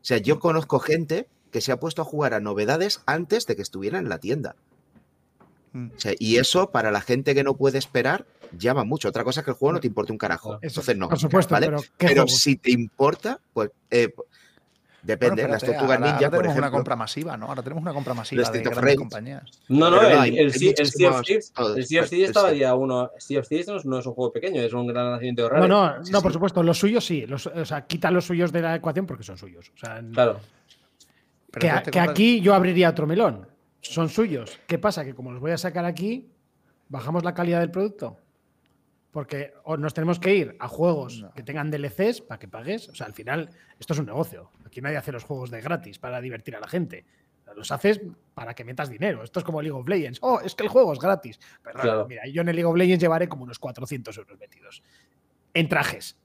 O 0.03 0.05
sea, 0.05 0.17
yo 0.17 0.39
conozco 0.39 0.79
gente 0.79 1.27
que 1.49 1.61
se 1.61 1.71
ha 1.71 1.79
puesto 1.79 2.01
a 2.01 2.05
jugar 2.05 2.33
a 2.33 2.41
novedades 2.41 3.01
antes 3.05 3.45
de 3.47 3.55
que 3.55 3.61
estuvieran 3.61 4.03
en 4.03 4.09
la 4.09 4.17
tienda. 4.17 4.57
Mm. 5.71 5.91
O 5.95 5.99
sea, 5.99 6.13
y 6.19 6.35
eso 6.35 6.71
para 6.71 6.91
la 6.91 6.99
gente 6.99 7.33
que 7.33 7.43
no 7.45 7.55
puede 7.55 7.77
esperar 7.77 8.25
llama 8.57 8.83
mucho. 8.83 9.07
Otra 9.07 9.23
cosa 9.23 9.39
es 9.39 9.45
que 9.45 9.51
el 9.51 9.57
juego 9.57 9.73
no 9.73 9.79
te 9.79 9.87
importe 9.87 10.11
un 10.11 10.17
carajo. 10.17 10.55
Eso, 10.55 10.81
Entonces 10.81 10.97
no. 10.97 11.07
por 11.07 11.19
supuesto, 11.19 11.53
¿vale? 11.53 11.71
pero 11.97 12.27
si 12.27 12.57
te 12.57 12.71
importa, 12.71 13.39
pues 13.53 13.71
eh, 13.89 14.13
Depende, 15.03 15.41
Bueno, 15.41 15.47
las 15.49 15.63
espérate, 15.63 15.77
tortugas 15.79 15.97
ahora- 15.97 16.11
ninja, 16.11 16.15
ahora 16.25 16.29
por 16.29 16.37
tenemos 16.43 16.57
una 16.57 16.71
compra 16.71 16.95
masiva, 16.95 17.35
¿no? 17.37 17.45
Ahora 17.47 17.61
tenemos 17.61 17.81
una 17.81 17.93
compra 17.93 18.13
masiva 18.13 18.49
de 18.49 18.61
grandes 18.61 18.95
compañías. 18.95 19.43
No, 19.67 19.89
no, 19.89 19.97
Pero 19.99 20.09
el, 20.09 20.15
no, 20.17 20.23
el, 20.23 20.37
el 20.39 20.53
Sea 20.53 20.69
of 20.71 20.77
muchísimos- 20.79 21.21
Thieves, 21.25 21.51
todo- 21.51 21.75
el 21.75 21.85
Sea 21.85 22.01
of 22.03 22.09
Thieves 22.09 22.27
estaba 22.29 22.51
día 22.51 22.73
uno. 22.73 23.11
Sea 23.17 23.39
of 23.41 23.47
Thieves 23.49 23.67
no 23.67 23.75
es, 23.75 23.85
no 23.85 23.99
es 23.99 24.05
un 24.05 24.13
juego 24.13 24.31
pequeño, 24.31 24.61
es 24.61 24.71
un 24.71 24.87
gran 24.87 25.11
nacimiento 25.11 25.43
de 25.43 25.49
No, 25.49 25.53
raro. 25.55 25.67
no, 25.67 26.05
Sí, 26.05 26.11
no, 26.13 26.19
sí. 26.19 26.23
por 26.23 26.31
supuesto, 26.31 26.63
los 26.63 26.79
suyos 26.79 27.05
sí. 27.05 27.25
Los, 27.27 27.47
o 27.47 27.65
sea, 27.65 27.85
quita 27.85 28.09
los 28.11 28.25
suyos 28.25 28.53
de 28.53 28.61
la 28.61 28.75
ecuación 28.75 29.05
porque 29.05 29.23
son 29.23 29.37
suyos. 29.37 29.69
O 29.75 29.77
sea, 29.77 30.01
Claro. 30.13 30.39
Que, 31.51 31.69
que 31.91 31.99
aquí 31.99 32.39
yo 32.41 32.53
abriría 32.55 32.89
otro 32.89 33.05
melón. 33.05 33.45
Son 33.81 34.07
suyos. 34.09 34.57
¿Qué 34.65 34.79
pasa? 34.79 35.03
Que 35.03 35.13
como 35.13 35.31
los 35.33 35.41
voy 35.41 35.51
a 35.51 35.57
sacar 35.57 35.83
aquí, 35.85 36.29
bajamos 36.87 37.23
la 37.25 37.33
calidad 37.33 37.59
del 37.59 37.69
producto. 37.71 38.17
Porque 39.13 39.53
o 39.63 39.77
nos 39.77 39.93
tenemos 39.93 40.19
que 40.19 40.35
ir 40.35 40.55
a 40.59 40.67
juegos 40.67 41.21
No. 41.21 41.33
que 41.33 41.43
tengan 41.43 41.69
DLCs 41.71 42.19
para 42.21 42.39
que 42.39 42.47
pagues. 42.49 42.89
O 42.89 42.95
sea, 42.95 43.05
al 43.07 43.13
final, 43.13 43.49
esto 43.79 43.93
es 43.93 43.99
un 43.99 44.07
negocio. 44.07 44.49
Aquí 44.65 44.81
nadie 44.81 44.97
hace 44.97 45.11
los 45.13 45.23
juegos 45.23 45.49
de 45.51 45.61
gratis 45.61 45.99
para 45.99 46.19
divertir 46.19 46.55
a 46.55 46.59
la 46.59 46.67
gente. 46.67 47.05
Los 47.55 47.71
haces 47.71 48.01
para 48.33 48.55
que 48.55 48.63
metas 48.63 48.89
dinero. 48.89 49.23
Esto 49.23 49.39
es 49.39 49.45
como 49.45 49.61
League 49.61 49.77
of 49.77 49.87
Legends. 49.87 50.17
Oh, 50.23 50.39
es 50.43 50.55
que 50.55 50.63
el 50.63 50.69
juego 50.69 50.91
es 50.91 50.97
gratis. 50.99 51.39
Perdón, 51.61 51.81
Claro. 51.83 52.07
mira, 52.07 52.23
yo 52.27 52.41
en 52.41 52.49
el 52.49 52.55
League 52.55 52.65
of 52.65 52.75
Legends 52.75 53.01
llevaré 53.03 53.27
como 53.29 53.43
unos 53.43 53.59
400 53.59 54.17
euros 54.17 54.39
metidos. 54.39 54.81
En 55.53 55.69
trajes. 55.69 56.17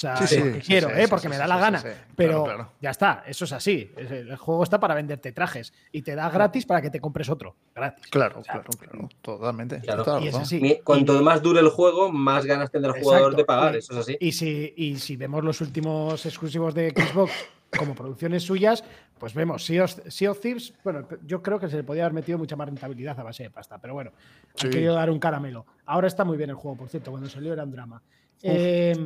O 0.00 0.16
sea, 0.16 0.16
Sí, 0.16 0.26
sí, 0.36 0.40
porque 0.40 0.60
sí, 0.62 0.66
quiero, 0.66 0.88
sí, 0.88 0.94
¿eh? 0.96 1.02
sí, 1.04 1.10
porque 1.10 1.22
sí, 1.24 1.28
me 1.28 1.36
da 1.36 1.44
sí, 1.44 1.48
la 1.50 1.54
sí, 1.56 1.60
gana. 1.60 1.78
sí. 1.80 1.88
Pero 2.16 2.44
Claro, 2.44 2.44
claro. 2.44 2.72
ya 2.80 2.90
está, 2.90 3.22
eso 3.26 3.44
es 3.44 3.52
así. 3.52 3.92
El 3.98 4.34
juego 4.36 4.62
está 4.62 4.80
para 4.80 4.94
venderte 4.94 5.32
trajes 5.32 5.74
y 5.92 6.00
te 6.00 6.14
da 6.14 6.30
gratis 6.30 6.64
para 6.64 6.80
que 6.80 6.88
te 6.90 7.00
compres 7.00 7.28
otro. 7.28 7.54
Gratis. 7.74 8.06
Claro, 8.08 8.40
O 8.40 8.44
sea, 8.44 8.54
claro, 8.54 8.70
claro. 8.78 9.08
Totalmente. 9.20 9.80
Claro. 9.80 10.20
Y 10.20 10.28
es 10.28 10.34
así. 10.34 10.80
Cuanto 10.82 11.20
más 11.22 11.42
dure 11.42 11.60
el 11.60 11.68
juego, 11.68 12.10
más 12.10 12.46
ganas 12.46 12.70
tendrá 12.70 12.94
el 12.96 13.02
jugador 13.02 13.36
de 13.36 13.44
pagar, 13.44 13.74
Y- 13.74 13.78
eso 13.78 13.92
es 13.92 13.98
así. 13.98 14.16
Y 14.20 14.32
si, 14.32 14.72
y 14.76 14.96
si 14.96 15.16
vemos 15.16 15.44
los 15.44 15.60
últimos 15.60 16.24
exclusivos 16.24 16.74
de 16.74 16.90
Xbox 16.90 17.30
como 17.76 17.94
producciones 17.94 18.42
suyas, 18.42 18.82
pues 19.18 19.34
vemos 19.34 19.64
Sea 19.64 19.84
of, 19.84 19.92
Sea 20.08 20.30
of 20.30 20.40
Thieves. 20.40 20.72
Bueno, 20.82 21.06
yo 21.26 21.42
creo 21.42 21.60
que 21.60 21.68
se 21.68 21.76
le 21.76 21.84
podía 21.84 22.04
haber 22.04 22.14
metido 22.14 22.38
mucha 22.38 22.56
más 22.56 22.66
rentabilidad 22.68 23.20
a 23.20 23.22
base 23.22 23.42
de 23.42 23.50
pasta, 23.50 23.78
pero 23.78 23.92
bueno, 23.94 24.12
Sí. 24.54 24.66
han 24.66 24.72
querido 24.72 24.94
dar 24.94 25.10
un 25.10 25.18
caramelo. 25.18 25.66
Ahora 25.84 26.08
está 26.08 26.24
muy 26.24 26.38
bien 26.38 26.48
el 26.50 26.56
juego, 26.56 26.78
por 26.78 26.88
cierto, 26.88 27.10
cuando 27.10 27.28
salió 27.28 27.52
era 27.52 27.64
un 27.64 27.70
drama. 27.70 28.02
Eh, 28.42 28.96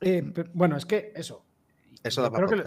eh, 0.00 0.24
bueno, 0.54 0.76
es 0.76 0.86
que 0.86 1.12
eso. 1.14 1.42
Eso 2.02 2.22
da 2.22 2.30
para 2.30 2.46
que- 2.46 2.62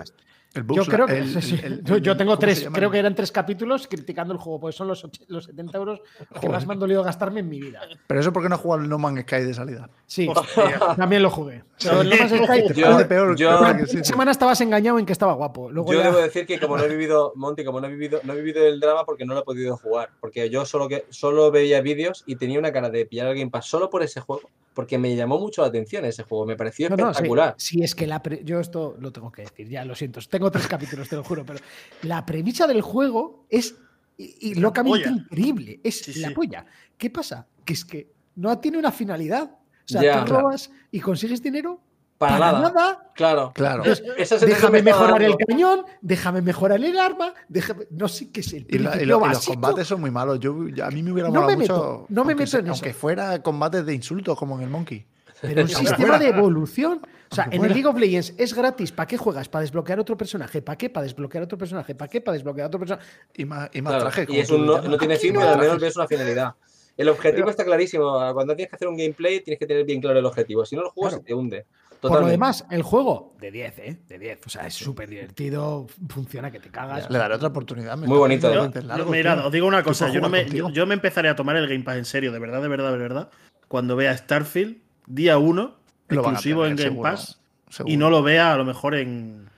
Yo 0.73 0.83
creo 0.83 1.05
que 1.05 1.19
el- 1.19 1.29
sí, 1.29 1.41
sí. 1.43 1.59
el- 1.63 1.83
el- 1.87 2.01
yo, 2.01 2.17
tengo 2.17 2.31
¿cómo 2.35 2.41
se 2.41 2.61
tres, 2.61 2.69
creo 2.73 2.89
que 2.89 2.97
eran 2.97 3.13
tres 3.13 3.31
capítulos 3.31 3.87
criticando 3.87 4.33
el 4.33 4.39
juego, 4.39 4.59
pues 4.59 4.75
son 4.75 4.87
los, 4.87 5.07
los 5.27 5.45
70 5.45 5.77
euros 5.77 6.01
que 6.41 6.49
más 6.49 6.65
me 6.65 6.73
han 6.73 6.79
dolido 6.79 7.03
gastarme 7.03 7.41
en 7.41 7.49
mi 7.49 7.61
vida. 7.61 7.81
Pero 8.07 8.19
eso 8.19 8.33
porque 8.33 8.49
no 8.49 8.55
has 8.55 8.61
jugado 8.61 8.81
el 8.81 8.89
No 8.89 8.97
Man's 8.97 9.21
Sky 9.21 9.43
de 9.43 9.53
salida. 9.53 9.87
Sí, 10.07 10.27
Hostia. 10.27 10.95
también 10.97 11.21
lo 11.21 11.29
jugué. 11.29 11.63
Pero 11.81 12.01
el 12.01 12.09
No 12.09 12.15
Man's 12.15 12.31
Sky, 12.33 12.67
Te 12.67 12.73
Yo- 12.73 12.85
parece 12.87 13.05
peor. 13.05 13.35
yo- 13.37 13.47
peor 13.59 13.65
que 13.67 13.73
una 13.83 13.85
sí, 13.87 13.97
sí. 13.99 14.03
semana 14.05 14.31
estabas 14.31 14.59
engañado 14.61 14.97
en 14.97 15.05
que 15.05 15.13
estaba 15.13 15.33
guapo. 15.33 15.69
Luego 15.69 15.93
Yo 15.93 15.99
ya- 15.99 16.05
debo 16.05 16.17
decir 16.17 16.47
que 16.47 16.59
como 16.59 16.77
no 16.77 16.83
he 16.83 16.87
vivido, 16.89 17.31
Monty, 17.35 17.63
como 17.63 17.79
no 17.79 17.85
he 17.85 17.91
vivido, 17.91 18.19
no 18.23 18.33
he 18.33 18.37
vivido 18.37 18.65
el 18.65 18.79
drama 18.79 19.05
porque 19.05 19.25
no 19.25 19.35
lo 19.35 19.41
he 19.41 19.43
podido 19.43 19.77
jugar. 19.77 20.09
Porque 20.19 20.49
yo 20.49 20.65
solo 20.65 20.89
que 20.89 21.05
solo 21.11 21.51
veía 21.51 21.79
vídeos 21.81 22.23
y 22.25 22.37
tenía 22.37 22.57
una 22.57 22.71
cara 22.73 22.89
de 22.89 23.05
pillar 23.05 23.27
el 23.27 23.37
Game 23.37 23.51
Pass 23.51 23.67
solo 23.67 23.91
por 23.91 24.01
ese 24.01 24.19
juego. 24.19 24.49
Porque 24.79 24.97
me 24.97 25.13
llamó 25.13 25.37
mucho 25.37 25.61
la 25.61 25.67
atención 25.67 26.05
ese 26.05 26.23
juego. 26.23 26.45
Me 26.45 26.55
pareció 26.55 26.89
No, 26.89 26.95
no, 26.95 27.03
sí. 27.07 27.09
espectacular. 27.11 27.55
Sí, 27.57 27.83
es 27.83 27.93
que 27.93 28.07
la 28.07 28.23
pre- 28.23 28.45
yo 28.45 28.61
esto 28.61 28.95
lo 28.97 29.11
tengo 29.11 29.29
que 29.29 29.41
decir, 29.41 29.67
ya 29.67 29.83
lo 29.83 29.93
siento. 29.93 30.21
Tengo 30.21 30.49
tres 30.49 30.67
capítulos, 30.69 31.09
te 31.09 31.17
lo 31.17 31.23
juro, 31.25 31.45
pero 31.45 31.59
la 32.03 32.25
premisa 32.25 32.65
del 32.65 32.79
juego 32.81 33.45
es 33.49 33.75
y, 34.17 34.51
y 34.51 34.55
locamente 34.55 35.09
increíble. 35.09 35.81
Es 35.83 35.99
Sí, 35.99 36.17
la 36.21 36.29
sí. 36.29 36.33
polla. 36.33 36.65
¿Qué 36.97 37.09
pasa? 37.09 37.45
Que 37.65 37.73
es 37.73 37.83
que 37.83 38.09
no 38.35 38.57
tiene 38.59 38.77
una 38.77 38.93
finalidad. 38.93 39.51
O 39.51 39.87
sea, 39.91 40.01
Ya. 40.01 40.23
tú 40.23 40.31
robas 40.33 40.71
y 40.91 41.01
consigues 41.01 41.43
dinero 41.43 41.81
Para, 42.19 42.37
para, 42.37 42.51
nada. 42.51 42.71
nada. 42.73 43.11
Claro. 43.15 43.51
Claro. 43.55 43.83
Sensación 43.85 44.49
Déjame 44.49 44.81
mejorar 44.83 45.23
el 45.23 45.35
cañón, 45.37 45.85
déjame 46.01 46.41
mejorar 46.41 46.83
el 46.83 46.99
arma, 46.99 47.33
déjame, 47.47 47.87
no 47.91 48.07
sé 48.09 48.29
qué 48.29 48.41
es 48.41 48.51
el 48.53 48.67
Y, 48.69 48.77
la- 48.77 48.89
y 48.89 48.91
principio 48.91 49.19
lo- 49.19 49.25
y 49.25 49.29
los 49.29 49.45
combates 49.45 49.87
son 49.87 50.01
muy 50.01 50.11
malos. 50.11 50.37
Yo, 50.39 50.67
yo- 50.67 50.85
a 50.85 50.91
mí 50.91 51.01
me 51.01 51.13
hubiera 51.13 51.29
No 51.29 51.35
molado 51.35 51.51
me 51.51 51.57
meto, 51.57 51.73
mucho. 51.75 52.05
no 52.09 52.25
me 52.25 52.35
meto 52.35 52.51
se- 52.51 52.57
en 52.59 52.65
eso. 52.65 52.73
Aunque 52.73 52.93
fuera 52.93 53.41
combates 53.41 53.85
de 53.85 53.93
insultos 53.95 54.37
como 54.37 54.57
en 54.57 54.63
el 54.65 54.69
Monkey. 54.69 55.07
Pero 55.41 55.61
un 55.61 55.69
sistema 55.69 55.95
fuera. 55.95 56.19
de 56.19 56.27
evolución. 56.27 57.01
O 57.31 57.35
sea, 57.35 57.45
Aunque 57.45 57.55
en 57.57 57.63
el. 57.65 57.71
League 57.71 57.85
of 57.87 57.97
Legends 57.97 58.33
es 58.37 58.53
gratis. 58.53 58.91
¿Para 58.91 59.07
qué 59.07 59.17
juegas? 59.17 59.47
¿Para 59.47 59.61
desbloquear 59.61 59.97
otro 60.01 60.17
personaje? 60.17 60.61
¿Para 60.61 60.77
qué? 60.77 60.89
Para 60.89 61.03
desbloquear 61.05 61.45
otro 61.45 61.57
personaje. 61.57 61.95
¿Para 61.95 62.09
qué? 62.11 62.19
Para 62.19 62.33
desbloquear 62.33 62.67
otro 62.67 62.79
personaje. 62.81 63.07
Y 63.35 63.45
más, 63.45 63.69
y 63.71 63.81
más 63.81 63.91
Claro, 63.93 64.03
trajes. 64.09 64.29
y 64.29 64.39
es 64.39 64.49
lo 64.49 64.57
no, 64.57 64.97
tiene 64.97 65.15
fin, 65.15 65.33
no 65.35 65.39
pero 65.39 65.53
al 65.53 65.59
menos 65.59 65.79
ves 65.79 65.95
una 65.95 66.07
finalidad. 66.07 66.55
El 66.97 67.07
objetivo 67.07 67.43
Pero- 67.45 67.51
está 67.51 67.63
clarísimo. 67.63 68.11
Cuando 68.33 68.53
tienes 68.57 68.69
que 68.69 68.75
hacer 68.75 68.89
un 68.89 68.97
gameplay, 68.97 69.39
tienes 69.39 69.57
que 69.57 69.65
tener 69.65 69.85
bien 69.85 70.01
claro 70.01 70.19
el 70.19 70.25
objetivo. 70.25 70.65
Si 70.65 70.75
no, 70.75 70.81
el 70.81 70.89
juego 70.89 71.07
Claro. 71.09 71.21
se 71.21 71.25
te 71.25 71.33
hunde. 71.33 71.65
Por 72.01 72.21
lo 72.21 72.27
demás, 72.27 72.65
el 72.69 72.81
juego 72.81 73.35
de 73.39 73.51
10, 73.51 73.79
¿eh? 73.79 73.99
De 74.07 74.19
10. 74.19 74.39
O 74.45 74.49
sea, 74.49 74.67
es 74.67 74.73
súper 74.73 75.09
divertido, 75.09 75.87
funciona 76.07 76.49
que 76.49 76.59
te 76.59 76.69
cagas. 76.69 77.09
Le 77.09 77.17
daré 77.17 77.35
otra 77.35 77.49
oportunidad. 77.49 77.97
me 77.97 78.07
Muy 78.07 78.17
bonito, 78.17 78.49
¿eh? 78.49 78.71
Yo, 78.73 78.81
largo, 78.81 79.11
mirad, 79.11 79.37
tío. 79.37 79.45
os 79.47 79.51
digo 79.51 79.67
una 79.67 79.83
cosa, 79.83 80.09
yo, 80.09 80.21
no 80.21 80.29
me, 80.29 80.49
yo, 80.49 80.69
yo 80.69 80.85
me 80.85 80.93
empezaré 80.93 81.29
a 81.29 81.35
tomar 81.35 81.57
el 81.57 81.67
Game 81.67 81.83
Pass 81.83 81.97
en 81.97 82.05
serio, 82.05 82.31
de 82.31 82.39
verdad, 82.39 82.61
de 82.61 82.67
verdad, 82.67 82.91
de 82.91 82.97
verdad, 82.97 83.29
cuando 83.67 83.95
vea 83.95 84.15
Starfield 84.15 84.77
día 85.07 85.37
1, 85.37 85.75
Lo 86.09 86.21
van 86.21 86.35
a 86.35 86.37
exclusivo 86.37 86.65
en 86.65 86.75
Game 86.75 86.89
seguro, 86.89 87.09
Pass, 87.09 87.39
seguro, 87.69 87.93
y 87.93 87.97
no 87.97 88.09
lo 88.09 88.23
vea 88.23 88.53
a 88.53 88.57
lo 88.57 88.63
mejor 88.63 88.95
en... 88.95 89.49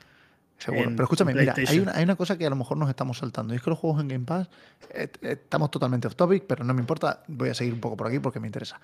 seguro. 0.58 0.90
Pero 0.90 1.04
escúchame, 1.04 1.34
mira, 1.36 1.54
hay 1.68 1.80
una, 1.80 1.92
hay 1.94 2.04
una 2.04 2.16
cosa 2.16 2.38
que 2.38 2.46
a 2.46 2.50
lo 2.50 2.56
mejor 2.56 2.78
nos 2.78 2.90
estamos 2.90 3.20
saltando. 3.20 3.54
Y 3.54 3.58
es 3.58 3.64
que 3.64 3.70
los 3.70 3.78
juegos 3.78 4.02
en 4.02 4.08
Game 4.08 4.26
Pass, 4.26 4.50
eh, 4.90 5.10
eh, 5.22 5.38
estamos 5.44 5.70
totalmente 5.70 6.08
off 6.08 6.16
topic, 6.16 6.46
pero 6.48 6.64
no 6.64 6.74
me 6.74 6.80
importa. 6.80 7.24
Voy 7.28 7.50
a 7.50 7.54
seguir 7.54 7.74
un 7.74 7.82
poco 7.82 7.98
por 7.98 8.08
aquí 8.08 8.20
porque 8.20 8.40
me 8.40 8.48
interesa. 8.48 8.80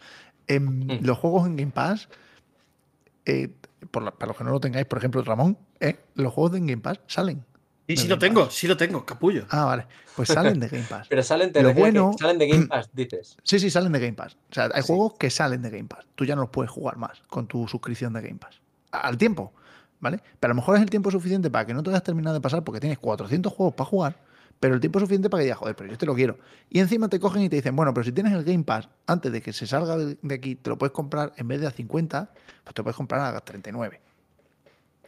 Mm. 0.47 1.03
Los 1.05 1.17
juegos 1.17 1.47
en 1.47 1.55
Game 1.55 1.71
Pass, 1.71 2.09
eh, 3.27 3.49
por 3.91 4.03
la- 4.03 4.11
para 4.11 4.27
los 4.29 4.37
que 4.37 4.43
no 4.43 4.51
lo 4.51 4.59
tengáis, 4.59 4.85
por 4.85 4.97
ejemplo, 4.97 5.21
Ramón, 5.21 5.57
eh, 5.79 5.97
los 6.15 6.33
juegos 6.33 6.53
de 6.53 6.59
Game 6.59 6.77
Pass 6.77 6.99
salen. 7.07 7.43
Y 7.89 7.93
de 7.93 7.97
sí 8.01 8.03
Game 8.07 8.15
lo 8.15 8.19
tengo, 8.19 8.45
Pass. 8.45 8.53
sí 8.53 8.67
lo 8.67 8.75
tengo, 8.75 9.05
capullo. 9.05 9.45
Ah, 9.49 9.63
vale. 9.65 9.87
Pues 10.15 10.27
salen 10.29 10.59
de 10.59 10.67
Game 10.67 10.83
Pass. 10.89 11.07
Pero 11.09 11.23
salen, 11.23 11.53
te 11.53 11.61
Lo 11.61 11.73
que 11.73 11.79
bueno- 11.79 12.11
salen 12.19 12.37
de 12.37 12.47
Game 12.47 12.67
Pass, 12.67 12.89
dices. 12.93 13.37
Sí, 13.43 13.59
sí, 13.59 13.69
salen 13.69 13.91
de 13.93 13.99
Game 13.99 14.13
Pass. 14.13 14.35
O 14.49 14.53
sea, 14.53 14.69
hay 14.73 14.81
Sí. 14.81 14.87
juegos 14.87 15.13
que 15.17 15.29
salen 15.29 15.61
de 15.61 15.69
Game 15.69 15.85
Pass. 15.87 16.05
Tú 16.15 16.25
ya 16.25 16.35
no 16.35 16.41
los 16.41 16.49
puedes 16.49 16.69
jugar 16.71 16.97
más 16.97 17.21
con 17.29 17.47
tu 17.47 17.67
suscripción 17.67 18.13
de 18.13 18.21
Game 18.21 18.39
Pass. 18.39 18.59
Al 18.91 19.17
tiempo, 19.17 19.53
¿vale? 19.99 20.19
Pero 20.39 20.51
a 20.51 20.53
lo 20.53 20.55
mejor 20.55 20.75
es 20.77 20.81
el 20.81 20.89
tiempo 20.89 21.11
suficiente 21.11 21.49
para 21.49 21.65
que 21.65 21.73
no 21.73 21.81
te 21.83 21.89
hayas 21.91 22.03
terminado 22.03 22.33
de 22.33 22.41
pasar 22.41 22.63
porque 22.63 22.79
tienes 22.81 22.97
400 22.99 23.53
juegos 23.53 23.75
para 23.75 23.89
jugar, 23.89 24.17
pero 24.59 24.73
el 24.73 24.79
tiempo 24.79 24.99
suficiente 24.99 25.29
para 25.29 25.41
que 25.41 25.45
digas, 25.45 25.59
joder, 25.59 25.75
pero 25.75 25.87
yo 25.87 25.93
este 25.93 26.05
lo 26.05 26.15
quiero. 26.15 26.37
Y 26.69 26.79
encima 26.79 27.09
te 27.09 27.19
cogen 27.19 27.43
y 27.43 27.49
te 27.49 27.57
dicen, 27.57 27.75
bueno, 27.75 27.93
pero 27.93 28.03
si 28.03 28.11
tienes 28.11 28.33
el 28.33 28.43
Game 28.43 28.63
Pass, 28.63 28.89
antes 29.05 29.31
de 29.31 29.41
que 29.41 29.53
se 29.53 29.67
salga 29.67 29.97
de 29.97 30.35
aquí, 30.35 30.55
te 30.55 30.69
lo 30.69 30.77
puedes 30.77 30.93
comprar 30.93 31.33
en 31.37 31.47
vez 31.47 31.61
de 31.61 31.67
a 31.67 31.71
50, 31.71 32.31
pues 32.63 32.73
te 32.73 32.83
puedes 32.83 32.95
comprar 32.95 33.35
a 33.35 33.39
39. 33.39 34.01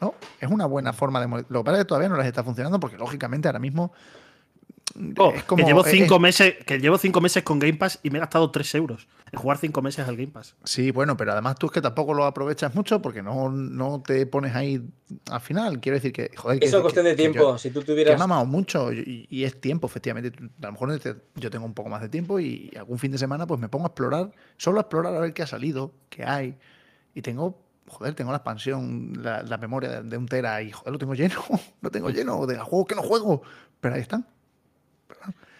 ¿No? 0.01 0.13
Es 0.39 0.49
una 0.49 0.65
buena 0.65 0.93
forma 0.93 1.19
de... 1.19 1.45
Lo 1.49 1.59
que 1.59 1.65
pasa 1.65 1.77
es 1.77 1.83
que 1.83 1.87
todavía 1.87 2.09
no 2.09 2.15
les 2.15 2.27
está 2.27 2.43
funcionando 2.43 2.79
porque, 2.79 2.97
lógicamente, 2.97 3.47
ahora 3.47 3.59
mismo... 3.59 3.91
Oh, 5.17 5.31
es 5.35 5.43
como- 5.43 5.63
que, 5.63 5.67
llevo 5.67 5.85
es- 5.85 5.91
cinco 5.91 6.19
meses, 6.19 6.55
que 6.65 6.79
llevo 6.79 6.97
cinco 6.97 7.21
meses 7.21 7.43
con 7.43 7.59
Game 7.59 7.73
Pass 7.75 7.99
y 8.03 8.09
me 8.09 8.17
he 8.17 8.21
gastado 8.21 8.49
3 8.51 8.73
euros 8.75 9.07
en 9.31 9.39
jugar 9.39 9.57
cinco 9.57 9.81
meses 9.81 10.07
al 10.07 10.15
Game 10.15 10.31
Pass. 10.31 10.55
Sí, 10.63 10.91
bueno, 10.91 11.15
pero 11.15 11.31
además 11.33 11.57
tú 11.59 11.67
es 11.67 11.71
que 11.71 11.81
tampoco 11.81 12.13
lo 12.13 12.25
aprovechas 12.25 12.73
mucho 12.73 13.01
porque 13.01 13.21
no, 13.21 13.49
no 13.49 14.01
te 14.05 14.25
pones 14.25 14.55
ahí 14.55 14.81
al 15.29 15.41
final. 15.41 15.79
Quiero 15.79 15.97
decir 15.97 16.11
que, 16.11 16.31
joder, 16.35 16.59
que, 16.59 16.65
Eso 16.65 16.77
es 16.77 16.79
que- 16.79 16.83
cuestión 16.83 17.05
de 17.05 17.11
que 17.11 17.17
tiempo. 17.17 17.39
yo- 17.39 17.57
si 17.57 17.69
tú 17.69 17.81
que 17.81 17.85
tuvieras. 17.87 18.17
mamado 18.19 18.45
mucho 18.45 18.91
y, 18.91 19.27
y 19.29 19.43
es 19.43 19.59
tiempo, 19.61 19.87
efectivamente. 19.87 20.31
A 20.61 20.65
lo 20.65 20.71
mejor 20.71 20.99
yo 21.35 21.49
tengo 21.51 21.65
un 21.65 21.73
poco 21.73 21.89
más 21.89 22.01
de 22.01 22.09
tiempo 22.09 22.39
y 22.39 22.71
algún 22.77 22.97
fin 22.99 23.11
de 23.11 23.17
semana 23.17 23.45
pues 23.45 23.59
me 23.59 23.69
pongo 23.69 23.85
a 23.85 23.89
explorar, 23.89 24.31
solo 24.57 24.79
a 24.79 24.81
explorar 24.81 25.15
a 25.15 25.19
ver 25.19 25.33
qué 25.33 25.43
ha 25.43 25.47
salido, 25.47 25.93
qué 26.09 26.23
hay. 26.23 26.57
Y 27.13 27.21
tengo, 27.21 27.61
joder, 27.87 28.13
tengo 28.15 28.31
la 28.31 28.37
expansión, 28.37 29.13
la, 29.21 29.43
la 29.43 29.57
memoria 29.57 30.01
de, 30.01 30.09
de 30.09 30.17
un 30.17 30.27
tera 30.27 30.61
y, 30.61 30.71
joder, 30.71 30.93
lo 30.93 30.97
tengo 30.99 31.13
lleno, 31.13 31.35
lo 31.81 31.91
tengo 31.91 32.09
lleno 32.09 32.45
de 32.47 32.57
juegos 32.57 32.87
que 32.87 32.95
no 32.95 33.03
juego. 33.03 33.41
Pero 33.79 33.95
ahí 33.95 34.01
están. 34.01 34.25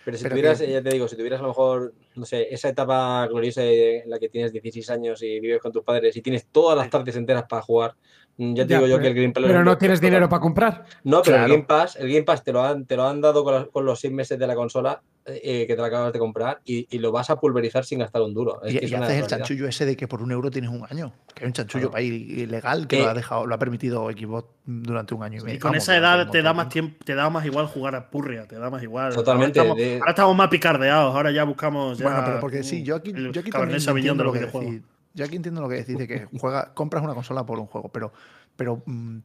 Pero 0.06 0.18
si 0.18 0.24
Pero 0.24 0.36
tuvieras, 0.36 0.60
que- 0.62 0.72
ya 0.72 0.82
te 0.82 0.90
digo, 0.90 1.08
si 1.08 1.16
tuvieras 1.16 1.40
a 1.40 1.44
lo 1.44 1.50
mejor, 1.50 1.94
no 2.16 2.26
sé, 2.26 2.48
esa 2.54 2.70
etapa 2.70 3.28
gloriosa 3.28 3.64
en 3.64 4.10
la 4.10 4.18
que 4.20 4.30
tienes 4.30 4.52
16 4.52 4.90
años 4.90 5.22
y 5.22 5.40
vives 5.40 5.62
con 5.62 5.72
tus 5.72 5.84
padres 5.84 6.16
y 6.16 6.22
tienes 6.22 6.48
todas 6.48 6.78
las 6.78 6.90
tardes 6.90 7.16
enteras 7.16 7.44
para 7.50 7.62
jugar, 7.62 7.96
ya 8.40 8.64
te 8.66 8.70
Ya, 8.70 8.78
digo 8.78 8.88
yo 8.88 8.96
pero- 8.96 9.02
que 9.02 9.08
el 9.10 9.14
Green 9.16 9.34
Pass. 9.34 9.44
Pero 9.46 9.64
no 9.66 9.78
tienes 9.78 10.00
dinero 10.02 10.30
para 10.30 10.40
comprar. 10.42 10.86
No, 11.04 11.22
pero 11.22 11.36
Claro. 11.38 11.46
el 11.46 11.52
Game 11.52 11.66
Pass, 11.68 11.96
el 11.98 12.10
Game 12.10 12.24
Pass 12.24 12.44
te 12.44 12.54
lo 12.54 12.64
han, 12.64 12.86
te 12.86 12.96
lo 12.96 13.06
han 13.08 13.20
dado 13.22 13.44
con, 13.44 13.54
los- 13.54 13.68
con 13.70 13.86
los 13.86 14.00
seis 14.00 14.14
meses 14.14 14.40
de 14.40 14.48
la 14.48 14.56
consola 14.56 15.02
eh, 15.26 15.68
que 15.68 15.76
te 15.76 15.82
la 15.82 15.88
acabas 15.90 16.12
de 16.12 16.18
comprar 16.18 16.60
y, 16.66 16.88
y 16.90 16.98
lo 16.98 17.12
vas 17.12 17.30
a 17.30 17.40
pulverizar 17.40 17.86
sin 17.86 18.00
gastar 18.00 18.24
un 18.24 18.34
duro. 18.34 18.64
Es 18.64 18.74
y 18.74 18.80
que 18.80 18.86
es 18.86 18.92
y 18.92 18.96
una 18.96 19.06
haces 19.06 19.20
el 19.22 19.28
chanchullo 19.28 19.68
ese 19.68 19.86
de 19.86 19.96
que 19.96 20.08
por 20.08 20.24
un 20.24 20.32
euro 20.32 20.50
tienes 20.50 20.72
un 20.72 20.84
año. 20.90 21.12
Que 21.36 21.44
hay 21.44 21.48
un 21.48 21.54
chanchullo 21.54 21.82
Claro. 21.90 21.92
para 21.92 22.02
ir 22.02 22.14
ilegal 22.40 22.88
que 22.88 23.00
Eh, 23.00 23.04
lo 23.04 23.10
ha 23.10 23.14
dejado, 23.14 23.46
lo 23.46 23.54
ha 23.54 23.60
permitido 23.60 24.10
Xbox 24.10 24.48
durante 24.66 25.14
un 25.14 25.22
año 25.22 25.40
y 25.40 25.44
medio. 25.44 25.56
Y 25.58 25.60
con 25.60 25.72
Vamos, 25.72 25.84
esa 25.84 25.98
edad 25.98 26.30
te 26.32 26.42
da 26.42 26.54
más 26.54 26.70
tiempo, 26.70 26.96
te 27.06 27.14
da 27.14 27.30
más 27.30 27.46
igual 27.46 27.68
jugar 27.68 27.94
a 27.94 28.10
Purria, 28.10 28.48
te 28.48 28.58
da 28.58 28.72
más 28.72 28.82
igual. 28.82 29.14
Totalmente, 29.14 29.60
Ahora 29.60 29.72
estamos, 29.74 29.78
de- 29.92 30.00
ahora 30.00 30.12
estamos 30.12 30.36
más 30.36 30.48
picardeados, 30.48 31.16
ahora 31.16 31.32
ya 31.32 31.44
buscamos. 31.44 31.98
ya, 32.00 32.06
Bueno, 32.06 32.22
pero 32.26 32.40
porque 32.40 32.64
sí, 32.64 32.82
yo 32.82 32.96
aquí, 32.96 33.14
yo 33.14 33.42
aquí 33.42 33.52
también 33.52 33.80
entiendo 33.88 34.24
lo 34.24 34.32
que. 34.34 34.82
Yo 35.20 35.26
aquí 35.26 35.36
entiendo 35.36 35.60
lo 35.60 35.68
que 35.68 35.76
decís 35.76 35.98
de 35.98 36.08
que 36.08 36.28
juega, 36.40 36.74
compras 36.74 37.04
una 37.04 37.14
consola 37.14 37.46
por 37.46 37.60
un 37.60 37.66
juego, 37.68 37.90
pero, 37.90 38.14
pero 38.56 38.82
mm, 38.86 39.18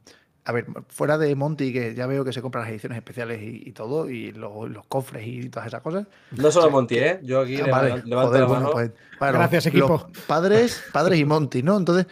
a 0.43 0.51
ver, 0.51 0.65
fuera 0.89 1.17
de 1.17 1.33
Monty, 1.35 1.71
que 1.71 1.95
ya 1.95 2.05
veo 2.05 2.25
que 2.25 2.33
se 2.33 2.41
compra 2.41 2.59
las 2.61 2.69
ediciones 2.69 2.97
especiales 2.97 3.41
y, 3.41 3.63
y 3.69 3.71
todo, 3.71 4.09
y 4.09 4.33
los, 4.33 4.69
los 4.69 4.85
cofres 4.87 5.25
y 5.25 5.49
todas 5.49 5.67
esas 5.67 5.81
cosas. 5.81 6.05
No 6.31 6.51
solo 6.51 6.69
Monty, 6.69 6.97
¿eh? 6.97 7.19
Yo 7.23 7.39
aquí 7.39 7.61
Ah, 7.61 7.67
vale, 7.71 8.01
levanto 8.05 8.27
joder, 8.29 8.41
la 8.41 8.47
bueno, 8.47 8.69
pues, 8.73 8.91
bueno, 9.19 9.33
Gracias, 9.39 9.65
los 9.67 9.73
equipo. 9.73 10.07
Padres, 10.27 10.83
padres 10.91 11.17
y 11.17 11.23
Monty, 11.23 11.63
¿no? 11.63 11.77
Entonces, 11.77 12.07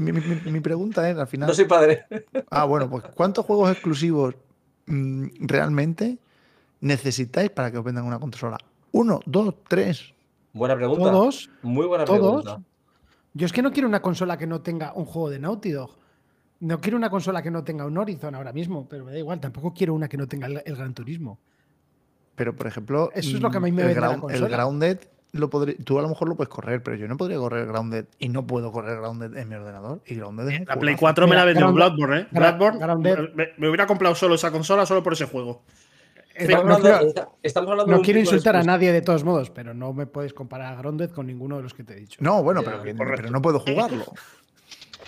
mi, 0.00 0.12
mi- 0.12 0.20
mi- 0.22 0.50
mi 0.52 0.60
pregunta 0.60 1.08
es, 1.10 1.18
al 1.18 1.26
final. 1.26 1.48
No 1.48 1.54
soy 1.54 1.66
padre. 1.66 2.06
Ah, 2.50 2.64
bueno, 2.64 2.88
pues 2.88 3.04
¿cuántos 3.14 3.44
juegos 3.44 3.70
exclusivos 3.70 4.34
mm, 4.86 5.26
realmente 5.40 6.16
necesitáis 6.80 7.50
para 7.50 7.70
que 7.70 7.78
os 7.78 7.84
vendan 7.84 8.04
una 8.06 8.18
consola? 8.18 8.56
¿Uno, 8.92 9.20
dos, 9.26 9.54
tres? 9.68 10.14
Buena 10.52 10.74
pregunta. 10.74 11.04
Todos. 11.12 11.48
Muy 11.62 11.86
buena 11.86 12.04
Todos. 12.04 12.42
pregunta. 12.42 12.60
Yo 13.34 13.46
es 13.46 13.52
que 13.52 13.62
no 13.62 13.72
quiero 13.72 13.88
una 13.88 14.00
consola 14.02 14.36
que 14.36 14.46
no 14.46 14.60
tenga 14.60 14.92
un 14.94 15.04
juego 15.04 15.30
de 15.30 15.38
Naughty 15.38 15.70
Dog. 15.70 15.90
No 16.60 16.80
quiero 16.80 16.96
una 16.98 17.08
consola 17.08 17.42
que 17.42 17.50
no 17.50 17.64
tenga 17.64 17.86
un 17.86 17.96
Horizon 17.96 18.34
ahora 18.34 18.52
mismo, 18.52 18.86
pero 18.88 19.04
me 19.04 19.12
da 19.12 19.18
igual. 19.18 19.40
Tampoco 19.40 19.72
quiero 19.72 19.94
una 19.94 20.08
que 20.08 20.16
no 20.16 20.26
tenga 20.28 20.46
el, 20.46 20.62
el 20.64 20.76
Gran 20.76 20.92
Turismo. 20.92 21.38
Pero, 22.34 22.54
por 22.54 22.66
ejemplo, 22.66 23.10
Eso 23.14 23.36
es 23.36 23.42
lo 23.42 23.50
que 23.50 23.56
a 23.58 23.60
mí 23.60 23.70
mm, 23.70 23.74
me 23.74 23.82
el, 23.82 23.88
vende 23.88 24.00
la 24.00 24.08
Ground- 24.16 24.30
el. 24.34 24.48
Grounded, 24.48 24.98
lo 25.32 25.48
podré- 25.48 25.76
tú 25.84 25.98
a 25.98 26.02
lo 26.02 26.08
mejor 26.08 26.28
lo 26.28 26.36
puedes 26.36 26.48
correr, 26.48 26.82
pero 26.82 26.96
yo 26.96 27.06
no 27.08 27.16
podría 27.16 27.38
correr 27.38 27.66
Grounded 27.66 28.06
y 28.18 28.28
no 28.28 28.46
puedo 28.46 28.72
correr 28.72 28.98
Grounded 28.98 29.36
en 29.36 29.48
mi 29.48 29.54
ordenador. 29.54 30.02
Y 30.06 30.16
Grounded 30.16 30.48
es 30.48 30.58
La 30.66 30.74
Play 30.76 30.96
juegazo. 30.96 31.00
4 31.00 31.28
me 31.28 31.36
la 31.36 31.44
vendió 31.44 31.66
Ground- 31.66 31.76
Bloodborne, 31.76 32.20
¿eh? 32.22 32.26
Bloodborne. 32.30 33.30
Me, 33.34 33.48
me 33.56 33.68
hubiera 33.68 33.86
comprado 33.86 34.14
solo 34.14 34.34
esa 34.34 34.50
consola 34.50 34.84
solo 34.84 35.02
por 35.02 35.12
ese 35.14 35.24
juego. 35.26 35.62
Estamos 36.40 36.64
no 36.66 36.74
hablando, 36.74 37.12
quiero- 37.14 37.32
estamos 37.42 37.70
hablando 37.70 37.92
No 37.96 38.18
insultar 38.18 38.56
a 38.56 38.62
nadie 38.62 38.92
de 38.92 39.02
todos 39.02 39.24
modos, 39.24 39.50
pero 39.50 39.74
no 39.74 39.92
me 39.92 40.06
puedes 40.06 40.32
comparar 40.34 40.72
a 40.74 40.76
Grounded 40.76 41.10
con 41.10 41.26
ninguno 41.26 41.56
de 41.56 41.62
los 41.62 41.74
que 41.74 41.84
te 41.84 41.94
he 41.94 41.96
dicho. 41.96 42.18
No, 42.22 42.42
bueno, 42.42 42.62
Ya, 42.62 42.70
pero, 42.70 42.82
que- 42.82 42.94
correcto. 42.96 43.16
pero 43.22 43.30
no 43.30 43.42
puedo 43.42 43.60
jugarlo. 44.00 44.04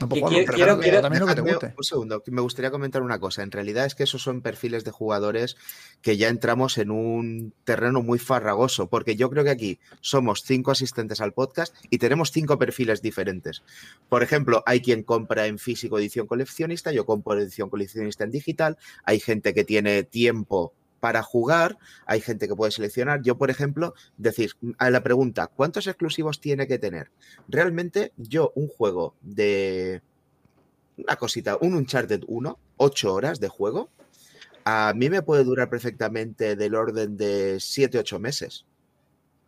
No 0.00 0.08
puedo 0.08 0.22
jugarlo, 0.22 0.38
quiero- 0.38 0.46
pero 0.46 0.56
quiero- 0.56 0.66
claro, 0.66 0.80
quiero- 0.80 1.00
también 1.02 1.20
lo 1.20 1.26
que 1.28 1.34
te 1.34 1.40
guste. 1.42 1.74
Un 1.76 1.84
segundo, 1.84 2.22
me 2.26 2.40
gustaría 2.40 2.70
comentar 2.70 3.02
una 3.02 3.20
cosa. 3.20 3.42
En 3.42 3.50
realidad 3.52 3.84
es 3.84 3.94
que 3.94 4.02
esos 4.04 4.22
son 4.22 4.40
perfiles 4.40 4.84
de 4.84 4.90
jugadores 4.90 5.56
que 6.00 6.16
ya 6.16 6.28
entramos 6.28 6.78
en 6.78 6.90
un 6.90 7.52
terreno 7.64 8.02
muy 8.02 8.18
farragoso, 8.18 8.88
porque 8.88 9.14
yo 9.16 9.28
creo 9.30 9.44
que 9.44 9.50
aquí 9.50 9.78
somos 10.00 10.42
cinco 10.44 10.70
asistentes 10.70 11.20
al 11.20 11.32
podcast 11.34 11.76
y 11.90 11.98
tenemos 11.98 12.32
cinco 12.32 12.58
perfiles 12.58 13.02
diferentes. 13.02 13.62
Por 14.08 14.22
ejemplo, 14.22 14.62
hay 14.66 14.80
quien 14.80 15.02
compra 15.04 15.46
en 15.46 15.58
físico 15.58 15.98
edición 15.98 16.26
coleccionista, 16.26 16.90
yo 16.90 17.04
compro 17.04 17.38
edición 17.38 17.68
coleccionista 17.68 18.24
en 18.24 18.30
digital, 18.32 18.78
hay 19.04 19.20
gente 19.20 19.52
que 19.54 19.62
tiene 19.62 20.02
tiempo 20.04 20.72
para 21.02 21.24
jugar, 21.24 21.78
hay 22.06 22.20
gente 22.20 22.46
que 22.46 22.54
puede 22.54 22.70
seleccionar. 22.70 23.22
Yo, 23.22 23.36
por 23.36 23.50
ejemplo, 23.50 23.92
decir 24.16 24.52
a 24.78 24.88
la 24.88 25.02
pregunta, 25.02 25.48
¿cuántos 25.48 25.88
exclusivos 25.88 26.40
tiene 26.40 26.68
que 26.68 26.78
tener? 26.78 27.10
Realmente 27.48 28.12
yo 28.16 28.52
un 28.54 28.68
juego 28.68 29.16
de 29.20 30.00
una 30.96 31.16
cosita, 31.16 31.58
un 31.60 31.74
Uncharted 31.74 32.22
1, 32.28 32.56
8 32.76 33.14
horas 33.14 33.40
de 33.40 33.48
juego, 33.48 33.90
a 34.64 34.92
mí 34.94 35.10
me 35.10 35.22
puede 35.22 35.42
durar 35.42 35.68
perfectamente 35.68 36.54
del 36.54 36.76
orden 36.76 37.16
de 37.16 37.58
7, 37.58 37.98
8 37.98 38.20
meses. 38.20 38.64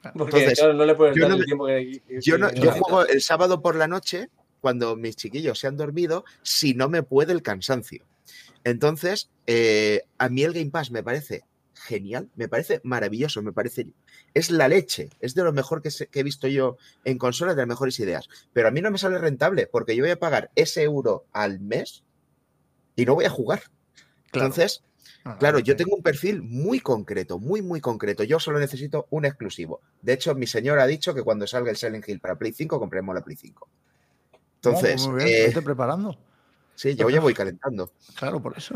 Porque, 0.03 0.39
Entonces, 0.39 0.59
claro, 0.59 0.75
no 0.75 0.85
le 0.87 0.95
puedes 0.97 1.15
yo 1.17 1.23
dar 1.23 1.31
no 1.31 1.37
el 1.37 1.45
tiempo 1.45 1.67
que. 1.67 2.03
que- 2.09 2.21
Yo, 2.21 2.37
no, 2.37 2.51
que 2.51 2.59
yo 2.63 2.73
juego 2.73 3.07
el 3.07 3.23
sábado 3.23 3.63
por 3.63 3.77
la 3.77 3.87
noche, 3.87 4.29
cuando 4.61 4.97
mis 4.97 5.15
chiquillos 5.15 5.61
se 5.61 5.69
han 5.69 5.77
dormido, 5.77 6.25
si 6.43 6.75
no 6.75 6.89
me 6.89 7.05
puede 7.05 7.33
el 7.33 7.43
cansancio. 7.43 8.05
Entonces, 8.65 9.31
eh, 9.47 10.03
a 10.19 10.29
mí 10.29 10.43
el 10.43 10.53
Game 10.55 10.71
Pass 10.71 10.91
me 10.91 11.03
parece 11.03 11.45
genial, 11.75 12.31
me 12.37 12.49
parece 12.49 12.81
maravilloso, 12.83 13.43
me 13.43 13.53
parece... 13.53 13.89
Es 14.33 14.51
la 14.51 14.69
leche, 14.69 15.11
es 15.21 15.35
de 15.35 15.45
lo 15.45 15.53
mejor 15.53 15.83
que, 15.83 15.91
se- 15.91 16.07
que 16.07 16.21
he 16.21 16.23
visto 16.23 16.49
yo 16.49 16.77
en 17.05 17.19
consolas, 17.19 17.57
de 17.57 17.63
las 17.63 17.69
mejores 17.69 17.99
ideas. 18.01 18.29
Pero 18.53 18.69
a 18.69 18.71
mí 18.71 18.81
no 18.81 18.91
me 18.91 18.99
sale 18.99 19.19
rentable, 19.19 19.67
porque 19.67 19.95
yo 19.95 20.03
voy 20.03 20.11
a 20.11 20.19
pagar 20.19 20.51
ese 20.55 20.83
euro 20.83 21.27
al 21.33 21.61
mes 21.61 22.03
y 22.97 23.05
no 23.05 23.15
voy 23.15 23.27
a 23.27 23.31
jugar. 23.31 23.61
Claro. 24.31 24.47
Entonces, 24.47 24.83
no, 25.25 25.39
Claro, 25.39 25.59
yo 25.59 25.75
tengo 25.77 25.97
un 25.97 26.03
perfil 26.03 26.43
muy 26.43 26.81
concreto, 26.81 27.39
muy, 27.39 27.61
muy 27.63 27.81
concreto. 27.81 28.25
Yo 28.25 28.39
solo 28.41 28.59
necesito 28.59 29.07
un 29.11 29.25
exclusivo. 29.25 29.81
De 30.03 30.13
hecho, 30.13 30.35
mi 30.35 30.47
señor 30.47 30.79
ha 30.79 30.87
dicho 30.87 31.15
que 31.15 31.23
cuando 31.23 31.47
salga 31.47 31.71
el 31.71 31.77
Silent 31.77 32.09
Hill 32.09 32.21
para 32.21 32.37
Play 32.37 32.53
5, 32.53 32.79
compremos 32.79 33.15
la 33.15 33.23
Play 33.25 33.37
5. 33.37 33.69
Entonces, 34.57 35.03
No, 35.07 35.13
pues 35.13 35.25
muy 35.25 35.31
bien, 35.31 35.51
eh, 35.59 35.63
preparando. 35.63 36.19
Sí, 36.75 36.95
yo 36.95 37.09
ya 37.11 37.21
voy 37.21 37.35
calentando. 37.35 37.91
Claro, 38.17 38.41
por 38.43 38.57
eso. 38.57 38.75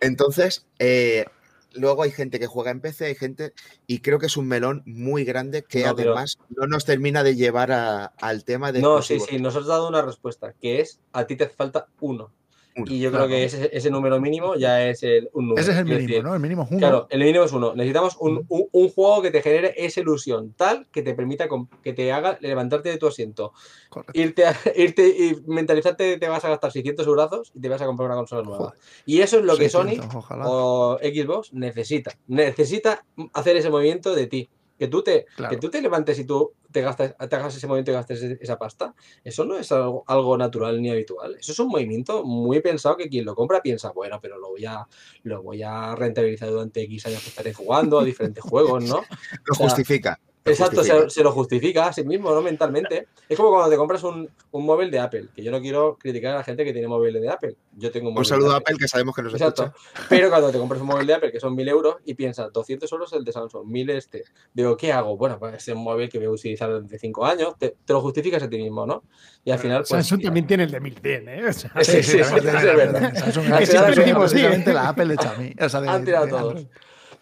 Entonces, 0.00 0.66
eh, 0.78 1.26
luego 1.72 2.02
hay 2.02 2.10
gente 2.10 2.38
que 2.38 2.46
juega 2.46 2.70
en 2.70 2.80
PC, 2.80 3.06
hay 3.06 3.14
gente, 3.14 3.52
y 3.86 4.00
creo 4.00 4.18
que 4.18 4.26
es 4.26 4.36
un 4.36 4.48
melón 4.48 4.82
muy 4.86 5.24
grande 5.24 5.62
que 5.62 5.84
No, 5.84 5.94
pero- 5.94 6.10
además 6.12 6.38
no 6.50 6.66
nos 6.66 6.84
termina 6.84 7.22
de 7.22 7.36
llevar 7.36 7.72
a- 7.72 8.06
al 8.20 8.44
tema 8.44 8.72
de. 8.72 8.80
No, 8.80 9.02
sí, 9.02 9.14
exclusivos. 9.14 9.28
sí, 9.30 9.42
nos 9.42 9.56
has 9.56 9.66
dado 9.66 9.88
una 9.88 10.02
respuesta, 10.02 10.54
que 10.60 10.80
es 10.80 11.00
a 11.12 11.26
ti 11.26 11.36
te 11.36 11.48
falta 11.48 11.86
uno. 12.00 12.32
Uno, 12.76 12.86
Y 12.88 13.00
yo 13.00 13.10
claro. 13.10 13.26
creo 13.26 13.36
que 13.36 13.44
ese, 13.44 13.68
ese 13.72 13.90
número 13.90 14.20
mínimo 14.20 14.54
ya 14.54 14.86
es 14.88 15.02
el, 15.02 15.28
un 15.32 15.48
número. 15.48 15.60
Ese 15.60 15.72
es 15.72 15.78
el 15.78 15.84
mínimo, 15.86 16.00
decir, 16.06 16.22
¿no? 16.24 16.34
El 16.34 16.40
mínimo 16.40 16.62
es 16.62 16.70
uno. 16.70 16.78
Claro, 16.78 17.06
el 17.10 17.18
mínimo 17.20 17.44
es 17.44 17.52
uno. 17.52 17.74
Necesitamos 17.74 18.16
un, 18.20 18.44
un- 18.48 18.66
un 18.70 18.88
juego 18.90 19.22
que 19.22 19.30
te 19.32 19.42
genere 19.42 19.74
esa 19.76 20.00
ilusión, 20.00 20.54
tal 20.56 20.86
que 20.92 21.02
te 21.02 21.14
permita, 21.14 21.48
que 21.82 21.92
te 21.92 22.12
haga 22.12 22.38
levantarte 22.40 22.88
de 22.88 22.96
tu 22.98 23.08
asiento, 23.08 23.52
Correcto. 23.88 24.12
irte, 24.20 24.46
a- 24.46 24.56
irte 24.76 25.08
y 25.08 25.36
mentalizarte 25.46 26.16
te 26.18 26.28
vas 26.28 26.44
a 26.44 26.48
gastar 26.48 26.70
600 26.70 27.06
euros 27.06 27.50
y 27.54 27.60
te 27.60 27.68
vas 27.68 27.82
a 27.82 27.86
comprar 27.86 28.06
una 28.06 28.16
consola 28.16 28.42
nueva. 28.42 28.58
Joder. 28.58 28.78
Y 29.04 29.20
eso 29.20 29.38
es 29.38 29.44
lo 29.44 29.56
que 29.56 29.68
Sony 29.68 29.88
600, 29.88 30.14
ojalá. 30.14 30.44
o 30.48 30.98
Xbox 30.98 31.52
necesita. 31.52 32.12
Necesita 32.28 33.04
hacer 33.32 33.56
ese 33.56 33.70
movimiento 33.70 34.14
de 34.14 34.26
ti. 34.28 34.48
Que 34.80 34.88
tú 34.88 35.02
te, 35.02 35.26
Claro. 35.36 35.50
que 35.50 35.60
tú 35.60 35.68
te 35.68 35.82
levantes 35.82 36.18
y 36.18 36.24
tú 36.24 36.54
te, 36.72 36.80
gastas, 36.80 37.14
te 37.28 37.36
hagas 37.36 37.54
ese 37.54 37.66
movimiento 37.66 37.90
y 37.90 37.94
gastes 37.94 38.22
ese- 38.22 38.38
esa 38.40 38.56
pasta. 38.58 38.94
Eso 39.22 39.44
no 39.44 39.58
es 39.58 39.70
algo, 39.72 40.04
algo 40.06 40.38
natural 40.38 40.80
ni 40.80 40.88
habitual. 40.88 41.36
Eso 41.38 41.52
es 41.52 41.58
un 41.58 41.68
movimiento 41.68 42.24
muy 42.24 42.60
pensado 42.60 42.96
que 42.96 43.10
quien 43.10 43.26
lo 43.26 43.34
compra 43.34 43.60
piensa, 43.60 43.90
bueno, 43.92 44.18
pero 44.22 44.38
lo 44.38 44.48
voy 44.48 44.64
a, 44.64 44.86
lo 45.24 45.42
voy 45.42 45.62
a 45.62 45.94
rentabilizar 45.94 46.48
durante 46.48 46.80
X 46.80 47.04
años 47.04 47.22
que 47.22 47.28
estaré 47.28 47.52
jugando 47.52 47.98
a 47.98 48.04
diferentes 48.04 48.42
juegos, 48.50 48.82
¿no? 48.84 49.02
Lo 49.44 49.52
o 49.52 49.54
sea, 49.54 49.66
justifica. 49.66 50.18
Exacto, 50.42 50.82
se, 50.82 51.10
se 51.10 51.22
lo 51.22 51.32
justifica 51.32 51.86
a 51.86 51.92
sí 51.92 52.02
mismo, 52.02 52.32
¿no? 52.34 52.40
Mentalmente. 52.40 53.08
Es 53.28 53.36
como 53.36 53.50
cuando 53.50 53.68
te 53.70 53.76
compras 53.76 54.02
un, 54.04 54.28
un 54.52 54.64
móvil 54.64 54.90
de 54.90 54.98
Apple, 54.98 55.26
que 55.36 55.42
yo 55.42 55.50
no 55.50 55.60
quiero 55.60 55.96
criticar 56.00 56.32
a 56.32 56.36
la 56.38 56.44
gente 56.44 56.64
que 56.64 56.72
tiene 56.72 56.88
móviles 56.88 57.20
de 57.20 57.28
Apple. 57.28 57.56
Yo 57.76 57.90
tengo 57.90 58.08
un 58.08 58.14
móvil 58.14 58.20
Un 58.22 58.24
saludo 58.24 58.48
de 58.48 58.54
a 58.54 58.58
Apple, 58.58 58.76
que 58.78 58.88
sabemos 58.88 59.14
que 59.14 59.22
nos 59.22 59.34
Exacto. 59.34 59.64
escucha. 59.64 60.06
Pero 60.08 60.30
cuando 60.30 60.50
te 60.50 60.58
compras 60.58 60.80
un 60.80 60.86
móvil 60.86 61.06
de 61.06 61.14
Apple 61.14 61.30
que 61.30 61.40
son 61.40 61.54
1000 61.54 61.68
euros 61.68 61.96
y 62.06 62.14
piensas 62.14 62.50
200 62.52 62.90
euros 62.90 63.12
el 63.12 63.22
de 63.24 63.32
Samsung, 63.32 63.66
1000 63.66 63.90
este. 63.90 64.24
Digo, 64.54 64.76
¿qué 64.78 64.92
hago? 64.92 65.16
Bueno, 65.16 65.38
pues 65.38 65.54
es 65.56 65.74
un 65.74 65.84
móvil 65.84 66.08
que 66.08 66.18
voy 66.18 66.26
a 66.28 66.30
utilizar 66.30 66.70
durante 66.70 66.98
5 66.98 67.26
años. 67.26 67.54
Te, 67.58 67.76
te 67.84 67.92
lo 67.92 68.00
justificas 68.00 68.42
a 68.42 68.48
ti 68.48 68.56
mismo, 68.56 68.86
¿no? 68.86 69.04
Y 69.44 69.50
al 69.50 69.58
final, 69.58 69.78
pues. 69.80 69.88
Samsung 69.90 70.22
también 70.22 70.46
tiene 70.46 70.64
el 70.64 70.70
de 70.70 70.80
1100, 70.80 71.28
¿eh? 71.28 71.44
O 71.48 71.52
sea, 71.52 71.70
Sí, 71.84 71.92
sí, 71.92 72.02
sí, 72.02 72.10
sí, 72.12 72.18
es 72.18 72.32
verdad. 72.32 73.14
Samsung 73.14 73.52
Al 73.52 73.62
es 73.62 73.68
final 73.70 73.84
básicamente- 73.84 74.00
decimos, 74.00 74.66
la 74.74 74.88
Apple 74.88 75.06
de 75.06 75.16
Xiaomi. 75.18 75.54
O 75.60 75.68
sea, 75.68 75.80
de- 75.82 75.88
Han 75.90 76.04
tirado 76.04 76.24
de 76.24 76.30
todos. 76.30 76.66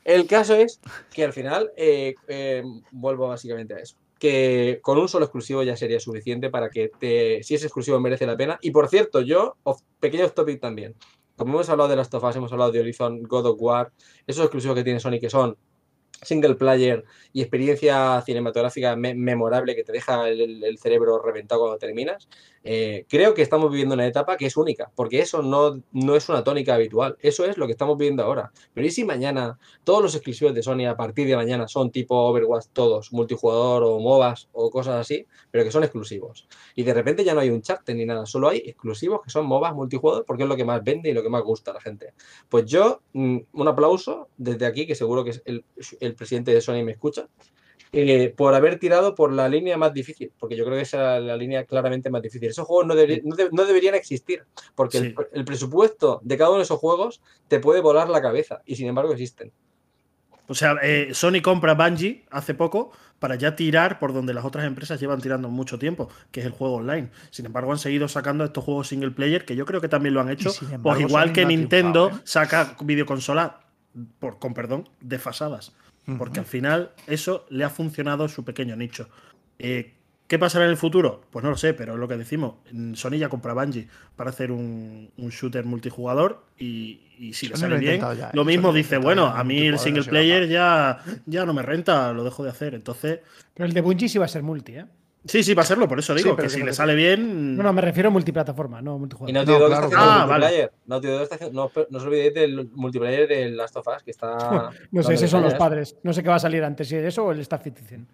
El 0.08 0.26
caso 0.26 0.54
es 0.54 0.80
que 1.12 1.22
al 1.22 1.34
final, 1.34 1.70
eh, 1.76 2.14
eh, 2.28 2.62
vuelvo 2.92 3.28
básicamente 3.28 3.74
a 3.74 3.78
eso. 3.78 3.96
Que 4.18 4.78
con 4.80 4.96
un 4.96 5.06
solo 5.06 5.26
exclusivo 5.26 5.62
ya 5.62 5.76
sería 5.76 6.00
suficiente 6.00 6.48
para 6.48 6.70
que 6.70 6.88
te, 6.98 7.42
si 7.42 7.54
ese 7.56 7.66
exclusivo 7.66 8.00
merece 8.00 8.24
la 8.26 8.34
pena. 8.34 8.58
Y 8.62 8.70
por 8.70 8.88
cierto, 8.88 9.20
yo, 9.20 9.56
off- 9.64 9.82
pequeño 10.00 10.26
topic 10.30 10.60
también. 10.62 10.94
Como 11.36 11.52
hemos 11.52 11.68
hablado 11.68 11.90
de 11.90 11.96
las 11.96 12.08
Us, 12.12 12.36
hemos 12.36 12.50
hablado 12.52 12.72
de 12.72 12.80
Horizon, 12.80 13.22
God 13.24 13.46
of 13.48 13.56
War, 13.60 13.92
esos 14.26 14.44
exclusivos 14.44 14.74
que 14.76 14.82
tiene 14.82 14.98
Sony 14.98 15.20
que 15.20 15.28
son 15.28 15.58
single 16.22 16.54
player 16.56 17.04
y 17.32 17.42
experiencia 17.42 18.20
cinematográfica 18.24 18.96
me- 18.96 19.14
memorable 19.14 19.76
que 19.76 19.84
te 19.84 19.92
deja 19.92 20.26
el 20.28 20.78
cerebro 20.78 21.22
reventado 21.22 21.60
cuando 21.60 21.78
terminas, 21.78 22.28
eh, 22.64 23.06
creo 23.08 23.34
que 23.34 23.42
estamos 23.42 23.70
viviendo 23.70 23.94
una 23.94 24.06
etapa 24.06 24.36
que 24.36 24.46
es 24.46 24.56
única, 24.56 24.90
porque 24.94 25.20
eso 25.20 25.42
no, 25.42 25.82
no 25.92 26.16
es 26.16 26.28
una 26.28 26.44
tónica 26.44 26.74
habitual, 26.74 27.16
eso 27.20 27.44
es 27.44 27.56
lo 27.56 27.66
que 27.66 27.72
estamos 27.72 27.96
viviendo 27.96 28.22
ahora. 28.22 28.52
Pero 28.74 28.86
¿y 28.86 28.90
si 28.90 29.04
mañana 29.04 29.58
todos 29.84 30.02
los 30.02 30.14
exclusivos 30.14 30.54
de 30.54 30.62
Sony 30.62 30.86
a 30.86 30.96
partir 30.96 31.26
de 31.26 31.36
mañana 31.36 31.68
son 31.68 31.90
tipo 31.90 32.14
Overwatch 32.14 32.66
todos, 32.72 33.12
multijugador 33.12 33.84
o 33.84 33.98
MOBAs 34.00 34.48
o 34.52 34.70
cosas 34.70 34.96
así, 34.96 35.26
pero 35.50 35.64
que 35.64 35.70
son 35.70 35.84
exclusivos? 35.84 36.48
Y 36.74 36.82
de 36.82 36.94
repente 36.94 37.24
ya 37.24 37.34
no 37.34 37.40
hay 37.40 37.50
un 37.50 37.62
chat 37.62 37.88
ni 37.90 38.04
nada, 38.04 38.26
solo 38.26 38.48
hay 38.48 38.58
exclusivos 38.58 39.20
que 39.22 39.30
son 39.30 39.46
MOBAs 39.46 39.74
multijugador 39.74 40.24
porque 40.24 40.42
es 40.42 40.48
lo 40.48 40.56
que 40.56 40.64
más 40.64 40.82
vende 40.82 41.10
y 41.10 41.12
lo 41.12 41.22
que 41.22 41.28
más 41.28 41.42
gusta 41.42 41.70
a 41.70 41.74
la 41.74 41.80
gente. 41.80 42.14
Pues 42.48 42.66
yo, 42.66 43.02
mm, 43.12 43.38
un 43.52 43.68
aplauso 43.68 44.28
desde 44.36 44.66
aquí, 44.66 44.86
que 44.86 44.94
seguro 44.94 45.24
que 45.24 45.32
el, 45.44 45.64
el 46.00 46.14
presidente 46.14 46.52
de 46.52 46.60
Sony 46.60 46.84
me 46.84 46.92
escucha, 46.92 47.28
eh, 47.92 48.34
por 48.36 48.54
haber 48.54 48.78
tirado 48.78 49.14
por 49.14 49.32
la 49.32 49.48
línea 49.48 49.76
más 49.76 49.92
difícil, 49.94 50.32
porque 50.38 50.56
yo 50.56 50.64
creo 50.64 50.76
que 50.76 50.82
esa 50.82 51.18
es 51.18 51.24
la 51.24 51.36
línea 51.36 51.64
claramente 51.64 52.10
más 52.10 52.22
difícil. 52.22 52.48
Esos 52.48 52.66
juegos 52.66 52.86
no, 52.86 52.94
deberí- 52.94 53.22
no 53.24 53.34
de- 53.36 53.48
no 53.52 53.64
deberían 53.64 53.94
existir, 53.94 54.44
porque 54.74 54.98
el, 54.98 55.04
Sí. 55.08 55.14
el 55.32 55.44
presupuesto 55.44 56.20
de 56.22 56.36
cada 56.36 56.50
uno 56.50 56.58
de 56.58 56.64
esos 56.64 56.78
juegos 56.78 57.20
te 57.48 57.60
puede 57.60 57.80
volar 57.80 58.08
la 58.08 58.20
cabeza, 58.22 58.62
y 58.66 58.76
sin 58.76 58.86
embargo 58.88 59.12
existen. 59.12 59.52
O 60.50 60.54
sea, 60.54 60.76
eh, 60.82 61.10
Sony 61.12 61.42
compra 61.42 61.74
Bungie 61.74 62.24
hace 62.30 62.54
poco 62.54 62.90
para 63.18 63.34
ya 63.34 63.54
tirar 63.54 63.98
por 63.98 64.14
donde 64.14 64.32
las 64.32 64.46
otras 64.46 64.64
empresas 64.64 64.98
llevan 64.98 65.20
tirando 65.20 65.48
mucho 65.50 65.78
tiempo, 65.78 66.08
que 66.30 66.40
es 66.40 66.46
el 66.46 66.52
juego 66.52 66.76
online. 66.76 67.10
Sin 67.30 67.44
embargo, 67.44 67.70
han 67.72 67.78
seguido 67.78 68.08
sacando 68.08 68.44
estos 68.44 68.64
juegos 68.64 68.88
single 68.88 69.10
player, 69.10 69.44
que 69.44 69.56
yo 69.56 69.66
creo 69.66 69.82
que 69.82 69.88
también 69.88 70.14
lo 70.14 70.22
han 70.22 70.30
hecho. 70.30 70.44
Pues 70.58 70.72
embargo, 70.72 71.00
igual 71.02 71.28
Sony 71.28 71.34
que 71.34 71.44
Nintendo 71.44 72.06
triunfado, 72.06 72.18
¿eh? 72.20 72.22
saca 72.26 72.76
videoconsola, 72.82 73.60
por, 74.20 74.38
con 74.38 74.54
perdón, 74.54 74.88
desfasadas. 75.00 75.74
Porque 76.16 76.40
al 76.40 76.46
final 76.46 76.92
eso 77.06 77.44
le 77.50 77.64
ha 77.64 77.70
funcionado 77.70 78.28
su 78.28 78.44
pequeño 78.44 78.76
nicho. 78.76 79.08
Eh, 79.58 79.92
¿Qué 80.26 80.38
pasará 80.38 80.66
en 80.66 80.70
el 80.70 80.76
futuro? 80.76 81.22
Pues 81.30 81.42
no 81.42 81.50
lo 81.50 81.56
sé, 81.56 81.72
pero 81.74 81.94
es 81.94 81.98
lo 81.98 82.06
que 82.06 82.16
decimos. 82.16 82.56
mm, 82.70 82.94
Sony 82.94 83.16
ya 83.16 83.28
compra 83.28 83.54
Bungie 83.54 83.88
para 84.14 84.30
hacer 84.30 84.52
un, 84.52 85.10
un 85.16 85.28
shooter 85.30 85.64
multijugador 85.64 86.44
y, 86.58 87.00
y 87.18 87.32
si 87.32 87.48
le 87.48 87.56
sale 87.56 87.74
lo 87.76 87.80
bien, 87.80 88.00
ya, 88.00 88.30
lo 88.34 88.42
¿eh? 88.42 88.44
mismo 88.44 88.68
lo 88.68 88.74
ha 88.74 88.76
dice, 88.76 88.98
bueno, 88.98 89.26
a 89.26 89.42
mí 89.42 89.66
el 89.66 89.78
single 89.78 90.04
player 90.04 90.46
ya, 90.48 91.02
ya 91.24 91.46
no 91.46 91.54
me 91.54 91.62
renta, 91.62 92.12
lo 92.12 92.24
dejo 92.24 92.44
de 92.44 92.50
hacer. 92.50 92.74
Entonces, 92.74 93.20
Pero 93.54 93.66
el 93.66 93.72
de 93.72 93.80
Bungie 93.80 94.08
sí 94.08 94.18
va 94.18 94.26
a 94.26 94.28
ser 94.28 94.42
multi, 94.42 94.72
¿eh? 94.76 94.84
Sí, 95.24 95.42
sí, 95.42 95.52
va 95.52 95.62
a 95.62 95.66
serlo, 95.66 95.88
por 95.88 95.98
eso 95.98 96.14
digo, 96.14 96.36
que 96.36 96.44
que 96.44 96.48
si 96.48 96.60
no 96.60 96.66
le 96.66 96.72
sale 96.72 96.94
bien. 96.94 97.56
No, 97.56 97.62
no, 97.62 97.72
me 97.72 97.82
refiero 97.82 98.08
a 98.08 98.12
multiplataforma, 98.12 98.80
no 98.80 98.92
a 98.92 98.96
Y 98.96 98.98
multijugador. 99.00 99.34
Naughty 99.34 99.50
Dog 99.52 99.66
claro, 99.68 99.84
está 99.84 99.86
haciendo 99.86 100.14
claro. 100.14 100.28
multiplayer. 100.28 100.72
Naughty 100.86 101.06
Dog 101.08 101.22
está 101.22 101.34
haciendo- 101.34 101.70
no, 101.74 101.86
no 101.90 101.98
os 101.98 102.04
olvidéis 102.04 102.34
del 102.34 102.70
multiplayer 102.74 103.28
de 103.28 103.50
Last 103.50 103.76
of 103.76 103.86
Us, 103.88 104.02
que 104.02 104.10
está. 104.12 104.70
No 104.92 105.02
sé, 105.02 105.14
esos 105.14 105.30
son 105.30 105.42
los 105.42 105.54
padres. 105.54 105.96
No 106.02 106.12
sé 106.12 106.22
qué 106.22 106.28
va 106.28 106.36
a 106.36 106.40
salir 106.40 106.62
antes, 106.64 106.88
si 106.88 106.96
es 106.96 107.04
eso 107.04 107.24
o 107.26 107.32
el 107.32 107.40
Star 107.40 107.62
Citizen. 107.62 108.08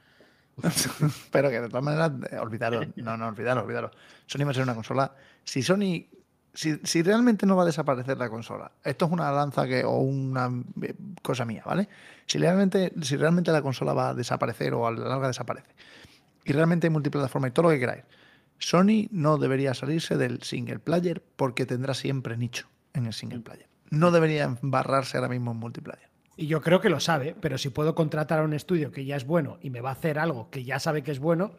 Pero 1.30 1.50
que 1.50 1.60
de 1.60 1.68
todas 1.68 1.82
maneras, 1.84 2.12
eh, 2.30 2.38
olvidaros, 2.38 2.86
no, 2.96 3.16
no, 3.16 3.28
olvidaros, 3.28 3.64
olvidaros. 3.64 3.90
Sony 4.26 4.44
va 4.44 4.50
a 4.50 4.54
ser 4.54 4.62
una 4.62 4.74
consola. 4.74 5.12
Si 5.42 5.62
Sony, 5.62 6.06
si, 6.52 6.78
si 6.84 7.02
realmente 7.02 7.44
no 7.46 7.56
va 7.56 7.64
a 7.64 7.66
desaparecer 7.66 8.16
la 8.18 8.28
consola, 8.30 8.70
esto 8.82 9.06
es 9.06 9.12
una 9.12 9.30
lanza 9.32 9.66
que, 9.66 9.84
o 9.84 9.98
una 9.98 10.50
eh, 10.82 10.94
cosa 11.22 11.44
mía, 11.44 11.62
¿vale? 11.66 11.88
Si 12.26 12.38
realmente, 12.38 12.92
si 13.02 13.16
realmente 13.16 13.50
la 13.52 13.62
consola 13.62 13.92
va 13.92 14.10
a 14.10 14.14
desaparecer 14.14 14.72
o 14.74 14.86
a 14.86 14.92
la 14.92 15.08
larga 15.08 15.28
desaparece, 15.28 15.68
y 16.44 16.52
realmente 16.52 16.86
hay 16.86 16.90
multiplataforma 16.90 17.48
y 17.48 17.50
todo 17.50 17.64
lo 17.64 17.70
que 17.70 17.80
queráis, 17.80 18.04
Sony 18.58 19.08
no 19.10 19.38
debería 19.38 19.74
salirse 19.74 20.16
del 20.16 20.42
single 20.42 20.78
player 20.78 21.22
porque 21.36 21.66
tendrá 21.66 21.94
siempre 21.94 22.36
nicho 22.36 22.68
en 22.92 23.06
el 23.06 23.12
single 23.12 23.40
player. 23.40 23.68
No 23.90 24.10
debería 24.10 24.44
embarrarse 24.44 25.16
ahora 25.16 25.28
mismo 25.28 25.52
en 25.52 25.58
multiplayer. 25.58 26.08
Y 26.36 26.46
yo 26.46 26.60
creo 26.60 26.80
que 26.80 26.88
lo 26.88 26.98
sabe, 27.00 27.36
pero 27.40 27.58
si 27.58 27.68
puedo 27.68 27.94
contratar 27.94 28.40
a 28.40 28.42
un 28.42 28.54
estudio 28.54 28.90
que 28.90 29.04
ya 29.04 29.16
es 29.16 29.26
bueno 29.26 29.58
y 29.60 29.70
me 29.70 29.80
va 29.80 29.90
a 29.90 29.92
hacer 29.92 30.18
algo 30.18 30.50
que 30.50 30.64
ya 30.64 30.78
sabe 30.80 31.02
que 31.02 31.12
es 31.12 31.20
bueno 31.20 31.52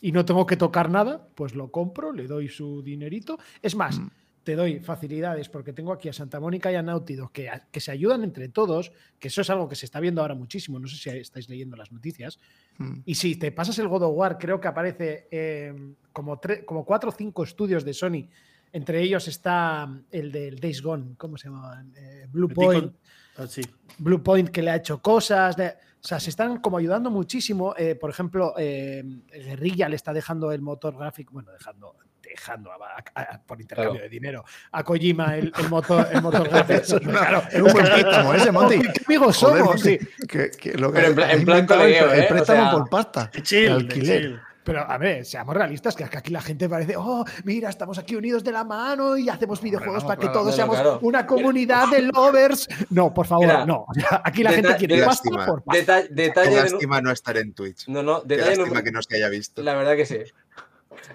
y 0.00 0.12
no 0.12 0.24
tengo 0.24 0.46
que 0.46 0.56
tocar 0.56 0.90
nada, 0.90 1.28
pues 1.34 1.54
lo 1.54 1.70
compro, 1.70 2.12
le 2.12 2.26
doy 2.26 2.48
su 2.48 2.82
dinerito. 2.82 3.38
Es 3.60 3.74
más, 3.76 3.98
Mm. 3.98 4.10
Te 4.44 4.56
doy 4.56 4.80
facilidades 4.80 5.48
porque 5.48 5.72
tengo 5.72 5.92
aquí 5.92 6.08
a 6.08 6.12
Santa 6.12 6.40
Mónica 6.40 6.70
y 6.72 6.74
a 6.74 6.82
Naughty 6.82 7.14
Dog 7.14 7.32
que, 7.32 7.50
que 7.70 7.80
se 7.80 7.90
ayudan 7.92 8.24
entre 8.24 8.48
todos, 8.48 8.92
que 9.18 9.28
eso 9.28 9.40
es 9.40 9.50
algo 9.50 9.68
que 9.68 9.76
se 9.76 9.86
está 9.86 10.00
viendo 10.00 10.20
ahora 10.20 10.34
muchísimo. 10.34 10.78
No 10.78 10.88
sé 10.88 10.96
si 10.96 11.10
estáis 11.10 11.48
leyendo 11.48 11.76
las 11.76 11.92
noticias. 11.92 12.38
Mm. 12.78 13.00
Y 13.04 13.14
si 13.14 13.36
te 13.36 13.52
pasas 13.52 13.78
el 13.78 13.88
God 13.88 14.02
of 14.02 14.16
War, 14.16 14.38
creo 14.38 14.60
que 14.60 14.68
aparece 14.68 15.28
eh, 15.30 15.94
como, 16.12 16.40
como 16.66 16.84
cuatro 16.84 17.10
o 17.10 17.12
cinco 17.12 17.44
estudios 17.44 17.84
de 17.84 17.94
Sony. 17.94 18.28
Entre 18.72 19.02
ellos 19.02 19.28
está 19.28 19.88
el 20.10 20.32
del 20.32 20.58
Days 20.58 20.80
Gone, 20.82 21.14
¿cómo 21.16 21.36
se 21.36 21.48
llama? 21.48 21.84
Eh, 21.94 22.26
Blue 22.30 22.48
Point. 22.48 22.94
Ah, 23.36 23.46
sí. 23.46 23.62
Blue 23.98 24.22
Point 24.22 24.48
que 24.48 24.62
le 24.62 24.70
ha 24.70 24.76
hecho 24.76 25.00
cosas. 25.00 25.56
de- 25.56 25.68
o 26.04 26.04
sea, 26.04 26.18
se 26.18 26.30
están 26.30 26.56
como 26.60 26.78
ayudando 26.78 27.10
muchísimo. 27.12 27.74
Eh, 27.78 27.94
por 27.94 28.10
ejemplo, 28.10 28.54
eh, 28.58 29.04
Guerrilla 29.32 29.88
le 29.88 29.94
está 29.94 30.12
dejando 30.12 30.50
el 30.50 30.60
motor 30.60 30.96
gráfico, 30.96 31.34
bueno, 31.34 31.52
dejando, 31.52 31.94
dejando 32.32 32.72
a- 32.72 32.76
a- 33.14 33.20
a- 33.22 33.40
por 33.42 33.60
intercambio 33.60 33.92
Claro. 33.92 34.02
de 34.04 34.08
dinero 34.08 34.44
a 34.72 34.82
Kojima 34.84 35.36
el, 35.36 35.52
el 35.56 35.68
motor, 35.68 36.08
el 36.12 36.22
motor 36.22 36.48
es 36.68 36.90
una- 36.90 37.12
Claro, 37.12 37.42
es 37.50 37.60
un 37.62 37.72
buen 37.72 37.84
préstamo 37.86 38.34
ese, 38.34 38.52
Monty. 38.52 38.80
¿Qué 38.80 39.02
amigos 39.06 39.36
Joder, 39.38 39.58
somos? 39.58 39.74
Monty, 39.76 39.98
Sí. 39.98 40.26
que- 40.26 40.50
que 40.50 40.72
lo 40.78 40.92
que 40.92 40.96
Pero 40.96 41.08
en 41.08 41.14
plan- 41.14 41.30
en 41.30 41.44
plan 41.44 41.58
inventado 41.58 41.84
el- 41.84 41.92
¿eh? 41.94 42.24
O 42.24 42.28
préstamo 42.28 42.62
sea, 42.62 42.70
por 42.72 42.88
pasta. 42.88 43.30
Chill, 43.42 43.64
el 43.66 43.72
alquiler. 43.72 44.20
chill. 44.22 44.40
Pero 44.64 44.88
a 44.88 44.96
ver, 44.96 45.24
seamos 45.24 45.56
realistas, 45.56 45.96
que 45.96 46.04
aquí 46.04 46.30
la 46.30 46.40
gente 46.40 46.68
parece, 46.68 46.94
oh, 46.96 47.24
mira, 47.42 47.68
estamos 47.68 47.98
aquí 47.98 48.14
unidos 48.14 48.44
de 48.44 48.52
la 48.52 48.62
mano 48.62 49.16
y 49.16 49.28
hacemos 49.28 49.60
videojuegos 49.60 50.04
no, 50.04 50.06
para 50.06 50.20
que 50.20 50.26
claro, 50.26 50.34
todos 50.34 50.46
no, 50.52 50.52
seamos 50.52 50.76
claro. 50.76 50.98
una 51.02 51.26
comunidad 51.26 51.88
de 51.88 52.02
lovers. 52.02 52.68
No, 52.90 53.12
por 53.12 53.26
favor, 53.26 53.44
Mira, 53.46 53.66
no. 53.66 53.86
Aquí 54.22 54.44
la 54.44 54.52
gente 54.52 54.76
quiere 54.76 54.98
lástima. 54.98 55.44
por 55.46 55.64
pasta. 55.64 55.80
Deta- 56.02 56.06
Qué 56.06 56.14
detalle 56.14 56.50
de 56.50 56.56
nu- 56.56 56.62
lástima 56.70 57.00
no 57.00 57.10
estar 57.10 57.36
en 57.38 57.52
Twitch. 57.54 57.88
No, 57.88 58.04
no, 58.04 58.22
Qué 58.22 58.36
detalle 58.36 58.56
lástima 58.58 58.78
nu- 58.78 58.84
que 58.84 58.92
no 58.92 59.02
se 59.02 59.16
haya 59.16 59.28
visto. 59.30 59.62
La 59.62 59.74
verdad 59.74 59.96
que 59.96 60.06
sí. 60.06 60.18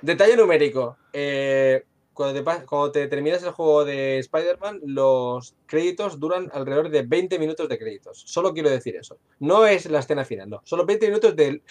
Detalle 0.02 0.36
numérico. 0.36 0.98
eh, 1.14 1.84
cuando, 2.14 2.44
te, 2.44 2.66
cuando 2.66 2.92
te 2.92 3.08
terminas 3.08 3.44
el 3.44 3.52
juego 3.52 3.86
de 3.86 4.18
Spider-Man, 4.18 4.82
los 4.86 5.54
créditos 5.68 6.20
duran 6.20 6.50
alrededor 6.52 6.90
de 6.90 7.04
20 7.04 7.38
minutos 7.38 7.70
de 7.70 7.78
créditos. 7.78 8.24
Solo 8.26 8.54
quiero 8.54 8.72
decir 8.72 8.96
eso. 8.96 9.20
No 9.40 9.68
es 9.68 9.86
la 9.90 10.00
escena 10.00 10.26
final, 10.26 10.50
no. 10.50 10.62
Solo 10.64 10.86
20 10.86 11.08
minutos 11.08 11.36
de 11.36 11.62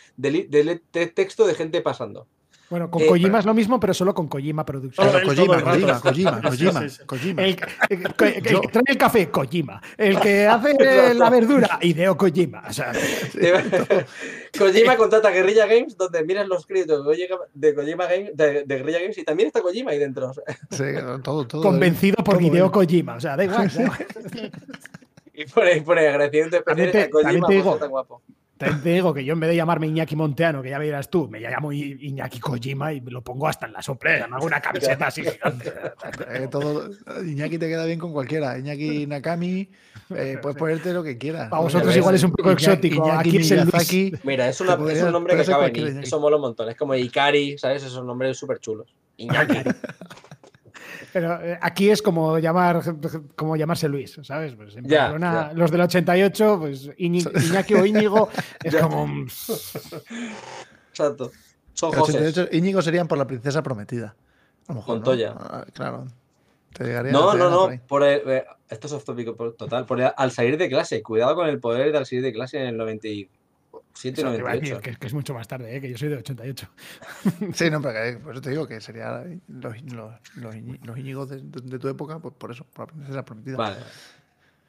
texto 1.15 1.47
de 1.47 1.55
gente 1.55 1.81
pasando. 1.83 2.29
Bueno, 2.69 2.91
con 2.91 3.01
Eh, 3.03 3.07
Kojima 3.07 3.39
es 3.39 3.45
lo 3.47 3.55
mismo, 3.55 3.79
pero 3.79 3.95
solo 3.95 4.13
con 4.13 4.27
Kojima 4.27 4.65
Productions. 4.67 4.97
Todo 5.13 5.23
Kojima. 5.25 5.63
Kojima, 5.63 6.01
Kojima, 6.01 6.37
Sí, 6.43 6.49
Kojima, 6.49 6.81
sí, 6.83 6.89
sí. 6.91 7.03
Kojima. 7.07 7.43
El, 7.45 7.57
el- 7.91 8.07
el- 8.19 8.43
Yo- 8.43 8.61
que 8.61 8.69
trae 8.69 8.83
el 8.89 8.99
café, 8.99 9.29
Kojima. 9.31 9.81
El 9.97 10.19
que 10.19 10.47
hace 10.49 11.15
la 11.15 11.31
verdura, 11.31 11.79
Hideo 11.81 12.17
Kojima. 12.17 12.65
O 12.69 12.73
sea, 12.73 12.93
Kojima 14.59 14.97
contrata 14.97 15.31
Guerrilla 15.31 15.67
Games, 15.67 15.97
donde 15.97 16.25
miras 16.25 16.49
los 16.49 16.67
créditos 16.67 17.07
de 17.55 17.75
Kojima, 17.75 18.07
Games, 18.07 18.37
de, 18.37 18.65
de 18.65 18.77
Guerrilla 18.79 19.01
Games 19.01 19.19
y 19.19 19.25
también 19.25 19.49
está 19.49 19.61
Kojima 19.63 19.91
ahí 19.93 19.99
dentro. 19.99 20.33
Sí, 20.71 20.85
todo, 21.23 21.47
todo. 21.47 21.63
convencido 21.63 22.17
por 22.25 22.39
todo 22.39 22.47
Hideo. 22.47 22.73
Kojima. 22.73 23.17
O 23.17 23.21
sea, 23.21 23.37
da 23.37 23.45
igual. 23.45 23.69
da 23.73 23.83
igual. 23.83 24.07
Y 25.35 25.45
pone 25.47 26.09
agradecimiento 26.09 26.63
También 26.63 26.89
especial 26.89 27.11
te- 27.11 27.19
a 27.19 27.23
también 27.23 27.41
Kojima 27.43 27.47
te 27.49 27.55
por 27.55 27.55
digo- 27.55 27.71
ser 27.73 27.81
tan 27.81 27.91
guapo. 27.91 28.23
Te 28.59 28.89
digo 28.89 29.13
que 29.13 29.23
yo 29.23 29.35
en 29.35 29.41
vez 29.41 29.51
de 29.51 29.57
llamarme 29.57 29.87
Iñaki 29.87 30.17
Monteano, 30.17 30.63
que 30.63 30.71
ya 30.71 30.79
verás 30.79 31.11
tú, 31.11 31.29
me 31.29 31.41
llamo 31.41 31.73
Iñaki 31.73 32.41
Kojima 32.41 32.93
y 32.93 33.03
me 33.03 33.11
lo 33.11 33.23
pongo 33.23 33.49
hasta 33.49 33.67
en 33.67 33.75
la 33.75 33.83
soplera. 33.83 34.27
Me 34.29 34.37
hago 34.37 34.47
una 34.47 34.61
camiseta 34.61 35.09
así 35.09 35.23
gigante. 35.23 35.73
Eh, 36.31 36.49
todo, 36.51 36.89
Iñaki 37.23 37.59
te 37.59 37.69
queda 37.69 37.85
bien 37.85 37.99
con 37.99 38.13
cualquiera. 38.13 38.59
Iñaki 38.59 39.07
Nakami, 39.07 39.69
eh, 40.15 40.39
puedes 40.43 40.57
ponerte 40.57 40.95
lo 40.95 41.03
que 41.03 41.19
quieras. 41.19 41.51
Para 41.51 41.63
vosotros 41.63 41.95
igual 41.95 42.15
es 42.15 42.23
un 42.23 42.33
poco 42.33 42.51
exótico. 42.53 43.11
Aquí. 43.11 43.39
Miyazaki. 43.39 44.13
Mira, 44.23 44.49
es, 44.49 44.59
una, 44.63 44.75
es 44.91 45.03
un 45.03 45.13
nombre 45.13 45.37
que 45.37 45.43
acaba 45.43 45.67
en. 45.67 45.77
Iñaki. 45.77 46.07
Eso 46.07 46.19
mola 46.19 46.37
un 46.37 46.43
montón. 46.43 46.71
Es 46.71 46.77
como 46.77 46.95
Ikari, 46.95 47.59
¿sabes? 47.59 47.83
Esos 47.83 48.05
nombres 48.05 48.39
súper 48.39 48.59
chulos. 48.59 48.95
Iñaki. 49.19 49.59
Pero 51.13 51.41
eh, 51.43 51.59
aquí 51.61 51.91
es 51.91 52.03
como 52.03 52.39
llamar 52.39 52.83
como 53.35 53.57
llamarse 53.57 53.89
Luis, 53.89 54.19
¿sabes? 54.23 54.55
Pues 54.55 54.77
en 54.77 54.85
Ya, 54.85 55.03
Barcelona, 55.11 55.49
ya. 55.49 55.55
los 55.59 55.71
del 55.71 55.81
88, 55.83 56.57
pues 56.61 56.91
Iñi- 56.99 57.31
Iñaki 57.51 57.75
o 57.75 57.85
Íñigo 57.87 58.29
es 58.63 58.73
Ya. 58.73 58.81
como. 58.83 59.03
un- 59.05 59.29
Exacto. 60.91 61.31
Son 61.75 61.93
José. 61.93 62.19
88, 62.19 62.49
Íñigo 62.57 62.81
serían 62.83 63.07
por 63.09 63.19
la 63.19 63.27
princesa 63.27 63.63
prometida. 63.63 64.17
A 64.69 64.73
lo 64.73 64.77
mejor, 64.77 64.89
¿no? 64.89 64.95
Montoya. 64.97 65.35
Ah, 65.39 65.65
claro. 65.73 66.07
Te 66.73 66.85
llegaría, 66.85 67.13
No, 67.13 67.33
te 67.33 67.39
no, 67.39 67.51
por 67.51 67.73
no. 67.75 67.81
Por 67.87 68.03
el- 68.03 68.23
eh, 68.31 68.45
esto 68.69 68.87
es 68.87 68.93
off 68.95 69.05
topic 69.05 69.37
total. 69.57 69.87
Por 69.87 70.01
el- 70.01 70.11
al 70.17 70.31
salir 70.31 70.57
de 70.59 70.69
clase. 70.69 71.03
Cuidado 71.03 71.35
con 71.35 71.49
el 71.49 71.61
poder 71.61 71.93
de 71.93 71.99
al 71.99 72.07
salir 72.07 72.23
de 72.25 72.33
clase 72.33 72.61
en 72.61 72.67
el 72.69 72.77
97 72.77 73.13
y 73.13 73.31
Eso 74.05 74.13
te 74.13 74.21
iba 74.21 74.29
a 74.29 74.33
decir, 74.55 74.73
98. 74.75 74.81
que, 74.81 74.97
que 74.97 75.07
es 75.07 75.15
mucho 75.15 75.35
más 75.35 75.49
tarde, 75.49 75.75
¿eh? 75.77 75.81
que 75.81 75.91
yo 75.91 75.97
soy 75.99 76.09
de 76.09 76.17
88. 76.17 76.69
Sí, 77.55 77.71
no, 77.71 77.81
pero 77.81 78.21
por 78.21 78.33
eso 78.33 78.41
te 78.43 78.51
digo 78.51 78.67
que 78.67 78.81
sería 78.81 79.25
los, 79.49 79.83
los, 79.93 80.13
los, 80.37 80.99
Íñigos 80.99 81.29
de, 81.31 81.37
de- 81.43 81.61
de 81.63 81.79
tu 81.79 81.89
época, 81.89 82.19
pues 82.19 82.35
por 82.37 82.51
eso, 82.51 82.65
por 82.73 82.89
la 82.89 82.93
princesa 82.95 83.25
prometida. 83.25 83.57
Vale. 83.57 83.77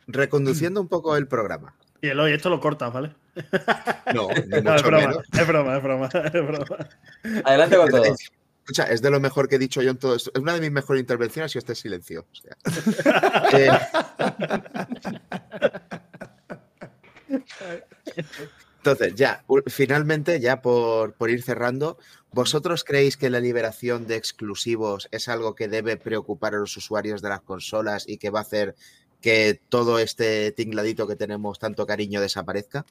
Reconduciendo 0.07 0.79
un 0.81 0.87
poco 0.87 1.15
el 1.17 1.27
programa. 1.27 1.75
Y 2.01 2.07
Eloy, 2.09 2.31
esto 2.33 2.49
lo 2.49 2.59
cortas, 2.59 2.93
¿vale? 2.93 3.13
No, 4.15 4.29
ni 4.29 4.61
No, 4.61 4.75
es 4.75 4.83
broma, 4.83 5.07
menos. 5.07 5.23
es 5.33 5.47
broma, 5.47 5.77
es 5.77 5.83
broma, 5.83 6.07
es 6.07 6.31
broma. 6.31 6.65
Adelante 7.43 7.75
con 7.77 7.89
todo. 7.89 8.03
Es- 8.05 8.29
Escucha, 8.69 8.83
es 8.91 9.01
de 9.01 9.09
lo 9.09 9.21
mejor 9.21 9.47
que 9.47 9.55
he 9.55 9.59
dicho 9.59 9.81
yo 9.81 9.91
en 9.91 9.97
todo 9.97 10.13
esto. 10.15 10.29
Es 10.35 10.41
una 10.41 10.53
de 10.53 10.59
mis 10.59 10.71
mejores 10.71 10.99
intervenciones 10.99 11.55
y 11.55 11.57
este 11.57 11.73
silencio. 11.73 12.25
O 12.29 12.35
sea. 12.35 12.57
Eh, 18.17 18.23
Entonces, 18.91 19.15
ya, 19.15 19.43
finalmente, 19.67 20.39
ya 20.39 20.61
por, 20.61 21.13
por 21.13 21.29
ir 21.29 21.43
cerrando, 21.43 21.97
¿vosotros 22.31 22.85
creéis 22.85 23.17
que 23.17 23.29
la 23.29 23.41
liberación 23.41 24.07
de 24.07 24.15
exclusivos 24.15 25.09
es 25.11 25.27
algo 25.27 25.55
que 25.55 25.67
debe 25.67 25.97
preocupar 25.97 26.55
a 26.55 26.59
los 26.59 26.77
usuarios 26.77 27.21
de 27.21 27.29
las 27.29 27.41
consolas 27.41 28.07
y 28.07 28.17
que 28.17 28.29
va 28.29 28.39
a 28.39 28.43
hacer 28.43 28.75
que 29.19 29.59
todo 29.67 29.99
este 29.99 30.51
tingladito 30.53 31.05
que 31.05 31.17
tenemos 31.17 31.59
tanto 31.59 31.85
cariño 31.85 32.21
desaparezca? 32.21 32.85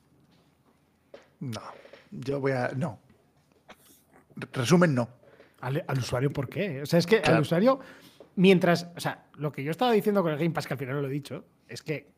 No, 1.41 1.63
yo 2.11 2.41
voy 2.41 2.53
a. 2.53 2.73
No. 2.77 2.99
Resumen, 4.53 4.95
no. 4.95 5.09
Al, 5.61 5.83
al 5.87 5.99
usuario, 5.99 6.31
¿por 6.31 6.49
qué? 6.49 6.83
O 6.83 6.87
sea, 6.87 6.99
es 6.99 7.07
que 7.07 7.21
Claro. 7.23 7.37
al 7.37 7.43
usuario, 7.43 7.81
mientras. 8.35 8.89
O 8.97 9.01
sea, 9.01 9.27
lo 9.37 9.51
que 9.51 9.65
yo 9.65 9.71
estaba 9.71 9.93
diciendo 9.93 10.23
con 10.23 10.33
el 10.33 10.39
Game 10.39 10.51
Pass, 10.51 10.67
que 10.67 10.75
al 10.75 10.79
final 10.79 10.97
no 10.97 11.01
lo 11.03 11.09
he 11.09 11.13
dicho, 11.13 11.47
es 11.69 11.83
que 11.83 12.11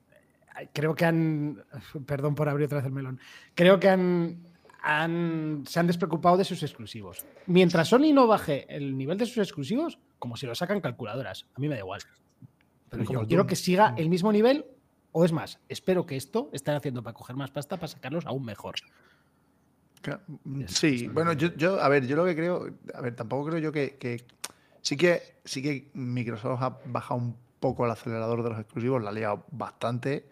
creo 0.73 0.95
que 0.95 1.05
han. 1.05 1.63
Perdón 2.07 2.35
por 2.35 2.49
abrir 2.49 2.67
otra 2.67 2.79
vez 2.79 2.87
el 2.87 2.93
melón. 2.93 3.21
Creo 3.55 3.79
que 3.81 3.89
han. 3.89 4.39
han- 4.83 5.65
se 5.67 5.81
han 5.81 5.87
despreocupado 5.87 6.37
de 6.37 6.45
sus 6.45 6.63
exclusivos. 6.63 7.25
Mientras 7.47 7.89
Sony 7.89 8.13
no 8.15 8.27
baje 8.27 8.65
el 8.75 8.97
nivel 8.97 9.19
de 9.19 9.27
sus 9.27 9.39
exclusivos, 9.39 9.99
como 10.19 10.37
si 10.37 10.47
lo 10.47 10.55
sacan 10.55 10.81
calculadoras. 10.81 11.47
A 11.55 11.61
mí 11.61 11.69
me 11.69 11.75
da 11.75 11.81
igual. 11.81 12.01
Pero 12.89 13.05
Como 13.05 13.23
yo 13.23 13.27
quiero 13.29 13.47
que 13.47 13.57
siga 13.57 13.95
el 13.99 14.09
mismo 14.09 14.33
nivel, 14.33 14.65
o 15.13 15.25
es 15.25 15.33
más, 15.33 15.59
espero 15.69 16.07
que 16.07 16.17
esto 16.17 16.49
estén 16.53 16.75
haciendo 16.75 17.03
para 17.03 17.13
coger 17.13 17.37
más 17.37 17.51
pasta 17.51 17.77
para 17.77 17.89
sacarlos 17.89 18.25
aún 18.25 18.45
mejor. 18.45 18.77
Mm, 20.45 20.63
Sí, 20.69 21.09
bueno, 21.09 21.33
yo, 21.33 21.55
yo, 21.57 21.81
a 21.83 21.89
ver, 21.89 22.07
yo 22.07 22.17
lo 22.17 22.25
que 22.25 22.35
creo, 22.37 22.69
a 22.95 23.01
ver, 23.01 23.15
tampoco 23.17 23.47
creo 23.51 23.59
yo 23.59 23.73
que, 23.73 23.97
que- 23.99 24.25
sí 24.81 24.97
que 24.97 25.41
sí 25.45 25.61
que 25.61 25.91
Microsoft 25.93 26.63
ha 26.63 26.79
bajado 26.87 27.21
un 27.21 27.37
poco 27.61 27.85
el 27.85 27.91
acelerador 27.91 28.43
de 28.43 28.51
los 28.51 28.59
exclusivos, 28.61 29.03
la 29.03 29.11
ha 29.11 29.13
liado 29.13 29.45
bastante, 29.51 30.25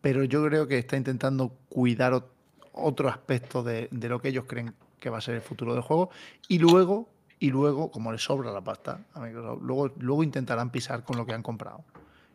pero 0.00 0.24
yo 0.24 0.44
creo 0.46 0.66
que 0.66 0.78
está 0.78 0.96
intentando 0.96 1.52
cuidar 1.68 2.12
ot- 2.12 2.24
otro 2.72 3.08
aspecto 3.08 3.62
de, 3.62 3.88
lo 3.90 4.20
que 4.20 4.28
ellos 4.28 4.44
creen 4.46 4.74
que 4.98 5.10
va 5.10 5.18
a 5.18 5.20
ser 5.20 5.34
el 5.36 5.40
futuro 5.42 5.72
del 5.74 5.82
juego 5.82 6.10
y 6.48 6.58
luego 6.58 7.08
y 7.38 7.50
luego 7.50 7.90
como 7.90 8.12
les 8.12 8.22
sobra 8.22 8.50
la 8.52 8.60
pasta 8.60 9.00
a 9.14 9.20
Microsoft, 9.20 9.62
luego 9.62 9.90
luego 9.98 10.22
intentarán 10.22 10.70
pisar 10.70 11.04
con 11.04 11.16
lo 11.16 11.24
que 11.24 11.32
han 11.32 11.42
comprado, 11.42 11.84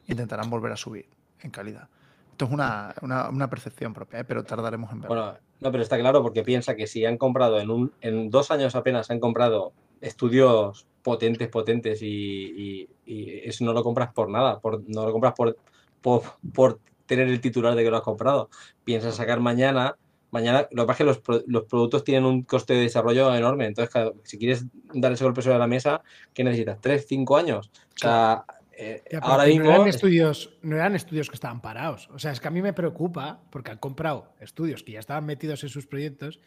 intentarán 0.08 0.50
volver 0.50 0.72
a 0.72 0.78
subir 0.78 1.06
en 1.42 1.52
calidad. 1.52 1.88
Esto 2.32 2.46
es 2.46 2.52
una, 2.52 2.94
una- 3.02 3.30
una 3.30 3.50
percepción 3.50 3.94
propia, 3.94 4.20
¿eh? 4.22 4.24
pero 4.24 4.44
tardaremos 4.44 4.92
en 4.92 5.02
verlo. 5.02 5.16
Bueno, 5.16 5.38
no, 5.62 5.72
pero 5.72 5.84
está 5.84 5.98
claro 6.00 6.24
porque 6.24 6.42
piensa 6.44 6.76
que 6.76 6.88
si 6.88 7.06
han 7.06 7.18
comprado 7.18 7.60
en 7.60 7.70
un, 7.70 7.92
en 8.02 8.30
dos 8.32 8.50
años 8.52 8.76
apenas 8.76 9.10
han 9.12 9.20
comprado 9.20 9.74
estudios 10.02 10.88
potentes, 11.04 11.48
potentes 11.50 12.02
y, 12.02 12.08
y- 12.08 12.90
y 13.06 13.40
eso 13.48 13.64
no 13.64 13.74
lo 13.74 13.84
compras 13.84 14.12
por 14.14 14.30
nada, 14.30 14.60
por, 14.60 14.82
no 14.90 15.06
lo 15.06 15.12
compras 15.12 15.34
por, 15.36 15.56
por, 16.02 16.22
por 16.54 16.80
tener 17.06 17.28
el 17.28 17.40
titular 17.42 17.76
de 17.76 17.84
que 17.84 17.92
lo 17.92 17.98
has 17.98 18.04
comprado. 18.04 18.50
Piensas 18.84 19.16
sacar 19.16 19.40
mañana, 19.40 19.96
mañana, 20.32 20.68
lo 20.72 20.84
que 20.84 20.88
pasa 20.88 21.04
es 21.04 21.18
que 21.22 21.32
los, 21.32 21.44
los 21.48 21.64
productos 21.66 22.04
tienen 22.04 22.26
un 22.26 22.42
coste 22.44 22.74
de 22.74 22.82
desarrollo 22.82 23.34
enorme, 23.36 23.68
entonces 23.68 23.92
claro, 23.92 24.16
si 24.24 24.38
quieres 24.40 24.66
dar 24.94 25.12
ese 25.12 25.24
golpe 25.24 25.42
sobre 25.44 25.60
la 25.60 25.68
mesa, 25.68 26.02
¿qué 26.34 26.44
necesitas? 26.44 26.82
¿Tres, 26.82 27.06
cinco 27.08 27.38
años? 27.38 27.70
O 27.96 27.98
sea, 28.00 28.44
eh, 28.78 29.04
Ya, 29.12 29.20
ahora 29.20 29.46
mismo... 29.46 29.66
no 29.66 29.76
eran, 29.76 29.88
estudios, 29.88 30.58
no 30.64 30.76
eran 30.76 30.96
estudios 30.96 31.30
que 31.30 31.36
estaban 31.36 31.62
parados. 31.62 32.10
O 32.12 32.20
sea, 32.20 32.32
es 32.32 32.40
que 32.42 32.48
a 32.48 32.52
mí 32.52 32.62
me 32.64 32.74
preocupa 32.74 33.42
porque 33.52 33.72
han 33.72 33.78
comprado 33.78 34.34
estudios 34.40 34.82
que 34.84 34.94
ya 34.94 35.00
estaban 35.00 35.26
metidos 35.26 35.64
en 35.64 35.70
sus 35.70 35.86
proyectos 35.86 36.40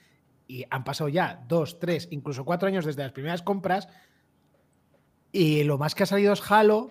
y 0.48 0.64
han 0.70 0.82
pasado 0.82 1.08
ya 1.08 1.44
dos, 1.46 1.78
tres, 1.78 2.08
incluso 2.10 2.44
cuatro 2.44 2.66
años 2.66 2.84
desde 2.84 3.02
las 3.04 3.12
primeras 3.12 3.42
compras. 3.42 3.86
Y 5.30 5.62
lo 5.64 5.78
más 5.78 5.94
que 5.94 6.02
ha 6.04 6.06
salido 6.06 6.32
es 6.32 6.42
Halo, 6.50 6.90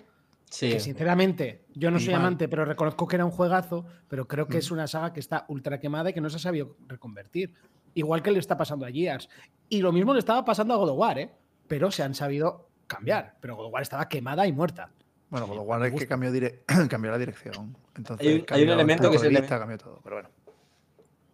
sí. 0.49 0.69
que 0.69 0.79
sinceramente 0.79 1.65
yo 1.73 1.89
no 1.91 1.99
soy 1.99 2.13
amante, 2.13 2.47
pero 2.47 2.65
reconozco 2.65 3.07
que 3.07 3.15
era 3.15 3.25
un 3.25 3.31
juegazo, 3.31 3.85
pero 4.07 4.27
creo 4.27 4.47
que 4.47 4.57
Mm. 4.57 4.59
es 4.59 4.71
una 4.71 4.87
saga 4.87 5.11
que 5.11 5.19
está 5.19 5.45
ultra 5.49 5.79
quemada 5.79 6.11
y 6.11 6.13
que 6.13 6.21
no 6.21 6.29
se 6.29 6.35
ha 6.37 6.39
sabido 6.39 6.77
reconvertir. 6.87 7.53
Igual 7.95 8.21
que 8.21 8.31
le 8.31 8.39
está 8.39 8.55
pasando 8.57 8.85
a 8.85 8.91
Gears. 8.91 9.27
Y 9.69 9.81
lo 9.81 9.91
mismo 9.91 10.13
le 10.13 10.19
estaba 10.19 10.45
pasando 10.45 10.73
a 10.75 10.77
God 10.77 10.89
of 10.91 10.97
War, 10.99 11.17
¿eh? 11.17 11.31
pero 11.67 11.89
se 11.89 12.03
han 12.03 12.13
sabido 12.13 12.69
cambiar. 12.85 13.35
Pero 13.41 13.55
God 13.55 13.65
of 13.65 13.73
War 13.73 13.81
estaba 13.81 14.07
quemada 14.07 14.45
y 14.45 14.53
muerta. 14.53 14.91
Bueno, 15.29 15.47
con 15.47 15.57
lo 15.57 15.63
cual 15.65 15.83
es 15.85 15.93
que 15.99 16.07
cambió, 16.07 16.31
dire- 16.31 16.61
cambió 16.89 17.11
la 17.11 17.17
dirección. 17.17 17.75
Entonces, 17.95 18.25
Hay 18.27 18.33
un- 18.35 18.45
hay 18.51 18.61
elemento 18.63 19.09
que 19.11 19.27
vista, 19.29 19.57
cambió 19.59 19.77
todo. 19.79 19.99
Pero 20.03 20.15
bueno. 20.17 20.29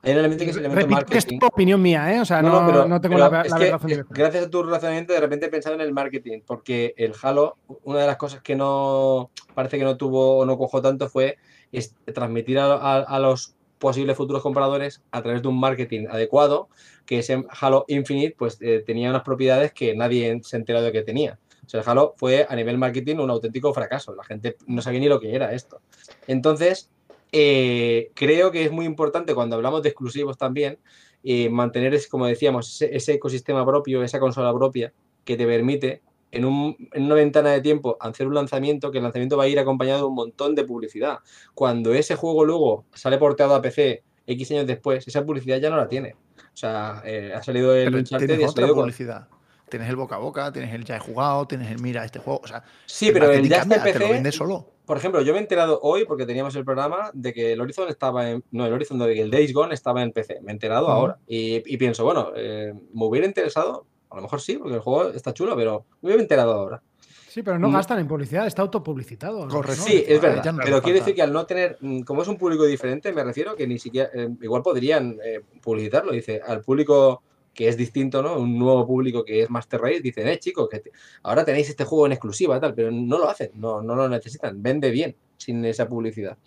Hay 0.04 0.12
un 0.12 0.20
elemento 0.20 0.44
que 0.44 0.50
es 0.52 0.58
el 0.58 0.66
elemento 0.66 0.88
que 0.88 1.18
es 1.18 1.26
marketing. 1.26 1.40
opinión 1.46 1.82
mía, 1.82 2.14
¿eh? 2.14 2.20
O 2.20 2.26
sea, 2.26 2.42
no, 2.42 2.86
no 2.88 3.00
tengo 3.02 3.16
pero 3.16 3.32
la, 3.32 3.42
es 3.42 3.52
la 3.52 3.58
eh, 3.66 3.78
directa. 3.86 4.14
gracias 4.14 4.46
a 4.46 4.50
tu 4.50 4.62
razonamiento 4.64 5.14
de 5.14 5.20
repente 5.22 5.46
he 5.46 5.50
pensado 5.50 5.76
en 5.76 5.82
el 5.82 5.94
marketing, 5.94 6.42
porque 6.46 6.94
el 6.98 7.14
Halo, 7.22 7.56
una 7.84 8.00
de 8.02 8.08
las 8.08 8.18
cosas 8.18 8.42
que 8.42 8.56
no 8.56 9.32
parece 9.56 9.78
que 9.78 9.84
no 9.86 9.96
tuvo 9.98 10.38
o 10.40 10.46
no 10.46 10.58
cojo 10.58 10.82
tanto 10.82 11.08
fue 11.10 11.38
es 11.72 11.96
transmitir 12.14 12.60
a, 12.60 12.74
a- 12.74 13.00
a 13.02 13.20
los 13.20 13.56
posibles 13.80 14.16
futuros 14.16 14.42
compradores 14.44 15.02
a 15.12 15.22
través 15.22 15.42
de 15.42 15.48
un 15.48 15.60
marketing 15.60 16.08
adecuado, 16.10 16.70
que 17.06 17.20
ese 17.20 17.44
Halo 17.62 17.86
Infinite 17.88 18.36
pues 18.38 18.58
eh, 18.62 18.84
tenía 18.86 19.10
unas 19.10 19.24
propiedades 19.24 19.74
que 19.74 19.96
nadie 19.96 20.40
se 20.44 20.56
ha 20.56 20.60
enterado 20.60 20.86
de 20.86 20.92
que 20.92 21.02
tenía. 21.04 21.38
O 21.66 21.70
sea, 21.70 21.80
el 21.82 21.88
Halo 21.90 22.14
fue 22.18 22.46
a 22.50 22.56
nivel 22.58 22.78
marketing 22.78 23.18
un 23.18 23.30
auténtico 23.30 23.74
fracaso. 23.74 24.14
La 24.16 24.24
gente 24.26 24.58
no 24.68 24.82
sabía 24.82 25.00
ni 25.00 25.08
lo 25.08 25.20
que 25.20 25.34
era 25.36 25.54
esto. 25.54 25.82
Entonces, 26.28 26.90
eh, 27.34 28.12
creo 28.14 28.52
que 28.52 28.64
es 28.64 28.72
muy 28.72 28.86
importante 28.86 29.34
cuando 29.36 29.56
hablamos 29.58 29.82
de 29.84 29.90
exclusivos 29.90 30.38
también, 30.38 30.80
eh, 31.24 31.50
mantener, 31.50 31.94
ese, 31.94 32.08
como 32.10 32.26
decíamos, 32.28 32.70
ese, 32.82 32.96
ese 32.96 33.14
ecosistema 33.14 33.66
propio, 33.66 34.04
esa 34.04 34.20
consola 34.20 34.54
propia, 34.54 34.94
que 35.26 35.36
te 35.36 35.46
permite 35.46 36.02
en, 36.32 36.46
un- 36.46 36.76
en 36.94 37.04
una 37.04 37.16
ventana 37.16 37.52
de 37.52 37.62
tiempo 37.62 37.98
hacer 38.00 38.28
un 38.28 38.36
lanzamiento, 38.36 38.92
que 38.92 38.98
el 39.00 39.04
lanzamiento 39.04 39.36
va 39.38 39.44
a 39.44 39.48
ir 39.48 39.60
acompañado 39.60 40.00
de 40.02 40.06
un 40.08 40.16
montón 40.16 40.56
de 40.56 40.64
publicidad. 40.64 41.20
Cuando 41.54 41.94
ese 41.94 42.16
juego 42.16 42.46
luego 42.46 42.86
sale 42.94 43.18
porteado 43.18 43.56
a 43.56 43.62
PC 43.62 44.04
X 44.28 44.52
años 44.52 44.68
después, 44.68 45.08
esa 45.08 45.26
publicidad 45.26 45.60
ya 45.60 45.70
no 45.70 45.78
la 45.78 45.88
tiene. 45.88 46.16
O 46.38 46.56
sea, 46.58 47.02
eh, 47.06 47.32
ha 47.36 47.42
salido 47.44 47.76
el 47.76 47.94
Uncharted 47.96 48.40
y 48.40 48.44
ha 48.44 48.48
con- 48.48 48.76
publicidad. 48.76 49.28
Tienes 49.70 49.90
el 49.90 49.96
boca 49.96 50.16
a 50.16 50.20
boca, 50.20 50.52
tienes 50.52 50.72
el 50.74 50.84
ya 50.86 50.98
he 50.98 51.00
jugado, 51.00 51.48
tienes 51.48 51.72
el 51.72 51.80
mira 51.82 52.06
este 52.06 52.20
juego. 52.20 52.42
O 52.44 52.48
sea, 52.48 52.64
Sí, 52.86 53.12
pero 53.12 53.26
el 53.26 53.32
marketing 53.32 53.50
ya 53.50 53.58
está 53.58 53.76
en 53.76 53.82
cambia, 53.82 53.94
te 53.94 54.00
lo 54.00 54.06
PC, 54.06 54.14
vende 54.14 54.32
solo. 54.32 54.73
Por 54.86 54.98
ejemplo, 54.98 55.22
yo 55.22 55.32
me 55.34 55.40
he 55.40 55.42
enterado 55.42 55.80
hoy, 55.82 56.06
porque 56.06 56.26
teníamos 56.26 56.56
el 56.56 56.66
programa, 56.66 57.10
de 57.14 57.34
que 57.34 57.54
el 57.54 57.62
Horizon 57.62 57.88
estaba 57.90 58.30
en. 58.30 58.44
No, 58.52 58.66
el 58.66 58.74
Horizon, 58.74 59.00
de 59.00 59.14
que 59.14 59.22
el 59.22 59.32
Days 59.32 59.54
Gone 59.54 59.74
estaba 59.74 60.04
en 60.04 60.12
PC. 60.12 60.40
Me 60.42 60.52
he 60.52 60.54
enterado 60.54 60.88
ahora. 60.90 61.18
Y, 61.28 61.64
y 61.74 61.78
pienso, 61.78 62.04
bueno, 62.04 62.32
eh, 62.36 62.74
me 62.94 63.06
hubiera 63.06 63.26
interesado. 63.26 63.86
A 64.10 64.18
lo 64.18 64.24
mejor 64.24 64.42
sí, 64.42 64.58
porque 64.58 64.76
el 64.76 64.82
juego 64.82 65.10
está 65.10 65.34
chulo, 65.34 65.56
pero 65.56 65.86
me 66.02 66.08
hubiera 66.10 66.22
enterado 66.22 66.54
ahora. 66.54 66.82
Sí, 67.30 67.42
pero 67.42 67.58
no 67.58 67.70
Mm. 67.70 67.74
gastan 67.74 67.98
en 68.00 68.08
publicidad, 68.08 68.46
está 68.46 68.62
autopublicitado. 68.62 69.46
¿no? 69.48 69.52
Correcto. 69.52 69.82
¿no? 69.82 69.88
Sí, 69.88 70.04
es 70.08 70.22
verdad. 70.22 70.52
no 70.54 70.60
pero 70.64 70.82
quiere 70.84 71.00
decir 71.00 71.16
que 71.16 71.22
al 71.24 71.34
no 71.34 71.46
tener. 71.48 71.78
mm, 71.82 72.02
Como 72.02 72.22
es 72.22 72.28
un 72.28 72.38
público 72.38 72.64
diferente, 72.66 73.12
me 73.12 73.24
refiero 73.24 73.56
que 73.56 73.66
ni 73.66 73.80
siquiera. 73.80 74.10
eh, 74.14 74.30
igual 74.42 74.62
podrían 74.62 75.18
eh, 75.24 75.42
publicitarlo. 75.62 76.12
Dice, 76.12 76.42
al 76.46 76.62
público 76.62 77.24
que 77.54 77.68
es 77.68 77.78
distinto, 77.78 78.22
¿no? 78.22 78.40
Un 78.40 78.58
nuevo 78.58 78.86
público 78.86 79.24
que 79.24 79.44
es 79.44 79.50
Master 79.50 79.82
Race, 79.82 80.02
dicen, 80.02 80.28
eh, 80.28 80.40
chicos, 80.40 80.68
que 80.70 80.82
ahora 81.24 81.46
tenéis 81.46 81.70
este 81.70 81.86
juego 81.86 82.06
en 82.08 82.14
exclusiva, 82.14 82.60
tal, 82.60 82.74
pero 82.74 82.92
no 82.92 83.18
lo 83.18 83.30
hacen, 83.30 83.52
no, 83.56 83.82
no 83.82 83.96
lo 83.96 84.10
necesitan. 84.10 84.62
Vende 84.62 84.92
bien 84.92 85.16
sin 85.38 85.64
esa 85.66 85.88
publicidad. 85.88 86.38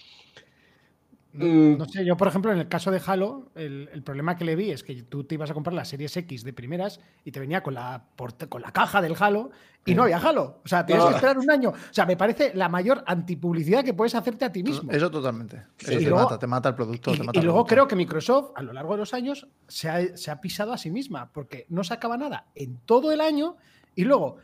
Mm, 1.36 1.76
No 1.78 1.84
sé, 1.86 2.04
yo 2.04 2.16
por 2.16 2.28
ejemplo 2.28 2.52
en 2.52 2.58
el 2.58 2.68
caso 2.68 2.90
de 2.90 3.00
Halo, 3.04 3.50
el, 3.54 3.88
el 3.92 4.02
problema 4.02 4.36
que 4.36 4.44
le 4.44 4.56
vi 4.56 4.70
es 4.70 4.82
que 4.82 5.02
tú 5.02 5.24
te 5.24 5.34
ibas 5.34 5.50
a 5.50 5.54
comprar 5.54 5.74
la 5.74 5.84
Series 5.84 6.16
X 6.16 6.44
de 6.44 6.52
primeras 6.52 7.00
y 7.24 7.32
te 7.32 7.40
venía 7.40 7.62
con 7.62 7.74
la, 7.74 8.04
con 8.48 8.62
la 8.62 8.72
caja 8.72 9.00
del 9.02 9.14
Halo 9.18 9.50
y 9.84 9.94
no 9.94 10.02
había 10.04 10.18
Halo. 10.18 10.60
O 10.64 10.68
sea, 10.68 10.80
No. 10.88 11.08
que 11.08 11.14
esperar 11.14 11.38
un 11.38 11.50
año. 11.50 11.70
O 11.70 11.74
sea, 11.94 12.06
me 12.06 12.16
parece 12.16 12.52
la 12.54 12.68
mayor 12.68 13.04
antipublicidad 13.06 13.84
que 13.84 13.94
puedes 13.94 14.14
hacerte 14.14 14.44
a 14.44 14.50
ti 14.52 14.62
mismo. 14.62 14.90
Eso 14.90 15.10
totalmente. 15.10 15.64
Eso 15.78 15.92
y 15.92 15.96
te 15.98 16.02
luego- 16.10 16.24
mata, 16.24 16.38
te 16.38 16.46
mata 16.46 16.68
el 16.70 16.74
producto. 16.74 17.12
Y, 17.14 17.18
te 17.18 17.22
mata 17.24 17.40
luego 17.40 17.58
producto. 17.58 17.68
creo 17.74 17.88
que 17.88 17.96
Microsoft, 17.96 18.50
a 18.56 18.62
lo 18.62 18.72
largo 18.72 18.92
de 18.94 18.98
los 18.98 19.14
años, 19.14 19.46
se 19.68 19.88
ha, 19.88 20.16
se 20.16 20.30
ha 20.30 20.40
pisado 20.40 20.72
a 20.72 20.78
sí 20.78 20.90
misma, 20.90 21.30
porque 21.32 21.66
no 21.68 21.84
sacaba 21.84 22.16
nada 22.16 22.46
en 22.54 22.78
todo 22.84 23.12
el 23.12 23.20
año 23.20 23.56
y 23.94 24.04
luego, 24.04 24.38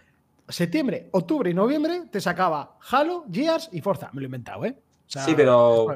septiembre, 0.49 1.09
octubre 1.13 1.51
y 1.51 1.55
noviembre, 1.55 2.03
te 2.11 2.21
sacaba 2.21 2.77
Halo, 2.91 3.25
Gears 3.33 3.69
y 3.73 3.81
Forza. 3.81 4.11
Me 4.13 4.21
lo 4.21 4.27
he 4.27 4.29
inventado, 4.29 4.65
¿eh? 4.65 4.77
O 4.79 5.11
sea, 5.13 5.25
sí, 5.25 5.35
pero. 5.37 5.87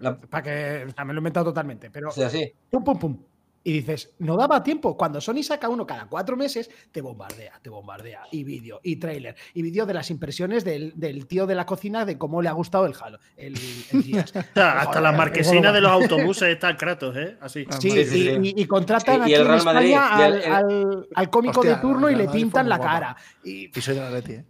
La- 0.00 0.18
Para 0.20 0.42
que, 0.42 0.84
o 0.88 0.90
sea, 0.94 1.04
me 1.04 1.12
lo 1.12 1.18
he 1.18 1.20
inventado 1.20 1.46
totalmente, 1.46 1.90
pero 1.90 2.08
o 2.08 2.12
sea, 2.12 2.28
sí. 2.30 2.52
pum, 2.70 2.82
pum, 2.84 2.98
pum. 2.98 3.18
Y 3.62 3.72
dices, 3.74 4.14
no 4.20 4.38
daba 4.38 4.62
tiempo. 4.62 4.96
Cuando 4.96 5.20
Sony 5.20 5.42
saca 5.42 5.68
uno 5.68 5.86
cada 5.86 6.06
cuatro 6.06 6.34
meses, 6.34 6.70
te 6.90 7.02
bombardea, 7.02 7.60
te 7.60 7.68
bombardea. 7.68 8.22
Y 8.32 8.42
vídeo, 8.42 8.80
y 8.82 8.96
trailer, 8.96 9.36
y 9.52 9.60
vídeo 9.60 9.84
de 9.84 9.92
las 9.92 10.10
impresiones 10.10 10.64
del, 10.64 10.94
del 10.96 11.26
tío 11.26 11.46
de 11.46 11.54
la 11.54 11.66
cocina 11.66 12.06
de 12.06 12.16
cómo 12.16 12.40
le 12.40 12.48
ha 12.48 12.52
gustado 12.52 12.86
el 12.86 12.94
Halo. 12.98 13.18
El, 13.36 13.54
el 13.92 14.18
hasta 14.18 14.84
Joder, 14.84 15.12
marquesinas 15.14 15.60
huevo. 15.62 15.74
de 15.74 15.80
los 15.82 15.90
autobuses 15.92 16.48
están 16.54 16.76
Kratos, 16.78 17.14
¿eh? 17.18 17.36
Así. 17.42 17.66
Sí, 17.78 17.90
Sí, 17.90 17.90
sí, 17.90 17.98
y, 18.00 18.04
sí. 18.06 18.52
y- 18.56 18.62
y 18.62 18.66
contratan 18.66 19.20
aquí 19.22 19.34
el 19.34 19.42
en 19.46 19.52
España 19.52 20.26
el- 20.26 20.32
al, 20.32 20.34
el- 20.42 20.52
al- 20.52 21.08
al 21.14 21.30
cómico 21.30 21.60
Hostia, 21.60 21.74
de 21.76 21.82
turno 21.82 22.08
el 22.08 22.14
y 22.14 22.16
le 22.16 22.28
pintan 22.30 22.66
la 22.66 22.78
cara. 22.78 23.14
Y, 23.44 23.76
Y 23.78 23.80
soy 23.82 23.94
de 23.94 24.00
la 24.00 24.10
Leti, 24.10 24.32
¿eh? 24.32 24.44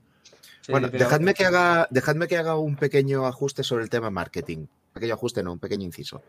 Bueno, 0.69 0.89
dejadme 0.89 1.35
que, 1.35 1.45
haga, 1.47 1.89
dejadme 1.91 2.29
que 2.29 2.37
haga 2.37 2.57
un 2.57 2.77
pequeño 2.77 3.27
ajuste 3.27 3.65
sobre 3.65 3.83
el 3.83 3.91
tema 3.91 4.09
marketing. 4.11 4.67
Pequeño 4.93 5.15
ajuste, 5.15 5.43
no, 5.43 5.53
un 5.53 5.59
pequeño 5.59 5.85
inciso. 5.85 6.23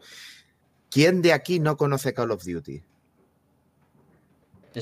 ¿Quién 0.89 1.21
de 1.21 1.33
aquí 1.33 1.59
no 1.59 1.77
conoce 1.77 2.13
Call 2.13 2.31
of 2.31 2.43
Duty? 2.43 2.83
Yo 4.73 4.81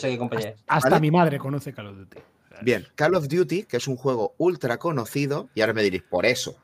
hasta 0.67 0.89
¿Vale? 0.89 1.01
mi 1.01 1.11
madre 1.11 1.39
conoce 1.39 1.73
Call 1.73 1.87
of 1.87 1.97
Duty. 1.97 2.17
Bien, 2.61 2.85
Call 2.95 3.15
of 3.15 3.27
Duty, 3.27 3.63
que 3.63 3.77
es 3.77 3.87
un 3.87 3.95
juego 3.95 4.33
ultra 4.37 4.77
conocido, 4.77 5.49
y 5.55 5.61
ahora 5.61 5.73
me 5.73 5.81
diréis, 5.83 6.03
por 6.03 6.25
eso, 6.25 6.57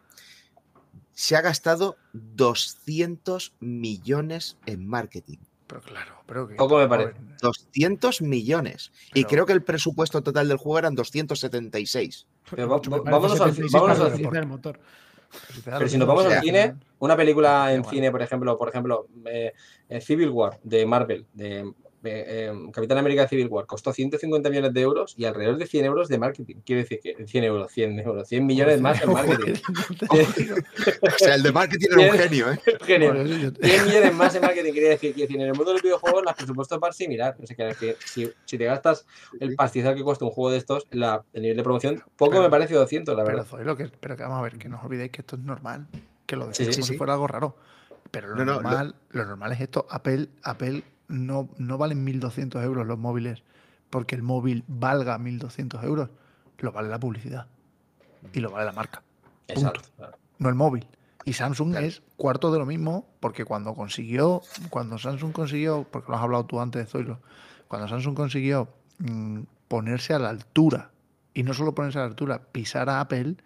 se 1.13 1.35
ha 1.35 1.41
gastado 1.41 1.95
200 2.13 3.55
millones 3.59 4.57
en 4.65 4.85
marketing. 4.87 5.37
Pero 5.67 5.81
claro, 5.81 6.21
pero 6.27 6.47
que. 6.47 6.55
Poco 6.55 6.77
me 6.77 6.87
parece. 6.87 7.13
200 7.41 8.21
millones. 8.21 8.91
Y 9.15 9.23
creo 9.23 9.45
que 9.47 9.53
el 9.53 9.63
presupuesto 9.63 10.21
total 10.21 10.47
del 10.47 10.57
juego 10.57 10.77
eran 10.79 10.93
276. 10.93 12.27
Pero 12.51 12.69
va- 12.69 12.77
va- 12.77 12.99
vámonos 12.99 13.39
al- 13.41 13.55
76 13.55 13.71
vámonos 13.73 13.99
al- 14.37 14.47
motor. 14.47 14.79
Pero 15.63 15.87
si 15.87 15.97
nos 15.97 16.07
vamos 16.07 16.25
O 16.25 16.29
sea, 16.29 16.39
al 16.39 16.43
cine, 16.43 16.75
una 16.99 17.15
película 17.15 17.71
en 17.71 17.79
Igual. 17.79 17.95
cine, 17.95 18.11
por 18.11 18.21
ejemplo, 18.21 18.57
por 18.57 18.69
ejemplo, 18.69 19.07
eh, 19.25 19.53
eh, 19.89 20.01
Civil 20.01 20.29
War 20.29 20.59
de 20.63 20.85
Marvel, 20.85 21.25
de 21.33 21.71
eh, 22.05 22.23
eh, 22.27 22.53
Capitán 22.71 22.97
América 22.97 23.27
Civil 23.27 23.47
War, 23.47 23.65
costó 23.65 23.91
150 23.93 24.49
millones 24.49 24.73
de 24.73 24.81
euros 24.81 25.13
y 25.17 25.25
alrededor 25.25 25.57
de 25.57 25.65
100 25.67 25.85
euros 25.85 26.07
de 26.09 26.17
marketing. 26.17 26.55
Quiere 26.65 26.83
decir 26.83 26.99
que 27.01 27.25
100 27.27 27.43
euros, 27.43 27.71
100 27.71 27.99
euros, 27.99 28.27
100 28.27 28.45
millones 28.45 28.81
más 28.81 29.01
en 29.01 29.11
marketing. 29.13 29.53
O 31.01 31.17
sea, 31.17 31.35
el 31.35 31.43
de 31.43 31.51
marketing 31.51 31.87
era 31.91 32.11
un 32.11 32.17
genio, 32.17 32.51
¿eh? 32.51 32.59
Genial. 32.85 33.13
Bueno, 33.15 33.29
yo- 33.29 33.49
yo- 33.49 33.51
100 33.61 33.85
millones 33.85 34.13
más 34.13 34.35
en 34.35 34.41
marketing, 34.41 34.71
quiere 34.71 34.89
decir, 34.89 35.15
decir, 35.15 35.35
en 35.35 35.47
el 35.47 35.53
mundo 35.53 35.65
de 35.65 35.73
los 35.73 35.81
videojuegos 35.83 36.23
los 36.23 36.33
presupuestos 36.33 36.79
van 36.79 36.93
similar. 36.93 37.35
O 37.41 37.45
sea, 37.45 37.55
que 37.55 37.75
que 37.75 37.95
si, 38.05 38.31
si 38.45 38.57
te 38.57 38.65
gastas 38.65 39.05
el 39.39 39.55
pastizal 39.55 39.95
que 39.95 40.03
cuesta 40.03 40.25
un 40.25 40.31
juego 40.31 40.51
de 40.51 40.57
estos, 40.57 40.85
la- 40.91 41.23
el 41.33 41.41
nivel 41.41 41.57
de 41.57 41.63
promoción, 41.63 42.03
poco 42.15 42.31
Pero- 42.31 42.43
me 42.43 42.49
parece 42.49 42.73
200, 42.75 43.15
la 43.15 43.23
Pero, 43.23 43.37
verdad. 43.45 43.77
Que, 43.77 43.89
pero 43.99 44.15
que 44.15 44.23
vamos 44.23 44.39
a 44.39 44.41
ver, 44.41 44.57
que 44.57 44.69
no 44.69 44.77
os 44.77 44.83
olvidéis 44.85 45.11
que 45.11 45.21
esto 45.21 45.35
es 45.35 45.41
normal. 45.41 45.87
Que 46.25 46.35
lo 46.35 46.47
decís 46.47 46.65
sí, 46.67 46.73
como 46.73 46.85
sí. 46.85 46.91
si 46.93 46.97
fuera 46.97 47.13
algo 47.13 47.27
raro. 47.27 47.55
Pero 48.11 48.29
lo, 48.29 48.35
No, 48.35 48.45
no, 48.45 48.53
lo- 48.53 48.61
normal, 48.61 48.95
lo... 49.11 49.25
normal 49.25 49.51
es 49.51 49.61
esto. 49.61 49.85
Apple, 49.89 50.29
Apple 50.43 50.83
no, 51.07 51.49
no 51.57 51.77
valen 51.77 52.05
1.200 52.05 52.63
euros 52.63 52.85
los 52.85 52.97
móviles 52.97 53.43
porque 53.89 54.15
el 54.15 54.23
móvil 54.23 54.63
valga 54.67 55.17
1.200 55.17 55.83
euros. 55.83 56.09
Lo 56.57 56.71
vale 56.71 56.89
la 56.89 56.99
publicidad. 56.99 57.47
Y 58.33 58.39
lo 58.39 58.51
vale 58.51 58.65
la 58.65 58.71
marca. 58.71 59.03
Exacto. 59.47 59.81
no 60.39 60.49
el 60.49 60.55
móvil. 60.55 60.87
Y 61.23 61.33
Samsung 61.33 61.71
Claro. 61.71 61.85
es 61.85 62.01
cuarto 62.17 62.51
de 62.51 62.59
lo 62.59 62.65
mismo, 62.65 63.07
porque 63.19 63.45
cuando 63.45 63.73
consiguió, 63.73 64.41
cuando 64.69 64.97
Samsung 64.97 65.31
consiguió, 65.31 65.85
porque 65.89 66.11
lo 66.11 66.17
has 66.17 66.23
hablado 66.23 66.45
tú 66.45 66.59
antes 66.59 66.83
de 66.85 66.91
Zoilo, 66.91 67.19
cuando 67.67 67.87
Samsung 67.87 68.15
consiguió 68.15 68.69
mm, 68.99 69.41
ponerse 69.67 70.13
a 70.13 70.19
la 70.19 70.29
altura, 70.29 70.91
y 71.33 71.43
no 71.43 71.53
solo 71.53 71.73
ponerse 71.73 71.97
a 71.97 72.01
la 72.01 72.07
altura, 72.07 72.41
pisar 72.51 72.89
a 72.89 73.01
Apple, 73.01 73.37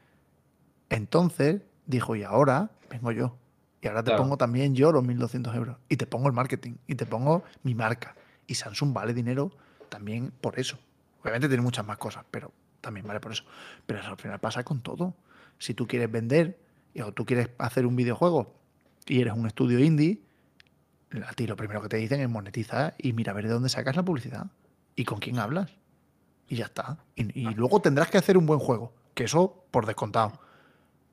entonces 0.89 1.61
dijo, 1.85 2.15
y 2.15 2.23
ahora 2.23 2.71
vengo 2.89 3.11
yo. 3.11 3.35
Y 3.81 3.87
ahora 3.87 4.03
te 4.03 4.11
Claro. 4.11 4.23
pongo 4.23 4.37
también 4.37 4.75
yo 4.75 4.91
los 4.91 5.03
1.200 5.03 5.55
euros. 5.55 5.77
Y 5.87 5.95
te 5.97 6.05
pongo 6.05 6.27
el 6.27 6.33
marketing. 6.33 6.73
Y 6.87 6.95
te 6.95 7.05
pongo 7.05 7.43
mi 7.63 7.75
marca. 7.75 8.15
Y 8.47 8.55
Samsung 8.55 8.93
vale 8.93 9.13
dinero 9.13 9.51
también 9.89 10.31
por 10.41 10.59
eso. 10.59 10.77
Obviamente 11.21 11.47
tiene 11.47 11.63
muchas 11.63 11.85
más 11.85 11.97
cosas, 11.97 12.25
pero 12.29 12.51
también 12.81 13.07
vale 13.07 13.19
por 13.19 13.31
eso. 13.31 13.43
Pero 13.85 13.99
eso 13.99 14.09
al 14.09 14.17
final 14.17 14.39
pasa 14.39 14.63
con 14.63 14.81
todo. 14.81 15.13
Si 15.57 15.73
tú 15.73 15.87
quieres 15.87 16.11
vender 16.11 16.59
o 17.03 17.11
tú 17.13 17.25
quieres 17.25 17.49
hacer 17.57 17.85
un 17.85 17.95
videojuego 17.95 18.53
y 19.05 19.21
eres 19.21 19.33
un 19.33 19.45
estudio 19.47 19.79
indie, 19.79 20.21
a 21.27 21.33
ti 21.33 21.47
lo 21.47 21.55
primero 21.55 21.81
que 21.81 21.89
te 21.89 21.97
dicen 21.97 22.19
es 22.19 22.29
monetizar 22.29 22.95
y 22.97 23.13
mira 23.13 23.31
a 23.31 23.35
ver 23.35 23.45
de 23.47 23.53
dónde 23.53 23.69
sacas 23.69 23.95
la 23.95 24.03
publicidad 24.03 24.47
y 24.95 25.05
con 25.05 25.19
quién 25.19 25.39
hablas. 25.39 25.71
Y 26.47 26.55
ya 26.57 26.65
está. 26.65 26.97
Y, 27.15 27.39
y 27.39 27.53
luego 27.53 27.81
tendrás 27.81 28.09
que 28.09 28.17
hacer 28.17 28.37
un 28.37 28.45
buen 28.45 28.59
juego, 28.59 28.93
que 29.13 29.23
eso 29.25 29.63
por 29.71 29.85
descontado. 29.85 30.39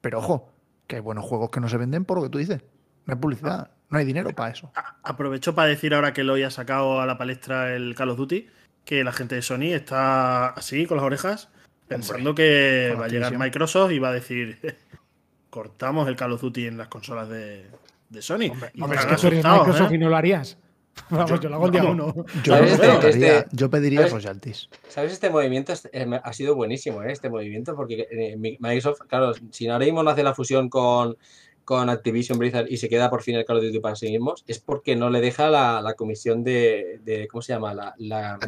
Pero 0.01 0.19
ojo, 0.19 0.53
que 0.87 0.97
hay 0.97 1.03
buenos 1.03 1.25
juegos 1.25 1.51
que 1.51 1.61
no 1.61 1.69
se 1.69 1.77
venden 1.77 2.05
por 2.05 2.19
lo 2.19 2.25
que 2.25 2.31
tú 2.31 2.39
dices. 2.39 2.63
No 3.07 3.15
hay 3.15 3.21
publicidad, 3.21 3.71
no 3.91 3.99
hay 3.99 4.05
dinero 4.05 4.31
para 4.35 4.53
eso. 4.53 4.73
Aprovecho 5.03 5.55
para 5.55 5.69
decir 5.69 5.95
ahora 5.95 6.13
que 6.13 6.23
Eloy 6.23 6.43
ha 6.43 6.51
sacado 6.51 7.01
a 7.01 7.07
la 7.07 7.19
palestra 7.19 7.75
el 7.75 7.95
Call 7.95 8.11
of 8.11 8.19
Duty, 8.19 8.49
que 8.85 9.05
la 9.05 9.13
gente 9.13 9.35
de 9.37 9.43
Sony 9.43 9.73
está 9.75 10.49
así, 10.49 10.87
con 10.87 10.97
las 10.97 11.07
orejas, 11.07 11.49
pensando 11.89 12.35
que 12.35 12.97
va 12.99 13.07
a 13.07 13.09
llegar. 13.09 13.37
Microsoft 13.39 13.93
y 13.93 13.99
va 13.99 14.09
a 14.09 14.13
decir, 14.13 14.59
cortamos 15.51 16.09
el 16.09 16.17
Call 16.17 16.33
of 16.33 16.41
Duty 16.41 16.67
en 16.67 16.79
las 16.79 16.89
consolas 16.89 17.29
de, 17.29 17.67
de 18.09 18.23
Sony. 18.23 18.51
Hombre, 18.51 18.71
Y 18.75 18.83
hombre, 18.83 18.99
es 18.99 19.05
estarán 19.05 19.17
que 19.17 19.21
tú 19.21 19.27
eres 19.29 19.45
asustados, 19.45 19.67
Microsoft 19.67 19.93
¿eh? 19.93 19.95
y 19.95 19.99
no 19.99 20.09
lo 20.09 20.17
harías. 20.17 20.59
Vamos, 21.11 21.41
yo, 21.41 21.49
lo 21.49 21.57
hago 21.57 21.67
el 21.67 21.73
día 21.73 21.85
uno. 21.85 22.15
Yo, 22.43 22.57
Este- 22.57 22.87
pediría- 22.99 23.39
este- 23.39 23.57
yo 23.57 23.71
pediría 23.71 23.99
¿sabes? 24.01 24.13
royalties. 24.13 24.69
¿Sabes? 24.89 25.13
Este 25.13 25.31
movimiento 25.31 25.73
es- 25.73 25.89
eh, 25.93 26.07
ha 26.23 26.33
sido 26.33 26.55
buenísimo, 26.55 27.03
¿eh? 27.03 27.13
Este 27.13 27.29
movimiento, 27.31 27.77
porque 27.77 28.07
eh, 28.11 28.37
Mi- 28.37 28.57
Microsoft, 28.61 29.03
claro, 29.07 29.33
si 29.51 29.69
ahora 29.69 29.85
mismo 29.85 30.03
no 30.03 30.11
hace 30.11 30.23
la 30.23 30.35
fusión 30.35 30.69
con, 30.69 31.17
con 31.65 31.91
Activision 31.91 32.39
Blizzard 32.39 32.67
y 32.71 32.77
se 32.77 32.89
queda 32.89 33.11
por 33.11 33.23
fin 33.23 33.35
el 33.37 33.45
Call 33.45 33.57
of 33.59 33.65
Duty 33.65 33.81
para 33.81 33.97
sí 33.97 34.09
mismos, 34.11 34.45
es 34.47 34.59
porque 34.61 34.95
no 34.97 35.11
le 35.11 35.21
deja 35.21 35.51
la, 35.51 35.81
la 35.81 35.95
comisión 35.95 36.43
de, 36.45 37.01
de- 37.05 37.27
¿cómo 37.29 37.43
se 37.43 37.53
llama? 37.53 37.75
La, 37.75 37.95
la- 37.99 38.39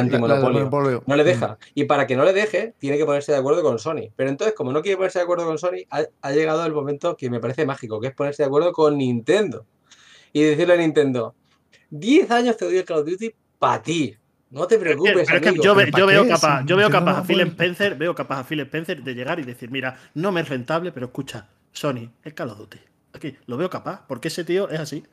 Antimonopolio. 0.00 1.02
No 1.06 1.16
le 1.16 1.24
deja. 1.24 1.58
Y 1.74 1.84
para 1.84 2.06
que 2.06 2.16
no 2.16 2.24
le 2.24 2.32
deje, 2.32 2.74
tiene 2.78 2.98
que 2.98 3.04
ponerse 3.06 3.32
de 3.32 3.38
acuerdo 3.38 3.62
con 3.62 3.78
Sony. 3.78 4.10
Pero 4.14 4.28
entonces, 4.30 4.54
como 4.54 4.72
no 4.72 4.82
quiere 4.82 4.96
ponerse 4.96 5.20
de 5.20 5.22
acuerdo 5.24 5.46
con 5.46 5.56
Sony, 5.58 5.84
ha, 5.90 6.02
ha 6.22 6.32
llegado 6.32 6.64
el 6.66 6.72
momento 6.72 7.16
que 7.16 7.30
me 7.30 7.40
parece 7.40 7.64
mágico, 7.64 8.00
que 8.00 8.08
es 8.08 8.14
ponerse 8.14 8.42
de 8.42 8.48
acuerdo 8.48 8.72
con 8.72 8.98
Nintendo. 8.98 9.64
Y 10.32 10.42
decirle 10.42 10.74
a 10.74 10.78
Nintendo, 10.78 11.34
10 11.98 12.30
años 12.30 12.56
te 12.56 12.64
doy 12.64 12.76
el 12.78 12.84
Call 12.84 12.98
of 13.00 13.06
Duty 13.08 13.32
para 13.58 13.82
ti. 13.82 14.16
No 14.50 14.66
te 14.66 14.78
Pero 14.78 14.82
preocupes, 15.02 15.28
es 15.30 15.40
que 15.40 15.48
amigo". 15.48 15.64
yo, 15.64 15.74
ve- 15.74 15.84
¿Pero 15.86 15.98
yo 15.98 16.06
veo 16.06 16.28
capaz, 16.28 16.64
yo 16.64 16.76
veo 16.76 16.90
capaz 16.90 17.12
no 17.12 17.18
a 17.18 17.24
Phil 17.24 17.40
Spencer, 17.40 17.96
veo 17.96 18.14
capaz 18.14 18.38
a 18.40 18.44
Phil 18.44 18.60
Spencer 18.60 19.02
de 19.02 19.14
llegar 19.14 19.40
y 19.40 19.44
decir, 19.44 19.70
mira, 19.70 19.96
no 20.14 20.30
me 20.32 20.40
es 20.42 20.48
rentable, 20.48 20.92
pero 20.92 21.06
escucha, 21.06 21.48
Sony, 21.72 22.10
el 22.22 22.34
Call 22.34 22.50
of 22.50 22.58
Duty. 22.58 22.78
Aquí, 23.14 23.36
lo 23.46 23.56
veo 23.56 23.70
capaz, 23.70 24.02
porque 24.06 24.28
ese 24.28 24.44
tío 24.44 24.68
es 24.70 24.78
así. 24.80 25.04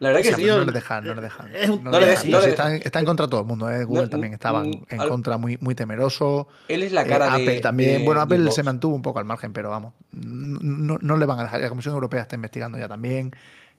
La 0.00 0.08
verdad 0.10 0.22
que 0.22 0.28
Sí, 0.34 0.42
pero 0.42 0.58
no 0.58 0.64
le 0.64 0.72
dejan, 0.72 1.04
no 1.04 1.14
le 1.14 1.20
dejan. 1.22 1.54
Es 1.56 1.68
un- 1.68 1.82
No 1.82 1.90
no 1.90 1.98
le 1.98 2.06
le 2.06 2.10
dejan. 2.12 2.30
no 2.30 2.40
le 2.40 2.48
está, 2.50 2.74
en- 2.76 2.82
está 2.84 2.98
en 3.00 3.04
contra 3.04 3.26
de 3.26 3.30
todo 3.30 3.40
el 3.40 3.46
mundo. 3.46 3.68
¿eh? 3.68 3.82
Google 3.84 4.02
No, 4.04 4.08
también 4.08 4.32
estaba 4.32 4.64
en 4.64 5.00
al- 5.00 5.08
contra, 5.08 5.38
muy, 5.38 5.58
muy 5.60 5.74
temeroso. 5.74 6.46
Él 6.68 6.84
es 6.84 6.92
la 6.92 7.02
Eh, 7.02 7.08
cara 7.08 7.26
de. 7.36 7.42
Apple 7.42 7.60
también. 7.60 7.98
de- 8.00 8.04
bueno, 8.04 8.20
Apple 8.20 8.38
de 8.38 8.52
se 8.52 8.62
mantuvo 8.62 8.94
un 8.94 9.02
poco 9.02 9.18
al 9.18 9.24
margen, 9.24 9.52
pero 9.52 9.70
vamos, 9.70 9.94
no, 10.12 10.98
no 11.00 11.16
le 11.16 11.26
van 11.26 11.40
a 11.40 11.42
dejar. 11.44 11.60
La 11.60 11.68
Comisión 11.68 11.94
Europea 11.94 12.22
está 12.22 12.36
investigando 12.36 12.78
ya 12.78 12.86
también. 12.88 13.32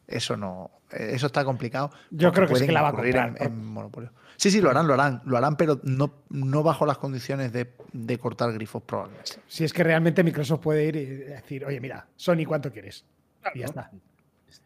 Eso 0.10 0.36
no, 0.36 0.72
eso 0.92 1.28
está 1.28 1.46
complicado. 1.46 1.92
Yo 2.10 2.32
creo 2.34 2.48
que 2.48 2.56
sí 2.56 2.66
que 2.66 2.72
la 2.72 2.82
va 2.82 2.90
a 2.90 2.94
comprar, 2.94 3.36
En, 3.40 3.44
en 3.46 3.66
monopolio. 3.66 4.12
Sí, 4.38 4.50
sí, 4.50 4.60
lo 4.60 4.70
harán, 4.72 4.88
lo 4.88 4.94
harán, 4.96 5.22
lo 5.26 5.38
harán, 5.38 5.56
pero 5.56 5.80
no, 5.84 6.24
no 6.30 6.64
bajo 6.64 6.86
las 6.86 6.98
condiciones 6.98 7.52
de, 7.54 7.74
de 7.94 8.18
cortar 8.18 8.52
grifos 8.54 8.82
probablemente. 8.84 9.34
Si 9.48 9.64
es 9.66 9.72
que 9.74 9.84
realmente 9.84 10.24
Microsoft 10.24 10.62
puede 10.62 10.86
ir 10.86 10.96
y 10.96 11.06
decir, 11.06 11.64
oye, 11.66 11.80
mira, 11.80 12.08
Sony, 12.16 12.46
¿cuánto 12.48 12.72
quieres? 12.72 13.06
Y 13.54 13.60
ya 13.60 13.66
está. 13.66 13.92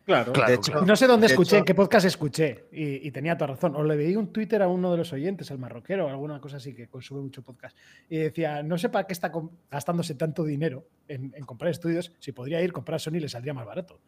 Claro. 0.06 0.32
Claro, 0.32 0.48
De 0.50 0.56
hecho, 0.56 0.82
no 0.86 0.96
sé 0.96 1.08
dónde 1.08 1.28
de 1.28 1.34
escuché, 1.34 1.50
hecho- 1.56 1.58
en 1.58 1.66
qué 1.66 1.76
podcast 1.76 2.06
escuché, 2.06 2.66
y, 2.72 3.06
y 3.08 3.12
tenía 3.12 3.36
toda 3.38 3.54
razón. 3.56 3.76
O 3.76 3.84
le 3.84 3.96
veí 3.98 4.16
un 4.16 4.32
Twitter 4.32 4.62
a 4.62 4.68
uno 4.68 4.92
de 4.92 4.98
los 4.98 5.12
oyentes, 5.12 5.50
el 5.52 5.58
marroquero, 5.60 6.08
alguna 6.10 6.40
cosa 6.40 6.58
así, 6.58 6.74
que 6.74 6.88
consume 6.88 7.22
mucho 7.22 7.42
podcast. 7.42 7.76
Y 8.10 8.18
decía, 8.18 8.64
no 8.64 8.78
sé 8.78 8.90
para 8.90 9.08
qué 9.08 9.14
está 9.14 9.32
gastándose 9.72 10.16
tanto 10.16 10.44
dinero 10.46 10.86
en, 11.08 11.34
en 11.36 11.44
comprar 11.46 11.72
estudios, 11.72 12.14
si 12.20 12.32
podría 12.32 12.62
ir 12.62 12.72
comprar 12.72 13.00
Sony 13.02 13.16
y 13.16 13.20
le 13.22 13.30
saldría 13.30 13.54
más 13.54 13.66
barato. 13.66 14.00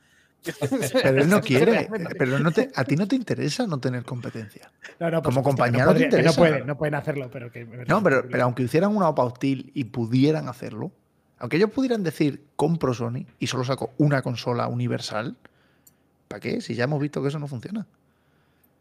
Pero 1.03 1.21
él 1.21 1.29
no 1.29 1.41
quiere. 1.41 1.89
Pero 2.17 2.39
no 2.39 2.51
te, 2.51 2.69
a 2.75 2.83
ti 2.83 2.95
no 2.95 3.07
te 3.07 3.15
interesa 3.15 3.65
no 3.65 3.79
tener 3.79 4.03
competencia. 4.03 4.69
No, 4.99 5.09
no, 5.09 5.21
Como 5.23 5.39
supuesto, 5.39 5.43
compañía 5.43 5.79
que 5.79 5.85
no 5.85 5.87
te 5.87 5.93
podría- 5.93 6.05
interesa. 6.05 6.29
no 6.29 6.35
pueden, 6.35 6.67
no 6.67 6.77
pueden 6.77 6.95
hacerlo, 6.95 7.29
pero 7.31 7.51
que. 7.51 7.65
No, 7.87 8.03
pero, 8.03 8.27
pero 8.29 8.43
aunque 8.43 8.63
hicieran 8.63 8.95
una 8.95 9.09
OPA 9.09 9.23
hostil 9.23 9.71
y 9.73 9.85
pudieran 9.85 10.47
hacerlo, 10.47 10.91
aunque 11.39 11.57
ellos 11.57 11.71
pudieran 11.71 12.03
decir 12.03 12.43
compro 12.55 12.93
Sony 12.93 13.25
y 13.39 13.47
solo 13.47 13.63
saco 13.63 13.93
una 13.97 14.21
consola 14.21 14.67
universal, 14.67 15.35
¿para 16.27 16.39
qué? 16.39 16.61
Si 16.61 16.75
ya 16.75 16.83
hemos 16.83 17.01
visto 17.01 17.21
que 17.21 17.29
eso 17.29 17.39
no 17.39 17.47
funciona. 17.47 17.87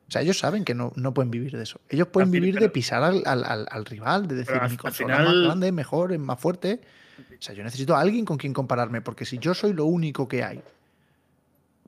O 0.07 0.11
sea, 0.11 0.21
ellos 0.21 0.39
saben 0.39 0.65
que 0.65 0.75
no, 0.75 0.93
no 0.97 1.15
pueden 1.15 1.31
vivir 1.31 1.57
de 1.57 1.63
eso. 1.63 1.81
Ellos 1.89 2.09
pueden 2.09 2.31
fin, 2.31 2.43
vivir 2.43 2.61
de 2.61 2.69
pisar 2.69 3.03
al, 3.03 3.23
al- 3.25 3.43
al- 3.45 3.67
al 3.71 3.85
rival, 3.87 4.29
de 4.29 4.35
decir 4.35 4.61
mi 4.69 4.77
consola 4.77 5.17
final- 5.17 5.27
es 5.29 5.35
más 5.39 5.45
grande, 5.47 5.73
mejor, 5.73 6.13
es 6.13 6.21
más 6.21 6.39
fuerte. 6.39 6.81
O 7.39 7.43
sea, 7.43 7.55
yo 7.55 7.65
necesito 7.65 7.97
a 7.97 8.01
alguien 8.01 8.27
con 8.27 8.37
quien 8.37 8.53
compararme, 8.53 9.01
porque 9.01 9.25
si 9.25 9.39
yo 9.39 9.55
soy 9.55 9.73
lo 9.73 9.87
único 9.87 10.29
que 10.29 10.45
hay, 10.45 10.61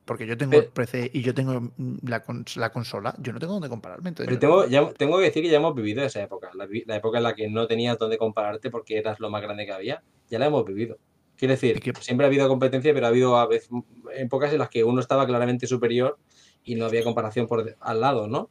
porque 0.07 0.25
yo 0.25 0.35
tengo 0.35 0.51
Pero- 0.51 0.63
el 0.63 0.69
PC 0.69 1.11
y 1.13 1.21
yo 1.21 1.35
tengo 1.35 1.61
mm, 1.77 1.97
la, 2.07 2.23
la 2.55 2.71
consola, 2.71 3.13
yo 3.19 3.31
no 3.33 3.37
tengo 3.39 3.53
dónde 3.53 3.69
compararme. 3.69 4.09
Entonces 4.09 4.27
Pero 4.35 4.39
tengo, 4.39 4.65
ya- 4.67 4.91
tengo 4.93 5.17
que 5.19 5.25
decir 5.25 5.43
que 5.43 5.49
ya 5.49 5.57
hemos 5.57 5.75
vivido 5.75 6.03
esa 6.03 6.23
época. 6.23 6.49
La, 6.55 6.95
época 6.95 7.17
en 7.17 7.23
la 7.23 7.35
que 7.35 7.47
no 7.49 7.67
tenías 7.67 7.99
dónde 7.99 8.17
compararte 8.17 8.71
porque 8.71 8.97
eras 8.97 9.19
lo 9.19 9.29
más 9.29 9.43
grande 9.43 9.65
que 9.67 9.71
había. 9.73 10.01
Ya 10.29 10.39
la 10.39 10.47
hemos 10.47 10.65
vivido. 10.65 10.97
Quiero 11.35 11.51
decir, 11.53 11.79
que- 11.79 11.93
siempre 11.99 12.25
ha 12.25 12.29
habido 12.29 12.47
competencia, 12.47 12.91
pero 12.95 13.05
ha 13.05 13.09
habido 13.09 13.37
a 13.37 13.45
veces 13.45 13.69
épocas 14.15 14.51
en 14.53 14.57
las 14.59 14.69
que 14.69 14.83
uno 14.83 14.99
estaba 14.99 15.27
claramente 15.27 15.67
superior 15.67 16.17
y 16.63 16.73
no 16.75 16.85
había 16.85 17.03
comparación 17.03 17.45
por 17.45 17.75
al 17.79 18.01
lado, 18.01 18.27
¿no? 18.27 18.49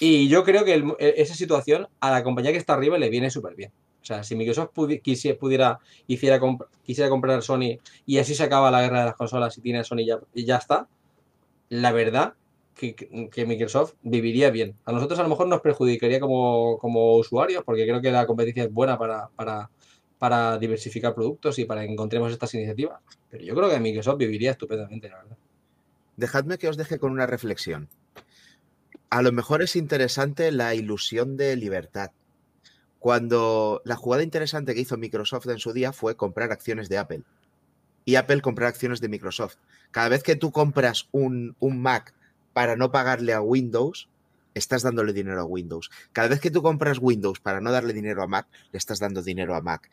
Y 0.00 0.28
yo 0.28 0.42
creo 0.42 0.64
que 0.64 0.74
el- 0.74 0.94
e- 0.98 1.14
esa 1.18 1.34
situación 1.34 1.86
a 2.00 2.10
la 2.10 2.24
compañía 2.24 2.50
que 2.50 2.58
está 2.58 2.74
arriba 2.74 2.98
le 2.98 3.08
viene 3.08 3.30
súper 3.30 3.54
bien. 3.54 3.70
Sea, 4.08 4.24
si 4.24 4.34
Microsoft 4.36 4.70
pudi- 4.74 5.02
quisi- 5.02 5.36
pudiera, 5.36 5.78
hiciera 6.06 6.40
quisiera 6.82 7.10
comprar 7.10 7.42
Sony 7.42 7.78
y 8.06 8.16
así 8.18 8.34
se 8.34 8.42
acaba 8.42 8.70
la 8.70 8.80
guerra 8.80 9.00
de 9.00 9.04
las 9.06 9.16
consolas 9.16 9.58
y 9.58 9.60
tiene 9.60 9.84
Sony 9.84 10.06
ya, 10.06 10.18
y 10.32 10.46
ya 10.46 10.56
está, 10.56 10.88
la 11.68 11.92
verdad 11.92 12.32
que, 12.74 12.94
que- 12.94 13.28
que 13.30 13.44
Microsoft 13.44 13.94
viviría 14.02 14.48
bien. 14.50 14.74
A 14.86 14.92
nosotros 14.92 15.18
a 15.18 15.24
lo 15.24 15.28
mejor 15.28 15.46
nos 15.46 15.60
perjudicaría 15.60 16.20
como, 16.20 16.78
como 16.78 17.16
usuarios, 17.16 17.62
porque 17.64 17.84
creo 17.86 18.00
que 18.00 18.10
la 18.10 18.26
competencia 18.26 18.64
es 18.64 18.72
buena 18.72 18.96
para, 18.98 19.28
para, 19.36 19.68
para 20.18 20.56
diversificar 20.58 21.14
productos 21.14 21.58
y 21.58 21.66
para 21.66 21.82
que 21.84 21.92
encontremos 21.92 22.32
estas 22.32 22.54
iniciativas. 22.54 23.00
Pero 23.30 23.44
yo 23.44 23.54
creo 23.54 23.68
que 23.68 23.78
Microsoft 23.78 24.16
viviría 24.16 24.52
estupendamente, 24.52 25.10
la 25.10 25.16
verdad. 25.18 25.36
Dejadme 26.16 26.56
que 26.56 26.68
os 26.68 26.78
deje 26.78 26.98
con 26.98 27.12
una 27.12 27.26
reflexión. 27.26 27.90
A 29.10 29.20
lo 29.20 29.32
mejor 29.32 29.60
es 29.60 29.76
interesante 29.76 30.50
la 30.50 30.74
ilusión 30.74 31.36
de 31.36 31.56
libertad. 31.56 32.10
Cuando 32.98 33.82
la 33.84 33.96
jugada 33.96 34.22
interesante 34.22 34.74
que 34.74 34.80
hizo 34.80 34.96
Microsoft 34.96 35.46
en 35.48 35.58
su 35.58 35.72
día 35.72 35.92
fue 35.92 36.16
comprar 36.16 36.52
acciones 36.52 36.88
de 36.88 36.98
Apple. 36.98 37.22
Y 38.04 38.16
Apple 38.16 38.40
comprar 38.40 38.68
acciones 38.68 39.00
de 39.00 39.08
Microsoft. 39.08 39.56
Cada 39.90 40.08
vez 40.08 40.22
que 40.22 40.36
tú 40.36 40.50
compras 40.50 41.08
un, 41.12 41.54
un 41.60 41.80
Mac 41.80 42.14
para 42.52 42.76
no 42.76 42.90
pagarle 42.90 43.32
a 43.34 43.40
Windows, 43.40 44.08
estás 44.54 44.82
dándole 44.82 45.12
dinero 45.12 45.40
a 45.40 45.44
Windows. 45.44 45.90
Cada 46.12 46.28
vez 46.28 46.40
que 46.40 46.50
tú 46.50 46.62
compras 46.62 46.98
Windows 47.00 47.40
para 47.40 47.60
no 47.60 47.70
darle 47.70 47.92
dinero 47.92 48.22
a 48.22 48.26
Mac, 48.26 48.46
le 48.72 48.78
estás 48.78 48.98
dando 48.98 49.22
dinero 49.22 49.54
a 49.54 49.60
Mac. 49.60 49.90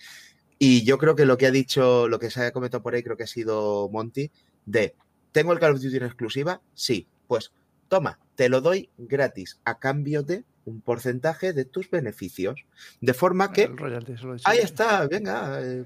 Y 0.57 0.83
yo 0.83 0.97
creo 0.97 1.15
que 1.15 1.25
lo 1.25 1.37
que 1.37 1.47
ha 1.47 1.51
dicho, 1.51 2.07
lo 2.07 2.19
que 2.19 2.31
se 2.31 2.45
ha 2.45 2.51
comentado 2.51 2.81
por 2.81 2.95
ahí, 2.95 3.03
creo 3.03 3.17
que 3.17 3.23
ha 3.23 3.27
sido 3.27 3.89
Monty, 3.89 4.31
de 4.65 4.95
¿Tengo 5.35 5.51
el 5.51 5.59
Call 5.59 5.73
of 5.73 5.81
Duty 5.81 5.97
en 5.97 6.05
exclusiva? 6.05 6.61
Sí. 6.75 7.09
Pues 7.27 7.51
toma, 7.89 8.19
te 8.35 8.47
lo 8.47 8.61
doy 8.61 8.89
gratis 8.97 9.59
a 9.65 9.79
cambio 9.79 10.23
de 10.23 10.45
un 10.65 10.81
porcentaje 10.81 11.53
de 11.53 11.65
tus 11.65 11.89
beneficios. 11.89 12.65
De 13.01 13.13
forma 13.13 13.51
que 13.53 13.63
el 13.63 13.77
royalty, 13.77 14.13
eso 14.13 14.27
lo 14.27 14.33
he 14.33 14.37
dicho 14.37 14.49
ahí 14.49 14.59
está, 14.59 15.07
venga. 15.07 15.59
eh, 15.61 15.83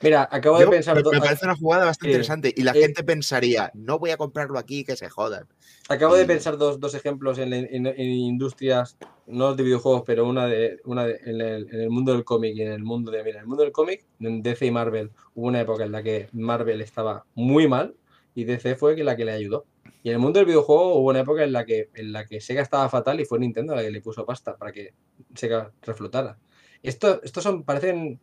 Mira, 0.00 0.28
acabo 0.30 0.58
yo- 0.58 0.66
de 0.66 0.70
pensar. 0.72 0.96
me, 0.96 1.20
parece 1.20 1.44
una 1.44 1.56
jugada 1.56 1.84
bastante 1.84 2.08
eh, 2.08 2.12
interesante. 2.12 2.52
Y 2.56 2.62
la 2.62 2.72
eh, 2.72 2.80
gente 2.80 3.04
pensaría, 3.04 3.70
no 3.74 3.98
voy 3.98 4.10
a 4.10 4.16
comprarlo 4.16 4.58
aquí, 4.58 4.84
que 4.84 4.96
se 4.96 5.08
jodan. 5.08 5.46
Acabo 5.88 6.14
de 6.16 6.24
pensar 6.24 6.56
dos, 6.58 6.80
dos 6.80 6.94
ejemplos 6.94 7.38
en, 7.38 7.52
en- 7.52 7.86
en 7.86 8.00
industrias, 8.00 8.96
no 9.26 9.54
de 9.54 9.62
videojuegos, 9.62 10.02
pero 10.06 10.26
una 10.26 10.46
de 10.46 10.80
una 10.84 11.06
de- 11.06 11.20
en, 11.24 11.40
el, 11.40 11.68
en 11.72 11.80
el 11.82 11.90
mundo 11.90 12.12
del 12.12 12.24
cómic 12.24 12.54
y 12.56 12.62
en 12.62 12.72
el 12.72 12.82
mundo 12.82 13.10
de, 13.10 13.22
mira, 13.22 13.36
en 13.38 13.42
el 13.42 13.48
mundo 13.48 13.62
del 13.62 13.72
cómic, 13.72 14.04
en 14.20 14.42
DC 14.42 14.66
y 14.66 14.70
Marvel, 14.70 15.10
hubo 15.34 15.46
una 15.48 15.60
época 15.60 15.84
en 15.84 15.92
la 15.92 16.02
que 16.02 16.28
Marvel 16.32 16.80
estaba 16.80 17.24
muy 17.34 17.68
mal 17.68 17.94
y 18.34 18.44
DC 18.44 18.76
fue 18.76 18.96
la 18.96 19.16
que 19.16 19.24
le 19.24 19.32
ayudó. 19.32 19.66
Y 20.02 20.08
en 20.08 20.14
el 20.14 20.18
mundo 20.18 20.38
del 20.40 20.46
videojuego 20.46 20.96
hubo 20.96 21.10
una 21.10 21.20
época 21.20 21.44
en 21.44 21.52
la 21.52 21.64
que, 21.64 21.88
en 21.94 22.12
la 22.12 22.26
que 22.26 22.40
Sega 22.40 22.62
estaba 22.62 22.88
fatal 22.88 23.20
y 23.20 23.24
fue 23.24 23.38
Nintendo 23.38 23.74
la 23.74 23.82
que 23.82 23.90
le 23.90 24.00
puso 24.00 24.26
pasta 24.26 24.56
para 24.56 24.72
que 24.72 24.94
Sega 25.34 25.70
reflotara. 25.82 26.38
Esto, 26.82 27.20
estos 27.22 27.42
son, 27.44 27.62
parecen 27.62 28.18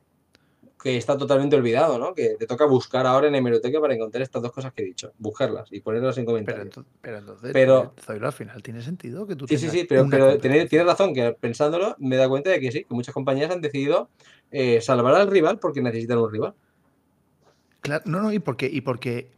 que 0.82 0.96
está 0.96 1.18
totalmente 1.18 1.58
olvidado, 1.58 1.98
¿no? 2.00 2.14
Que 2.14 2.36
te 2.40 2.48
toca 2.48 2.66
buscar 2.66 3.06
ahora 3.06 3.28
en 3.28 3.36
hemeroteca 3.36 3.82
para 3.82 3.94
encontrar 3.94 4.22
estas 4.22 4.42
dos 4.42 4.52
cosas 4.54 4.72
que 4.74 4.82
he 4.82 4.86
dicho, 4.86 5.12
buscarlas 5.18 5.70
y 5.74 5.82
ponerlas 5.82 6.18
en 6.18 6.24
Pero, 6.26 6.32
comentarios. 6.34 6.68
ento- 6.78 6.86
pero 7.02 7.18
entonces, 7.18 7.52
Pero- 7.52 7.94
Zoilo, 8.02 8.28
al 8.28 8.34
final 8.34 8.64
tiene 8.64 8.82
sentido 8.82 9.28
que 9.28 9.36
tú 9.36 9.46
Sí, 9.48 9.58
sí, 9.58 9.70
sí, 9.70 9.84
pero, 9.84 10.08
pero 10.10 10.26
competencia. 10.28 10.42
tiene- 10.52 10.70
tienes 10.70 10.88
razón, 10.88 11.14
que 11.14 11.34
pensándolo 11.40 11.96
me 12.00 12.16
da 12.16 12.30
cuenta 12.30 12.50
de 12.50 12.60
que 12.62 12.72
sí, 12.72 12.86
que 12.86 12.94
muchas 12.94 13.14
compañías 13.14 13.52
han 13.52 13.60
decidido 13.62 14.10
eh, 14.52 14.80
salvar 14.82 15.16
al 15.16 15.30
rival 15.30 15.60
porque 15.60 15.82
necesitan 15.82 16.18
un 16.18 16.32
rival. 16.32 16.54
Claro, 17.82 18.04
no, 18.08 18.22
no, 18.22 18.32
y 18.34 18.40
porque, 18.40 18.68
y 18.68 18.82
porque 18.82 19.32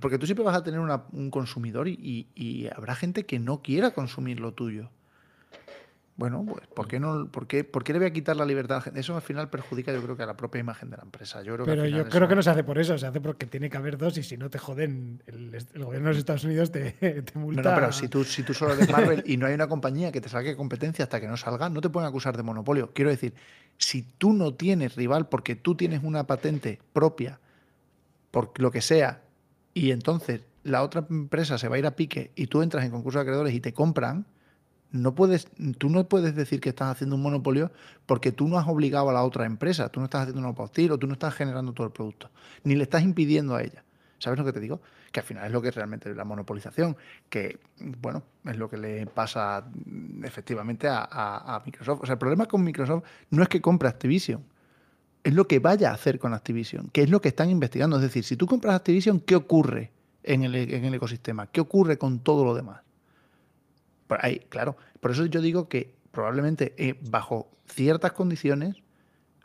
Porque 0.00 0.18
tú 0.18 0.26
siempre 0.26 0.44
vas 0.44 0.56
a 0.56 0.62
tener 0.62 0.80
una- 0.80 1.04
un 1.12 1.30
consumidor 1.30 1.88
y, 1.88 1.92
y- 2.02 2.28
y 2.34 2.66
habrá 2.68 2.94
gente 2.94 3.26
que 3.26 3.38
no 3.38 3.62
quiera 3.62 3.90
consumir 3.92 4.38
lo 4.40 4.52
tuyo. 4.52 4.90
Bueno, 6.16 6.44
pues 6.48 6.66
¿por 6.66 6.88
qué, 6.88 6.98
no, 6.98 7.28
por, 7.30 7.46
qué, 7.46 7.62
por 7.62 7.84
qué 7.84 7.92
le 7.92 8.00
voy 8.00 8.08
a 8.08 8.12
quitar 8.12 8.34
la 8.36 8.44
libertad 8.44 8.78
a 8.78 8.78
la 8.80 8.82
gente? 8.82 8.98
Eso 8.98 9.14
al 9.14 9.22
final 9.22 9.50
perjudica 9.50 9.92
yo 9.92 10.02
creo 10.02 10.16
que 10.16 10.24
a 10.24 10.26
la 10.26 10.36
propia 10.36 10.58
imagen 10.58 10.90
de 10.90 10.96
la 10.96 11.04
empresa. 11.04 11.42
Yo 11.42 11.54
creo 11.54 11.64
Pero 11.64 11.86
yo 11.86 12.08
creo 12.08 12.22
eso- 12.22 12.28
que 12.28 12.34
no 12.34 12.42
se 12.42 12.50
hace 12.50 12.64
por 12.64 12.76
eso, 12.80 12.98
se 12.98 13.06
hace 13.06 13.20
porque 13.20 13.46
tiene 13.46 13.70
que 13.70 13.76
haber 13.76 13.96
dos 13.96 14.18
y 14.18 14.24
si 14.24 14.36
no 14.36 14.50
te 14.50 14.58
joden, 14.58 15.22
el, 15.26 15.54
el 15.54 15.84
gobierno 15.84 16.08
de 16.08 16.14
los 16.14 16.18
Estados 16.18 16.42
Unidos 16.42 16.72
te, 16.72 16.90
te 17.22 17.38
multa. 17.38 17.62
No, 17.62 17.70
no, 17.70 17.74
pero 17.76 17.92
si 17.92 18.08
tú, 18.08 18.24
si 18.24 18.42
tú 18.42 18.52
solo 18.52 18.72
eres 18.74 18.90
Marvel 18.90 19.22
y 19.26 19.36
no 19.36 19.46
hay 19.46 19.54
una 19.54 19.68
compañía 19.68 20.10
que 20.10 20.20
te 20.20 20.28
saque 20.28 20.56
competencia 20.56 21.04
hasta 21.04 21.20
que 21.20 21.28
no 21.28 21.36
salga, 21.36 21.68
no 21.68 21.80
te 21.80 21.88
pueden 21.88 22.08
acusar 22.08 22.36
de 22.36 22.42
monopolio. 22.42 22.90
Quiero 22.92 23.10
decir, 23.12 23.32
si 23.76 24.02
tú 24.02 24.32
no 24.32 24.54
tienes 24.54 24.96
rival 24.96 25.28
porque 25.28 25.54
tú 25.54 25.76
tienes 25.76 26.02
una 26.02 26.26
patente 26.26 26.80
propia, 26.92 27.38
por 28.32 28.58
lo 28.60 28.72
que 28.72 28.80
sea, 28.80 29.22
y 29.78 29.90
entonces 29.92 30.42
la 30.64 30.82
otra 30.82 31.06
empresa 31.08 31.58
se 31.58 31.68
va 31.68 31.76
a 31.76 31.78
ir 31.78 31.86
a 31.86 31.96
pique 31.96 32.32
y 32.34 32.46
tú 32.46 32.62
entras 32.62 32.84
en 32.84 32.90
concurso 32.90 33.18
de 33.18 33.22
acreedores 33.22 33.54
y 33.54 33.60
te 33.60 33.72
compran, 33.72 34.26
no 34.90 35.14
puedes, 35.14 35.48
tú 35.78 35.90
no 35.90 36.08
puedes 36.08 36.34
decir 36.34 36.60
que 36.60 36.70
estás 36.70 36.90
haciendo 36.90 37.16
un 37.16 37.22
monopolio 37.22 37.70
porque 38.06 38.32
tú 38.32 38.48
no 38.48 38.58
has 38.58 38.66
obligado 38.68 39.10
a 39.10 39.12
la 39.12 39.22
otra 39.22 39.44
empresa, 39.46 39.88
tú 39.90 40.00
no 40.00 40.04
estás 40.06 40.22
haciendo 40.22 40.46
un 40.46 40.54
postil 40.54 40.92
o 40.92 40.98
tú 40.98 41.06
no 41.06 41.12
estás 41.12 41.34
generando 41.34 41.72
todo 41.72 41.86
el 41.86 41.92
producto, 41.92 42.30
ni 42.64 42.74
le 42.74 42.84
estás 42.84 43.02
impidiendo 43.02 43.54
a 43.54 43.62
ella. 43.62 43.84
¿Sabes 44.18 44.38
lo 44.38 44.44
que 44.44 44.52
te 44.52 44.60
digo? 44.60 44.80
Que 45.12 45.20
al 45.20 45.26
final 45.26 45.44
es 45.46 45.52
lo 45.52 45.62
que 45.62 45.68
es 45.68 45.74
realmente 45.74 46.12
la 46.14 46.24
monopolización, 46.24 46.96
que, 47.28 47.60
bueno, 47.78 48.22
es 48.44 48.56
lo 48.56 48.68
que 48.68 48.76
le 48.78 49.06
pasa 49.06 49.64
efectivamente 50.24 50.88
a, 50.88 51.06
a- 51.10 51.56
a 51.56 51.62
Microsoft. 51.64 52.00
O 52.02 52.06
sea, 52.06 52.14
el 52.14 52.18
problema 52.18 52.46
con 52.46 52.64
Microsoft 52.64 53.04
no 53.30 53.42
es 53.42 53.48
que 53.48 53.60
compre 53.60 53.88
Activision, 53.88 54.42
es 55.24 55.34
lo 55.34 55.46
que 55.46 55.58
vaya 55.58 55.90
a 55.90 55.94
hacer 55.94 56.18
con 56.18 56.32
Activision, 56.34 56.88
que 56.90 57.02
es 57.02 57.10
lo 57.10 57.20
que 57.20 57.28
están 57.28 57.50
investigando. 57.50 57.96
Es 57.96 58.02
decir, 58.02 58.24
si 58.24 58.36
tú 58.36 58.46
compras 58.46 58.74
Activision, 58.76 59.20
¿qué 59.20 59.36
ocurre 59.36 59.90
en 60.22 60.42
el, 60.44 60.54
en 60.54 60.84
el 60.84 60.94
ecosistema? 60.94 61.46
¿Qué 61.48 61.60
ocurre 61.60 61.98
con 61.98 62.20
todo 62.20 62.44
lo 62.44 62.54
demás? 62.54 62.80
Por 64.06 64.24
ahí, 64.24 64.40
claro. 64.48 64.76
Por 65.00 65.10
eso 65.10 65.26
yo 65.26 65.40
digo 65.40 65.68
que 65.68 65.94
probablemente 66.10 66.74
eh, 66.78 66.98
bajo 67.10 67.50
ciertas 67.66 68.12
condiciones, 68.12 68.76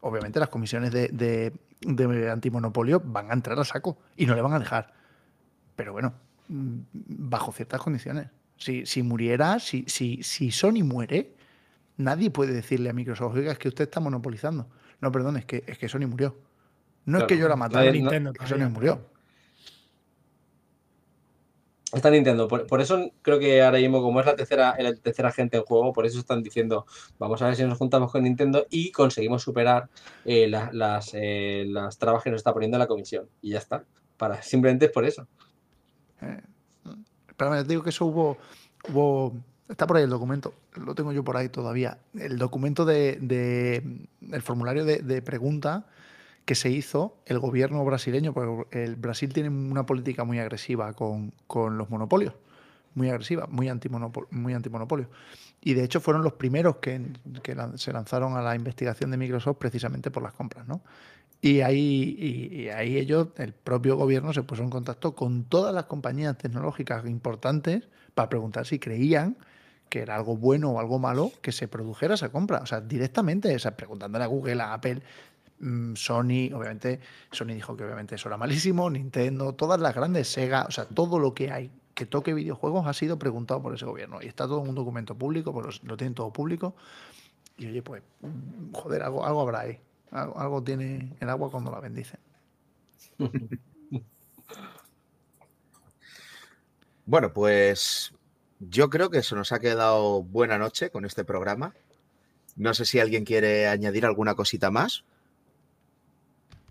obviamente 0.01 0.39
las 0.39 0.49
comisiones 0.49 0.91
de, 0.91 1.09
de- 1.09 1.53
de 1.81 2.29
antimonopolio 2.31 3.01
van 3.03 3.29
a 3.29 3.33
entrar 3.33 3.59
a 3.59 3.65
saco 3.65 3.97
y 4.15 4.25
no 4.25 4.35
le 4.35 4.41
van 4.41 4.53
a 4.53 4.59
dejar. 4.59 4.93
Pero 5.75 5.91
bueno, 5.91 6.13
mm, 6.47 6.77
bajo 6.93 7.51
ciertas 7.51 7.81
condiciones. 7.81 8.27
Si, 8.57 8.85
si 8.85 9.03
muriera, 9.03 9.59
si, 9.59 9.83
si, 9.87 10.23
si 10.23 10.51
Sony 10.51 10.83
muere, 10.85 11.33
nadie 11.97 12.31
puede 12.31 12.53
decirle 12.53 12.89
a 12.89 12.93
Microsoft, 12.93 13.35
oiga, 13.35 13.51
es 13.51 13.57
que 13.57 13.67
usted 13.67 13.83
está 13.83 13.99
monopolizando. 13.99 14.67
No, 15.03 15.11
perdón, 15.11 15.35
es 15.35 15.43
que, 15.45 15.65
es 15.67 15.77
que 15.77 15.89
Sony 15.89 16.07
murió. 16.07 16.33
No 17.05 17.17
es 17.17 17.25
que 17.25 17.37
yo 17.37 17.49
la 17.49 17.57
matara, 17.57 17.83
no- 17.85 17.91
Nintendo 17.91 18.29
es 18.29 18.37
que 18.39 18.45
todavía. 18.45 18.65
Sony 18.67 18.71
murió. 18.73 19.01
Está 21.91 22.09
Nintendo. 22.09 22.47
Por, 22.47 22.65
por 22.67 22.79
eso 22.79 23.11
creo 23.21 23.37
que 23.37 23.61
ahora 23.61 23.79
mismo, 23.79 24.01
como 24.01 24.21
es 24.21 24.25
la 24.25 24.35
tercera, 24.37 24.75
la 24.79 24.95
tercera 24.95 25.29
gente 25.33 25.57
en 25.57 25.63
juego, 25.63 25.91
por 25.91 26.05
eso 26.05 26.17
están 26.19 26.41
diciendo, 26.41 26.85
vamos 27.19 27.41
a 27.41 27.47
ver 27.47 27.55
si 27.57 27.63
nos 27.65 27.77
juntamos 27.77 28.13
con 28.13 28.23
Nintendo 28.23 28.65
y 28.69 28.93
conseguimos 28.93 29.43
superar 29.43 29.89
eh, 30.23 30.47
la- 30.47 30.69
las, 30.71 31.11
eh, 31.13 31.65
las 31.67 31.97
trabas 31.97 32.23
que 32.23 32.31
nos 32.31 32.37
está 32.37 32.53
poniendo 32.53 32.77
la 32.77 32.87
comisión. 32.87 33.27
Y 33.41 33.49
ya 33.51 33.57
está. 33.59 33.83
Para, 34.15 34.41
simplemente 34.41 34.85
es 34.85 34.91
por 34.91 35.03
eso. 35.03 35.27
Eh, 36.21 36.41
pero 37.35 37.51
te 37.61 37.63
digo 37.65 37.83
que 37.83 37.89
eso 37.89 38.05
hubo, 38.05 38.37
hubo. 38.89 39.35
Está 39.73 39.87
por 39.87 39.97
ahí 39.97 40.03
el 40.03 40.11
documento, 40.11 40.53
lo 40.75 40.93
tengo 40.93 41.13
yo 41.13 41.23
por 41.23 41.35
ahí 41.35 41.49
todavía. 41.49 41.97
El 42.13 42.37
documento 42.37 42.85
de, 42.85 43.97
el 44.31 44.41
formulario 44.43 44.85
de, 44.85 45.21
pregunta 45.23 45.87
que 46.45 46.53
se 46.53 46.69
hizo 46.69 47.17
el 47.25 47.39
gobierno 47.39 47.83
brasileño, 47.83 48.35
porque 48.35 48.83
el 48.83 48.95
Brasil 48.97 49.33
tiene 49.33 49.49
una 49.49 49.87
política 49.87 50.25
muy 50.25 50.37
agresiva 50.37 50.93
con, 50.93 51.33
con 51.47 51.79
los 51.79 51.89
monopolios, 51.89 52.35
muy 52.93 53.09
agresiva, 53.09 53.47
muy, 53.49 53.67
antimonopol, 53.67 54.27
muy 54.29 54.53
antimonopolio. 54.53 55.09
Y 55.59 55.73
de 55.73 55.83
hecho 55.83 55.99
fueron 55.99 56.21
los 56.21 56.33
primeros 56.33 56.75
que, 56.75 57.01
que 57.41 57.57
se 57.77 57.91
lanzaron 57.91 58.37
a 58.37 58.43
la 58.43 58.55
investigación 58.55 59.09
de 59.09 59.17
Microsoft 59.17 59.57
precisamente 59.57 60.11
por 60.11 60.21
las 60.21 60.33
compras, 60.33 60.67
¿no? 60.67 60.81
Y 61.41 61.61
ahí, 61.61 62.15
y 62.19 62.69
ahí 62.69 62.95
ellos, 62.97 63.29
el 63.37 63.53
propio 63.53 63.97
gobierno, 63.97 64.33
se 64.33 64.43
puso 64.43 64.61
en 64.61 64.69
contacto 64.69 65.15
con 65.15 65.45
todas 65.45 65.73
las 65.73 65.85
compañías 65.85 66.37
tecnológicas 66.37 67.03
importantes 67.07 67.89
para 68.13 68.29
preguntar 68.29 68.67
si 68.67 68.77
creían 68.77 69.35
que 69.93 70.01
era 70.01 70.15
algo 70.15 70.35
bueno 70.35 70.71
o 70.71 70.79
algo 70.79 70.97
malo 70.97 71.31
que 71.39 71.51
se 71.51 71.67
produjera 71.67 72.15
esa 72.15 72.29
compra. 72.29 72.61
O 72.63 72.65
sea, 72.65 72.81
directamente, 72.81 73.55
o 73.55 73.75
preguntándole 73.75 74.23
a 74.23 74.27
Google, 74.27 74.59
a 74.59 74.73
Apple, 74.73 75.03
mm, 75.59 75.93
Sony, 75.93 76.49
obviamente, 76.51 76.99
Sony 77.31 77.53
dijo 77.53 77.77
que 77.77 77.83
obviamente 77.83 78.15
eso 78.15 78.27
era 78.27 78.35
malísimo, 78.35 78.89
Nintendo, 78.89 79.53
todas 79.53 79.79
las 79.79 79.93
grandes, 79.93 80.29
Sega, 80.29 80.65
o 80.67 80.71
sea, 80.71 80.85
todo 80.85 81.19
lo 81.19 81.35
que 81.35 81.51
hay 81.51 81.69
que 81.93 82.07
toque 82.07 82.33
videojuegos 82.33 82.87
ha 82.87 82.93
sido 82.93 83.19
preguntado 83.19 83.61
por 83.61 83.75
ese 83.75 83.85
gobierno. 83.85 84.17
Y 84.19 84.25
está 84.25 84.47
todo 84.47 84.63
en 84.63 84.69
un 84.69 84.73
documento 84.73 85.13
público, 85.15 85.53
pues 85.53 85.83
lo, 85.83 85.95
tienen 85.95 86.15
todo 86.15 86.33
público. 86.33 86.73
Y 87.59 87.67
oye, 87.67 87.83
pues, 87.83 88.01
mm, 88.21 88.73
joder, 88.73 89.03
algo, 89.03 89.23
algo 89.23 89.41
habrá 89.41 89.59
ahí. 89.59 89.79
Algo, 90.09 90.39
algo 90.39 90.63
tiene 90.63 91.15
el 91.19 91.29
agua 91.29 91.51
cuando 91.51 91.69
la 91.69 91.79
bendicen. 91.79 92.19
Bueno, 97.05 97.33
pues 97.33 98.13
yo 98.69 98.89
creo 98.89 99.09
que 99.09 99.23
se 99.23 99.35
nos 99.35 99.51
ha 99.51 99.59
quedado 99.59 100.23
buena 100.23 100.57
noche 100.57 100.89
con 100.89 101.05
este 101.05 101.23
programa. 101.23 101.73
No 102.55 102.73
sé 102.73 102.85
si 102.85 102.99
alguien 102.99 103.25
quiere 103.25 103.67
añadir 103.67 104.05
alguna 104.05 104.35
cosita 104.35 104.69
más. 104.71 105.03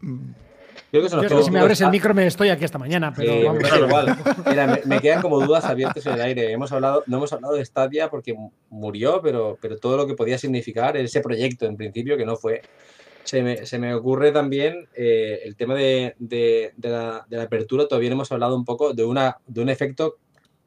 Creo 0.00 1.02
que 1.04 1.08
Yo 1.08 1.20
quedó 1.20 1.38
que 1.38 1.42
si 1.44 1.50
me 1.50 1.60
abres 1.60 1.80
el 1.80 1.90
micro 1.90 2.12
me 2.14 2.26
estoy 2.26 2.50
aquí 2.50 2.64
esta 2.64 2.78
mañana, 2.78 3.12
pero 3.16 3.32
eh, 3.32 3.44
vamos. 3.44 3.62
da 3.70 3.78
igual. 3.78 4.16
Mira, 4.46 4.66
me, 4.66 4.80
me 4.84 5.00
quedan 5.00 5.22
como 5.22 5.40
dudas 5.40 5.64
abiertas 5.64 6.04
en 6.06 6.12
el 6.14 6.20
aire. 6.20 6.52
Hemos 6.52 6.70
hablado, 6.72 7.02
no 7.06 7.16
hemos 7.16 7.32
hablado 7.32 7.54
de 7.54 7.64
Stadia 7.64 8.10
porque 8.10 8.34
mu- 8.34 8.52
murió, 8.70 9.20
pero, 9.22 9.58
pero 9.60 9.78
todo 9.78 9.96
lo 9.96 10.06
que 10.06 10.14
podía 10.14 10.38
significar 10.38 10.96
ese 10.96 11.20
proyecto 11.20 11.66
en 11.66 11.76
principio 11.76 12.16
que 12.16 12.26
no 12.26 12.36
fue. 12.36 12.62
Se 13.24 13.42
me, 13.42 13.64
se 13.64 13.78
me 13.78 13.94
ocurre 13.94 14.32
también 14.32 14.88
eh, 14.94 15.40
el 15.44 15.56
tema 15.56 15.74
de, 15.76 16.14
de- 16.18 16.72
de 16.76 16.88
la, 16.88 17.24
de 17.28 17.36
la 17.38 17.44
apertura. 17.44 17.86
Todavía 17.88 18.10
no 18.10 18.14
hemos 18.14 18.32
hablado 18.32 18.54
un 18.56 18.64
poco 18.64 18.92
de, 18.92 19.04
una, 19.04 19.38
de 19.46 19.62
un 19.62 19.68
efecto 19.68 20.16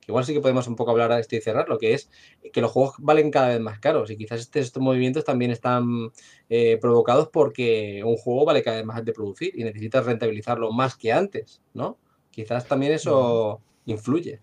que 0.05 0.11
igual 0.11 0.23
sí 0.23 0.33
que 0.33 0.41
podemos 0.41 0.67
un 0.67 0.75
poco 0.75 0.91
hablar 0.91 1.11
a 1.11 1.19
este 1.19 1.37
y 1.37 1.41
cerrarlo, 1.41 1.77
que 1.79 1.93
es 1.93 2.09
que 2.53 2.61
los 2.61 2.71
juegos 2.71 2.95
valen 2.99 3.31
cada 3.31 3.49
vez 3.49 3.59
más 3.59 3.79
caros 3.79 4.11
y 4.11 4.17
quizás 4.17 4.39
este- 4.41 4.59
estos 4.59 4.81
movimientos 4.81 5.23
también 5.23 5.51
están 5.51 6.11
eh, 6.49 6.77
provocados 6.79 7.29
porque 7.29 8.03
un 8.05 8.17
juego 8.17 8.45
vale 8.45 8.61
cada 8.61 8.77
vez 8.77 8.85
más 8.85 9.03
de 9.03 9.13
producir 9.13 9.51
y 9.57 9.63
necesitas 9.63 10.05
rentabilizarlo 10.05 10.71
más 10.71 10.95
que 10.95 11.11
antes, 11.11 11.61
¿no? 11.73 11.97
Quizás 12.29 12.67
también 12.67 12.93
eso 12.93 13.61
influye. 13.85 14.41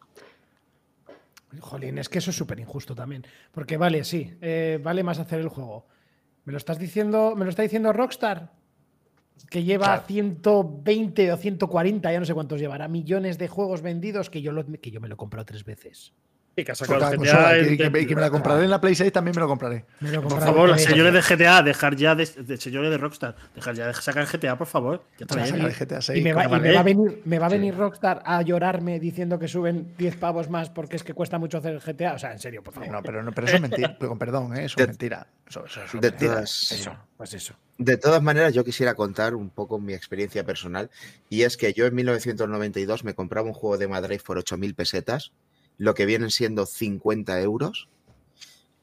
Jolín, 1.60 1.98
es 1.98 2.09
que 2.09 2.18
eso 2.18 2.30
es 2.30 2.36
súper 2.36 2.59
injusto 2.59 2.94
también. 2.94 3.24
Porque 3.52 3.76
vale, 3.76 4.05
sí, 4.05 4.34
eh, 4.40 4.80
vale 4.82 5.02
más 5.02 5.18
hacer 5.18 5.40
el 5.40 5.48
juego. 5.48 5.86
¿Me 6.44 6.52
lo 6.52 6.59
estás 6.59 6.78
diciendo, 6.78 7.34
me 7.36 7.44
lo 7.44 7.51
está 7.51 7.62
diciendo 7.62 7.93
Rockstar? 7.93 8.52
Que 9.50 9.64
lleva 9.64 9.86
Claro. 9.86 10.04
120 10.06 11.32
o 11.32 11.36
140, 11.36 12.12
ya 12.12 12.18
no 12.20 12.26
sé 12.26 12.32
cuántos 12.34 12.60
llevará, 12.60 12.88
millones 12.88 13.38
de 13.38 13.48
juegos 13.48 13.82
vendidos 13.82 14.30
que 14.30 14.40
yo, 14.42 14.52
lo- 14.52 14.64
que 14.64 14.90
yo 14.90 15.00
me 15.00 15.09
lo 15.09 15.14
he 15.14 15.16
comprado 15.18 15.44
tres 15.46 15.64
veces. 15.64 16.12
Y 16.54 16.64
que 16.64 16.72
ha 16.72 16.74
por 16.74 16.86
sacado 16.86 17.00
cada 17.00 17.12
el 17.12 17.16
consola, 17.18 17.42
GTA. 17.42 17.52
que, 17.52 17.84
en- 17.86 17.92
que- 17.92 18.06
que 18.08 18.14
me 18.14 18.20
la 18.20 18.30
compraré 18.30 18.64
en 18.64 18.70
la 18.70 18.78
Play 18.80 18.94
6, 18.94 19.10
también 19.10 19.34
me 19.34 19.40
lo 19.40 19.48
compraré. 19.48 19.86
Me 20.00 20.10
lo 20.10 20.18
he 20.20 20.22
Por 20.22 20.38
favor, 20.40 20.68
los 20.68 20.82
señores 20.82 21.12
de. 21.14 21.22
GTA, 21.22 21.62
dejar 21.62 21.96
ya 21.96 22.14
de, 22.14 22.26
de 22.26 22.56
señores 22.58 22.90
de 22.90 22.98
Rockstar, 22.98 23.34
dejar 23.54 23.74
ya 23.74 23.86
de 23.86 23.94
sacar 23.94 24.26
GTA, 24.26 24.58
por 24.58 24.66
favor. 24.66 25.02
Ya 25.18 25.24
está 25.24 25.36
bien. 25.36 25.46
sacar 25.48 25.66
el 25.70 25.74
GTA 25.74 26.02
6. 26.02 26.18
Y 26.18 26.22
me 26.22 26.32
va, 26.34 26.44
y 26.44 26.48
me 26.60 26.76
a 26.76 26.82
venir, 26.82 27.22
me 27.24 27.38
va 27.38 27.46
a 27.46 27.48
venir 27.48 27.74
Rockstar 27.74 28.22
a 28.26 28.42
llorarme 28.42 29.00
diciendo 29.00 29.38
que 29.38 29.48
suben 29.48 29.94
10 29.96 30.16
pavos 30.16 30.50
más 30.50 30.68
porque 30.68 30.96
es 30.96 31.04
que 31.04 31.14
cuesta 31.14 31.38
mucho 31.38 31.56
hacer 31.56 31.72
el 31.72 31.80
GTA. 31.80 32.12
O 32.14 32.18
sea, 32.18 32.32
en 32.32 32.38
serio, 32.38 32.62
por 32.62 32.74
favor. 32.74 32.90
No, 32.90 33.02
pero, 33.02 33.22
no, 33.22 33.32
pero 33.32 33.46
eso 33.46 33.56
es 33.56 33.62
mentira. 33.62 33.96
Con 33.98 34.18
perdón, 34.18 34.54
¿eh? 34.54 34.66
eso 34.66 34.78
es 34.78 34.86
mentira. 34.88 35.26
Eso, 35.48 35.64
eso- 35.64 35.82
eso 35.84 35.96
es 35.96 36.00
de 36.02 36.10
mentira. 36.10 36.32
todas- 36.34 36.72
Eso, 36.72 36.96
pues 37.16 37.32
eso. 37.34 37.54
De 37.78 37.96
todas 37.96 38.22
maneras, 38.22 38.52
yo 38.52 38.62
quisiera 38.62 38.94
contar 38.94 39.34
un 39.34 39.48
poco 39.48 39.80
mi 39.80 39.94
experiencia 39.94 40.44
personal. 40.44 40.90
Y 41.30 41.42
es 41.42 41.56
que 41.56 41.72
yo 41.72 41.86
en 41.86 41.94
1992 41.94 43.04
me 43.04 43.14
compraba 43.14 43.48
un 43.48 43.54
juego 43.54 43.78
de 43.78 43.88
Madrid 43.88 44.20
por 44.24 44.36
8.000 44.38 44.74
pesetas, 44.74 45.32
lo 45.82 45.94
que 45.94 46.06
vienen 46.06 46.30
siendo 46.30 46.64
50 46.64 47.40
euros. 47.40 47.88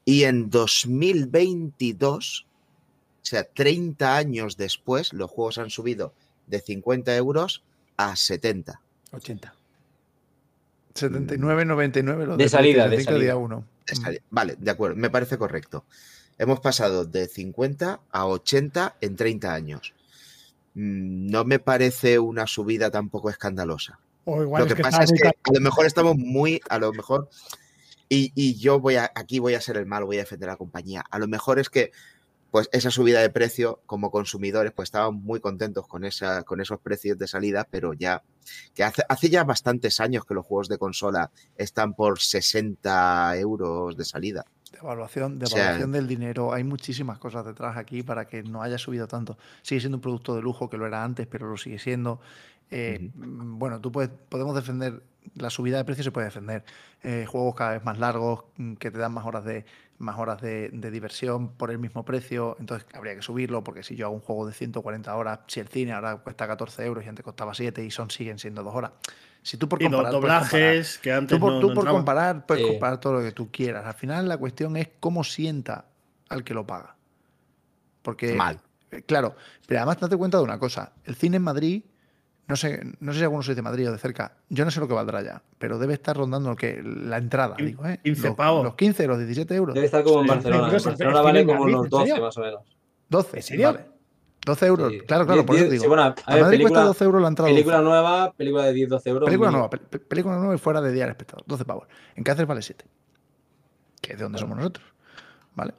Y 0.04 0.24
en 0.24 0.50
2022, 0.50 2.46
o 2.46 3.24
sea, 3.24 3.44
30 3.44 4.16
años 4.18 4.58
después, 4.58 5.14
los 5.14 5.30
juegos 5.30 5.56
han 5.56 5.70
subido 5.70 6.12
de 6.46 6.60
50 6.60 7.16
euros 7.16 7.62
a 7.96 8.16
70. 8.16 8.82
80. 9.12 9.54
79.99 10.94 12.26
los 12.26 12.36
De 12.36 12.48
salida, 12.50 12.88
de 12.88 12.98
75 12.98 13.12
día 13.12 13.30
salida. 13.32 13.36
1. 13.36 13.64
De 13.86 13.94
sali- 13.96 14.20
Vale, 14.28 14.56
de 14.58 14.70
acuerdo, 14.70 14.96
me 14.96 15.08
parece 15.08 15.38
correcto. 15.38 15.84
Hemos 16.36 16.60
pasado 16.60 17.06
de 17.06 17.28
50 17.28 18.00
a 18.10 18.26
80 18.26 18.96
en 19.00 19.16
30 19.16 19.54
años. 19.54 19.94
Mm, 20.74 21.30
No 21.30 21.44
me 21.44 21.60
parece 21.60 22.18
una 22.18 22.46
subida 22.46 22.90
tampoco 22.90 23.30
escandalosa. 23.30 24.00
O 24.24 24.42
igual 24.42 24.62
lo 24.62 24.66
es 24.66 24.74
que, 24.74 24.76
que 24.76 24.82
pasa 24.82 25.04
es 25.04 25.12
que 25.12 25.28
a 25.28 25.52
lo 25.52 25.60
mejor 25.60 25.86
estamos 25.86 26.16
muy, 26.16 26.60
a 26.68 26.78
lo 26.78 26.92
mejor, 26.92 27.28
y, 28.08 28.32
y 28.34 28.58
yo 28.58 28.80
voy 28.80 28.96
a, 28.96 29.10
aquí 29.14 29.38
voy 29.38 29.54
a 29.54 29.60
ser 29.60 29.76
el 29.76 29.86
malo, 29.86 30.06
voy 30.06 30.16
a 30.16 30.20
defender 30.20 30.48
a 30.48 30.52
la 30.52 30.58
compañía. 30.58 31.04
A 31.10 31.18
lo 31.18 31.28
mejor 31.28 31.58
es 31.58 31.70
que 31.70 31.92
pues 32.50 32.68
esa 32.72 32.90
subida 32.90 33.20
de 33.20 33.30
precio 33.30 33.80
como 33.86 34.10
consumidores, 34.10 34.72
pues 34.72 34.88
estaban 34.88 35.14
muy 35.14 35.40
contentos 35.40 35.86
con, 35.86 36.04
esa, 36.04 36.42
con 36.42 36.60
esos 36.60 36.80
precios 36.80 37.16
de 37.18 37.28
salida, 37.28 37.66
pero 37.70 37.94
ya 37.94 38.22
que 38.74 38.82
hace, 38.82 39.02
hace 39.08 39.30
ya 39.30 39.44
bastantes 39.44 40.00
años 40.00 40.24
que 40.24 40.34
los 40.34 40.44
juegos 40.44 40.68
de 40.68 40.78
consola 40.78 41.30
están 41.56 41.94
por 41.94 42.18
60 42.18 43.36
euros 43.38 43.96
de 43.96 44.04
salida. 44.04 44.44
De 44.72 44.78
evaluación, 44.78 45.38
de 45.38 45.46
O 45.46 45.48
sea- 45.48 45.62
evaluación 45.64 45.92
del 45.92 46.06
dinero. 46.06 46.52
Hay 46.52 46.64
muchísimas 46.64 47.18
cosas 47.18 47.44
detrás 47.44 47.76
aquí 47.76 48.02
para 48.02 48.26
que 48.26 48.42
no 48.42 48.62
haya 48.62 48.78
subido 48.78 49.08
tanto. 49.08 49.36
Sigue 49.62 49.80
siendo 49.80 49.96
un 49.98 50.02
producto 50.02 50.34
de 50.36 50.42
lujo 50.42 50.70
que 50.70 50.76
lo 50.76 50.86
era 50.86 51.02
antes, 51.04 51.26
pero 51.26 51.48
lo 51.48 51.56
sigue 51.56 51.78
siendo. 51.78 52.20
Eh, 52.70 53.10
mm, 53.14 53.58
Bueno, 53.58 53.80
tú 53.80 53.90
puedes, 53.90 54.10
podemos 54.28 54.54
defender 54.54 55.02
la 55.34 55.50
subida 55.50 55.76
de 55.76 55.84
precio, 55.84 56.04
se 56.04 56.12
puede 56.12 56.26
defender. 56.26 56.64
Eh, 57.02 57.26
juegos 57.28 57.54
cada 57.54 57.72
vez 57.72 57.84
más 57.84 57.98
largos 57.98 58.44
mm, 58.56 58.74
que 58.74 58.90
te 58.90 58.98
dan 58.98 59.12
más 59.12 59.26
horas 59.26 59.44
de 59.44 59.64
más 59.98 60.18
horas 60.18 60.40
de, 60.40 60.70
de 60.70 60.90
diversión 60.90 61.48
por 61.50 61.70
el 61.70 61.78
mismo 61.78 62.06
precio. 62.06 62.56
Entonces 62.58 62.86
habría 62.94 63.14
que 63.16 63.20
subirlo 63.20 63.62
porque 63.62 63.82
si 63.82 63.96
yo 63.96 64.06
hago 64.06 64.14
un 64.14 64.22
juego 64.22 64.46
de 64.46 64.54
140 64.54 65.14
horas, 65.14 65.40
si 65.46 65.60
el 65.60 65.68
cine 65.68 65.92
ahora 65.92 66.16
cuesta 66.16 66.46
14 66.46 66.86
euros 66.86 67.04
y 67.04 67.08
antes 67.08 67.22
costaba 67.22 67.52
7 67.52 67.84
y 67.84 67.90
son 67.90 68.08
siguen 68.10 68.38
siendo 68.38 68.62
dos 68.62 68.74
horas. 68.74 68.92
Si 69.42 69.56
tú 69.56 69.68
por 69.68 69.80
Y 69.80 69.86
comparar, 69.86 70.10
puedes 70.12 70.20
comparar- 70.20 70.42
doblajes 70.42 70.98
que 70.98 71.12
antes 71.12 71.36
Tú 71.36 71.40
por, 71.40 71.52
no, 71.54 71.60
tú 71.60 71.68
no 71.68 71.74
por 71.74 71.88
comparar, 71.88 72.46
puedes 72.46 72.64
Sí. 72.64 72.70
comparar 72.70 73.00
todo 73.00 73.14
lo 73.14 73.20
que 73.22 73.32
tú 73.32 73.50
quieras. 73.50 73.86
Al 73.86 73.94
final 73.94 74.28
la 74.28 74.36
cuestión 74.36 74.76
es 74.76 74.88
cómo 75.00 75.24
sienta 75.24 75.86
al 76.28 76.44
que 76.44 76.52
lo 76.54 76.66
paga. 76.66 76.96
Porque, 78.02 78.34
Mal. 78.34 78.60
eh, 78.90 79.02
claro, 79.02 79.34
pero 79.66 79.80
además 79.80 79.98
date 80.00 80.16
cuenta 80.16 80.38
de 80.38 80.44
una 80.44 80.58
cosa. 80.58 80.92
El 81.04 81.14
cine 81.14 81.36
en 81.38 81.42
Madrid, 81.42 81.82
no 82.48 82.56
sé, 82.56 82.80
no 83.00 83.12
sé 83.12 83.18
si 83.18 83.24
alguno 83.24 83.42
sois 83.42 83.56
de 83.56 83.62
Madrid 83.62 83.88
o 83.88 83.92
de 83.92 83.98
cerca, 83.98 84.36
yo 84.48 84.64
no 84.64 84.70
sé 84.70 84.80
lo 84.80 84.88
que 84.88 84.94
valdrá 84.94 85.22
ya, 85.22 85.42
pero 85.58 85.78
debe 85.78 85.94
estar 85.94 86.16
rondando 86.16 86.50
lo 86.50 86.56
que 86.56 86.82
la 86.82 87.18
entrada, 87.18 87.56
Quin- 87.56 87.66
digo, 87.66 87.86
¿eh? 87.86 88.00
15 88.02 88.28
los, 88.28 88.36
pavos. 88.36 88.64
los 88.64 88.74
15, 88.74 89.06
los 89.06 89.18
17 89.18 89.54
euros. 89.54 89.74
Debe 89.74 89.86
estar 89.86 90.02
como 90.02 90.20
en 90.22 90.26
Barcelona. 90.26 90.66
En 90.66 90.82
Barcelona 90.84 91.18
el 91.18 91.24
vale 91.24 91.46
como 91.46 91.62
unos 91.62 91.84
¿en 91.84 91.90
12 91.90 92.06
serio? 92.08 92.22
más 92.24 92.36
o 92.36 92.40
menos. 92.40 92.60
12, 93.08 93.36
¿En 93.38 93.42
serio? 93.42 93.72
vale. 93.72 93.86
12 94.46 94.66
euros, 94.66 94.92
Sí. 94.92 95.00
claro, 95.00 95.26
claro, 95.26 95.44
por 95.46 95.56
eso 95.56 95.66
digo. 95.68 95.82
sí, 95.82 95.88
bueno, 95.88 96.02
a 96.02 96.06
a 96.06 96.34
ver, 96.34 96.42
Madrid 96.42 96.42
cuesta 96.42 96.50
película- 96.58 96.84
12 96.84 97.04
euros 97.04 97.22
la 97.22 97.28
entrada. 97.28 97.50
Película 97.50 97.76
12. 97.76 97.88
nueva, 97.88 98.32
película 98.32 98.64
de 98.64 98.72
10-12 98.74 99.06
euros. 99.10 99.26
Película 99.26 99.50
nueva, 99.50 99.70
pe- 99.70 99.78
pe- 99.78 99.98
película 99.98 100.36
nueva 100.38 100.54
y 100.54 100.58
fuera 100.58 100.80
de 100.80 100.92
día 100.92 101.04
al 101.04 101.10
espectador, 101.10 101.44
12 101.46 101.64
pavos. 101.64 101.86
En 102.16 102.24
Cáceres 102.24 102.48
vale 102.48 102.62
7, 102.62 102.84
que 104.00 104.12
es 104.12 104.18
de 104.18 104.22
donde 104.24 104.38
somos 104.38 104.56
nosotros, 104.56 104.86
¿vale? 105.54 105.74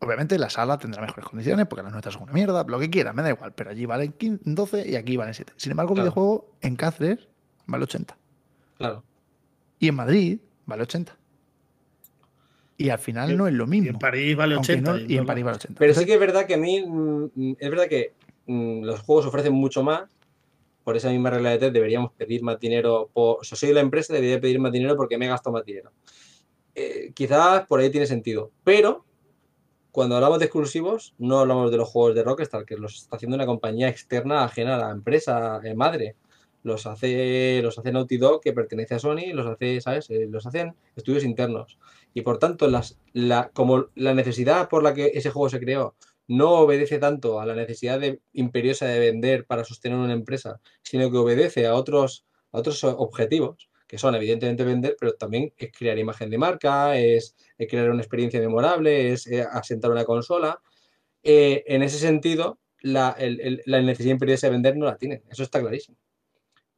Obviamente 0.00 0.36
la 0.38 0.50
sala 0.50 0.78
tendrá 0.78 1.00
mejores 1.00 1.24
condiciones 1.24 1.66
porque 1.66 1.82
las 1.84 1.92
nuestras 1.92 2.14
son 2.14 2.24
una 2.24 2.32
mierda, 2.32 2.64
lo 2.66 2.78
que 2.80 2.90
quieras, 2.90 3.14
me 3.14 3.22
da 3.22 3.30
igual, 3.30 3.52
pero 3.54 3.70
allí 3.70 3.86
valen 3.86 4.12
15, 4.12 4.42
12 4.44 4.88
y 4.90 4.96
aquí 4.96 5.16
valen 5.16 5.32
7. 5.32 5.52
Sin 5.56 5.70
embargo, 5.70 5.92
el 5.92 5.96
Claro. 5.96 6.04
videojuego 6.10 6.50
en 6.60 6.76
Cáceres 6.76 7.28
vale 7.66 7.84
80 7.84 8.16
Claro. 8.78 9.04
y 9.78 9.88
en 9.88 9.94
Madrid 9.94 10.40
vale 10.66 10.82
80. 10.82 11.16
Y 12.76 12.88
al 12.88 12.98
final 12.98 13.30
Y- 13.32 13.36
no 13.36 13.46
es 13.46 13.52
lo 13.54 13.64
Y 13.64 13.68
mismo. 13.68 13.90
en 13.90 13.98
París 13.98 14.36
vale 14.36 14.54
aunque 14.54 14.72
80. 14.72 14.92
no- 14.92 14.98
y 14.98 15.16
en 15.16 15.26
París 15.26 15.44
vale 15.44 15.56
80. 15.56 15.78
Pero 15.78 15.94
sí 15.94 16.04
que 16.06 16.14
es 16.14 16.20
verdad 16.20 16.46
que 16.46 16.54
a 16.54 16.58
mí, 16.58 16.84
mm, 16.86 17.54
es 17.58 17.70
verdad 17.70 17.88
que 17.88 18.12
mm, 18.46 18.82
los 18.84 19.00
juegos 19.00 19.26
ofrecen 19.26 19.52
mucho 19.52 19.82
más. 19.82 20.10
Por 20.82 20.96
esa 20.96 21.10
misma 21.10 21.30
regla 21.30 21.50
de 21.50 21.58
tres 21.58 21.72
deberíamos 21.72 22.10
pedir 22.12 22.42
más 22.42 22.58
dinero. 22.58 23.08
Por, 23.12 23.38
o 23.40 23.44
sea, 23.44 23.56
soy 23.56 23.72
la 23.72 23.80
empresa, 23.80 24.12
debería 24.12 24.40
pedir 24.40 24.58
más 24.58 24.72
dinero 24.72 24.96
porque 24.96 25.16
me 25.16 25.26
he 25.26 25.28
gastado 25.28 25.54
más 25.54 25.64
dinero. 25.64 25.92
Eh, 26.74 27.12
quizás 27.14 27.66
por 27.68 27.78
ahí 27.78 27.90
tiene 27.90 28.06
sentido. 28.06 28.50
Pero 28.64 29.04
cuando 29.92 30.16
hablamos 30.16 30.40
de 30.40 30.46
exclusivos, 30.46 31.14
no 31.18 31.38
hablamos 31.38 31.70
de 31.70 31.76
los 31.76 31.88
juegos 31.88 32.14
de 32.16 32.24
Rockstar, 32.24 32.64
que 32.64 32.76
los 32.76 33.02
está 33.02 33.14
haciendo 33.16 33.36
una 33.36 33.46
compañía 33.46 33.88
externa 33.88 34.42
ajena 34.42 34.74
a 34.74 34.78
la 34.78 34.90
empresa 34.90 35.60
eh, 35.62 35.74
madre. 35.74 36.16
Los 36.64 36.86
hace, 36.86 37.60
los 37.62 37.78
hace 37.78 37.92
Naughty 37.92 38.16
Dog, 38.16 38.40
que 38.40 38.52
pertenece 38.52 38.94
a 38.94 38.98
Sony, 38.98 39.32
los 39.34 39.46
hace, 39.46 39.80
¿sabes? 39.80 40.08
Eh, 40.10 40.26
los 40.30 40.46
hacen 40.46 40.74
estudios 40.96 41.24
internos. 41.24 41.78
Y 42.14 42.22
por 42.22 42.38
tanto, 42.38 42.68
las, 42.68 42.98
la, 43.12 43.50
como 43.52 43.86
la 43.94 44.14
necesidad 44.14 44.68
por 44.68 44.82
la 44.82 44.94
que 44.94 45.12
ese 45.14 45.30
juego 45.30 45.48
se 45.48 45.60
creó 45.60 45.96
no 46.28 46.50
obedece 46.60 46.98
tanto 46.98 47.40
a 47.40 47.46
la 47.46 47.54
necesidad 47.54 48.00
imperiosa 48.32 48.86
de 48.86 48.98
vender 48.98 49.44
para 49.46 49.64
sostener 49.64 49.98
una 49.98 50.12
empresa, 50.12 50.60
sino 50.82 51.10
que 51.10 51.18
obedece 51.18 51.66
a 51.66 51.74
otros, 51.74 52.24
a 52.52 52.58
otros 52.58 52.84
objetivos, 52.84 53.68
que 53.86 53.98
son 53.98 54.14
evidentemente 54.14 54.64
vender, 54.64 54.96
pero 54.98 55.14
también 55.14 55.52
es 55.58 55.70
crear 55.76 55.98
imagen 55.98 56.30
de 56.30 56.38
marca, 56.38 56.96
es, 56.98 57.36
crear 57.68 57.90
una 57.90 58.00
experiencia 58.00 58.40
memorable, 58.40 59.12
es 59.12 59.26
eh, 59.26 59.42
asentar 59.42 59.90
una 59.90 60.04
consola. 60.04 60.60
Eh, 61.22 61.64
en 61.66 61.82
ese 61.82 61.98
sentido, 61.98 62.58
la, 62.80 63.16
la 63.66 63.82
necesidad 63.82 64.12
imperiosa 64.12 64.46
de 64.46 64.52
vender 64.52 64.76
no 64.76 64.86
la 64.86 64.96
tienen, 64.96 65.22
eso 65.28 65.42
está 65.42 65.60
clarísimo. 65.60 65.98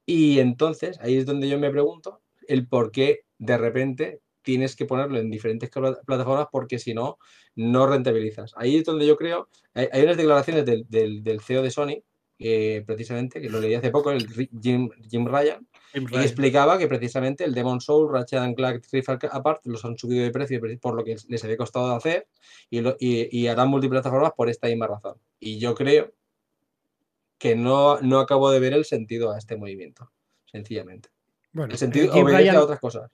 Y 0.06 0.40
entonces, 0.40 0.98
ahí 1.00 1.16
es 1.16 1.26
donde 1.26 1.48
yo 1.48 1.58
me 1.58 1.70
pregunto 1.70 2.20
el 2.48 2.66
por 2.66 2.90
qué 2.90 3.24
de 3.38 3.56
repente 3.56 4.20
tienes 4.44 4.76
que 4.76 4.84
ponerlo 4.84 5.18
en 5.18 5.30
diferentes 5.30 5.68
plataformas 5.70 6.46
porque 6.52 6.78
si 6.78 6.94
no, 6.94 7.18
no 7.56 7.86
rentabilizas. 7.88 8.52
Ahí 8.56 8.76
es 8.76 8.84
donde 8.84 9.06
yo 9.06 9.16
creo, 9.16 9.48
hay, 9.74 9.88
hay 9.90 10.02
unas 10.04 10.16
declaraciones 10.16 10.64
del, 10.64 10.84
del- 10.88 11.24
del 11.24 11.40
CEO 11.40 11.62
de 11.62 11.70
Sony, 11.72 12.02
eh, 12.38 12.82
precisamente, 12.86 13.40
que 13.40 13.48
lo 13.48 13.60
leí 13.60 13.74
hace 13.74 13.90
poco, 13.90 14.10
el 14.10 14.26
Jim, 14.60 14.90
Jim 15.08 15.24
Ryan, 15.26 15.66
y 15.94 15.98
Ryan. 16.06 16.22
explicaba 16.22 16.78
que 16.78 16.88
precisamente 16.88 17.44
el 17.44 17.54
Demon 17.54 17.80
Soul, 17.80 18.12
Ratchet 18.12 18.40
and 18.40 18.54
Clank 18.56 18.84
Rift 18.92 19.08
Apart 19.30 19.64
los 19.66 19.84
han 19.84 19.96
subido 19.96 20.24
de 20.24 20.30
precio 20.30 20.60
pre- 20.60 20.76
por 20.78 20.94
lo 20.94 21.04
que 21.04 21.16
les 21.28 21.44
había 21.44 21.56
costado 21.56 21.94
hacer 21.94 22.26
y, 22.70 22.80
lo- 22.80 22.96
y- 23.00 23.28
y 23.36 23.46
harán 23.46 23.68
multiplataformas 23.68 24.32
por 24.36 24.48
esta 24.50 24.66
misma 24.68 24.88
razón. 24.88 25.16
Y 25.40 25.58
yo 25.58 25.74
creo 25.74 26.12
que 27.38 27.56
no, 27.56 28.00
no 28.00 28.20
acabo 28.20 28.50
de 28.50 28.60
ver 28.60 28.72
el 28.74 28.84
sentido 28.84 29.30
a 29.32 29.38
este 29.38 29.56
movimiento, 29.56 30.10
sencillamente. 30.46 31.08
Bueno, 31.52 31.72
El 31.72 31.78
sentido 31.78 32.06
eh, 32.06 32.10
Jim 32.12 32.24
obedece 32.24 32.42
Ryan, 32.42 32.56
a 32.56 32.62
otras 32.62 32.80
cosas. 32.80 33.10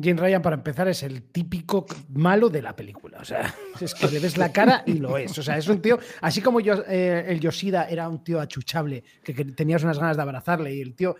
Jim 0.00 0.16
Ryan, 0.16 0.40
para 0.40 0.56
empezar, 0.56 0.88
es 0.88 1.02
el 1.02 1.22
típico 1.24 1.84
malo 2.08 2.48
de 2.48 2.62
la 2.62 2.74
película. 2.74 3.18
O 3.20 3.24
sea, 3.24 3.54
es 3.80 3.94
que 3.94 4.08
le 4.08 4.20
ves 4.20 4.38
la 4.38 4.50
cara 4.50 4.82
y 4.86 4.94
lo 4.94 5.18
es. 5.18 5.36
O 5.38 5.42
sea, 5.42 5.58
es 5.58 5.68
un 5.68 5.82
tío, 5.82 5.98
así 6.22 6.40
como 6.40 6.60
yo, 6.60 6.82
eh, 6.88 7.26
el 7.28 7.40
Yoshida 7.40 7.84
era 7.88 8.08
un 8.08 8.24
tío 8.24 8.40
achuchable, 8.40 9.04
que, 9.22 9.34
que 9.34 9.44
tenías 9.44 9.82
unas 9.84 9.98
ganas 9.98 10.16
de 10.16 10.22
abrazarle 10.22 10.74
y 10.74 10.80
el 10.80 10.94
tío 10.94 11.16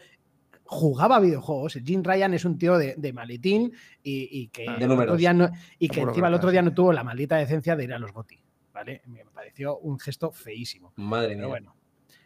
jugaba 0.65 1.20
videojuegos. 1.20 1.78
Jim 1.85 2.03
Ryan 2.03 2.32
es 2.32 2.47
un 2.47 2.57
tío 2.57 2.78
de, 2.78 2.94
de 2.97 3.12
maletín 3.12 3.73
y, 4.03 4.28
y 4.40 4.49
que, 4.49 4.66
Ah, 4.66 4.77
de 4.78 4.85
el 4.86 4.90
otro 4.93 5.16
día 5.16 5.35
no, 5.35 5.51
y 5.78 5.89
que 5.89 6.01
encima 6.01 6.28
el 6.28 6.35
otro 6.35 6.51
día 6.51 6.62
no 6.62 6.73
tuvo 6.73 6.94
la 6.94 7.05
maldita 7.05 7.36
decencia 7.36 7.77
de 7.77 7.85
ir 7.85 7.93
a 7.93 7.99
los 7.99 8.11
GOTI. 8.12 8.43
¿vale? 8.73 9.03
Me 9.07 9.23
pareció 9.27 9.77
un 9.81 9.99
gesto 9.99 10.32
feísimo. 10.32 10.94
Madre 10.97 11.28
Pero 11.35 11.40
mía. 11.40 11.47
bueno. 11.49 11.77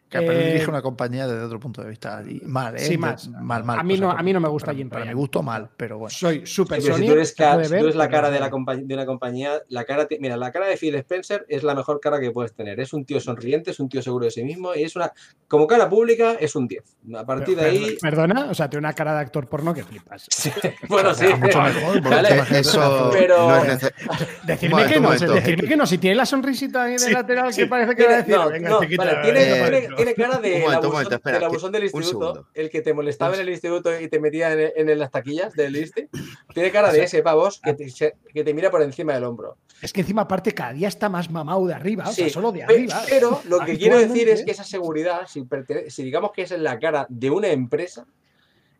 Que 0.08 0.18
Apple 0.18 0.40
eh, 0.40 0.46
dirige 0.52 0.70
una 0.70 0.82
compañía 0.82 1.26
desde 1.26 1.42
otro 1.44 1.58
punto 1.58 1.82
de 1.82 1.88
vista. 1.90 2.22
y 2.26 2.40
mal, 2.46 2.76
¿eh? 2.76 2.80
Sí. 2.80 2.96
Mal, 2.96 3.16
mal. 3.64 3.78
A 3.80 3.82
mí 3.82 3.98
no- 3.98 4.10
a 4.12 4.22
mí 4.22 4.32
no 4.32 4.40
me 4.40 4.48
gusta 4.48 4.66
para- 4.66 4.76
Jim 4.78 4.88
Para 4.88 5.00
mi 5.04 5.06
Ryan. 5.10 5.18
gusto, 5.18 5.42
mal, 5.42 5.68
pero 5.76 5.98
bueno. 5.98 6.10
Soy 6.10 6.46
súper 6.46 6.80
Sí, 6.80 6.92
si 6.92 7.06
tú 7.06 7.12
eres, 7.12 7.34
tú 7.34 7.42
la 7.42 8.08
cara 8.08 8.30
de, 8.30 8.38
la 8.40 8.48
de 8.76 8.94
una 8.94 9.06
compañía, 9.06 9.62
la 9.68 9.84
cara, 9.84 10.06
mira, 10.20 10.36
la 10.36 10.52
cara 10.52 10.66
de 10.66 10.76
Phil 10.76 10.94
Spencer 10.94 11.44
es 11.48 11.62
la 11.64 11.74
mejor 11.74 11.98
cara 12.00 12.20
que 12.20 12.30
puedes 12.30 12.52
tener. 12.54 12.78
Es 12.78 12.92
un 12.92 13.04
tío 13.04 13.18
sonriente, 13.20 13.72
es 13.72 13.80
un 13.80 13.88
tío 13.88 14.00
seguro 14.02 14.24
de 14.26 14.30
sí 14.30 14.44
mismo 14.44 14.74
y 14.74 14.84
es 14.84 14.94
una, 14.96 15.12
como 15.48 15.66
cara 15.66 15.88
pública, 15.88 16.36
es 16.38 16.54
un 16.54 16.68
10. 16.68 16.84
A 17.16 17.24
partir 17.26 17.56
de 17.56 17.64
ahí, 17.64 17.96
Perdona, 18.00 18.46
o 18.50 18.54
sea, 18.54 18.70
tiene 18.70 18.80
una 18.86 18.92
cara 18.92 19.14
de 19.14 19.20
actor 19.20 19.48
porno 19.48 19.74
que 19.74 19.82
flipas. 19.82 20.26
bueno, 20.88 21.14
sí, 21.14 21.26
Mucho 21.40 21.60
mejor, 21.62 22.00
Vale, 22.02 22.42
Eso 22.60 23.10
pero- 23.12 23.48
no 23.48 23.64
es 23.64 23.80
Decirme 24.46 24.86
que 24.86 25.00
no, 25.00 25.10
decirme 25.10 25.68
que 25.68 25.76
no, 25.76 25.86
si 25.86 25.98
tiene 25.98 26.16
la 26.16 26.26
sonrisita 26.26 26.84
ahí 26.84 26.92
de 26.92 26.98
Sí, 27.00 27.12
lateral 27.12 27.52
sí. 27.52 27.62
que 27.62 27.66
parece 27.66 27.96
que 27.96 28.04
va 28.06 28.18
a 28.18 28.24
Tiene, 28.24 28.24
decir. 28.24 28.36
no, 28.36 28.50
venga, 28.50 28.68
no, 28.70 28.80
chiquita, 28.80 29.04
vale, 29.04 29.22
tiene, 29.22 29.40
eh, 29.78 29.88
tiene- 29.97 30.14
cara 30.16 30.39
de 30.39 30.51
momento, 30.51 30.68
abusón, 30.74 30.90
momento, 30.93 31.14
espera, 31.14 31.36
del 31.39 31.44
abusón 31.44 31.73
del 31.73 31.85
instituto, 31.85 32.47
el 32.55 32.70
que 32.70 32.82
te 32.82 32.94
molestaba 32.94 33.35
en 33.35 33.40
el 33.40 33.48
instituto 33.51 34.01
y 34.01 34.09
te 34.09 34.20
metía 34.20 34.52
en, 34.52 34.73
en- 34.77 34.89
en 34.90 34.98
las 34.98 35.10
taquillas 35.10 35.55
del 35.55 35.77
ISTE. 35.77 36.09
Tiene 36.55 36.70
cara 36.70 36.93
de 36.93 36.98
ese 37.05 37.23
pavos 37.23 37.60
que 37.60 37.74
te, 37.74 37.89
se- 37.90 38.14
que 38.32 38.44
te 38.44 38.55
mira 38.55 38.70
por 38.70 38.82
encima 38.82 39.14
del 39.14 39.24
hombro. 39.24 39.56
Es 39.82 39.93
que 39.93 40.01
encima, 40.01 40.23
aparte, 40.23 40.52
cada 40.52 40.73
día 40.73 40.89
está 40.89 41.09
más 41.09 41.31
mamado 41.31 41.66
de 41.66 41.74
arriba, 41.74 42.05
o 42.09 42.12
sea, 42.12 42.24
Sí, 42.27 42.31
solo 42.31 42.51
de 42.52 42.62
arriba. 42.64 43.02
Pero 43.10 43.43
lo 43.47 43.59
que 43.64 43.77
quiero 43.78 43.98
decir 43.98 44.28
es 44.28 44.44
que 44.44 44.51
esa 44.52 44.64
seguridad, 44.64 45.27
si, 45.27 46.02
digamos 46.02 46.32
que 46.32 46.43
es 46.43 46.51
en 46.52 46.62
la 46.64 46.78
cara 46.78 47.06
de 47.10 47.31
una 47.31 47.48
empresa, 47.48 48.06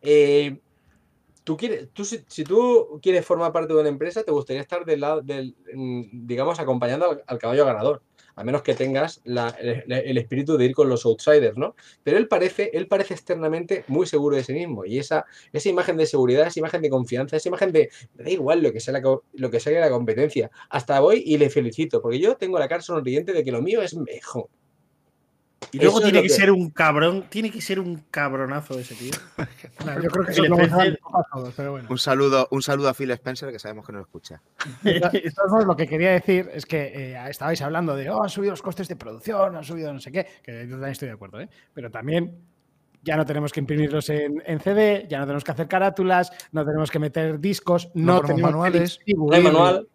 eh, 0.01 0.59
tú 1.43 1.55
quieres, 1.55 1.89
tú, 1.93 2.03
si, 2.03 2.23
si 2.27 2.43
tú 2.43 2.99
quieres 3.01 3.25
formar 3.25 3.51
parte 3.51 3.73
de 3.73 3.79
una 3.79 3.89
empresa, 3.89 4.23
te 4.23 4.31
gustaría 4.31 4.61
estar 4.61 4.85
del 4.85 4.99
lado 5.01 5.21
del, 5.21 5.55
mm, 5.73 6.25
digamos, 6.27 6.59
acompañando 6.59 7.11
al, 7.11 7.23
al 7.27 7.37
caballo 7.37 7.65
ganador. 7.65 8.01
A 8.37 8.43
menos 8.43 8.61
que 8.61 8.75
tengas 8.75 9.21
el, 9.25 10.17
espíritu 10.17 10.57
de 10.57 10.65
ir 10.65 10.73
con 10.73 10.87
los 10.87 11.05
outsiders, 11.05 11.57
¿no? 11.57 11.75
Pero 12.03 12.17
él 12.17 12.27
parece, 12.27 12.69
él 12.73 12.87
parece 12.87 13.15
externamente 13.15 13.83
muy 13.87 14.05
seguro 14.05 14.37
de 14.37 14.43
sí 14.43 14.53
mismo. 14.53 14.85
Y 14.85 14.99
esa, 14.99 15.25
esa 15.51 15.69
imagen 15.69 15.97
de 15.97 16.05
seguridad, 16.05 16.47
esa 16.47 16.59
imagen 16.59 16.81
de 16.81 16.89
confianza, 16.89 17.35
esa 17.35 17.49
imagen 17.49 17.71
de 17.71 17.89
da 18.13 18.29
igual 18.29 18.61
lo 18.61 18.71
que 18.71 18.79
sea 18.79 18.93
la, 18.93 19.01
lo 19.33 19.51
que 19.51 19.59
sea 19.59 19.81
la 19.81 19.89
competencia. 19.89 20.49
Hasta 20.69 20.99
voy 20.99 21.23
y 21.25 21.37
le 21.37 21.49
felicito, 21.49 22.01
porque 22.01 22.19
yo 22.19 22.37
tengo 22.37 22.59
la 22.59 22.69
cara 22.69 22.81
sonriente 22.81 23.33
de 23.33 23.43
que 23.43 23.51
lo 23.51 23.61
mío 23.61 23.81
es 23.81 23.95
mejor. 23.95 24.49
Y 25.71 25.79
luego 25.79 25.99
tiene 25.99 26.21
que, 26.21 26.27
que- 26.27 26.33
ser 26.33 26.51
un 26.51 26.69
cabrón, 26.69 27.25
tiene 27.29 27.51
que 27.51 27.61
ser 27.61 27.79
un 27.79 28.03
cabronazo 28.11 28.79
ese 28.79 28.95
tío. 28.95 29.11
Claro, 29.77 30.01
yo 30.03 30.09
creo 30.09 30.25
que 30.25 30.33
Phil 30.33 30.45
Spencer- 30.53 30.99
todos, 31.33 31.53
pero 31.57 31.71
bueno. 31.71 31.87
Un 31.89 31.97
saludo, 31.97 32.47
un 32.51 32.61
saludo 32.61 32.89
a 32.89 32.93
Phil 32.93 33.11
Spencer, 33.11 33.51
que 33.51 33.59
sabemos 33.59 33.85
que 33.85 33.91
no 33.91 33.97
lo 33.99 34.05
escucha. 34.05 34.41
Modos, 35.49 35.65
lo 35.65 35.75
que 35.75 35.87
quería 35.87 36.11
decir 36.11 36.49
es 36.53 36.65
que 36.65 37.13
eh, 37.13 37.29
estabais 37.29 37.61
hablando 37.61 37.95
de, 37.95 38.09
oh, 38.09 38.23
han 38.23 38.29
subido 38.29 38.51
los 38.51 38.61
costes 38.61 38.87
de 38.87 38.95
producción, 38.95 39.55
han 39.55 39.63
subido 39.63 39.91
no 39.93 39.99
sé 39.99 40.11
qué, 40.11 40.25
que 40.43 40.63
yo 40.65 40.71
también 40.71 40.91
estoy 40.91 41.07
de 41.07 41.13
acuerdo, 41.15 41.41
¿eh? 41.41 41.49
pero 41.73 41.89
también 41.91 42.37
ya 43.03 43.15
no 43.17 43.25
tenemos 43.25 43.51
que 43.51 43.59
imprimirlos 43.59 44.09
en, 44.09 44.41
en 44.45 44.59
CD, 44.59 45.05
ya 45.09 45.19
no 45.19 45.25
tenemos 45.25 45.43
que 45.43 45.51
hacer 45.51 45.67
carátulas, 45.67 46.31
no 46.51 46.65
tenemos 46.65 46.91
que 46.91 46.99
meter 46.99 47.39
discos, 47.39 47.89
no, 47.93 48.15
No 48.15 48.21
tenemos 48.21 48.37
que 48.37 48.43
manuales. 48.43 48.99
No 49.07 49.33
hay 49.33 49.43
manual. 49.43 49.87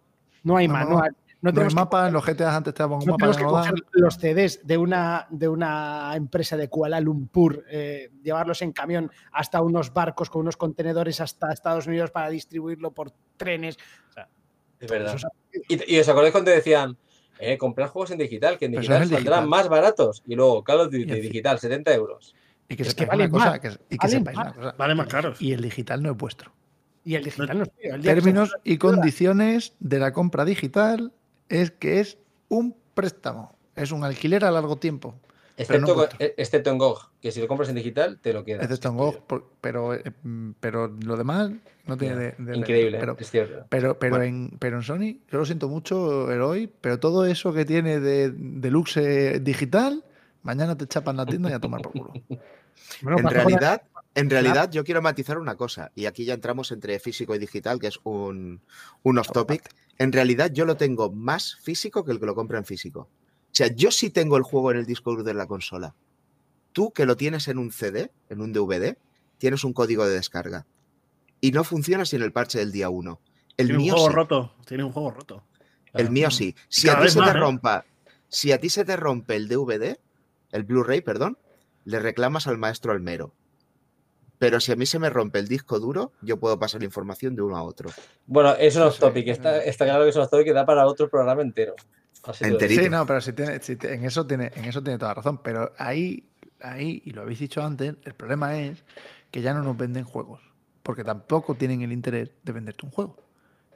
No 0.45 0.57
hay 0.57 0.67
No, 0.69 0.75
manual. 0.75 1.17
No 1.43 1.51
tenemos 1.53 1.73
hay 1.73 1.77
que 1.77 1.81
mapa, 1.81 2.07
en 2.09 2.13
los 2.15 2.25
GTA 2.25 2.57
antes 2.57 2.73
te 2.75 2.83
daban 2.83 2.99
un 3.01 3.05
No 3.07 3.13
mapa 3.13 3.33
tenemos 3.33 3.37
que 3.37 3.43
que 3.43 3.49
coger 3.49 3.75
los 3.93 4.15
CDs 4.17 4.61
de 4.67 4.79
una, 4.79 5.27
de 5.31 5.49
una 5.49 6.13
empresa 6.15 6.57
de 6.57 6.69
Kuala 6.69 7.01
Lumpur, 7.01 7.65
eh, 7.69 8.11
llevarlos 8.23 8.63
en 8.63 8.73
camión 8.73 9.11
hasta 9.33 9.61
unos 9.61 9.93
barcos 9.93 10.31
con 10.31 10.43
unos 10.43 10.57
contenedores 10.57 11.21
hasta 11.21 11.53
Estados 11.53 11.87
Unidos 11.87 12.11
para 12.11 12.31
distribuirlo 12.31 12.93
por 12.93 13.13
trenes. 13.37 13.77
O 14.09 14.13
sea, 14.13 14.29
Es 14.81 14.89
verdad. 14.91 15.15
eso 15.17 15.29
es- 15.53 15.63
Y, 15.69 15.97
y 15.97 15.99
os 16.01 16.09
acordáis 16.09 16.33
cuando 16.33 16.51
decían, 16.53 16.97
eh, 17.41 17.59
comprar 17.59 17.89
juegos 17.89 18.13
en 18.13 18.19
digital, 18.19 18.57
que 18.57 18.67
en 18.67 18.73
digital 18.73 19.03
es 19.03 19.09
saldrán 19.09 19.21
digital. 19.25 19.49
más 19.49 19.69
baratos. 19.69 20.23
Y 20.27 20.37
luego 20.37 20.63
Call 20.63 20.81
of 20.81 20.87
Duty 20.93 21.05
digital, 21.21 21.59
70 21.59 21.93
euros. 21.93 22.35
Y 22.69 22.77
que 22.77 22.85
Es 22.85 22.95
que 22.95 23.05
valen 23.05 23.31
una 23.31 23.39
cosa, 23.39 23.51
más, 23.51 23.61
que, 23.61 23.69
y 23.69 23.99
que 23.99 24.07
valen 24.07 24.19
sepáis 24.21 24.37
más. 24.39 24.47
una 24.47 24.55
cosa. 24.57 24.75
Valen 24.79 24.97
más 24.97 25.07
y- 25.07 25.11
caros. 25.11 25.43
Y 25.43 25.53
el 25.53 25.61
digital 25.61 26.03
no 26.03 26.13
es 26.13 26.17
vuestro. 26.17 26.53
y 27.05 27.17
el 27.17 27.25
digital 27.25 27.59
no 27.59 27.65
es 27.65 27.71
tuyo. 27.73 27.95
Que 27.97 27.99
Términos 27.99 28.55
y 28.63 28.79
condiciones 28.79 29.75
de 29.81 29.99
la 29.99 30.13
compra 30.13 30.45
digital 30.45 31.13
es 31.61 31.71
que 31.71 32.01
es 32.01 32.19
un 32.49 32.75
préstamo. 32.95 33.57
Es 33.77 33.93
un 33.93 34.05
alquiler 34.05 34.45
a 34.45 34.51
largo 34.51 34.77
tiempo. 34.77 35.15
Excepto, 35.57 35.95
no 35.95 36.05
eh, 36.19 36.35
excepto 36.39 36.71
en 36.71 36.79
GOG, 36.79 37.11
que 37.21 37.31
si 37.31 37.41
lo 37.41 37.47
compras 37.47 37.69
en 37.69 37.75
digital, 37.77 38.19
te 38.21 38.33
lo 38.33 38.43
quedas. 38.45 38.65
Excepto 38.65 38.89
en 38.89 38.97
GOG, 38.97 39.27
por- 39.27 39.51
pero, 39.61 39.91
mm, 40.23 40.53
pero 40.61 40.89
lo 40.89 41.17
demás 41.17 41.51
no 41.87 41.97
tiene 41.97 42.17
de, 42.17 42.35
de- 42.39 42.57
Increíble, 42.57 42.99
Pero, 42.99 43.17
es 43.19 43.31
cierto. 43.31 43.67
pero, 43.69 43.99
pero, 43.99 44.17
Bueno. 44.17 44.25
en, 44.25 44.51
pero 44.59 44.77
en 44.79 44.83
Sony, 44.83 45.19
yo 45.31 45.39
lo 45.39 45.45
siento 45.45 45.69
mucho, 45.69 46.33
Eloy, 46.33 46.71
pero 46.81 46.99
todo 46.99 47.27
eso 47.27 47.53
que 47.53 47.65
tiene 47.67 48.01
de 48.01 48.31
deluxe 48.31 49.41
digital, 49.43 50.03
mañana 50.43 50.77
te 50.77 50.87
chapan 50.87 51.17
la 51.19 51.27
tienda 51.27 51.51
y 51.51 51.53
a 51.53 51.61
tomar 51.61 51.83
por 51.83 51.93
culo. 51.93 52.13
Bueno, 53.03 53.19
en 53.19 53.27
realidad, 53.29 53.83
en 54.15 54.31
realidad 54.31 54.71
yo 54.71 54.85
quiero 54.85 55.01
matizar 55.01 55.39
una 55.39 55.57
cosa, 55.57 55.91
y 55.95 56.07
aquí 56.07 56.25
ya 56.25 56.35
entramos 56.35 56.71
entre 56.73 56.99
físico 56.99 57.35
y 57.35 57.39
digital, 57.39 57.79
que 57.79 57.87
es 57.87 57.99
un, 58.05 58.61
un 59.03 59.19
off 59.19 59.31
topic. 59.33 59.63
En 59.99 60.13
realidad 60.13 60.51
yo 60.53 60.65
lo 60.65 60.77
tengo 60.77 61.11
más 61.11 61.57
físico 61.57 62.05
que 62.05 62.13
el 62.13 62.21
que 62.21 62.27
lo 62.27 62.35
compra 62.35 62.59
en 62.59 62.65
físico. 62.65 63.01
O 63.01 63.55
sea, 63.55 63.69
yo 63.69 63.91
sí 63.91 64.11
tengo 64.11 64.37
el 64.37 64.43
juego 64.43 64.71
en 64.71 64.79
el 64.79 64.87
disco 64.87 65.11
duro 65.11 65.23
de 65.23 65.35
la 65.35 65.47
consola. 65.47 65.95
Tú 66.73 66.93
que 66.93 67.07
lo 67.07 67.17
tienes 67.17 67.49
en 67.49 67.59
un 67.59 67.71
CD, 67.71 68.11
en 68.29 68.41
un 68.41 68.53
DVD, 68.53 68.97
tienes 69.39 69.65
un 69.65 69.73
código 69.73 70.07
de 70.07 70.15
descarga. 70.15 70.67
Y 71.41 71.53
no 71.53 71.65
funciona 71.65 72.05
sin 72.05 72.23
el 72.23 72.33
parche 72.33 72.59
del 72.59 72.73
día 72.73 72.89
1. 72.89 73.21
El 73.57 73.67
Tiene 73.67 73.79
un 73.79 73.83
mío 73.83 73.95
juego 73.95 74.09
sí. 74.09 74.15
roto. 74.15 74.57
Tiene 74.67 74.85
un 74.85 74.93
juego 74.93 75.11
roto. 75.11 75.45
El 75.93 76.11
mío 76.11 76.31
sí. 76.31 76.55
Si 76.69 76.87
Cada 76.87 77.01
a 77.01 77.03
ti 77.03 77.11
se 77.11 77.21
te 77.21 77.29
¿eh? 77.29 77.33
rompa, 77.33 77.85
si 78.29 78.53
a 78.53 78.59
ti 78.59 78.71
se 78.71 78.85
te 78.85 78.97
rompe 78.97 79.37
el 79.37 79.49
DVD, 79.49 79.99
el 80.53 80.65
Blu-ray, 80.65 81.03
perdón, 81.03 81.37
le 81.85 81.99
reclamas 81.99 82.47
al 82.47 82.59
maestro 82.59 82.93
Almero. 82.93 83.35
Pero 84.43 84.59
si 84.59 84.73
a 84.73 84.77
mí 84.77 84.87
se 84.87 84.99
me 84.99 85.09
rompe 85.09 85.39
el 85.39 85.47
disco 85.47 85.79
duro, 85.79 86.11
yo 86.21 86.37
puedo 86.37 86.59
pasar 86.59 86.83
información 86.83 87.37
de 87.37 87.43
uno 87.43 87.57
a 87.57 87.63
otro. 87.63 87.91
Bueno, 88.27 88.57
es 88.59 88.75
un 88.75 88.83
Sí, 88.83 88.89
off 88.89 88.95
sí. 88.95 89.01
topic. 89.01 89.29
Está, 89.29 89.63
está 89.63 89.85
claro 89.85 90.03
que 90.03 90.11
es 90.11 90.17
un 90.17 90.23
off 90.23 90.31
topic 90.31 90.47
que 90.47 90.53
da 90.53 90.67
para 90.67 90.85
otro 90.85 91.09
programa 91.09 91.43
entero. 91.43 91.77
Enterito. 92.41 92.83
Sí, 92.83 92.91
no, 92.91 93.07
pero 93.07 93.21
si 93.21 93.33
tiene, 93.35 93.61
si 93.63 93.77
te- 93.77 93.95
en, 93.95 94.05
eso 94.05 94.27
tiene, 94.27 94.51
en 94.57 94.65
eso 94.65 94.83
tiene 94.83 94.99
toda 94.99 95.15
razón. 95.15 95.39
Pero 95.45 95.73
ahí, 95.79 96.29
ahí, 96.61 97.03
y 97.05 97.13
lo 97.13 97.23
habéis 97.23 97.39
dicho 97.39 97.63
antes, 97.63 97.95
el 98.03 98.15
problema 98.15 98.59
es 98.59 98.83
que 99.31 99.43
ya 99.43 99.55
no 99.55 99.63
nos 99.63 99.77
venden 99.77 100.03
juegos. 100.03 100.41
Porque 100.83 101.05
tampoco 101.05 101.55
tienen 101.55 101.83
el 101.83 101.93
interés 101.93 102.31
de 102.43 102.51
venderte 102.53 102.85
un 102.85 102.91
juego. 102.91 103.17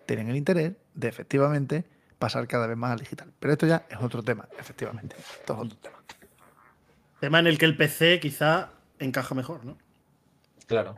Tienen 0.04 0.28
el 0.30 0.36
interés 0.36 0.72
de 0.94 1.06
efectivamente 1.06 1.84
pasar 2.18 2.48
cada 2.48 2.66
vez 2.66 2.76
más 2.76 2.90
al 2.90 2.98
digital. 2.98 3.32
Pero 3.38 3.52
esto 3.52 3.68
ya 3.68 3.86
es 3.88 3.98
otro 4.02 4.20
tema, 4.24 4.48
efectivamente. 4.58 5.14
Esto 5.38 5.52
es 5.52 5.58
otro 5.60 5.78
tema. 5.78 5.96
Tema 7.20 7.38
en 7.38 7.46
el 7.46 7.56
que 7.56 7.66
el 7.66 7.76
PC 7.76 8.18
quizá 8.18 8.70
encaja 8.98 9.32
mejor, 9.36 9.64
¿no? 9.64 9.78
Claro. 10.66 10.94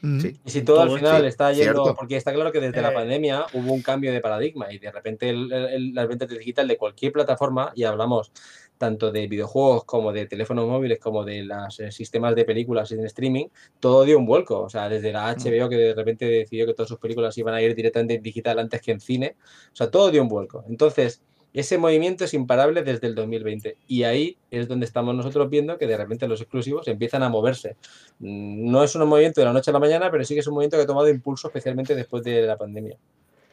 Mm. 0.00 0.20
Sí. 0.20 0.40
Y 0.46 0.50
si 0.50 0.62
todo, 0.62 0.80
al 0.80 0.90
final 0.96 1.20
sí, 1.22 1.26
está 1.26 1.52
yendo, 1.52 1.84
cierto. 1.84 1.94
porque 1.94 2.16
está 2.16 2.32
claro 2.32 2.52
que 2.52 2.60
desde 2.60 2.80
la 2.80 2.90
Eh. 2.90 2.94
pandemia 2.94 3.46
hubo 3.52 3.72
un 3.72 3.82
cambio 3.82 4.12
de 4.12 4.20
paradigma 4.20 4.72
y 4.72 4.78
de 4.78 4.90
repente 4.90 5.28
el- 5.28 5.52
el- 5.52 5.92
las 5.94 6.08
ventas 6.08 6.28
de 6.28 6.38
digital 6.38 6.66
de 6.68 6.78
cualquier 6.78 7.12
plataforma, 7.12 7.72
y 7.74 7.84
hablamos 7.84 8.32
tanto 8.78 9.10
de 9.10 9.26
videojuegos 9.26 9.84
como 9.84 10.12
de 10.12 10.26
teléfonos 10.26 10.66
móviles, 10.68 11.00
como 11.00 11.24
de 11.24 11.42
los 11.42 11.80
eh, 11.80 11.90
sistemas 11.90 12.34
de 12.36 12.44
películas 12.44 12.92
en 12.92 13.04
streaming, 13.04 13.46
todo 13.80 14.04
dio 14.04 14.16
un 14.18 14.24
vuelco. 14.24 14.60
O 14.62 14.68
sea, 14.70 14.88
desde 14.88 15.12
la 15.12 15.28
HBO 15.34 15.68
que 15.68 15.76
de 15.76 15.94
repente 15.94 16.24
decidió 16.26 16.64
que 16.64 16.74
todas 16.74 16.88
sus 16.88 16.98
películas 17.00 17.36
iban 17.36 17.54
a 17.54 17.60
ir 17.60 17.74
directamente 17.74 18.14
en 18.14 18.22
digital 18.22 18.58
antes 18.60 18.80
que 18.80 18.92
en 18.92 19.00
cine. 19.00 19.36
O 19.72 19.76
sea, 19.76 19.90
todo 19.90 20.10
dio 20.12 20.22
un 20.22 20.28
vuelco. 20.28 20.64
Entonces, 20.68 21.22
ese 21.54 21.78
movimiento 21.78 22.24
es 22.24 22.34
imparable 22.34 22.82
desde 22.82 23.06
el 23.06 23.14
2020. 23.14 23.76
Y 23.86 24.02
ahí 24.02 24.36
es 24.50 24.68
donde 24.68 24.86
estamos 24.86 25.14
nosotros 25.14 25.48
viendo 25.48 25.78
que 25.78 25.86
de 25.86 25.96
repente 25.96 26.28
los 26.28 26.40
exclusivos 26.40 26.86
empiezan 26.88 27.22
a 27.22 27.28
moverse. 27.28 27.76
Mm, 28.18 28.70
No 28.70 28.84
es 28.84 28.94
un 28.94 29.08
movimiento 29.08 29.40
de 29.40 29.46
la 29.46 29.52
noche 29.52 29.70
a 29.70 29.74
la 29.74 29.80
mañana, 29.80 30.10
pero 30.10 30.24
sí 30.24 30.34
que 30.34 30.40
es 30.40 30.46
un 30.46 30.54
movimiento 30.54 30.76
que 30.76 30.82
ha 30.82 30.86
tomado 30.86 31.08
impulso 31.08 31.48
especialmente 31.48 31.94
después 31.94 32.22
de 32.22 32.42
la 32.42 32.56
pandemia. 32.56 32.96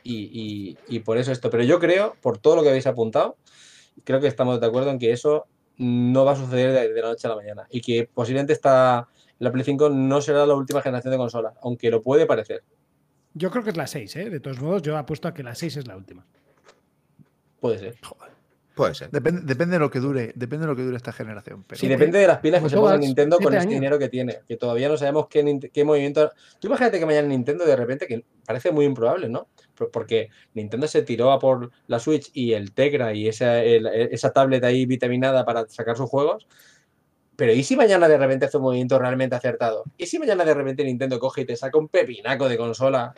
Y, 0.04 1.00
por 1.04 1.18
eso 1.18 1.32
esto. 1.32 1.50
Pero 1.50 1.64
yo 1.64 1.80
creo, 1.80 2.16
por 2.22 2.38
todo 2.38 2.58
lo 2.58 2.64
que 2.64 2.70
habéis 2.70 2.86
apuntado, 2.86 3.38
creo 4.04 4.20
que 4.20 4.28
estamos 4.28 4.60
de 4.60 4.68
acuerdo 4.68 4.92
en 4.92 5.00
que 5.00 5.12
eso 5.12 5.48
no 5.78 6.26
va 6.26 6.34
a 6.34 6.36
suceder 6.36 6.94
de, 6.94 7.02
la 7.02 7.10
noche 7.10 7.28
a 7.28 7.32
la 7.32 7.36
mañana. 7.38 7.68
Y 7.72 7.82
que 7.82 8.08
posiblemente 8.14 8.54
esta, 8.54 9.08
la 9.40 9.52
Play 9.52 9.64
5 9.64 9.90
no 9.90 10.22
será 10.22 10.46
la 10.46 10.54
última 10.54 10.82
generación 10.82 11.12
de 11.12 11.18
consolas, 11.18 11.56
aunque 11.62 11.90
lo 11.90 12.04
puede 12.04 12.28
parecer. 12.28 12.64
Yo 13.34 13.50
creo 13.50 13.64
que 13.64 13.72
es 13.72 13.78
la 13.78 13.88
6, 13.88 14.16
¿eh? 14.16 14.30
De 14.30 14.40
todos 14.40 14.62
modos, 14.62 14.84
yo 14.84 14.96
apuesto 14.96 15.28
a 15.28 15.34
que 15.34 15.44
la 15.44 15.56
6 15.56 15.78
es 15.78 15.88
la 15.88 15.98
última. 15.98 16.26
Puede 17.66 17.80
ser. 17.80 17.96
Puede 18.76 18.94
ser. 18.94 19.10
Depende, 19.10 19.42
depende 19.46 19.76
de 19.78 19.80
lo 19.80 19.90
que 19.90 20.00
dure, 20.00 20.34
depende 20.36 20.66
de 20.66 20.68
lo 20.68 20.76
que 20.76 20.82
dure 20.84 20.98
esta 20.98 21.14
generación. 21.14 21.64
Pero 21.64 21.80
Sí, 21.80 21.88
depende 21.88 22.20
de 22.20 22.28
las 22.28 22.40
pilas 22.40 22.62
que 22.62 22.70
se 22.70 22.76
ponga 22.76 22.98
Nintendo 22.98 23.38
con 23.38 23.54
este 23.54 23.58
años. 23.60 23.74
dinero 23.74 23.98
que 23.98 24.10
tiene, 24.10 24.40
que 24.48 24.58
todavía 24.58 24.90
no 24.90 24.98
sabemos 24.98 25.28
qué, 25.30 25.84
movimiento. 25.86 26.30
Tú 26.60 26.68
imagínate 26.68 27.00
que 27.00 27.06
mañana 27.06 27.28
Nintendo 27.30 27.66
de 27.66 27.76
repente, 27.76 28.06
que 28.06 28.26
parece 28.46 28.72
muy 28.72 28.84
improbable, 28.86 29.30
¿no? 29.30 29.48
Por- 29.76 29.92
Porque 29.92 30.30
Nintendo 30.54 30.88
se 30.88 31.04
tiró 31.04 31.32
a 31.32 31.40
por 31.40 31.72
la 31.88 32.00
Switch 32.00 32.30
y 32.34 32.52
el 32.52 32.74
Tegra 32.74 33.14
y 33.14 33.30
esa, 33.30 33.64
el- 33.64 33.88
esa 33.88 34.32
tablet 34.34 34.64
ahí 34.66 34.86
vitaminada 34.86 35.46
para 35.46 35.66
sacar 35.70 35.96
sus 35.96 36.10
juegos. 36.10 36.46
Pero 37.38 37.54
¿y 37.54 37.64
si 37.64 37.76
mañana 37.78 38.08
de 38.10 38.18
repente 38.18 38.46
hace 38.46 38.58
un 38.58 38.64
movimiento 38.64 39.00
realmente 39.00 39.36
acertado? 39.38 39.84
¿Y 39.98 40.06
si 40.06 40.20
mañana 40.20 40.44
de 40.46 40.54
repente 40.54 40.84
Nintendo 40.84 41.18
coge 41.20 41.42
y 41.42 41.46
te 41.46 41.56
saca 41.56 41.78
un 41.78 41.88
pepinaco 41.88 42.48
de 42.50 42.58
consola? 42.58 43.14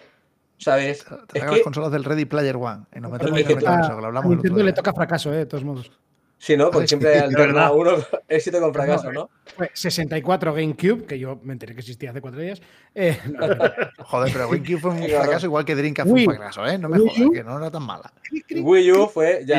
¿Sabes? 0.57 1.03
que- 1.31 1.39
las 1.39 1.59
consolas 1.61 1.91
del 1.91 2.03
Ready 2.03 2.25
Player 2.25 2.55
One. 2.55 2.85
Y 2.95 2.99
nos 2.99 3.11
metemos 3.11 3.39
en 3.39 3.47
el 3.51 3.63
lo 3.63 3.69
hablamos 3.69 3.97
el 3.97 4.15
otro 4.15 4.29
Nintendo 4.29 4.63
le 4.63 4.73
toca 4.73 4.93
fracaso, 4.93 5.34
¿eh? 5.34 5.38
De 5.38 5.45
todos 5.45 5.63
modos. 5.63 5.91
Sí, 6.39 6.55
¿no? 6.55 6.69
Porque 6.69 6.88
siempre 6.88 7.17
alterna 7.17 7.71
verdad. 7.71 7.71
uno 7.75 7.91
éxito 8.27 8.59
con 8.59 8.71
fracaso, 8.71 9.11
¿no? 9.11 9.27
Fue 9.55 9.71
64 9.73 10.53
GameCube, 10.53 11.05
que 11.07 11.17
yo 11.17 11.39
me 11.41 11.53
enteré 11.53 11.73
que 11.73 11.79
existía 11.79 12.11
hace 12.11 12.21
cuatro 12.21 12.39
días. 12.39 12.61
Eh, 12.93 13.17
no, 13.31 13.39
no, 13.47 13.55
no. 13.55 13.63
Joder, 14.05 14.34
pero 14.34 14.47
GameCube 14.49 14.77
fue 14.79 14.91
un 14.91 14.97
Sí, 15.03 15.09
fracaso 15.09 15.45
igual 15.47 15.65
que 15.65 15.75
Dreamcast 15.75 16.09
fue 16.09 16.19
un 16.19 16.25
fracaso, 16.35 16.67
¿eh? 16.67 16.77
No 16.77 16.89
me 16.89 16.99
jodas, 16.99 17.15
que 17.34 17.43
no 17.43 17.57
era 17.57 17.71
tan 17.71 17.81
mala. 17.84 18.13
Wii 18.55 18.91
U 18.91 19.07
fue. 19.07 19.43
Ya, 19.47 19.57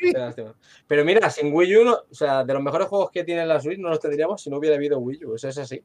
Y 0.00 0.12
ya. 0.12 0.32
Pero 0.86 1.04
mira, 1.04 1.28
sin 1.30 1.52
Wii 1.52 1.76
U, 1.78 1.84
no- 1.84 1.98
o 2.10 2.14
sea, 2.14 2.44
de 2.44 2.54
los 2.54 2.62
mejores 2.62 2.86
juegos 2.86 3.10
que 3.10 3.24
tiene 3.24 3.44
la 3.44 3.60
Switch 3.60 3.78
no 3.78 3.88
los 3.88 3.98
tendríamos 3.98 4.40
si 4.40 4.50
no 4.50 4.58
hubiera 4.58 4.76
habido 4.76 4.98
Wii 4.98 5.24
U. 5.24 5.34
Eso 5.34 5.48
es 5.48 5.58
así. 5.58 5.82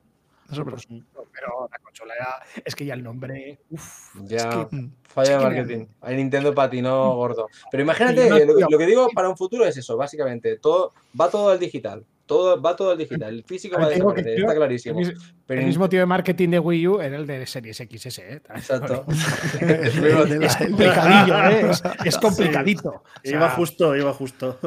Eso 0.53 0.61
es 0.61 0.65
verdad. 0.65 1.05
Pero 1.33 1.67
la 1.71 1.77
consola 1.79 2.13
era- 2.15 2.39
es 2.63 2.75
que 2.75 2.85
ya 2.85 2.93
el 2.93 3.03
nombre. 3.03 3.59
Uf, 3.69 4.15
Ya. 4.23 4.37
es 4.37 4.55
que-. 4.67 4.89
Falla 5.03 5.29
de 5.29 5.35
es 5.35 5.39
que 5.39 5.43
marketing. 5.45 5.85
Ahí 6.01 6.15
Nintendo 6.15 6.53
patinó 6.55 7.13
gordo. 7.15 7.47
Pero 7.69 7.83
imagínate, 7.83 8.29
no, 8.29 8.39
lo, 8.69 8.77
que 8.77 8.85
digo 8.85 9.07
para 9.13 9.29
un 9.29 9.37
futuro 9.37 9.65
es 9.65 9.75
eso, 9.77 9.97
básicamente. 9.97 10.57
Todo, 10.57 10.93
va 11.19 11.29
todo 11.29 11.49
al 11.49 11.59
digital. 11.59 12.05
Todo, 12.25 12.59
va 12.61 12.73
todo 12.73 12.91
al 12.91 12.97
digital. 12.97 13.33
El 13.33 13.43
físico 13.43 13.77
va 13.77 13.87
a 13.87 13.89
desaparecer, 13.89 14.39
está 14.39 14.55
clarísimo. 14.55 14.99
el, 15.01 15.17
Pero 15.45 15.59
el 15.59 15.67
mismo 15.67 15.89
tío 15.89 15.99
de 15.99 16.05
marketing 16.05 16.49
de 16.51 16.59
Wii 16.59 16.87
U 16.87 17.01
era 17.01 17.17
el 17.17 17.27
de 17.27 17.45
Series 17.45 17.75
XS, 17.77 18.19
¿eh? 18.19 18.41
Exacto. 18.55 19.05
Es 19.59 20.55
complicadillo, 20.55 21.43
¿eh? 21.49 21.69
Es, 21.71 21.83
es 22.05 22.17
complicadito. 22.17 22.89
O 22.89 23.03
sea, 23.23 23.35
Iba 23.37 23.49
justo, 23.49 23.95
iba 23.95 24.13
justo. 24.13 24.57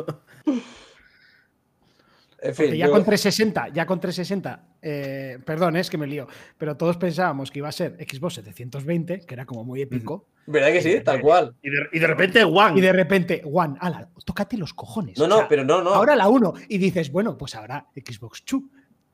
En 2.38 2.54
fin, 2.54 2.66
Porque 2.66 2.78
ya 2.78 2.86
yo- 2.86 2.92
con 2.92 3.04
360, 3.04 3.68
ya 3.72 3.86
con 3.86 3.98
360, 3.98 4.68
eh, 4.82 5.38
perdón, 5.44 5.76
es 5.76 5.88
que 5.88 5.96
me 5.96 6.06
lío, 6.06 6.26
pero 6.58 6.76
todos 6.76 6.96
pensábamos 6.98 7.50
que 7.50 7.60
iba 7.60 7.68
a 7.68 7.72
ser 7.72 7.96
Xbox 7.98 8.34
720, 8.34 9.20
que 9.26 9.34
era 9.34 9.46
como 9.46 9.64
muy 9.64 9.80
épico, 9.80 10.28
¿verdad 10.46 10.68
que 10.68 10.82
sí? 10.82 11.00
Tal 11.02 11.20
cual. 11.22 11.54
Y 11.62 11.70
de, 11.70 11.76
y 11.92 11.98
de 11.98 12.06
repente, 12.06 12.44
One. 12.44 12.78
y 12.78 12.82
de 12.82 12.92
repente, 12.92 13.42
One, 13.50 13.76
ala, 13.80 14.08
tócate 14.24 14.58
los 14.58 14.74
cojones. 14.74 15.18
No, 15.18 15.24
O 15.24 15.28
no, 15.28 15.36
sea, 15.38 15.48
pero 15.48 15.64
no, 15.64 15.82
no. 15.82 15.90
Ahora 15.94 16.14
la 16.14 16.28
1, 16.28 16.52
y 16.68 16.76
dices, 16.78 17.10
bueno, 17.10 17.38
pues 17.38 17.54
ahora 17.54 17.86
Xbox 17.96 18.44
2, 18.50 18.62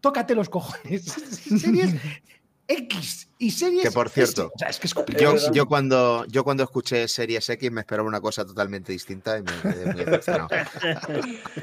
tócate 0.01 0.35
los 0.35 0.49
cojones. 0.49 1.03
Series 1.61 1.95
X 2.69 3.29
y 3.39 3.51
series 3.51 3.83
Que, 3.83 3.91
por 3.91 4.09
cierto, 4.09 4.51
O 4.55 4.59
sea, 4.59 4.69
es 4.69 4.79
que 4.79 4.87
es 4.87 4.91
Es 4.91 4.95
complicado. 4.95 5.37
Yo, 5.37 5.53
yo 5.53 5.67
cuando, 5.67 6.25
yo 6.27 6.45
cuando 6.45 6.63
escuché 6.63 7.09
Series 7.09 7.49
X 7.51 7.71
me 7.73 7.81
esperaba 7.81 8.09
una 8.09 8.21
cosa 8.21 8.45
totalmente 8.47 8.93
distinta 8.93 9.39
y 9.39 9.43
me 9.43 9.53
quedé 9.63 9.87
muy 9.93 10.05
decepcionado. 10.05 10.49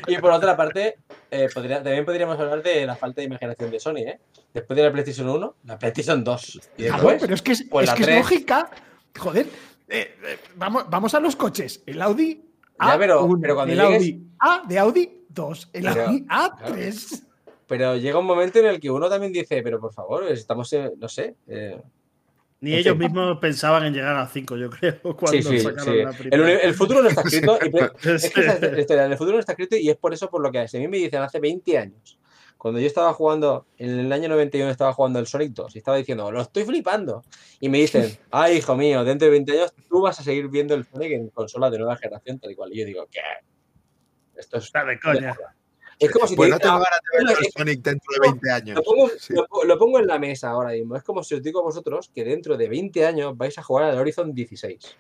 Y 0.08 0.18
por 0.18 0.32
otra 0.32 0.56
parte, 0.58 0.96
eh, 1.32 1.48
podría- 1.54 1.82
también 1.82 2.06
podríamos 2.06 2.38
hablar 2.40 2.62
de 2.62 2.86
la 2.86 2.96
falta 2.96 3.22
de 3.22 3.28
imaginación 3.28 3.72
de 3.72 3.80
Sony, 3.80 3.98
¿eh? 3.98 4.20
Después 4.54 4.76
de 4.78 4.84
la 4.84 4.92
PlayStation 4.92 5.30
1, 5.30 5.56
la 5.66 5.80
PlayStation 5.80 6.24
2. 6.24 6.56
Y 6.78 6.84
Claro, 6.84 6.94
después, 6.96 7.22
pero 7.22 7.34
es 7.36 7.42
que 7.42 7.52
es, 7.54 7.64
pues 7.70 7.88
es 7.90 7.96
que 7.96 8.02
es 8.02 8.08
3. 8.08 8.20
lógica. 8.20 8.70
Joder, 9.18 9.46
eh, 9.88 10.16
eh, 10.24 10.40
vamos, 10.56 10.86
vamos 10.90 11.14
a 11.14 11.20
los 11.20 11.36
coches. 11.36 11.82
El 11.86 12.02
Audi 12.02 12.44
Ya, 12.82 12.98
pero- 12.98 13.22
A1, 13.26 13.40
pero 13.42 13.56
cuando 13.56 13.74
el 13.74 13.80
llegues- 13.80 13.96
Audi 13.96 14.24
A 14.40 14.64
de 14.68 14.80
Audi 14.80 15.26
2, 15.30 15.70
el 15.74 15.84
Pero- 15.84 16.06
Audi 16.08 16.26
A3. 16.30 17.24
Pero 17.70 17.96
llega 17.96 18.20
un 18.20 18.26
momento 18.26 18.60
en 18.60 18.66
el 18.66 18.80
que 18.82 18.90
uno 18.92 19.08
también 19.10 19.32
dice, 19.32 19.62
pero 19.64 19.80
por 19.80 19.94
favor, 19.94 20.26
estamos, 20.28 20.74
en- 20.74 20.92
no 20.98 21.08
sé, 21.08 21.36
eh, 21.48 21.80
Ni 22.62 22.74
ellos 22.74 22.94
fin. 22.98 23.04
mismos 23.04 23.38
pensaban 23.40 23.86
en 23.86 23.94
llegar 23.94 24.16
a 24.18 24.28
5, 24.28 24.58
yo 24.58 24.70
creo, 24.70 25.00
cuando 25.16 25.32
Sí, 25.32 25.44
sí, 25.44 25.60
sacaron 25.60 25.86
sí. 25.94 26.02
la 26.04 26.10
El, 26.10 26.16
primera. 26.18 26.44
uni- 26.44 26.60
el 26.64 26.74
futuro 26.74 27.02
no 27.04 27.10
está 27.10 27.22
escrito. 27.22 27.58
y 27.64 27.68
es 28.10 28.34
que 28.34 28.42
esa 28.42 28.60
la 28.60 28.80
historia, 28.82 29.06
el 29.06 29.18
futuro 29.18 29.36
no 29.38 29.40
está 29.40 29.54
escrito 29.54 29.78
y 29.78 29.90
es 29.90 29.96
por 29.96 30.14
eso 30.14 30.30
por 30.30 30.42
lo 30.42 30.52
que 30.52 30.60
a 30.60 30.66
mí 30.74 30.88
me 30.90 30.98
dicen 30.98 31.22
hace 31.22 31.40
20 31.40 31.78
años, 31.78 32.18
cuando 32.58 32.80
yo 32.82 32.88
estaba 32.88 33.14
jugando, 33.14 33.68
en 33.78 33.98
el 34.00 34.12
año 34.12 34.28
91 34.28 34.70
estaba 34.72 34.92
jugando 34.92 35.20
el 35.20 35.28
Sonic 35.28 35.54
2 35.54 35.76
y 35.76 35.78
estaba 35.78 35.96
diciendo, 35.96 36.30
lo 36.30 36.42
estoy 36.42 36.66
flipando. 36.66 37.24
Y 37.62 37.70
me 37.70 37.78
dicen, 37.78 38.18
ay, 38.32 38.58
hijo 38.58 38.76
mío, 38.76 39.06
dentro 39.06 39.28
de 39.28 39.32
20 39.32 39.52
años 39.54 39.74
tú 39.88 40.02
vas 40.02 40.20
a 40.20 40.24
seguir 40.24 40.50
viendo 40.50 40.74
el 40.76 40.84
Sonic 40.86 41.12
en 41.14 41.30
consola 41.30 41.70
de 41.70 41.78
nueva 41.78 41.96
generación, 41.96 42.38
tal 42.40 42.52
y 42.52 42.56
cual. 42.56 42.74
Y 42.74 42.80
yo 42.80 42.86
digo, 42.86 43.08
¿qué? 43.10 43.22
Esto 44.36 44.58
es. 44.58 44.66
Está 44.66 44.84
de 44.84 45.00
coña. 45.00 45.38
Es 46.00 46.12
como 46.12 46.28
si 46.28 46.36
Pues 46.36 46.58
te 46.58 46.66
no 46.68 46.80
ver 46.80 46.88
no, 47.24 47.30
el 47.32 47.38
es- 47.46 47.54
Sonic 47.56 47.82
dentro 47.82 48.08
de 48.14 48.30
20 48.30 48.52
años. 48.52 48.76
lo 48.78 48.84
pongo, 48.84 49.10
Sí. 49.18 49.34
lo 49.34 49.64
lo 49.66 49.78
pongo 49.78 50.00
en 50.00 50.08
la 50.08 50.18
mesa 50.18 50.50
ahora 50.52 50.72
mismo. 50.72 50.96
Es 50.96 51.04
como 51.04 51.24
si 51.24 51.36
os 51.36 51.44
digo 51.44 51.60
a 51.60 51.64
vosotros 51.64 52.10
que 52.16 52.24
dentro 52.24 52.56
de 52.58 52.70
20 52.70 53.06
años 53.06 53.36
vais 53.38 53.58
a 53.58 53.64
jugar 53.64 53.86
al 53.92 53.98
Horizon 53.98 54.34
16. 54.34 54.96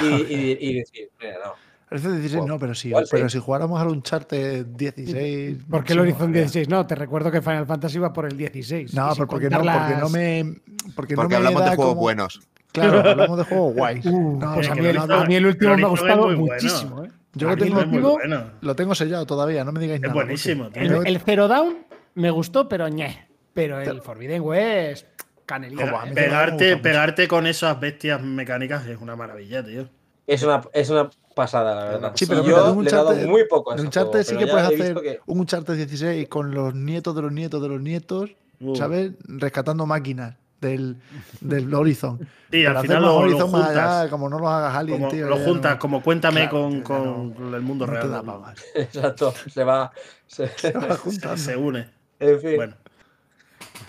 Y, 0.00 0.04
y- 0.04 0.58
y 0.60 0.74
decir, 0.80 1.08
mira, 1.20 1.36
no. 1.44 1.52
Parece 1.88 2.10
16, 2.12 2.44
no, 2.44 2.58
pero 2.58 2.74
sí. 2.74 2.88
Igual 2.88 3.06
sí. 3.06 3.10
Pero 3.12 3.30
si 3.30 3.38
jugáramos 3.38 3.80
al 3.80 3.88
Uncharted 3.88 4.66
16. 4.66 5.58
¿Por 5.70 5.82
qué 5.84 5.94
el 5.94 6.00
Horizon 6.00 6.20
molaría. 6.20 6.42
16? 6.42 6.68
No, 6.68 6.86
te 6.86 6.94
recuerdo 6.94 7.30
que 7.30 7.40
Final 7.40 7.66
Fantasy 7.66 7.98
va 7.98 8.12
por 8.12 8.26
el 8.26 8.36
16. 8.36 8.92
No, 8.92 9.08
pero 9.14 9.26
porque 9.26 9.48
no, 9.48 9.56
contar 9.60 9.78
porque 9.80 9.94
no 9.94 10.00
las- 10.02 10.10
me. 10.12 10.54
Porque, 10.94 11.14
no 11.14 11.22
Porque 11.22 11.28
me 11.30 11.36
hablamos 11.36 11.62
de 11.64 11.68
juegos 11.76 11.86
como- 11.92 12.00
buenos. 12.02 12.40
Claro, 12.70 12.98
hablamos 13.08 13.38
de 13.38 13.44
juegos 13.44 13.74
guays. 13.74 14.04
Uh, 14.04 14.38
No, 14.38 14.54
pues 14.56 14.68
a, 14.68 14.74
mí 14.74 14.84
el, 14.86 14.96
no- 14.96 15.02
a 15.14 15.24
mí 15.24 15.34
el 15.36 15.46
último 15.46 15.74
me 15.74 15.82
ha 15.82 15.86
Horizon 15.88 15.90
gustado 15.90 16.26
muy 16.26 16.34
bueno. 16.34 16.52
muchísimo. 16.54 17.04
¿eh? 17.04 17.10
Yo 17.38 17.48
lo 17.48 17.56
tengo, 17.56 17.80
Es 17.80 17.90
bueno. 17.90 18.50
lo 18.60 18.76
tengo 18.76 18.94
sellado 18.94 19.26
todavía, 19.26 19.64
no 19.64 19.72
me 19.72 19.80
digáis 19.80 19.96
Es 19.98 20.02
nada. 20.02 20.14
buenísimo, 20.14 20.64
porque- 20.64 20.80
tío. 20.80 21.00
El, 21.02 21.06
el 21.06 21.20
Zero 21.20 21.48
Down 21.48 21.76
me 22.14 22.30
gustó, 22.30 22.68
pero 22.68 22.88
ñe. 22.88 23.28
Pero 23.54 23.80
el 23.80 24.00
Forbidden 24.02 24.42
West, 24.42 25.06
canelita. 25.46 26.04
Pegarte, 26.14 26.76
pegarte 26.76 27.26
con 27.28 27.46
esas 27.46 27.78
bestias 27.80 28.22
mecánicas 28.22 28.86
es 28.86 28.98
una 29.00 29.16
maravilla, 29.16 29.64
tío. 29.64 29.88
Es 30.26 30.42
una, 30.42 30.62
es 30.72 30.90
una 30.90 31.08
pasada, 31.34 31.74
la 31.74 31.84
verdad. 31.90 32.12
Sí, 32.14 32.26
pero 32.26 32.44
yo 32.44 32.72
un 32.72 32.84
le 32.84 32.90
he 32.90 32.92
dado 32.92 33.14
muy 33.26 33.44
poco 33.48 33.70
a 33.70 33.74
En 33.74 33.78
ese 33.78 33.86
Uncharted 33.86 34.10
juego, 34.24 34.24
sí 34.24 34.36
que 34.36 34.46
puedes 34.50 34.66
hacer 34.66 34.94
que- 35.00 35.20
un 35.26 35.40
Uncharted 35.40 35.74
16 35.76 36.28
con 36.28 36.50
los 36.52 36.74
nietos 36.74 37.14
de 37.16 37.22
los 37.22 37.32
nietos 37.32 37.62
de 37.62 37.68
los 37.68 37.80
nietos, 37.80 38.30
Uh. 38.60 38.74
¿sabes? 38.76 39.12
Rescatando 39.26 39.86
máquinas 39.86 40.34
del, 40.60 40.96
del 41.40 41.72
Horizon. 41.74 42.18
Sí, 42.50 42.64
al 42.64 42.78
final 42.80 43.02
lo, 43.02 43.08
lo 43.08 43.16
Horizon 43.16 43.50
más 43.52 43.66
juntas. 43.66 43.76
allá, 44.00 44.10
como 44.10 44.28
no 44.28 44.38
los 44.38 44.48
hagas 44.48 44.84
como, 44.86 45.08
tío. 45.08 45.26
lo 45.28 45.36
juntas, 45.38 45.72
no- 45.74 45.78
como 45.78 46.02
cuéntame 46.02 46.40
Claro, 46.48 46.50
con, 46.50 46.80
con 46.82 47.50
no- 47.50 47.56
el 47.56 47.62
mundo 47.62 47.86
no 47.86 47.92
te 47.92 47.98
real. 47.98 48.10
da 48.10 48.22
pa' 48.22 48.38
más. 48.38 48.64
Exacto, 48.74 49.32
se 49.50 49.64
va. 49.64 49.92
se- 50.26 50.48
Se 50.56 50.72
va 50.72 50.88
Se, 50.92 50.96
juntando. 50.96 51.36
se 51.36 51.56
une. 51.56 51.88
en 52.20 52.40
fin. 52.40 52.56
Bueno, 52.56 52.74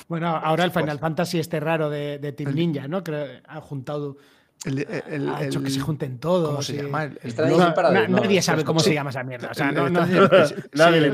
Bueno, 0.08 0.28
ahora 0.36 0.64
el 0.66 0.72
Pues 0.72 0.84
Final 0.84 1.00
Fantasy 1.00 1.40
este 1.40 1.60
raro 1.60 1.90
de, 1.90 2.20
de 2.20 2.32
Team 2.34 2.54
Ninja, 2.54 2.88
¿no? 2.88 3.04
Que 3.04 3.42
ha 3.48 3.62
juntado, 3.62 4.18
El, 4.66 4.80
el- 5.10 5.30
ha 5.30 5.46
hecho 5.46 5.60
el- 5.60 5.66
que 5.66 5.72
se 5.72 5.80
junten 5.80 6.20
todos. 6.20 6.50
¿Cómo 6.50 6.62
se 6.62 6.76
llama? 6.76 7.08
No, 7.08 8.08
nadie 8.22 8.42
sabe 8.42 8.64
cómo 8.66 8.80
sí. 8.82 8.90
se 8.90 8.94
llama 8.96 9.10
esa 9.12 9.24
mierda. 9.24 9.50
O 9.52 9.54
sea, 9.54 9.72
no, 9.72 9.90
no- 9.90 10.06
nadie, 10.06 11.12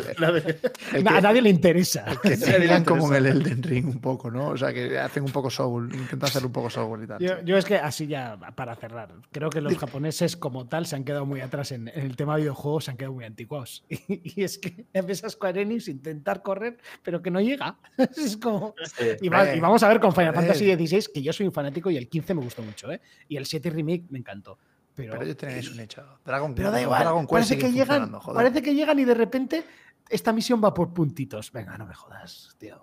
a 1.06 1.22
nadie 1.22 1.42
le 1.42 1.50
interesa. 1.50 2.06
que 2.22 2.38
como 2.86 3.08
en 3.14 3.16
el 3.16 3.26
Elden 3.38 3.64
Ring 3.64 3.88
un 3.88 4.00
poco, 4.02 4.32
¿no? 4.32 4.50
O 4.50 4.58
sea, 4.58 4.74
que 4.74 4.98
hacen 4.98 5.24
un 5.24 5.32
poco 5.32 5.50
soul, 5.50 5.94
intentan 5.94 6.30
hacer 6.30 6.46
un 6.46 6.52
poco 6.52 6.70
soul 6.70 7.04
y 7.04 7.08
tal. 7.08 7.20
Yo, 7.20 7.42
yo 7.44 7.58
es 7.58 7.66
que 7.66 7.76
así 7.78 8.08
ya, 8.08 8.38
para 8.56 8.76
cerrar, 8.76 9.10
creo 9.32 9.50
que 9.50 9.62
los 9.62 9.78
japoneses 9.78 10.36
como 10.36 10.68
tal 10.68 10.86
se 10.86 10.96
han 10.96 11.04
quedado 11.04 11.26
muy 11.26 11.42
atrás 11.42 11.72
en, 11.72 11.88
en 11.90 12.06
el 12.06 12.16
tema 12.16 12.36
de 12.36 12.42
videojuegos, 12.42 12.86
se 12.86 12.92
han 12.92 12.98
quedado 12.98 13.14
muy 13.14 13.26
anticuados. 13.26 13.84
Y, 14.08 14.40
y 14.42 14.44
es 14.44 14.58
que 14.60 14.86
ves 15.02 15.24
a 15.24 15.30
Square 15.30 15.62
Enix 15.62 15.88
intentar 15.88 16.42
correr, 16.44 16.78
pero 17.02 17.22
que 17.22 17.32
no 17.32 17.42
llega. 17.42 17.78
Es 17.98 18.38
como... 18.38 18.76
Sí. 18.98 19.06
Y, 19.22 19.30
va- 19.30 19.56
y 19.56 19.60
vamos 19.60 19.82
a 19.84 19.88
ver 19.88 20.00
con 20.00 20.14
Final. 20.14 20.34
Fantasy 20.36 20.74
XVI, 20.76 21.12
que 21.14 21.22
yo 21.24 21.34
soy 21.34 21.48
un 21.48 21.52
fanático 21.54 21.90
y 21.90 21.98
el 21.98 22.08
15 22.08 22.34
me 22.36 22.42
gustó 22.42 22.62
mucho, 22.62 22.92
¿eh? 22.92 23.02
Y 23.28 23.35
el 23.38 23.46
7 23.46 23.70
Remake 23.70 24.06
me 24.10 24.20
encantó. 24.20 24.58
Pero, 24.96 25.12
Pero 25.14 25.24
ellos 25.24 25.38
tenéis 25.38 25.70
un 25.72 25.80
hecho. 25.80 26.04
Dragon, 26.24 26.56
pero 26.56 26.72
da 26.72 26.82
igual, 26.82 27.02
Dragon 27.02 27.22
Quest 27.24 27.32
parece 27.32 27.58
que, 27.58 27.72
llegan, 27.72 28.12
joder. 28.14 28.36
parece 28.36 28.62
que 28.62 28.74
llegan 28.74 28.98
y 28.98 29.04
de 29.04 29.14
repente 29.14 29.66
esta 30.10 30.32
misión 30.32 30.62
va 30.64 30.74
por 30.74 30.94
puntitos. 30.94 31.52
Venga, 31.52 31.78
no 31.78 31.86
me 31.86 31.94
jodas, 31.94 32.56
tío. 32.58 32.82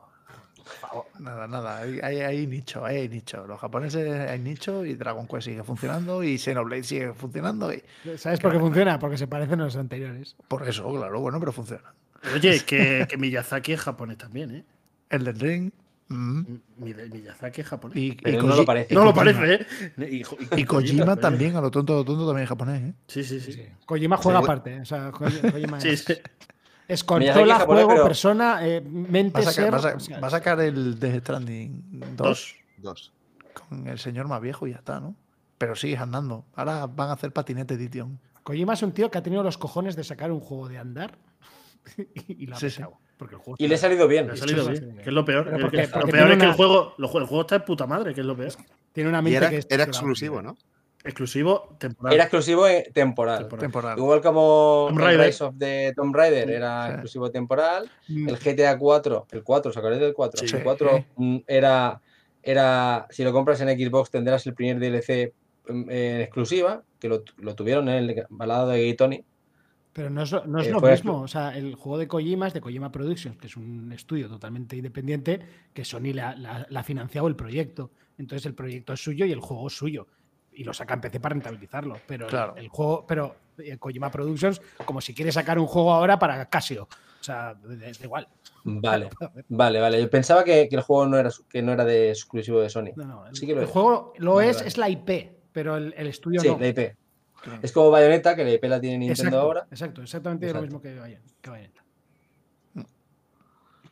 Por 0.56 0.66
favor. 0.66 1.06
Nada, 1.18 1.48
nada, 1.48 1.78
hay, 1.78 2.00
hay, 2.00 2.20
hay 2.20 2.46
nicho, 2.46 2.84
hay 2.84 3.08
nicho. 3.08 3.46
Los 3.46 3.58
japoneses 3.58 4.28
hay 4.28 4.38
nicho 4.38 4.84
y 4.84 4.94
Dragon 4.94 5.26
Quest 5.26 5.46
sigue 5.46 5.64
funcionando 5.64 6.22
y 6.22 6.38
Xenoblade 6.38 6.84
sigue 6.84 7.14
funcionando 7.14 7.72
y 7.72 7.82
¿Sabes 8.16 8.38
por 8.40 8.52
qué 8.52 8.58
funciona? 8.58 8.98
Porque 8.98 9.16
se 9.16 9.26
parecen 9.26 9.60
a 9.62 9.64
los 9.64 9.76
anteriores. 9.76 10.36
por 10.48 10.68
eso, 10.68 10.92
claro, 10.92 11.18
bueno, 11.20 11.40
pero 11.40 11.52
funciona. 11.52 11.94
Oye, 12.34 12.60
que, 12.64 13.06
que 13.08 13.16
Miyazaki 13.16 13.72
es 13.72 13.80
japonés 13.80 14.18
también, 14.18 14.54
¿eh? 14.54 14.64
Elden 15.10 15.40
Ring 15.40 15.72
mm, 16.12 16.46
Mi- 16.78 16.94
Miyazaki 16.94 17.60
es 17.62 17.66
japonés. 17.66 17.96
y, 17.96 18.06
y 18.08 18.12
Pero 18.14 18.42
no 18.42 18.54
Koji- 18.54 18.56
lo 18.58 18.64
parece. 18.64 18.92
y 18.94 18.96
no 18.96 19.04
lo 19.04 19.12
Kojima. 19.14 19.32
parece, 19.40 19.54
¿eh? 19.54 19.66
Y, 20.10 20.16
y- 20.56 20.60
Y 20.60 20.64
Kojima 20.64 21.16
también, 21.16 21.56
a 21.56 21.60
lo 21.60 21.70
tonto, 21.70 21.94
a 21.94 21.96
lo 21.96 22.04
tonto 22.04 22.26
también 22.26 22.44
es 22.44 22.48
japonés, 22.48 22.82
¿eh? 22.82 22.94
Sí, 23.08 23.24
sí, 23.24 23.40
sí. 23.40 23.62
Kojima 23.86 24.16
juega 24.16 24.38
Sí. 24.40 24.44
aparte. 24.44 24.80
O 24.80 24.84
sea, 24.84 25.10
Ko- 25.10 25.24
Kojima 25.24 25.80
Sí, 25.80 25.88
es, 25.90 26.04
sí. 26.04 26.14
es 26.88 27.04
consola, 27.04 27.32
es 27.54 27.60
japonés, 27.60 27.84
juego, 27.84 27.88
pero- 27.90 28.04
persona, 28.04 28.66
eh, 28.66 28.80
mente, 28.80 29.40
Va 29.40 29.48
a, 29.48 29.52
sacar, 29.52 29.64
ser. 29.64 29.72
va 29.74 29.76
a 29.76 29.80
sa- 29.80 29.96
o 29.96 30.00
sea, 30.00 30.20
va 30.20 30.26
a 30.26 30.30
sacar 30.30 30.60
el 30.60 30.98
Death 30.98 31.22
Stranding 31.22 32.00
2 32.16 32.16
Dos. 32.16 32.54
Dos. 32.78 33.12
con 33.54 33.86
el 33.86 33.98
señor 33.98 34.28
más 34.28 34.40
viejo 34.40 34.66
y 34.66 34.70
ya 34.72 34.76
está, 34.78 35.00
¿no? 35.00 35.14
Pero 35.58 35.76
sigues 35.76 36.00
andando. 36.00 36.44
Ahora 36.54 36.86
van 36.86 37.10
a 37.10 37.12
hacer 37.12 37.32
patinete 37.32 37.74
edition. 37.74 38.18
Kojima 38.42 38.72
es 38.74 38.82
un 38.82 38.90
tío 38.92 39.10
que 39.10 39.18
ha 39.18 39.22
tenido 39.22 39.42
los 39.44 39.56
cojones 39.58 39.94
de 39.94 40.02
sacar 40.02 40.32
un 40.32 40.40
juego 40.40 40.68
de 40.68 40.78
andar 40.78 41.16
y, 42.28 42.46
lo 42.46 42.56
ha 42.56 42.58
Sí, 42.58 42.70
sí. 42.70 42.82
Porque 43.22 43.34
el 43.36 43.40
juego 43.40 43.56
Y 43.58 43.68
le 43.68 43.74
ha 43.74 43.78
salido 43.78 44.06
bien. 44.08 44.26
Le 44.26 44.32
ha 44.32 44.36
salido 44.36 44.64
sí, 44.64 44.70
bien. 44.72 44.90
sí. 44.90 44.96
Que 45.02 45.08
es 45.10 45.14
lo 45.14 45.24
peor. 45.24 45.44
Porque- 45.60 45.86
lo 45.86 46.06
peor 46.06 46.32
es 46.32 46.38
que 46.38 46.44
el 46.44 46.52
juego, 46.52 46.94
el 46.98 47.06
juego 47.06 47.40
está 47.40 47.58
de 47.58 47.64
puta 47.64 47.86
madre, 47.86 48.14
que 48.14 48.20
es 48.20 48.26
lo 48.26 48.36
peor. 48.36 48.52
tiene 48.92 49.08
una 49.08 49.20
Y 49.20 49.22
mente 49.22 49.36
era, 49.38 49.50
que 49.50 49.56
es- 49.58 49.66
era 49.70 49.84
que 49.86 49.90
va- 49.92 49.96
exclusivo, 49.96 50.42
¿no? 50.42 50.56
Exclusivo 51.04 51.74
temporal. 51.80 52.14
Era 52.14 52.24
exclusivo 52.24 52.66
eh, 52.68 52.88
temporal. 52.94 53.38
Temporal. 53.40 53.60
Temporal. 53.60 53.98
Igual 53.98 54.20
como 54.20 54.86
Tomb 54.88 55.00
Raider. 55.00 55.26
Rise 55.26 55.44
of 55.44 55.54
the 55.58 55.92
Tomb 55.96 56.14
Raider 56.14 56.48
era 56.50 56.84
Sí. 56.86 56.92
exclusivo 56.92 57.30
temporal. 57.30 57.90
Mm, 58.08 58.28
El 58.28 58.36
GTA 58.38 58.78
4, 58.78 59.26
el 59.32 59.42
4, 59.42 59.70
¿os 59.70 59.76
acordáis 59.76 60.00
del 60.00 60.14
4? 60.14 60.46
Sí. 60.46 60.54
El 60.56 60.62
4 60.62 61.04
mm, 61.16 61.38
era, 61.48 62.00
era, 62.42 63.06
si 63.10 63.24
lo 63.24 63.32
compras 63.32 63.60
en 63.62 63.68
Xbox 63.76 64.10
tendrás 64.10 64.46
el 64.46 64.54
primer 64.54 64.78
DLC 64.78 65.32
mm, 65.68 65.90
en 65.90 66.20
exclusiva, 66.20 66.82
que 67.00 67.08
lo, 67.08 67.24
lo 67.38 67.54
tuvieron 67.56 67.88
en 67.88 68.08
el 68.10 68.26
balado 68.28 68.68
de 68.68 68.78
Gay 68.78 68.94
Tony. 68.94 69.24
Pero 69.92 70.08
no 70.08 70.22
es, 70.22 70.32
no 70.46 70.60
es 70.60 70.66
Eh, 70.68 70.70
lo 70.70 70.80
mismo. 70.80 71.20
O 71.20 71.28
sea, 71.28 71.56
el 71.56 71.74
juego 71.74 71.98
de 71.98 72.08
Kojima 72.08 72.46
es 72.46 72.54
de 72.54 72.60
Kojima 72.60 72.90
Productions, 72.90 73.36
que 73.36 73.46
es 73.46 73.56
un 73.56 73.92
estudio 73.92 74.28
totalmente 74.28 74.74
independiente, 74.76 75.40
que 75.74 75.84
Sony 75.84 76.12
le 76.14 76.22
ha, 76.22 76.34
la- 76.34 76.66
la 76.68 76.80
ha 76.80 76.82
financiado 76.84 77.28
el 77.28 77.36
proyecto. 77.36 77.90
Entonces 78.18 78.46
el 78.46 78.54
proyecto 78.54 78.92
es 78.94 79.02
suyo 79.02 79.26
y 79.26 79.32
el 79.32 79.40
juego 79.40 79.66
es 79.66 79.74
suyo. 79.76 80.06
Y 80.54 80.64
lo 80.64 80.72
saca 80.74 80.94
en 80.94 81.00
PC 81.02 81.20
para 81.20 81.34
rentabilizarlo. 81.34 81.98
Pero 82.06 82.24
el- 82.26 82.30
Claro. 82.30 82.54
el, 82.56 82.68
juego, 82.68 83.04
pero 83.06 83.36
eh, 83.58 83.76
Kojima 83.78 84.10
Productions, 84.10 84.62
como 84.84 85.00
si 85.00 85.12
quiere 85.14 85.30
sacar 85.32 85.58
un 85.58 85.66
juego 85.66 85.92
ahora 85.92 86.18
para 86.18 86.46
Casio. 86.48 86.84
O 87.20 87.24
sea, 87.24 87.54
es 87.84 87.98
da 87.98 88.04
igual. 88.06 88.28
Vale, 88.64 89.10
vale, 89.48 89.80
vale. 89.80 90.00
Yo 90.00 90.08
pensaba 90.08 90.44
que, 90.44 90.68
que 90.68 90.76
el 90.76 90.82
juego 90.82 91.04
no 91.06 91.18
era, 91.18 91.30
su- 91.30 91.46
que 91.48 91.60
no 91.62 91.72
era 91.72 91.84
de 91.84 92.10
exclusivo 92.10 92.60
de 92.60 92.70
Sony. 92.70 92.92
No, 92.96 93.04
no, 93.04 93.26
el, 93.26 93.34
Sí 93.36 93.44
que 93.46 93.54
lo 93.54 93.60
el 93.60 93.66
es. 93.66 93.70
juego 93.72 94.12
lo 94.18 94.34
Vale, 94.36 94.50
es, 94.50 94.56
vale. 94.56 94.68
es 94.68 94.78
la 94.78 94.88
IP, 94.88 95.32
pero 95.52 95.76
el, 95.76 95.92
el 95.96 96.06
estudio 96.06 96.40
Sí, 96.40 96.48
no. 96.48 96.58
la 96.58 96.68
IP. 96.68 96.96
Es 97.62 97.72
como 97.72 97.90
Bayonetta, 97.90 98.36
que 98.36 98.44
la 98.44 98.50
IP 98.52 98.64
la 98.68 98.80
tiene 98.80 98.98
Nintendo 98.98 99.22
exacto, 99.22 99.40
ahora. 99.40 99.66
exacto, 99.70 100.02
exactamente 100.02 100.52
lo 100.52 100.62
mismo 100.62 100.80
que 100.80 100.96
Bayon- 101.00 101.22
que 101.40 101.50
Bayonetta. 101.50 101.82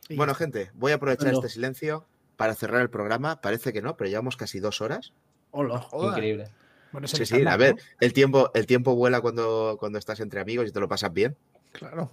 Y 0.09 0.15
Bueno, 0.15 0.33
ya 0.33 0.37
gente, 0.37 0.71
voy 0.73 0.91
a 0.91 0.95
aprovechar 0.95 1.25
Bueno. 1.27 1.39
este 1.39 1.49
silencio 1.49 2.05
para 2.37 2.53
cerrar 2.55 2.81
el 2.81 2.89
programa. 2.89 3.39
Parece 3.41 3.71
que 3.71 3.81
no, 3.81 3.95
pero 3.97 4.09
llevamos 4.09 4.35
casi 4.37 4.59
dos 4.59 4.81
horas. 4.81 5.13
Hola. 5.51 5.79
Joder. 5.79 6.09
Increíble. 6.09 6.49
Bueno, 6.91 7.05
es 7.05 7.11
Sí, 7.11 7.25
sí, 7.25 7.45
a 7.45 7.55
ver, 7.57 7.75
¿no? 7.75 7.81
el 8.01 8.11
tiempo, 8.13 8.51
el 8.53 8.65
tiempo 8.65 8.95
vuela 8.95 9.21
cuando, 9.21 9.77
cuando 9.79 9.97
estás 9.97 10.19
entre 10.19 10.41
amigos 10.41 10.67
y 10.67 10.71
te 10.71 10.79
lo 10.79 10.89
pasas 10.89 11.13
bien. 11.13 11.37
Claro. 11.71 12.11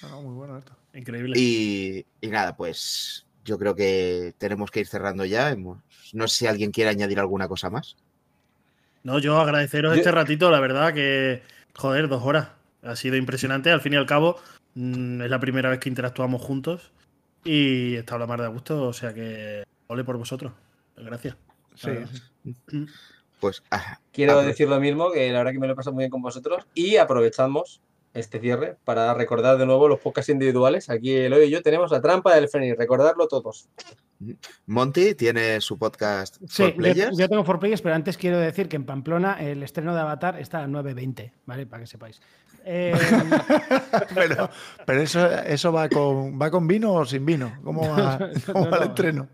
Claro, 0.00 0.22
muy 0.22 0.34
bueno 0.34 0.56
esto. 0.58 0.74
Increíble. 0.94 1.38
Y, 1.38 2.06
y 2.20 2.28
nada, 2.28 2.56
pues 2.56 3.26
yo 3.44 3.58
creo 3.58 3.74
que 3.74 4.34
tenemos 4.38 4.70
que 4.70 4.80
ir 4.80 4.86
cerrando 4.86 5.24
ya. 5.26 5.54
No 6.14 6.28
sé 6.28 6.36
si 6.38 6.46
alguien 6.46 6.70
quiere 6.70 6.90
añadir 6.90 7.18
alguna 7.20 7.48
cosa 7.48 7.68
más. 7.68 7.96
No, 9.06 9.20
yo 9.20 9.38
agradeceros 9.38 9.92
Yo- 9.92 9.98
este 10.00 10.10
ratito, 10.10 10.50
la 10.50 10.58
verdad 10.58 10.92
que, 10.92 11.40
joder, 11.76 12.08
dos 12.08 12.24
horas. 12.24 12.48
Ha 12.82 12.96
sido 12.96 13.14
impresionante. 13.14 13.70
Al 13.70 13.80
fin 13.80 13.92
y 13.92 13.96
al 13.96 14.04
cabo, 14.04 14.40
mm, 14.74 15.22
es 15.22 15.30
la 15.30 15.38
primera 15.38 15.70
vez 15.70 15.78
que 15.78 15.88
interactuamos 15.88 16.42
juntos 16.42 16.90
y 17.44 17.94
está 17.94 18.18
la 18.18 18.26
mar 18.26 18.40
de 18.40 18.46
a 18.46 18.48
gusto, 18.48 18.82
o 18.82 18.92
sea 18.92 19.14
que 19.14 19.62
ole 19.86 20.02
por 20.02 20.16
vosotros. 20.16 20.52
Gracias. 20.96 21.36
Sí, 21.76 21.90
sí. 22.68 22.86
Pues 23.38 23.62
ah, 23.70 24.00
Quiero 24.12 24.42
decir 24.42 24.68
lo 24.68 24.80
mismo, 24.80 25.12
que 25.12 25.30
la 25.30 25.38
verdad 25.38 25.52
que 25.52 25.60
me 25.60 25.68
lo 25.68 25.74
he 25.74 25.76
pasado 25.76 25.94
muy 25.94 26.02
bien 26.02 26.10
con 26.10 26.22
vosotros 26.22 26.66
y 26.74 26.96
aprovechamos 26.96 27.80
este 28.16 28.40
cierre 28.40 28.76
para 28.84 29.12
recordar 29.14 29.58
de 29.58 29.66
nuevo 29.66 29.88
los 29.88 30.00
podcasts 30.00 30.30
individuales. 30.30 30.90
Aquí 30.90 31.12
Eloy 31.14 31.44
y 31.44 31.50
yo 31.50 31.62
tenemos 31.62 31.90
la 31.90 32.00
trampa 32.00 32.34
del 32.34 32.48
Fénix, 32.48 32.76
recordarlo 32.76 33.28
todos. 33.28 33.68
Monty 34.66 35.14
tiene 35.14 35.60
su 35.60 35.78
podcast 35.78 36.36
Sí, 36.48 36.62
For 36.62 36.70
yo, 36.70 36.76
Players. 36.76 37.18
yo 37.18 37.28
tengo 37.28 37.44
For 37.44 37.58
Players, 37.58 37.82
pero 37.82 37.94
antes 37.94 38.16
quiero 38.16 38.38
decir 38.38 38.68
que 38.68 38.76
en 38.76 38.86
Pamplona 38.86 39.34
el 39.40 39.62
estreno 39.62 39.94
de 39.94 40.00
Avatar 40.00 40.40
está 40.40 40.62
a 40.62 40.66
9.20, 40.66 41.32
¿vale? 41.44 41.66
Para 41.66 41.82
que 41.82 41.86
sepáis. 41.86 42.20
Eh, 42.64 42.94
Pero, 44.14 44.50
pero 44.84 45.00
eso, 45.02 45.30
eso 45.42 45.70
va 45.72 45.88
con 45.88 46.40
va 46.40 46.50
con 46.50 46.66
vino 46.66 46.94
o 46.94 47.04
sin 47.04 47.24
vino. 47.24 47.52
¿Cómo 47.62 47.82
va, 47.88 48.18
cómo 48.46 48.64
no, 48.64 48.70
va 48.70 48.76
el 48.78 48.82
no. 48.84 48.88
estreno? 48.88 49.28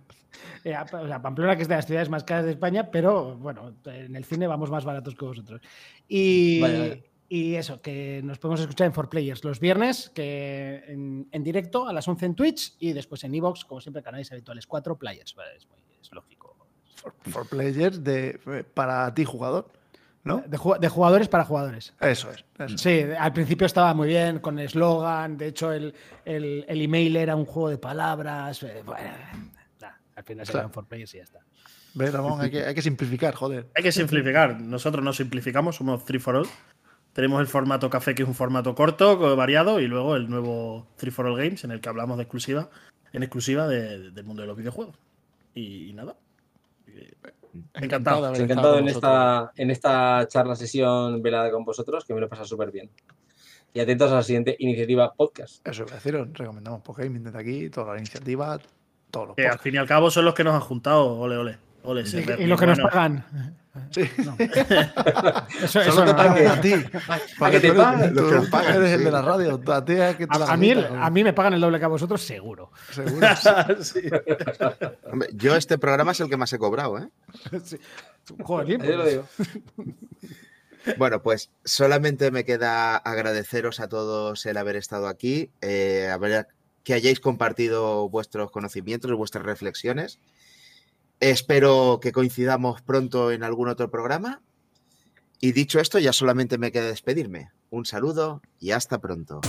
eh, 0.64 0.76
o 0.92 1.06
sea, 1.06 1.22
Pamplona, 1.22 1.56
que 1.56 1.62
es 1.62 1.68
de 1.68 1.76
las 1.76 1.86
ciudades 1.86 2.10
más 2.10 2.24
caras 2.24 2.44
de 2.44 2.50
España, 2.50 2.90
pero 2.90 3.36
bueno, 3.36 3.74
en 3.86 4.16
el 4.16 4.24
cine 4.24 4.46
vamos 4.46 4.70
más 4.70 4.84
baratos 4.84 5.14
que 5.14 5.24
vosotros. 5.24 5.60
Y, 6.08 6.60
Vaya, 6.60 6.78
vaya. 6.78 6.96
Y 7.34 7.54
eso, 7.54 7.80
que 7.80 8.20
nos 8.22 8.38
podemos 8.38 8.60
escuchar 8.60 8.86
en 8.88 8.92
4Players 8.92 9.42
los 9.44 9.58
viernes, 9.58 10.10
que 10.14 10.82
en, 10.86 11.28
en 11.32 11.42
directo 11.42 11.88
a 11.88 11.92
las 11.92 12.06
11 12.06 12.26
en 12.26 12.34
Twitch 12.34 12.74
y 12.78 12.92
después 12.92 13.24
en 13.24 13.34
Evox, 13.34 13.64
como 13.64 13.80
siempre, 13.80 14.02
canales 14.02 14.30
habituales 14.32 14.66
4 14.66 14.98
Players. 14.98 15.34
Vale, 15.34 15.56
es, 15.56 15.66
muy- 15.68 15.78
es 16.00 16.10
lógico. 16.12 16.56
For, 16.96 17.14
for 17.30 17.48
players 17.48 18.04
de, 18.04 18.38
para 18.74 19.12
ti, 19.14 19.24
jugador. 19.24 19.70
¿No? 20.24 20.40
De, 20.46 20.56
ju- 20.56 20.78
de 20.78 20.88
jugadores 20.88 21.26
para 21.28 21.44
jugadores. 21.44 21.94
Eso 22.00 22.30
es. 22.30 22.44
eso. 22.58 22.78
Sí, 22.78 23.02
al 23.18 23.32
principio 23.32 23.66
estaba 23.66 23.92
muy 23.92 24.06
bien 24.08 24.38
con 24.38 24.56
eslogan, 24.60 25.36
de 25.36 25.48
hecho 25.48 25.72
el, 25.72 25.92
el, 26.24 26.64
el 26.68 26.80
email 26.82 27.16
era 27.16 27.34
un 27.34 27.44
juego 27.44 27.70
de 27.70 27.78
palabras. 27.78 28.62
eh, 28.62 28.82
Bueno, 28.86 29.08
nah, 29.80 29.88
al 30.14 30.22
final 30.22 30.46
se 30.46 30.52
Claro. 30.52 30.70
quedan 30.70 30.84
4Players 30.86 31.14
y 31.14 31.16
ya 31.16 31.22
está. 31.24 31.40
¿Ves, 31.94 32.12
Ramón? 32.12 32.40
Hay 32.40 32.50
que, 32.52 32.62
hay 32.64 32.74
que 32.74 32.82
simplificar, 32.82 33.34
joder. 33.34 33.68
Hay 33.74 33.82
que 33.82 33.90
simplificar. 33.90 34.60
Nosotros 34.60 35.02
no 35.04 35.12
simplificamos, 35.12 35.74
somos 35.76 36.04
3 36.04 36.22
for 36.22 36.36
All. 36.36 36.46
Tenemos 37.12 37.40
el 37.40 37.46
formato 37.46 37.90
café, 37.90 38.14
que 38.14 38.22
es 38.22 38.28
un 38.28 38.34
formato 38.34 38.74
corto, 38.74 39.18
co- 39.18 39.36
variado, 39.36 39.80
y 39.80 39.86
luego 39.86 40.16
el 40.16 40.30
nuevo 40.30 40.86
3 40.96 41.14
for 41.14 41.26
All 41.26 41.36
Games, 41.36 41.62
en 41.64 41.70
el 41.70 41.80
que 41.80 41.88
hablamos 41.88 42.16
de 42.16 42.22
exclusiva, 42.24 42.70
en 43.12 43.22
exclusiva 43.22 43.68
de- 43.68 44.10
del 44.10 44.24
mundo 44.24 44.42
de 44.42 44.48
los 44.48 44.56
videojuegos. 44.56 44.96
Y, 45.54 45.90
y 45.90 45.92
nada. 45.92 46.16
Encantado. 47.74 48.22
de 48.22 48.28
haber 48.28 48.40
Encantado 48.42 48.78
estado 48.78 48.78
en 48.78 48.88
esta, 48.88 49.52
en 49.56 49.70
esta 49.70 50.26
charla 50.28 50.56
sesión 50.56 51.20
velada 51.22 51.50
con 51.50 51.64
vosotros, 51.64 52.04
que 52.04 52.14
me 52.14 52.20
lo 52.20 52.26
he 52.26 52.28
pasado 52.28 52.46
súper 52.48 52.70
bien. 52.70 52.90
Y 53.74 53.80
atentos 53.80 54.10
a 54.12 54.16
la 54.16 54.22
siguiente 54.22 54.56
iniciativa 54.58 55.12
podcast. 55.12 55.66
Eso 55.66 55.82
iba 55.82 55.92
a 55.92 55.94
deciros. 55.96 56.28
Recomendamos 56.32 56.82
Pokémon 56.82 57.22
desde 57.22 57.38
aquí, 57.38 57.70
toda 57.70 57.92
la 57.94 57.98
iniciativa, 57.98 58.58
todos 59.10 59.28
los 59.28 59.36
Que 59.36 59.42
al 59.42 59.48
podcasts. 59.48 59.62
fin 59.62 59.74
y 59.74 59.78
al 59.78 59.86
cabo 59.86 60.10
son 60.10 60.24
los 60.24 60.34
que 60.34 60.44
nos 60.44 60.54
han 60.54 60.60
juntado. 60.60 61.18
Ole, 61.18 61.36
ole. 61.36 61.58
Y, 61.84 62.42
y 62.42 62.46
los 62.46 62.60
que 62.60 62.66
nos 62.66 62.78
pagan. 62.80 63.24
Sí. 63.90 64.02
Eso, 65.62 65.80
eso 65.80 65.92
Solo 65.92 66.04
te 66.04 66.10
no. 66.12 66.16
pagan 66.16 66.46
a 66.46 66.60
ti. 66.60 66.74
¿A 67.40 67.50
que 67.50 67.60
te 67.60 67.72
pagan? 67.72 68.14
tú 68.14 68.20
Los 68.20 68.30
que 68.30 68.36
nos 68.38 68.48
pagan, 68.50 68.76
eres 68.76 68.92
el 68.92 69.04
de 69.04 69.10
la 69.10 69.22
radio. 69.22 69.60
A 69.72 69.84
ti 69.84 69.92
es 69.94 70.16
que 70.16 70.26
te 70.26 70.38
la 70.38 70.44
A, 70.46 70.52
a 70.52 70.56
mí, 70.56 70.72
a 70.72 71.10
mí 71.10 71.24
me 71.24 71.32
pagan 71.32 71.54
el 71.54 71.60
doble 71.60 71.78
que 71.78 71.84
a 71.86 71.88
vosotros, 71.88 72.20
seguro. 72.22 72.70
Seguro. 72.90 73.26
Sí. 73.80 74.00
Hombre, 75.10 75.28
yo 75.32 75.56
este 75.56 75.78
programa 75.78 76.12
es 76.12 76.20
el 76.20 76.28
que 76.28 76.36
más 76.36 76.52
he 76.52 76.58
cobrado, 76.58 76.98
¿eh? 76.98 77.08
Sí. 77.64 77.78
Joder, 78.42 78.78
te 78.78 78.96
lo 78.96 79.02
pues. 79.02 79.10
digo. 79.10 79.26
Bueno, 80.98 81.22
pues 81.22 81.50
solamente 81.64 82.30
me 82.30 82.44
queda 82.44 82.96
agradeceros 82.96 83.80
a 83.80 83.88
todos 83.88 84.44
el 84.46 84.56
haber 84.56 84.76
estado 84.76 85.08
aquí, 85.08 85.50
eh, 85.60 86.08
haber- 86.12 86.46
que 86.84 86.94
hayáis 86.94 87.20
compartido 87.20 88.08
vuestros 88.08 88.50
conocimientos 88.50 89.10
y 89.10 89.14
vuestras 89.14 89.44
reflexiones. 89.44 90.18
Espero 91.22 92.00
que 92.02 92.10
coincidamos 92.10 92.82
pronto 92.82 93.30
en 93.30 93.44
algún 93.44 93.68
otro 93.68 93.92
programa. 93.92 94.42
Y 95.38 95.52
dicho 95.52 95.78
esto, 95.78 96.00
ya 96.00 96.12
solamente 96.12 96.58
me 96.58 96.72
queda 96.72 96.86
despedirme. 96.86 97.52
Un 97.70 97.86
saludo 97.86 98.42
y 98.58 98.72
hasta 98.72 98.98
pronto. 98.98 99.40